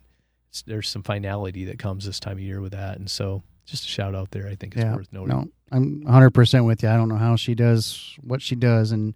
there's 0.66 0.88
some 0.88 1.04
finality 1.04 1.66
that 1.66 1.80
comes 1.80 2.06
this 2.06 2.20
time 2.20 2.38
of 2.38 2.44
year 2.44 2.62
with 2.62 2.72
that, 2.72 2.98
and 2.98 3.10
so 3.10 3.44
just 3.66 3.86
a 3.86 3.88
shout 3.88 4.16
out 4.16 4.32
there. 4.32 4.48
I 4.48 4.56
think 4.56 4.76
it's 4.76 4.84
Yeah, 4.84 4.96
worth 4.96 5.12
noting. 5.12 5.30
No, 5.30 5.48
I'm 5.72 6.04
100% 6.04 6.66
with 6.66 6.84
you. 6.84 6.90
I 6.90 6.96
don't 6.96 7.10
know 7.10 7.18
how 7.18 7.36
she 7.36 7.56
does 7.56 8.16
what 8.22 8.42
she 8.42 8.56
does, 8.56 8.92
and 8.92 9.14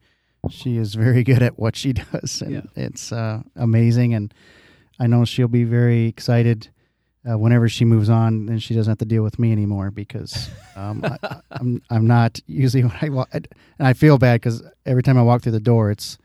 she 0.50 0.78
is 0.78 0.95
very 0.95 1.24
good 1.30 1.41
at 1.43 1.58
what 1.60 1.76
she 1.76 1.93
does. 1.93 2.41
And 2.41 2.52
Yeah. 2.54 2.62
it's 2.76 3.12
uh, 3.12 3.41
amazing. 3.56 4.14
And 4.14 4.34
I 5.00 5.08
know 5.08 5.26
she'll 5.26 5.47
be 5.47 5.64
very 5.64 6.06
excited 6.08 6.70
uh, 7.30 7.38
whenever 7.38 7.68
she 7.70 7.84
moves 7.86 8.10
on 8.10 8.47
and 8.50 8.64
she 8.64 8.74
doesn't 8.74 8.89
have 8.89 8.97
to 8.97 9.06
deal 9.06 9.24
with 9.24 9.38
me 9.39 9.52
anymore 9.52 9.91
because 9.91 10.50
um, 10.76 11.04
I, 11.04 11.18
I- 11.22 11.41
I'm, 11.52 11.82
I'm 11.89 12.08
not 12.08 12.39
usually 12.47 12.84
when 12.86 12.95
I 13.02 13.10
walk, 13.10 13.30
and 13.34 13.47
I 13.80 13.93
feel 13.93 14.18
bad 14.18 14.41
because 14.41 14.64
every 14.86 15.04
time 15.04 15.18
I 15.18 15.22
walk 15.22 15.41
through 15.43 15.52
the 15.52 15.60
door, 15.60 15.91
it's, 15.91 16.18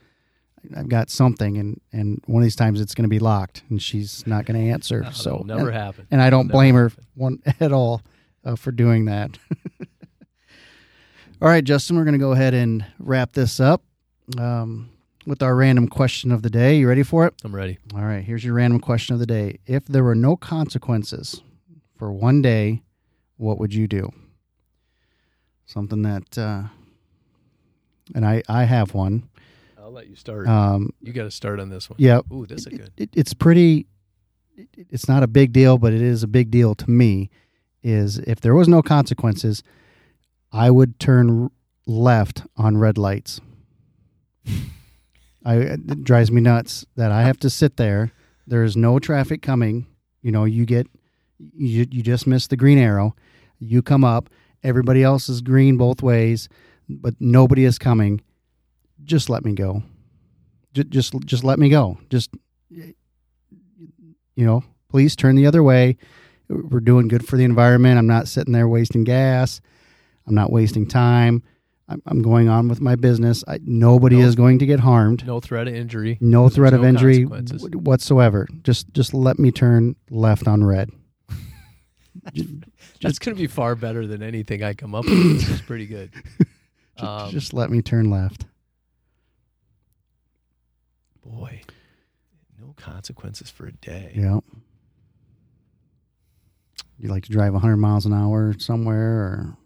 I've 0.75 0.89
got 0.89 1.11
something, 1.11 1.59
and, 1.59 1.79
and 1.93 2.23
one 2.27 2.43
of 2.43 2.45
these 2.47 2.57
times 2.57 2.81
it's 2.81 2.95
going 2.95 3.03
to 3.03 3.09
be 3.11 3.19
locked, 3.19 3.65
and 3.69 3.83
she's 3.83 4.27
not 4.27 4.47
going 4.47 4.59
to 4.59 4.71
answer. 4.73 5.01
No, 5.05 5.11
so 5.11 5.43
never 5.45 5.69
and, 5.69 5.77
happen. 5.77 6.07
and 6.11 6.23
I 6.23 6.31
don't 6.31 6.49
blame 6.49 6.75
her 6.75 6.89
happen. 6.89 7.05
one 7.17 7.43
at 7.61 7.71
all 7.73 8.01
uh, 8.45 8.57
for 8.57 8.73
doing 8.73 9.07
that. 9.07 9.39
all 11.43 11.49
right, 11.49 11.65
Justin, 11.65 11.97
we're 11.97 12.05
going 12.05 12.13
to 12.13 12.19
go 12.19 12.33
ahead 12.33 12.55
and 12.55 12.85
wrap 12.99 13.33
this 13.33 13.61
up 13.61 13.83
um, 14.39 14.91
with 15.27 15.43
our 15.43 15.55
random 15.57 15.89
question 15.89 16.31
of 16.31 16.43
the 16.43 16.51
day. 16.51 16.79
You 16.79 16.89
ready 16.89 17.03
for 17.03 17.27
it? 17.27 17.35
I'm 17.45 17.55
ready. 17.55 17.79
All 17.95 18.03
right, 18.03 18.23
here's 18.23 18.45
your 18.45 18.55
random 18.55 18.81
question 18.81 19.15
of 19.15 19.21
the 19.21 19.27
day. 19.27 19.59
If 19.67 19.87
there 19.87 20.05
were 20.05 20.15
no 20.15 20.37
consequences 20.37 21.43
for 21.97 22.13
one 22.13 22.43
day, 22.43 22.83
what 23.37 23.59
would 23.59 23.75
you 23.75 23.89
do? 23.89 24.11
Something 25.67 26.03
that, 26.03 26.37
uh, 26.39 26.65
and 28.15 28.27
I, 28.27 28.43
I 28.49 28.65
have 28.65 28.93
one. 28.95 29.29
I'll 29.79 29.91
let 29.91 30.09
you 30.09 30.17
start. 30.17 30.47
Um, 30.47 30.91
you 31.01 31.13
got 31.13 31.25
to 31.25 31.31
start 31.31 31.61
on 31.61 31.69
this 31.69 31.89
one. 31.89 31.97
Yep. 31.99 32.27
Ooh, 32.33 32.47
this 32.47 32.67
is 32.67 32.79
good. 32.79 32.91
it, 32.97 33.11
it's 33.15 33.35
pretty 33.35 33.87
it, 34.57 34.69
it's 34.91 35.09
not 35.09 35.23
a 35.23 35.27
big 35.27 35.53
deal 35.53 35.79
but 35.79 35.93
it 35.93 36.01
is 36.01 36.23
a 36.23 36.27
big 36.29 36.51
deal 36.51 36.75
to 36.75 36.91
me 36.91 37.29
is 37.85 38.19
if 38.19 38.41
there 38.41 38.55
was 38.55 38.67
no 38.67 38.83
consequences 38.83 39.63
i 40.53 40.71
would 40.71 40.99
turn 40.99 41.51
left 41.87 42.43
on 42.57 42.79
red 42.79 42.97
lights. 42.97 43.41
I, 45.47 45.57
it 45.57 46.05
drives 46.05 46.31
me 46.33 46.41
nuts 46.41 46.87
that 46.97 47.13
i 47.13 47.23
have 47.23 47.39
to 47.41 47.51
sit 47.51 47.77
there. 47.77 48.13
There's 48.47 48.77
no 48.77 48.99
traffic 48.99 49.43
coming. 49.43 49.87
You 50.23 50.33
know 50.33 50.45
you 50.45 50.65
get 50.65 50.87
you, 51.39 51.87
you 51.91 52.03
just 52.03 52.27
miss 52.27 52.47
the 52.47 52.57
green 52.57 52.79
arrow. 52.79 53.15
You 53.59 53.83
come 53.83 54.05
up. 54.05 54.31
Everybody 54.63 55.03
else 55.03 55.29
is 55.29 55.43
green 55.43 55.77
both 55.77 56.03
ways 56.03 56.49
but 56.89 57.15
nobody 57.21 57.65
is 57.65 57.79
coming. 57.79 58.21
Just 59.05 59.29
let 59.29 59.45
me 59.45 59.53
go. 59.53 59.83
Just 60.73 60.89
just, 60.89 61.15
just 61.25 61.45
let 61.45 61.59
me 61.59 61.69
go. 61.69 61.99
Just 62.11 62.31
you 62.71 62.95
know, 64.37 64.65
please 64.89 65.15
turn 65.15 65.37
the 65.37 65.47
other 65.47 65.63
way. 65.63 65.97
We're 66.49 66.81
doing 66.81 67.09
good 67.09 67.27
for 67.27 67.37
the 67.37 67.45
environment. 67.45 67.99
I'm 67.99 68.07
not 68.07 68.29
sitting 68.29 68.53
there 68.53 68.69
wasting 68.69 69.05
gas. 69.05 69.61
I'm 70.27 70.35
not 70.35 70.51
wasting 70.53 70.87
time. 70.87 71.43
I'm, 71.89 72.01
I'm 72.07 72.23
going 72.23 72.49
on 72.49 72.69
with 72.69 72.81
my 72.81 72.97
business. 72.97 73.45
I, 73.47 73.59
nobody 73.63 74.17
No- 74.17 74.27
is 74.27 74.35
going 74.35 74.59
to 74.61 74.67
get 74.67 74.81
harmed. 74.81 75.27
No 75.27 75.41
threat 75.41 75.69
of 75.69 75.75
injury. 75.75 76.17
No 76.21 76.43
There's 76.43 76.55
threat 76.57 76.73
of 76.75 76.81
no 76.83 76.89
injury 76.89 77.25
w- 77.25 77.79
whatsoever. 77.79 78.47
Just 78.63 78.93
just 78.95 79.13
let 79.15 79.39
me 79.39 79.51
turn 79.51 79.97
left 80.11 80.49
on 80.49 80.65
red. 80.65 80.91
Ju- 82.33 82.61
That's 83.03 83.19
going 83.19 83.37
to 83.37 83.41
be 83.43 83.47
far 83.49 83.75
better 83.75 84.07
than 84.07 84.23
anything 84.23 84.63
I 84.63 84.73
come 84.75 84.95
up 84.95 85.05
with. 85.09 85.49
It's 85.51 85.61
pretty 85.63 85.87
good. 85.87 86.11
ju- 86.99 87.07
Um, 87.07 87.31
just 87.31 87.53
let 87.53 87.71
me 87.71 87.83
turn 87.83 88.09
left. 88.11 88.47
boy, 91.25 91.61
no 92.61 92.73
consequences 92.77 93.51
for 93.51 93.67
a 93.67 93.73
day. 93.73 94.13
Yeah. 94.15 94.41
You 96.99 97.09
like 97.09 97.25
to 97.25 97.33
drive 97.33 97.53
100 97.53 97.77
miles 97.77 98.07
an 98.07 98.13
hour 98.13 98.55
somewhere, 98.59 99.19
or 99.19 99.57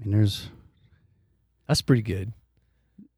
I 0.00 0.02
mean, 0.04 0.10
there's 0.16 0.48
That's 1.66 1.82
pretty 1.82 2.02
good. 2.02 2.32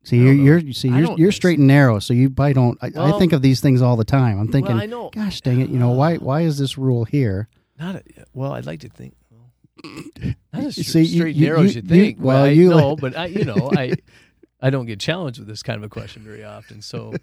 See, 0.03 0.17
you're, 0.17 0.33
you're 0.33 0.59
you 0.59 0.73
see 0.73 0.89
you're, 0.89 1.15
you're 1.19 1.33
straight 1.33 1.59
and 1.59 1.69
narrow, 1.69 1.99
so 1.99 2.15
you 2.15 2.31
probably 2.31 2.55
don't. 2.55 2.79
I, 2.83 2.91
I 2.97 3.19
think 3.19 3.33
of 3.35 3.43
these 3.43 3.61
things 3.61 3.83
all 3.83 3.97
the 3.97 4.05
time. 4.05 4.41
I'm 4.41 4.49
thinking, 4.49 4.75
well, 4.75 4.83
I 4.83 4.87
know. 4.87 5.11
gosh 5.11 5.41
dang 5.43 5.61
it, 5.61 5.69
you 5.69 5.79
know 5.79 5.91
why 5.91 6.17
uh, 6.17 6.21
why 6.21 6.41
is 6.43 6.57
this 6.59 6.79
rule 6.79 7.05
here? 7.05 7.49
Not 7.79 7.97
a, 7.97 8.03
well. 8.33 8.53
I'd 8.55 8.65
like 8.67 8.81
to 8.81 8.89
think. 8.89 9.15
Well, 9.31 9.53
not 10.53 10.65
as 10.65 10.77
You 10.79 10.85
straight, 10.85 11.07
see, 11.07 11.13
you- 11.13 11.21
straight 11.21 11.37
you- 11.37 11.47
narrow 11.47 11.63
as 11.63 11.75
you- 11.77 11.83
you 11.83 11.95
you- 11.97 12.05
think. 12.07 12.19
well, 12.21 12.45
I, 12.45 12.49
you- 12.49 12.71
no, 12.71 12.97
but 12.97 13.15
I, 13.17 13.27
you 13.27 13.45
know, 13.45 13.71
I, 13.77 13.93
I 14.63 14.71
don't 14.71 14.87
get 14.87 15.01
challenged 15.01 15.39
with 15.39 15.49
this 15.49 15.63
kind 15.63 15.77
of 15.77 15.85
a 15.85 15.89
question 15.91 16.23
very 16.23 16.45
often. 16.45 16.81
So, 16.83 17.15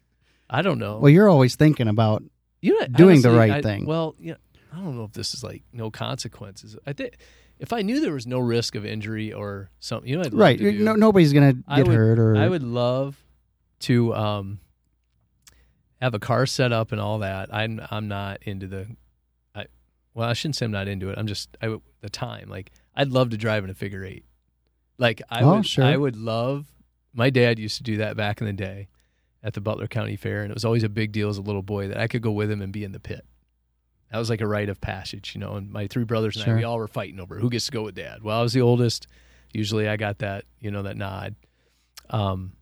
I 0.50 0.62
don't 0.62 0.78
know. 0.80 0.98
Well, 0.98 1.10
you're 1.10 1.28
always 1.28 1.54
thinking 1.54 1.86
about 1.88 2.24
you 2.60 2.78
know, 2.80 2.86
doing 2.88 3.22
the 3.22 3.30
right 3.30 3.52
I- 3.52 3.62
thing. 3.62 3.86
Well, 3.86 4.16
yeah, 4.18 4.34
I 4.74 4.78
don't 4.78 4.96
know 4.96 5.04
if 5.04 5.12
this 5.12 5.34
is 5.34 5.44
like 5.44 5.62
no 5.72 5.90
consequences. 5.90 6.76
I 6.86 6.92
think 6.92 7.16
if 7.58 7.72
I 7.72 7.82
knew 7.82 8.00
there 8.00 8.12
was 8.12 8.26
no 8.26 8.38
risk 8.40 8.74
of 8.74 8.84
injury 8.84 9.32
or 9.32 9.70
something, 9.78 10.08
you 10.10 10.16
know, 10.16 10.22
I'd 10.22 10.32
love 10.32 10.40
right. 10.40 10.58
to 10.58 10.72
do- 10.72 10.84
No, 10.84 10.94
nobody's 10.94 11.32
gonna 11.32 11.54
I 11.68 11.76
get 11.78 11.86
would- 11.88 11.96
hurt 11.96 12.18
or 12.18 12.36
I 12.36 12.48
would 12.48 12.62
love 12.64 13.16
to 13.80 14.14
um, 14.14 14.58
have 16.00 16.14
a 16.14 16.18
car 16.18 16.46
set 16.46 16.72
up 16.72 16.92
and 16.92 17.00
all 17.00 17.20
that. 17.20 17.52
I'm 17.54 17.80
I'm 17.90 18.08
not 18.08 18.42
into 18.42 18.66
the. 18.66 18.86
I 19.54 19.66
well, 20.14 20.28
I 20.28 20.32
shouldn't 20.32 20.56
say 20.56 20.64
I'm 20.66 20.72
not 20.72 20.88
into 20.88 21.10
it. 21.10 21.18
I'm 21.18 21.26
just 21.26 21.56
I 21.62 21.76
the 22.00 22.10
time. 22.10 22.48
Like 22.48 22.72
I'd 22.96 23.10
love 23.10 23.30
to 23.30 23.36
drive 23.36 23.64
in 23.64 23.70
a 23.70 23.74
figure 23.74 24.04
eight. 24.04 24.24
Like 24.98 25.22
I 25.30 25.42
Oh, 25.42 25.56
would 25.56 25.66
sure. 25.66 25.84
I 25.84 25.96
would 25.96 26.16
love. 26.16 26.66
My 27.12 27.30
dad 27.30 27.58
used 27.58 27.76
to 27.76 27.82
do 27.84 27.98
that 27.98 28.16
back 28.16 28.40
in 28.40 28.46
the 28.46 28.52
day 28.52 28.88
at 29.42 29.54
the 29.54 29.60
Butler 29.60 29.86
County 29.86 30.16
Fair, 30.16 30.42
and 30.42 30.50
it 30.50 30.54
was 30.54 30.64
always 30.64 30.82
a 30.82 30.88
big 30.88 31.12
deal 31.12 31.28
as 31.28 31.38
a 31.38 31.42
little 31.42 31.62
boy 31.62 31.86
that 31.88 31.98
I 31.98 32.08
could 32.08 32.22
go 32.22 32.32
with 32.32 32.50
him 32.50 32.60
and 32.60 32.72
be 32.72 32.82
in 32.82 32.92
the 32.92 32.98
pit. 33.00 33.24
That 34.14 34.18
was 34.20 34.30
like 34.30 34.40
a 34.42 34.46
rite 34.46 34.68
of 34.68 34.80
passage, 34.80 35.32
you 35.34 35.40
know. 35.40 35.56
And 35.56 35.72
my 35.72 35.88
three 35.88 36.04
brothers 36.04 36.36
and 36.36 36.44
Sure. 36.44 36.54
I, 36.54 36.58
we 36.58 36.62
all 36.62 36.78
were 36.78 36.86
fighting 36.86 37.18
over 37.18 37.36
who 37.36 37.50
gets 37.50 37.66
to 37.66 37.72
go 37.72 37.82
with 37.82 37.96
dad. 37.96 38.22
Well, 38.22 38.38
I 38.38 38.42
was 38.42 38.52
the 38.52 38.60
oldest. 38.60 39.08
Usually, 39.52 39.88
I 39.88 39.96
got 39.96 40.18
that, 40.18 40.44
you 40.60 40.70
know, 40.70 40.84
that 40.84 40.96
nod. 40.96 41.34
Um, 42.10 42.52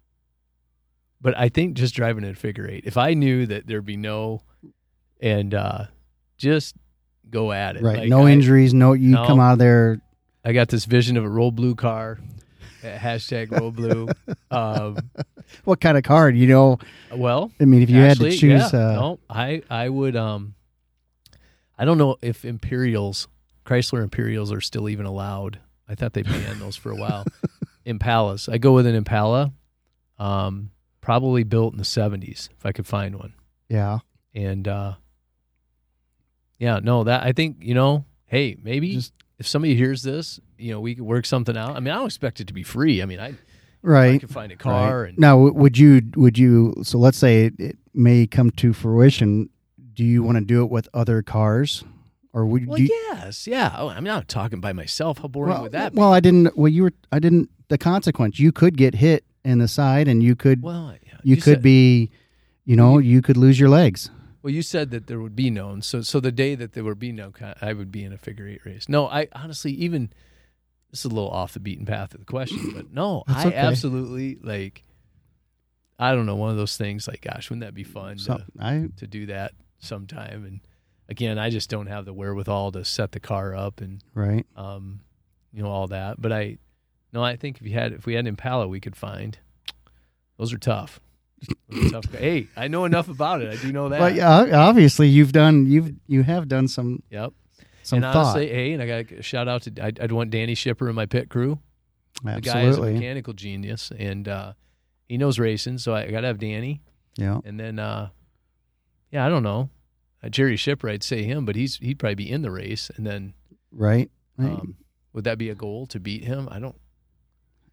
but 1.21 1.37
I 1.37 1.51
think 1.51 1.75
just 1.77 1.95
driving 1.95 2.25
in 2.25 2.31
a 2.31 2.35
figure 2.35 2.67
eight, 2.67 2.85
if 2.87 2.97
I 2.97 3.13
knew 3.13 3.45
that 3.45 3.67
there'd 3.67 3.85
be 3.85 3.99
no, 3.99 4.41
and 5.21 5.53
uh, 5.53 5.85
just 6.39 6.75
go 7.29 7.53
at 7.53 7.77
it. 7.77 7.83
Right. 7.83 7.99
Like, 7.99 8.09
no 8.09 8.25
I- 8.27 8.31
injuries. 8.31 8.73
No, 8.73 8.95
you 8.95 9.11
No. 9.11 9.27
come 9.27 9.39
out 9.39 9.53
of 9.53 9.59
there. 9.59 10.01
I 10.47 10.55
got 10.55 10.69
this 10.69 10.87
vision 10.87 11.19
of 11.19 11.25
a 11.25 11.29
roll 11.29 11.51
blue 11.53 11.75
car, 11.75 12.19
hashtag 12.83 13.51
roll 13.61 13.73
blue. 13.73 14.09
Um, 14.51 14.97
What 15.65 15.81
kind 15.83 15.99
of 15.99 16.03
car? 16.05 16.31
You 16.31 16.47
know, 16.47 16.79
well, 17.15 17.53
I 17.61 17.67
mean, 17.67 17.83
if 17.83 17.91
you 17.91 17.99
Actually, 18.03 18.31
had 18.31 18.35
to 18.37 18.41
choose, 18.41 18.73
yeah, 18.73 18.79
uh, 18.89 18.93
no, 18.95 19.19
I 19.29 19.63
I 19.69 19.89
would 19.91 20.17
um 20.17 20.55
I 21.83 21.85
don't 21.85 21.99
know 21.99 22.15
if 22.23 22.45
Imperials, 22.45 23.27
Chrysler 23.67 24.05
Imperials 24.05 24.53
are 24.53 24.61
still 24.61 24.89
even 24.89 25.05
allowed. 25.05 25.59
I 25.89 25.97
thought 25.97 26.13
they 26.13 26.23
banned 26.23 26.61
those 26.61 26.77
for 26.77 26.93
a 26.93 26.95
while. 26.95 27.25
Impalas. 27.85 28.49
I 28.49 28.59
go 28.59 28.73
with 28.73 28.87
an 28.87 28.95
Impala. 28.95 29.53
Um 30.17 30.71
probably 31.01 31.43
built 31.43 31.73
in 31.75 31.79
the 31.79 31.85
70s 31.85 32.49
if 32.57 32.65
I 32.65 32.71
could 32.71 32.87
find 32.87 33.17
one. 33.17 33.35
yeah, 33.69 33.99
And 34.33 34.69
uh 34.69 34.93
yeah, 36.61 36.79
no, 36.81 37.03
that 37.03 37.25
I 37.25 37.33
think, 37.33 37.57
you 37.61 37.75
know, 37.75 38.05
hey, 38.27 38.57
maybe 38.63 38.95
Just- 38.95 39.13
if 39.41 39.49
somebody 39.49 39.75
hears 39.75 40.05
this, 40.05 40.39
you 40.59 40.71
know, 40.71 40.79
we 40.81 40.95
could 40.95 41.03
work 41.05 41.27
something 41.27 41.57
out. 41.57 41.75
I 41.75 41.81
mean, 41.81 41.93
I 41.93 41.97
don't 41.97 42.07
expect 42.07 42.39
it 42.41 42.47
to 42.47 42.55
be 42.55 42.63
free. 42.63 43.03
I 43.03 43.07
mean, 43.07 43.19
I 43.19 43.35
right. 43.83 44.15
I 44.15 44.19
could 44.19 44.31
find 44.31 44.53
a 44.53 44.57
car 44.57 45.01
right. 45.03 45.09
and 45.09 45.19
now, 45.19 45.37
would 45.37 45.77
you? 45.77 46.01
Would 46.15 46.39
you? 46.39 46.75
So 46.85 46.99
let's 46.99 47.19
say 47.19 47.47
it, 47.47 47.55
it 47.59 47.79
may 47.93 48.29
come 48.29 48.53
to 48.53 48.73
fruition. 48.73 49.51
Do 50.03 50.09
you 50.09 50.25
want 50.25 50.37
to 50.37 50.45
do 50.45 50.65
it 50.65 50.69
with 50.71 50.89
other 50.93 51.23
cars, 51.23 51.85
or 52.33 52.45
would 52.45 52.67
Well, 52.67 52.81
you? 52.81 52.89
yes, 53.13 53.47
yeah. 53.47 53.73
Oh, 53.79 53.89
I'm 53.89 54.03
not 54.03 54.27
talking 54.27 54.61
by 54.61 54.73
myself. 54.73 55.19
How 55.19 55.29
boring 55.29 55.53
well, 55.53 55.63
would 55.63 55.73
that 55.73 55.93
be? 55.93 56.01
well, 56.01 56.13
I 56.13 56.19
didn't. 56.19 56.57
Well, 56.59 56.69
you 56.69 56.83
were. 56.83 56.93
I 57.13 57.21
didn't. 57.21 57.51
The 57.69 57.79
consequence. 57.79 58.41
You 58.41 58.51
could 58.51 58.77
get 58.77 58.97
hit 58.97 59.25
in 59.45 59.61
the 59.61 59.69
side, 59.69 60.09
and 60.09 60.21
you 60.21 60.35
could. 60.35 60.61
Well, 60.61 60.97
yeah, 61.07 61.19
you, 61.23 61.37
could 61.37 61.45
said, 61.45 61.63
be. 61.63 62.11
You 62.65 62.75
know, 62.75 62.99
you 62.99 63.23
could 63.23 63.37
lose 63.37 63.61
your 63.61 63.69
legs. 63.69 64.11
Well, 64.43 64.53
you 64.53 64.63
said 64.63 64.91
that 64.91 65.07
there 65.07 65.21
would 65.21 65.37
be 65.37 65.51
none. 65.51 65.83
So, 65.83 66.03
so 66.03 66.19
the 66.19 66.33
day 66.33 66.57
that 66.57 66.73
there 66.73 66.83
would 66.83 66.99
be 66.99 67.13
no, 67.13 67.31
I 67.61 67.73
would 67.73 67.93
be 67.93 68.03
in 68.03 68.13
a 68.13 68.19
figure 68.19 68.49
eight 68.49 68.67
race. 68.67 68.89
No, 68.89 69.07
I 69.07 69.29
honestly 69.35 69.71
even 69.71 70.13
this 70.91 71.03
is 71.03 71.05
a 71.05 71.15
little 71.15 71.31
off 71.31 71.53
the 71.55 71.61
beaten 71.61 71.87
path 71.87 72.13
of 72.13 72.19
the 72.19 72.27
question, 72.27 72.73
but 72.75 72.93
no, 72.93 73.23
That's 73.29 73.45
I 73.45 73.49
okay. 73.51 73.57
absolutely 73.57 74.39
like. 74.43 74.83
I 75.97 76.13
don't 76.13 76.27
know, 76.27 76.35
one 76.35 76.51
of 76.51 76.57
those 76.57 76.77
things. 76.77 77.07
Like, 77.07 77.21
gosh, 77.21 77.51
wouldn't 77.51 77.65
that 77.65 77.75
be 77.75 77.85
fun 77.85 78.19
So 78.19 78.39
to, 78.39 78.45
I. 78.59 78.89
to 78.97 79.07
do 79.07 79.27
that 79.27 79.53
sometime? 79.83 80.45
And 80.45 80.61
again, 81.09 81.39
I 81.39 81.51
just 81.51 81.69
don't 81.69 81.87
have 81.89 82.05
the 82.05 82.15
wherewithal 82.15 82.73
to 82.73 82.85
set 82.85 83.13
the 83.13 83.21
car 83.21 83.55
up 83.55 83.81
and 83.81 84.03
Right. 84.15 84.47
um, 84.57 85.01
you 85.53 85.63
know, 85.63 85.69
all 85.69 85.89
that. 85.89 86.21
But 86.21 86.33
I, 86.33 86.59
no, 87.13 87.23
I 87.23 87.37
think 87.37 87.59
if 87.61 87.67
you 87.67 87.75
had, 87.75 87.93
if 87.93 88.07
we 88.07 88.15
had 88.15 88.21
an 88.21 88.29
Impala, 88.29 88.67
we 88.69 88.81
could 88.81 88.97
find. 88.97 89.39
Those 90.39 90.53
are 90.53 90.59
tough. 90.59 90.99
Those 91.69 91.89
are 91.93 92.01
tough. 92.01 92.15
Hey, 92.15 92.47
I 92.57 92.69
know 92.69 92.85
enough 92.85 93.09
about 93.09 93.43
it. 93.43 93.53
I 93.53 93.57
do 93.63 93.73
know 93.73 93.89
that. 93.91 93.99
But 93.99 94.15
yeah, 94.15 94.57
obviously 94.59 95.09
you've 95.09 95.33
done. 95.33 95.67
You've 95.67 95.93
you 96.07 96.23
have 96.23 96.49
done 96.49 96.69
some 96.69 97.03
Yep. 97.11 97.33
some 97.83 97.97
and 97.99 98.05
thought. 98.05 98.17
honestly, 98.17 98.49
hey, 98.49 98.73
and 98.73 98.83
I 98.83 98.87
got 98.87 99.13
a 99.19 99.23
shout 99.23 99.49
out 99.49 99.63
to 99.63 99.85
I'd, 99.85 100.01
I'd 100.01 100.13
want 100.13 100.31
Danny 100.31 100.55
Shipper 100.55 100.89
in 100.89 100.95
my 100.95 101.05
pit 101.07 101.29
crew. 101.29 101.59
The 102.25 102.41
guy 102.41 102.63
is 102.63 102.67
a 102.67 102.69
Absolutely. 102.69 102.95
mechanical 102.95 103.33
genius, 103.35 103.91
and 103.99 104.29
uh, 104.29 104.53
he 105.09 105.19
knows 105.19 105.39
racing. 105.39 105.79
So 105.79 105.95
I 105.95 106.11
got 106.11 106.21
to 106.23 106.29
have 106.29 106.39
Danny, 106.39 106.81
Yeah. 107.17 107.41
and 107.45 107.59
then 107.59 107.79
uh, 107.79 108.11
yeah, 109.13 109.25
I 109.25 109.29
don't 109.29 109.43
know, 109.45 109.71
uh, 110.23 110.29
Jerry 110.29 110.57
Shipwright 110.57 111.03
say 111.05 111.23
him, 111.23 111.45
but 111.45 111.55
he's 111.55 111.77
he'd 111.77 111.99
probably 112.01 112.15
be 112.17 112.31
in 112.31 112.43
the 112.43 112.51
race, 112.51 112.91
and 112.97 113.07
then 113.07 113.35
Right. 113.71 114.11
Right. 114.37 114.51
um, 114.53 114.77
would 115.13 115.25
that 115.25 115.39
be 115.39 115.49
a 115.51 115.55
goal 115.55 115.87
to 115.87 116.01
beat 116.01 116.25
him? 116.25 116.49
I 116.51 116.59
don't. 116.59 116.75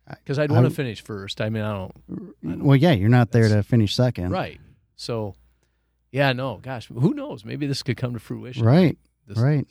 Because 0.08 0.40
I'd 0.40 0.52
want 0.52 0.66
to 0.68 0.72
finish 0.74 1.02
first. 1.04 1.40
I 1.40 1.50
mean, 1.50 1.64
I 1.64 1.72
don't. 1.74 1.92
I 2.10 2.48
don't- 2.50 2.64
well, 2.64 2.76
yeah, 2.76 2.92
you're 2.92 3.10
not 3.10 3.32
there 3.32 3.48
to 3.48 3.62
finish 3.64 3.96
second. 3.96 4.32
Right. 4.32 4.60
So, 4.96 5.36
yeah, 6.12 6.34
no, 6.34 6.58
gosh, 6.58 6.88
who 6.88 7.14
knows? 7.14 7.46
Maybe 7.46 7.68
this 7.68 7.84
could 7.84 7.96
come 7.98 8.14
to 8.14 8.20
fruition. 8.20 8.66
Right. 8.66 8.98
This- 9.28 9.38
right. 9.38 9.68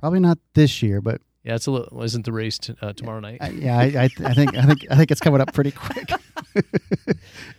Probably 0.00 0.20
not 0.20 0.38
this 0.54 0.82
year, 0.82 1.00
but 1.00 1.20
Yeah, 1.44 1.54
it's 1.56 1.66
a 1.66 1.70
little. 1.70 2.02
Isn't 2.02 2.24
the 2.24 2.32
race 2.32 2.58
t- 2.58 2.74
uh, 2.80 2.94
tomorrow 2.94 3.20
night? 3.20 3.38
I, 3.42 3.50
yeah, 3.50 3.78
I, 3.78 3.84
I, 3.84 4.04
I 4.24 4.32
think 4.34 4.56
I 4.56 4.62
think 4.64 4.86
I 4.90 4.96
think 4.96 5.10
it's 5.10 5.20
coming 5.20 5.40
up 5.42 5.52
pretty 5.52 5.70
quick. 5.72 6.10
yeah. 7.06 7.12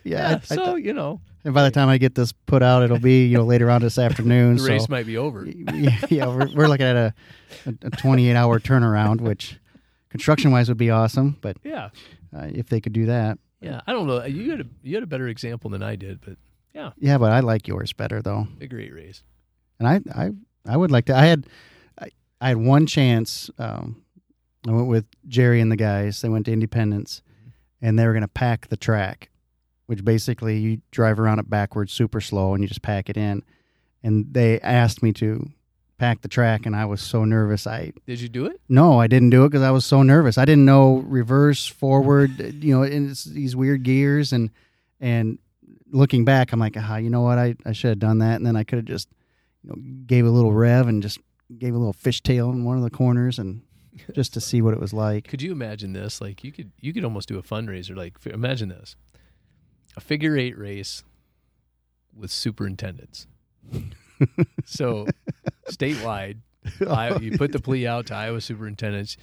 yeah. 0.03 0.27
I- 0.29 0.33
I 0.35 0.39
so 0.39 0.75
th- 0.75 0.85
you 0.85 0.93
know, 0.93 1.21
and 1.43 1.53
by 1.53 1.63
the 1.63 1.71
time 1.71 1.89
I 1.89 1.97
get 1.97 2.15
this 2.15 2.31
put 2.31 2.63
out, 2.63 2.83
it'll 2.83 2.99
be 2.99 3.25
you 3.27 3.37
know 3.37 3.43
later 3.43 3.69
on 3.69 3.81
this 3.81 3.97
afternoon. 3.97 4.53
the 4.57 4.63
so 4.63 4.67
race 4.69 4.89
might 4.89 5.05
be 5.05 5.17
over. 5.17 5.45
yeah, 5.47 5.99
yeah, 6.09 6.27
we're, 6.27 6.47
we're 6.55 6.67
looking 6.67 6.85
at 6.87 6.95
a, 6.95 7.13
a 7.83 7.89
28 7.91 8.35
hour 8.35 8.59
turnaround, 8.59 9.21
which 9.21 9.57
construction 10.09 10.51
wise 10.51 10.69
would 10.69 10.77
be 10.77 10.89
awesome. 10.89 11.37
But 11.41 11.57
Yeah. 11.63 11.89
uh, 12.35 12.47
if 12.53 12.67
they 12.69 12.79
could 12.81 12.93
do 12.93 13.05
that, 13.07 13.37
Yeah, 13.61 13.81
I 13.87 13.91
don't 13.93 14.07
know. 14.07 14.23
You 14.25 14.51
had 14.51 14.61
a 14.61 14.65
you 14.83 14.95
had 14.95 15.03
a 15.03 15.07
better 15.07 15.27
example 15.27 15.69
than 15.69 15.83
I 15.83 15.95
did, 15.95 16.19
but 16.21 16.37
yeah, 16.73 16.91
yeah. 16.97 17.17
But 17.17 17.31
I 17.31 17.39
like 17.41 17.67
yours 17.67 17.93
better 17.93 18.21
though. 18.21 18.47
a 18.61 18.67
great 18.67 18.93
race. 18.93 19.23
and 19.79 19.87
I, 19.87 20.01
I, 20.15 20.31
I 20.67 20.77
would 20.77 20.91
like 20.91 21.05
to. 21.05 21.15
I 21.15 21.25
had, 21.25 21.47
I, 21.99 22.09
I 22.41 22.47
had 22.49 22.57
one 22.57 22.85
chance. 22.87 23.49
Um, 23.59 24.01
I 24.67 24.71
went 24.71 24.87
with 24.87 25.05
Jerry 25.27 25.61
and 25.61 25.71
the 25.71 25.75
guys. 25.75 26.21
They 26.21 26.29
went 26.29 26.45
to 26.47 26.51
Independence, 26.53 27.21
and 27.85 27.99
they 27.99 28.07
were 28.07 28.13
going 28.13 28.23
to 28.23 28.27
pack 28.27 28.69
the 28.69 28.77
track, 28.77 29.29
which 29.85 30.03
basically 30.03 30.57
you 30.57 30.81
drive 30.89 31.19
around 31.19 31.37
it 31.37 31.47
backwards, 31.47 31.93
super 31.93 32.19
slow, 32.19 32.55
and 32.55 32.63
you 32.63 32.67
just 32.67 32.81
pack 32.81 33.11
it 33.11 33.15
in. 33.15 33.43
And 34.01 34.33
they 34.33 34.59
asked 34.61 35.03
me 35.03 35.13
to 35.13 35.51
pack 35.99 36.21
the 36.21 36.27
track, 36.27 36.65
and 36.65 36.75
I 36.75 36.85
was 36.85 36.99
so 36.99 37.25
nervous. 37.25 37.67
I 37.67 37.93
Did 38.07 38.21
you 38.21 38.27
do 38.27 38.47
it? 38.47 38.59
no, 38.67 38.99
I 38.99 39.05
didn't 39.05 39.29
do 39.29 39.45
it 39.45 39.49
because 39.49 39.61
I 39.61 39.69
was 39.69 39.85
so 39.85 40.01
nervous. 40.01 40.39
I 40.39 40.45
didn't 40.45 40.65
know 40.65 41.03
reverse, 41.05 41.67
forward, 41.67 42.63
you 42.63 42.75
know, 42.75 42.81
in 42.81 43.09
these 43.27 43.55
weird 43.55 43.83
gears 43.83 44.33
and 44.33 44.49
and 44.99 45.37
looking 45.91 46.25
back, 46.25 46.51
I'm 46.51 46.59
like, 46.59 46.75
ah, 46.79 46.97
you 46.97 47.11
know 47.11 47.21
what? 47.21 47.37
I, 47.37 47.55
I 47.67 47.73
should 47.73 47.89
have 47.89 47.99
done 47.99 48.17
that, 48.17 48.37
and 48.37 48.47
then 48.47 48.55
I 48.55 48.63
could 48.63 48.77
have 48.77 48.85
just 48.85 49.09
you 49.63 49.69
know 49.69 49.75
gave 50.07 50.25
a 50.25 50.31
little 50.31 50.53
rev 50.53 50.87
and 50.87 51.03
just 51.03 51.19
gave 51.55 51.75
a 51.75 51.77
little 51.77 51.93
fishtail 51.93 52.51
in 52.51 52.63
one 52.63 52.77
of 52.77 52.83
the 52.83 52.89
corners 52.89 53.37
and 53.37 53.61
just 54.13 54.33
to 54.33 54.41
see 54.41 54.61
what 54.61 54.73
it 54.73 54.79
was 54.79 54.93
like. 54.93 55.27
Could 55.27 55.41
you 55.41 55.51
imagine 55.51 55.93
this? 55.93 56.21
Like 56.21 56.43
you 56.43 56.51
could 56.51 56.71
you 56.79 56.93
could 56.93 57.03
almost 57.03 57.27
do 57.27 57.37
a 57.37 57.43
fundraiser. 57.43 57.95
Like 57.95 58.17
imagine 58.25 58.69
this, 58.69 58.95
a 59.95 60.01
figure 60.01 60.37
eight 60.37 60.57
race 60.57 61.03
with 62.15 62.31
superintendents. 62.31 63.27
so 64.65 65.05
statewide, 65.69 66.37
I, 66.87 67.15
you 67.17 67.37
put 67.37 67.51
the 67.51 67.59
plea 67.59 67.87
out 67.87 68.07
to 68.07 68.15
Iowa 68.15 68.41
superintendents. 68.41 69.17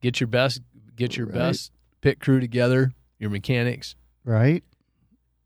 Get 0.00 0.20
your 0.20 0.28
best 0.28 0.60
get 0.96 1.16
your 1.16 1.26
Right. 1.26 1.34
best 1.34 1.72
pit 2.00 2.20
crew 2.20 2.40
together, 2.40 2.92
your 3.18 3.30
mechanics, 3.30 3.94
right? 4.24 4.62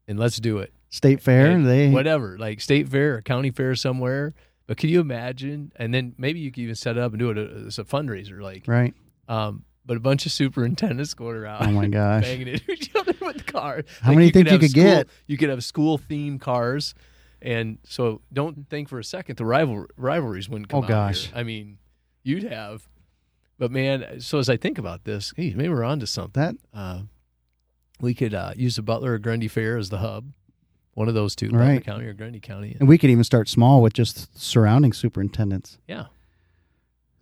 and 0.06 0.18
let's 0.18 0.36
do 0.38 0.58
it. 0.58 0.70
State 0.90 1.20
fair, 1.22 1.46
And 1.50 1.66
they 1.66 1.90
whatever, 1.90 2.36
like 2.38 2.60
state 2.60 2.88
fair 2.88 3.14
or 3.16 3.22
county 3.22 3.50
fair 3.50 3.74
somewhere. 3.74 4.34
But 4.66 4.76
can 4.78 4.88
you 4.90 5.00
imagine? 5.00 5.72
And 5.76 5.92
then 5.92 6.14
maybe 6.16 6.40
you 6.40 6.50
could 6.50 6.62
even 6.62 6.74
set 6.74 6.96
it 6.96 7.02
up 7.02 7.12
and 7.12 7.18
do 7.18 7.30
it 7.30 7.38
as 7.66 7.78
a 7.78 7.84
fundraiser, 7.84 8.40
like, 8.40 8.64
right. 8.66 8.94
um, 9.28 9.64
but 9.84 9.96
a 9.98 10.00
bunch 10.00 10.24
of 10.24 10.32
superintendents 10.32 11.12
going 11.12 11.36
around, 11.36 11.66
Oh 11.68 11.72
my 11.72 11.86
gosh, 11.88 12.22
banging 12.24 12.48
into 12.48 12.72
each 12.72 12.94
other 12.96 13.12
with 13.20 13.44
cars. 13.46 13.84
How 14.00 14.12
many 14.14 14.30
think 14.30 14.50
you 14.50 14.58
could 14.58 14.70
school- 14.70 14.82
get? 14.84 15.08
You 15.26 15.36
could 15.36 15.50
have 15.50 15.62
school 15.62 15.98
themed 15.98 16.40
cars, 16.40 16.94
and 17.42 17.76
so 17.84 18.22
don't 18.32 18.68
think 18.70 18.88
for 18.88 18.98
a 18.98 19.04
second 19.04 19.36
the 19.36 19.44
rival 19.44 19.84
rivalries 19.98 20.48
wouldn't 20.48 20.70
come. 20.70 20.80
Oh, 20.80 20.84
out 20.84 20.88
gosh. 20.88 21.26
here. 21.26 21.32
I 21.36 21.42
mean, 21.42 21.76
you'd 22.22 22.44
have. 22.44 22.88
But 23.58 23.70
man, 23.70 24.20
so 24.20 24.38
as 24.38 24.48
I 24.48 24.56
think 24.56 24.78
about 24.78 25.04
this, 25.04 25.32
hey, 25.36 25.52
maybe 25.54 25.68
we're 25.68 25.84
onto 25.84 26.06
something. 26.06 26.42
that 26.42 26.56
Uh, 26.72 27.02
we 28.00 28.14
could 28.14 28.32
uh, 28.34 28.52
use 28.56 28.76
the 28.76 28.82
Butler 28.82 29.12
or 29.12 29.18
Grundy 29.18 29.46
Fair 29.48 29.76
as 29.76 29.90
the 29.90 29.98
hub. 29.98 30.32
One 30.94 31.08
of 31.08 31.14
those 31.14 31.34
two, 31.34 31.48
Right. 31.50 31.84
County 31.84 32.06
or 32.06 32.12
Grundy 32.14 32.38
County. 32.40 32.76
and 32.78 32.88
we 32.88 32.98
could 32.98 33.10
even 33.10 33.24
start 33.24 33.48
small 33.48 33.82
with 33.82 33.92
just 33.92 34.38
surrounding 34.40 34.92
superintendents. 34.92 35.78
Yeah. 35.88 36.04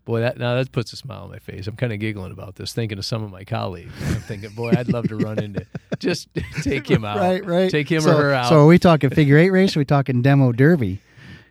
Boy, 0.04 0.20
that 0.20 0.36
now 0.36 0.56
that 0.56 0.72
puts 0.72 0.92
a 0.92 0.96
smile 0.96 1.22
on 1.22 1.30
my 1.30 1.38
face. 1.38 1.68
I'm 1.68 1.76
kind 1.76 1.92
of 1.92 2.00
giggling 2.00 2.32
about 2.32 2.56
this, 2.56 2.72
thinking 2.72 2.98
of 2.98 3.04
some 3.04 3.22
of 3.22 3.30
my 3.30 3.44
colleagues. 3.44 3.92
I'm 4.08 4.16
thinking, 4.22 4.50
boy, 4.50 4.72
I'd 4.76 4.88
love 4.88 5.06
to 5.08 5.16
run 5.16 5.38
into 5.38 5.64
just 6.00 6.28
take 6.62 6.88
him 6.90 7.04
out, 7.04 7.18
Right, 7.18 7.44
right. 7.46 7.70
Take 7.70 7.88
him 7.90 8.00
so, 8.00 8.10
or 8.10 8.22
her 8.22 8.32
out. 8.34 8.48
So 8.48 8.56
are 8.62 8.66
we 8.66 8.78
talking 8.80 9.10
figure 9.10 9.38
eight 9.38 9.50
race? 9.50 9.76
Or 9.76 9.78
are 9.78 9.82
we 9.82 9.84
talking 9.84 10.20
demo 10.20 10.50
derby? 10.52 11.00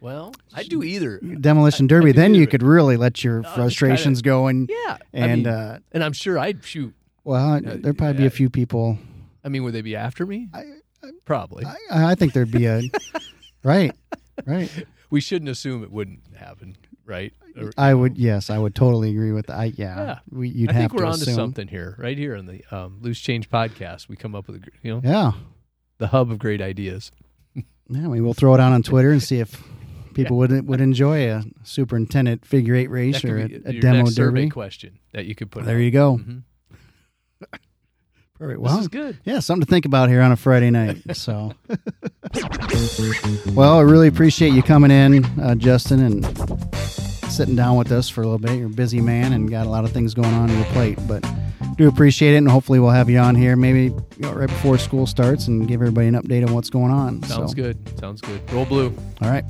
well, 0.01 0.33
I'd 0.53 0.67
do 0.67 0.83
either. 0.83 1.19
demolition 1.19 1.85
I- 1.85 1.87
derby, 1.87 2.09
I 2.09 2.11
do 2.13 2.19
then 2.19 2.35
you 2.35 2.45
could 2.45 2.61
really 2.61 2.97
let 2.97 3.23
your 3.23 3.41
frustrations 3.43 4.21
go 4.21 4.47
and 4.47 4.69
Yeah, 4.69 4.97
I 4.97 4.97
and 5.13 5.43
mean, 5.43 5.47
uh, 5.53 5.79
and 5.93 6.03
I'm 6.03 6.13
sure 6.13 6.37
I'd 6.37 6.63
shoot. 6.65 6.93
well, 7.23 7.53
uh, 7.53 7.59
there'd 7.61 7.97
probably 7.97 8.17
be 8.17 8.23
yeah. 8.23 8.27
a 8.27 8.31
few 8.31 8.49
people. 8.49 8.97
I 9.45 9.49
mean, 9.49 9.63
would 9.63 9.73
they 9.73 9.81
be 9.81 9.95
after 9.95 10.25
me? 10.25 10.49
I, 10.53 10.65
Probably. 11.25 11.65
I, 11.65 12.11
I 12.11 12.15
think 12.15 12.33
there'd 12.33 12.51
be 12.51 12.65
a 12.65 12.81
Right. 13.63 13.93
Right. 14.45 14.69
we 15.09 15.21
shouldn't 15.21 15.49
assume 15.49 15.83
it 15.83 15.91
wouldn't 15.91 16.21
happen, 16.35 16.75
right? 17.05 17.33
Or, 17.59 17.71
I 17.77 17.93
would. 17.93 18.17
Yes, 18.17 18.49
I 18.49 18.57
would 18.57 18.73
totally 18.73 19.11
agree 19.11 19.31
with 19.33 19.47
that. 19.47 19.57
I, 19.57 19.65
yeah. 19.65 19.97
Yeah. 20.05 20.19
We, 20.31 20.49
you'd 20.49 20.69
I 20.69 20.73
have 20.73 20.81
think 20.83 20.93
we're 20.93 21.01
to 21.05 21.11
onto 21.11 21.21
assume. 21.23 21.35
something 21.35 21.67
here, 21.67 21.95
right 21.99 22.17
here 22.17 22.35
on 22.35 22.45
the 22.45 22.63
um, 22.71 22.97
Loose 23.01 23.19
Change 23.19 23.49
podcast. 23.49 24.07
We 24.07 24.15
come 24.15 24.33
up 24.35 24.47
with, 24.47 24.63
a, 24.63 24.67
you 24.81 24.93
know, 24.93 25.01
Yeah. 25.03 25.31
the 25.97 26.07
hub 26.07 26.31
of 26.31 26.39
great 26.39 26.61
ideas. 26.61 27.11
Yeah. 27.89 28.07
We'll 28.07 28.33
throw 28.33 28.53
it 28.55 28.61
out 28.61 28.71
on 28.71 28.83
Twitter 28.83 29.11
and 29.11 29.21
see 29.21 29.39
if 29.41 29.61
people 30.13 30.37
would 30.37 30.65
would 30.65 30.79
enjoy 30.79 31.29
a 31.29 31.43
superintendent 31.63 32.45
figure 32.45 32.73
eight 32.73 32.89
race 32.89 33.25
or 33.25 33.37
a, 33.39 33.43
a 33.65 33.79
demo 33.81 34.05
derby. 34.09 34.49
question 34.49 34.97
that 35.11 35.25
you 35.25 35.35
could 35.35 35.51
put. 35.51 35.65
There 35.65 35.77
you 35.77 35.91
go. 35.91 36.17
Mhm. 36.19 36.43
Perfect. 38.41 38.59
This 38.63 38.71
Well, 38.71 38.79
is 38.79 38.87
good. 38.87 39.17
yeah, 39.23 39.37
something 39.39 39.63
to 39.67 39.69
think 39.69 39.85
about 39.85 40.09
here 40.09 40.21
on 40.21 40.31
a 40.31 40.35
Friday 40.35 40.71
night. 40.71 40.97
So, 41.15 41.53
well, 43.53 43.77
I 43.77 43.81
really 43.81 44.07
appreciate 44.07 44.53
you 44.53 44.63
coming 44.63 44.89
in, 44.89 45.23
uh, 45.39 45.53
Justin, 45.53 45.99
and 45.99 46.37
sitting 47.29 47.55
down 47.55 47.77
with 47.77 47.91
us 47.91 48.09
for 48.09 48.21
a 48.21 48.23
little 48.23 48.39
bit. 48.39 48.57
You're 48.57 48.65
a 48.65 48.69
busy 48.69 48.99
man 48.99 49.33
and 49.33 49.47
got 49.47 49.67
a 49.67 49.69
lot 49.69 49.83
of 49.85 49.91
things 49.91 50.15
going 50.15 50.33
on 50.33 50.49
in 50.49 50.55
your 50.55 50.65
plate, 50.67 50.97
but 51.07 51.23
do 51.77 51.87
appreciate 51.87 52.33
it, 52.33 52.37
and 52.37 52.49
hopefully 52.49 52.79
we'll 52.79 52.89
have 52.89 53.11
you 53.11 53.19
on 53.19 53.35
here 53.35 53.55
maybe 53.55 53.83
you 53.83 53.95
know, 54.17 54.33
right 54.33 54.49
before 54.49 54.79
school 54.79 55.05
starts 55.05 55.45
and 55.47 55.67
give 55.67 55.79
everybody 55.79 56.07
an 56.07 56.15
update 56.15 56.43
on 56.47 56.51
what's 56.55 56.71
going 56.71 56.91
on. 56.91 57.21
Sounds 57.23 57.51
So, 57.51 57.55
good. 57.55 57.99
Sounds 57.99 58.21
good. 58.21 58.41
Roll 58.51 58.65
blue. 58.65 58.91
All 59.21 59.29
right. 59.29 59.45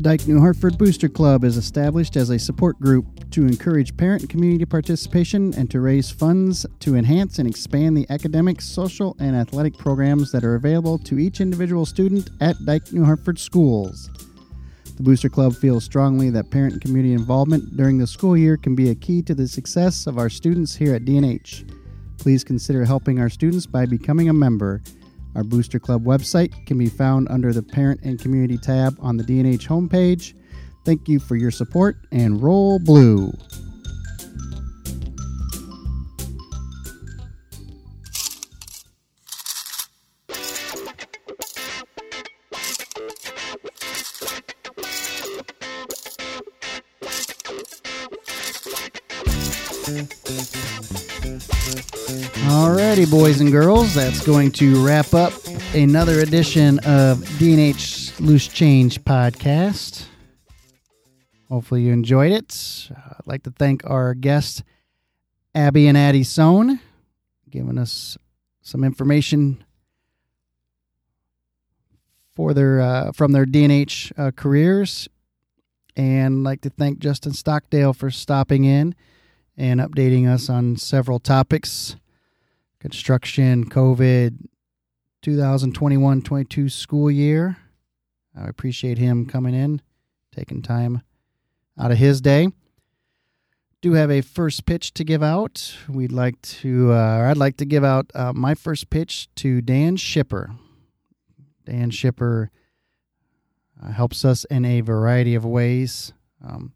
The 0.00 0.08
Dike 0.08 0.26
New 0.26 0.40
Hartford 0.40 0.78
Booster 0.78 1.10
Club 1.10 1.44
is 1.44 1.58
established 1.58 2.16
as 2.16 2.30
a 2.30 2.38
support 2.38 2.80
group 2.80 3.28
to 3.32 3.46
encourage 3.46 3.94
parent 3.98 4.22
and 4.22 4.30
community 4.30 4.64
participation 4.64 5.52
and 5.58 5.70
to 5.70 5.80
raise 5.80 6.10
funds 6.10 6.64
to 6.78 6.96
enhance 6.96 7.38
and 7.38 7.46
expand 7.46 7.98
the 7.98 8.06
academic, 8.08 8.62
social, 8.62 9.14
and 9.20 9.36
athletic 9.36 9.76
programs 9.76 10.32
that 10.32 10.42
are 10.42 10.54
available 10.54 10.96
to 11.00 11.18
each 11.18 11.42
individual 11.42 11.84
student 11.84 12.30
at 12.40 12.56
Dike 12.64 12.90
New 12.94 13.04
Hartford 13.04 13.38
schools. 13.38 14.08
The 14.96 15.02
Booster 15.02 15.28
Club 15.28 15.54
feels 15.54 15.84
strongly 15.84 16.30
that 16.30 16.50
parent 16.50 16.72
and 16.72 16.80
community 16.80 17.12
involvement 17.12 17.76
during 17.76 17.98
the 17.98 18.06
school 18.06 18.38
year 18.38 18.56
can 18.56 18.74
be 18.74 18.88
a 18.88 18.94
key 18.94 19.20
to 19.24 19.34
the 19.34 19.46
success 19.46 20.06
of 20.06 20.16
our 20.16 20.30
students 20.30 20.74
here 20.74 20.94
at 20.94 21.04
DNH. 21.04 21.70
Please 22.16 22.42
consider 22.42 22.86
helping 22.86 23.20
our 23.20 23.28
students 23.28 23.66
by 23.66 23.84
becoming 23.84 24.30
a 24.30 24.32
member. 24.32 24.80
Our 25.34 25.44
Booster 25.44 25.78
Club 25.78 26.04
website 26.04 26.66
can 26.66 26.78
be 26.78 26.88
found 26.88 27.28
under 27.28 27.52
the 27.52 27.62
Parent 27.62 28.00
and 28.02 28.18
Community 28.18 28.58
tab 28.58 28.96
on 29.00 29.16
the 29.16 29.24
DNH 29.24 29.66
homepage. 29.66 30.34
Thank 30.84 31.08
you 31.08 31.20
for 31.20 31.36
your 31.36 31.50
support 31.50 31.96
and 32.10 32.42
roll 32.42 32.78
blue. 32.78 33.32
Alrighty, 52.44 53.08
boys 53.08 53.42
and 53.42 53.52
girls, 53.52 53.94
that's 53.94 54.24
going 54.24 54.50
to 54.52 54.84
wrap 54.84 55.12
up 55.12 55.32
another 55.74 56.20
edition 56.20 56.78
of 56.80 57.18
DNH 57.38 58.18
Loose 58.18 58.48
Change 58.48 59.02
podcast. 59.04 60.06
Hopefully, 61.50 61.82
you 61.82 61.92
enjoyed 61.92 62.32
it. 62.32 62.88
I'd 62.90 63.26
like 63.26 63.42
to 63.42 63.50
thank 63.50 63.88
our 63.88 64.14
guest, 64.14 64.64
Abby 65.54 65.86
and 65.86 65.98
Addie 65.98 66.24
Sohn, 66.24 66.80
giving 67.50 67.76
us 67.76 68.16
some 68.62 68.84
information 68.84 69.62
for 72.34 72.54
their 72.54 72.80
uh, 72.80 73.12
from 73.12 73.32
their 73.32 73.44
DNH 73.44 74.12
uh, 74.18 74.30
careers, 74.30 75.08
and 75.94 76.42
like 76.42 76.62
to 76.62 76.70
thank 76.70 77.00
Justin 77.00 77.34
Stockdale 77.34 77.92
for 77.92 78.10
stopping 78.10 78.64
in 78.64 78.94
and 79.58 79.78
updating 79.78 80.26
us 80.26 80.48
on 80.48 80.76
several 80.76 81.18
topics 81.18 81.96
construction, 82.80 83.68
COVID, 83.68 84.46
2021 85.22 86.22
22 86.22 86.68
school 86.68 87.10
year. 87.10 87.58
I 88.36 88.48
appreciate 88.48 88.98
him 88.98 89.26
coming 89.26 89.54
in, 89.54 89.82
taking 90.34 90.62
time 90.62 91.02
out 91.78 91.90
of 91.90 91.98
his 91.98 92.20
day. 92.20 92.48
Do 93.82 93.94
have 93.94 94.10
a 94.10 94.20
first 94.20 94.66
pitch 94.66 94.92
to 94.94 95.04
give 95.04 95.22
out. 95.22 95.76
We'd 95.88 96.12
like 96.12 96.40
to, 96.42 96.92
uh, 96.92 97.18
or 97.18 97.26
I'd 97.26 97.36
like 97.36 97.56
to 97.58 97.64
give 97.64 97.84
out 97.84 98.10
uh, 98.14 98.32
my 98.32 98.54
first 98.54 98.90
pitch 98.90 99.28
to 99.36 99.60
Dan 99.62 99.96
Shipper. 99.96 100.50
Dan 101.64 101.90
Shipper 101.90 102.50
uh, 103.82 103.92
helps 103.92 104.24
us 104.24 104.44
in 104.44 104.64
a 104.64 104.80
variety 104.80 105.34
of 105.34 105.44
ways. 105.44 106.12
Um, 106.44 106.72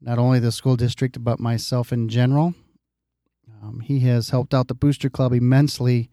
not 0.00 0.18
only 0.18 0.38
the 0.38 0.52
school 0.52 0.76
district, 0.76 1.22
but 1.22 1.40
myself 1.40 1.92
in 1.92 2.08
general. 2.08 2.54
Um, 3.62 3.80
he 3.80 4.00
has 4.00 4.30
helped 4.30 4.52
out 4.52 4.68
the 4.68 4.74
Booster 4.74 5.08
Club 5.08 5.32
immensely 5.32 6.10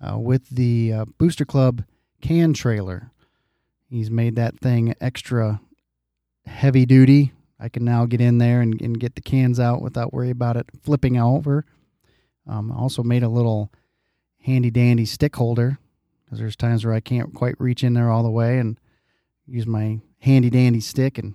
uh, 0.00 0.18
with 0.18 0.48
the 0.48 0.92
uh, 0.92 1.04
Booster 1.18 1.44
Club 1.44 1.84
can 2.20 2.54
trailer. 2.54 3.10
He's 3.88 4.10
made 4.10 4.36
that 4.36 4.58
thing 4.58 4.94
extra 5.00 5.60
heavy 6.46 6.86
duty. 6.86 7.32
I 7.60 7.68
can 7.68 7.84
now 7.84 8.06
get 8.06 8.20
in 8.20 8.38
there 8.38 8.60
and, 8.60 8.80
and 8.80 8.98
get 8.98 9.14
the 9.14 9.20
cans 9.20 9.60
out 9.60 9.82
without 9.82 10.12
worry 10.12 10.30
about 10.30 10.56
it 10.56 10.66
flipping 10.82 11.18
over. 11.18 11.64
Um, 12.46 12.70
also 12.70 13.02
made 13.02 13.22
a 13.22 13.28
little 13.28 13.70
handy 14.42 14.70
dandy 14.70 15.04
stick 15.04 15.36
holder 15.36 15.78
because 16.24 16.38
there's 16.38 16.56
times 16.56 16.84
where 16.84 16.94
I 16.94 17.00
can't 17.00 17.34
quite 17.34 17.60
reach 17.60 17.82
in 17.84 17.94
there 17.94 18.10
all 18.10 18.22
the 18.22 18.30
way 18.30 18.58
and 18.58 18.78
use 19.46 19.66
my 19.66 20.00
handy 20.20 20.50
dandy 20.50 20.80
stick 20.80 21.18
and 21.18 21.34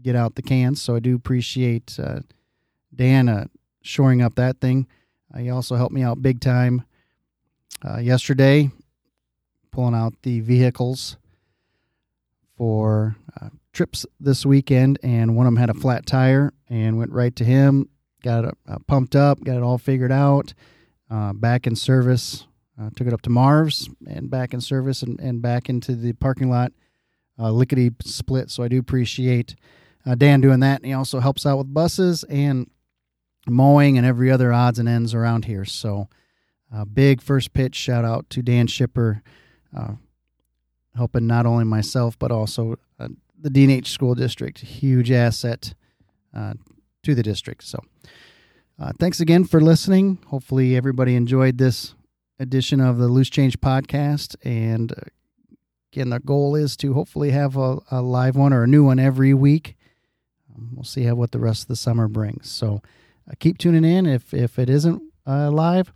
get 0.00 0.16
out 0.16 0.34
the 0.34 0.42
cans. 0.42 0.80
So 0.80 0.96
I 0.96 1.00
do 1.00 1.14
appreciate 1.14 1.98
uh, 2.02 2.20
Dan 2.94 3.28
uh, 3.28 3.46
shoring 3.82 4.22
up 4.22 4.36
that 4.36 4.60
thing. 4.60 4.86
Uh, 5.32 5.38
he 5.38 5.50
also 5.50 5.76
helped 5.76 5.94
me 5.94 6.02
out 6.02 6.22
big 6.22 6.40
time 6.40 6.84
uh, 7.84 7.98
yesterday, 7.98 8.70
pulling 9.70 9.94
out 9.94 10.14
the 10.22 10.40
vehicles 10.40 11.16
for 12.56 13.16
uh, 13.40 13.48
trips 13.72 14.06
this 14.20 14.46
weekend. 14.46 14.98
And 15.02 15.36
one 15.36 15.46
of 15.46 15.52
them 15.52 15.60
had 15.60 15.70
a 15.70 15.74
flat 15.74 16.06
tire 16.06 16.52
and 16.68 16.98
went 16.98 17.12
right 17.12 17.34
to 17.36 17.44
him, 17.44 17.88
got 18.22 18.44
it 18.44 18.54
uh, 18.68 18.78
pumped 18.86 19.16
up, 19.16 19.42
got 19.42 19.56
it 19.56 19.62
all 19.62 19.78
figured 19.78 20.12
out, 20.12 20.54
uh, 21.10 21.32
back 21.32 21.66
in 21.66 21.76
service. 21.76 22.46
Uh, 22.80 22.88
took 22.96 23.06
it 23.06 23.12
up 23.12 23.20
to 23.20 23.30
Marv's 23.30 23.90
and 24.08 24.30
back 24.30 24.54
in 24.54 24.60
service 24.60 25.02
and, 25.02 25.20
and 25.20 25.42
back 25.42 25.68
into 25.68 25.94
the 25.94 26.14
parking 26.14 26.48
lot, 26.48 26.72
lickety 27.38 27.90
split. 28.00 28.50
So 28.50 28.62
I 28.62 28.68
do 28.68 28.78
appreciate 28.78 29.54
Dan 30.16 30.40
doing 30.40 30.60
that. 30.60 30.76
And 30.76 30.86
he 30.86 30.94
also 30.94 31.20
helps 31.20 31.44
out 31.44 31.58
with 31.58 31.72
buses 31.72 32.24
and 32.24 32.70
mowing 33.48 33.96
and 33.96 34.06
every 34.06 34.30
other 34.30 34.52
odds 34.52 34.78
and 34.78 34.88
ends 34.88 35.14
around 35.14 35.44
here. 35.44 35.64
So, 35.64 36.08
uh, 36.74 36.84
big 36.84 37.20
first 37.20 37.52
pitch 37.52 37.74
shout 37.74 38.04
out 38.04 38.30
to 38.30 38.42
Dan 38.42 38.66
Shipper, 38.66 39.22
uh, 39.76 39.94
helping 40.96 41.26
not 41.26 41.46
only 41.46 41.64
myself 41.64 42.18
but 42.18 42.30
also 42.30 42.76
uh, 42.98 43.08
the 43.38 43.50
DNH 43.50 43.86
School 43.86 44.14
District. 44.14 44.58
Huge 44.60 45.10
asset 45.10 45.74
uh, 46.34 46.54
to 47.02 47.14
the 47.14 47.22
district. 47.22 47.64
So, 47.64 47.80
uh, 48.78 48.92
thanks 48.98 49.20
again 49.20 49.44
for 49.44 49.60
listening. 49.60 50.18
Hopefully, 50.28 50.76
everybody 50.76 51.14
enjoyed 51.14 51.58
this 51.58 51.94
edition 52.38 52.80
of 52.80 52.98
the 52.98 53.08
Loose 53.08 53.30
Change 53.30 53.60
podcast. 53.60 54.36
And 54.44 54.92
uh, 54.92 55.02
again, 55.92 56.10
the 56.10 56.20
goal 56.20 56.54
is 56.56 56.76
to 56.78 56.94
hopefully 56.94 57.30
have 57.30 57.56
a, 57.56 57.78
a 57.90 58.02
live 58.02 58.36
one 58.36 58.52
or 58.52 58.64
a 58.64 58.68
new 58.68 58.84
one 58.84 58.98
every 58.98 59.34
week. 59.34 59.76
Um, 60.54 60.70
we'll 60.74 60.84
see 60.84 61.04
how 61.04 61.14
what 61.14 61.32
the 61.32 61.38
rest 61.38 61.62
of 61.62 61.68
the 61.68 61.76
summer 61.76 62.08
brings. 62.08 62.50
So 62.50 62.82
keep 63.38 63.58
tuning 63.58 63.84
in. 63.84 64.06
If 64.06 64.32
if 64.34 64.58
it 64.58 64.68
isn't 64.70 65.02
uh, 65.26 65.50
live, 65.50 65.92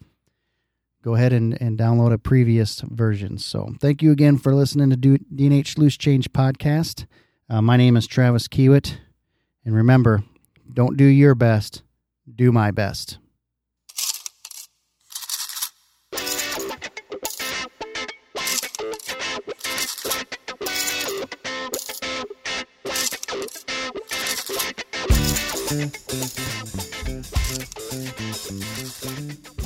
go 1.02 1.14
ahead 1.14 1.32
and, 1.32 1.60
and 1.60 1.78
download 1.78 2.12
a 2.12 2.18
previous 2.18 2.80
version. 2.80 3.38
So 3.38 3.74
thank 3.80 4.02
you 4.02 4.12
again 4.12 4.38
for 4.38 4.54
listening 4.54 4.90
to 4.90 4.96
DNH 4.96 5.78
Loose 5.78 5.96
Change 5.96 6.32
podcast. 6.32 7.06
Uh, 7.48 7.62
my 7.62 7.76
name 7.76 7.96
is 7.96 8.06
Travis 8.06 8.48
Kiewit, 8.48 8.98
and 9.64 9.74
remember, 9.74 10.24
don't 10.72 10.96
do 10.96 11.04
your 11.04 11.34
best, 11.34 11.82
do 12.34 12.50
my 12.50 12.70
best. 12.70 13.18
Thank 25.68 26.80
you. 26.80 26.85
Thank 27.22 28.50
you. 29.60 29.65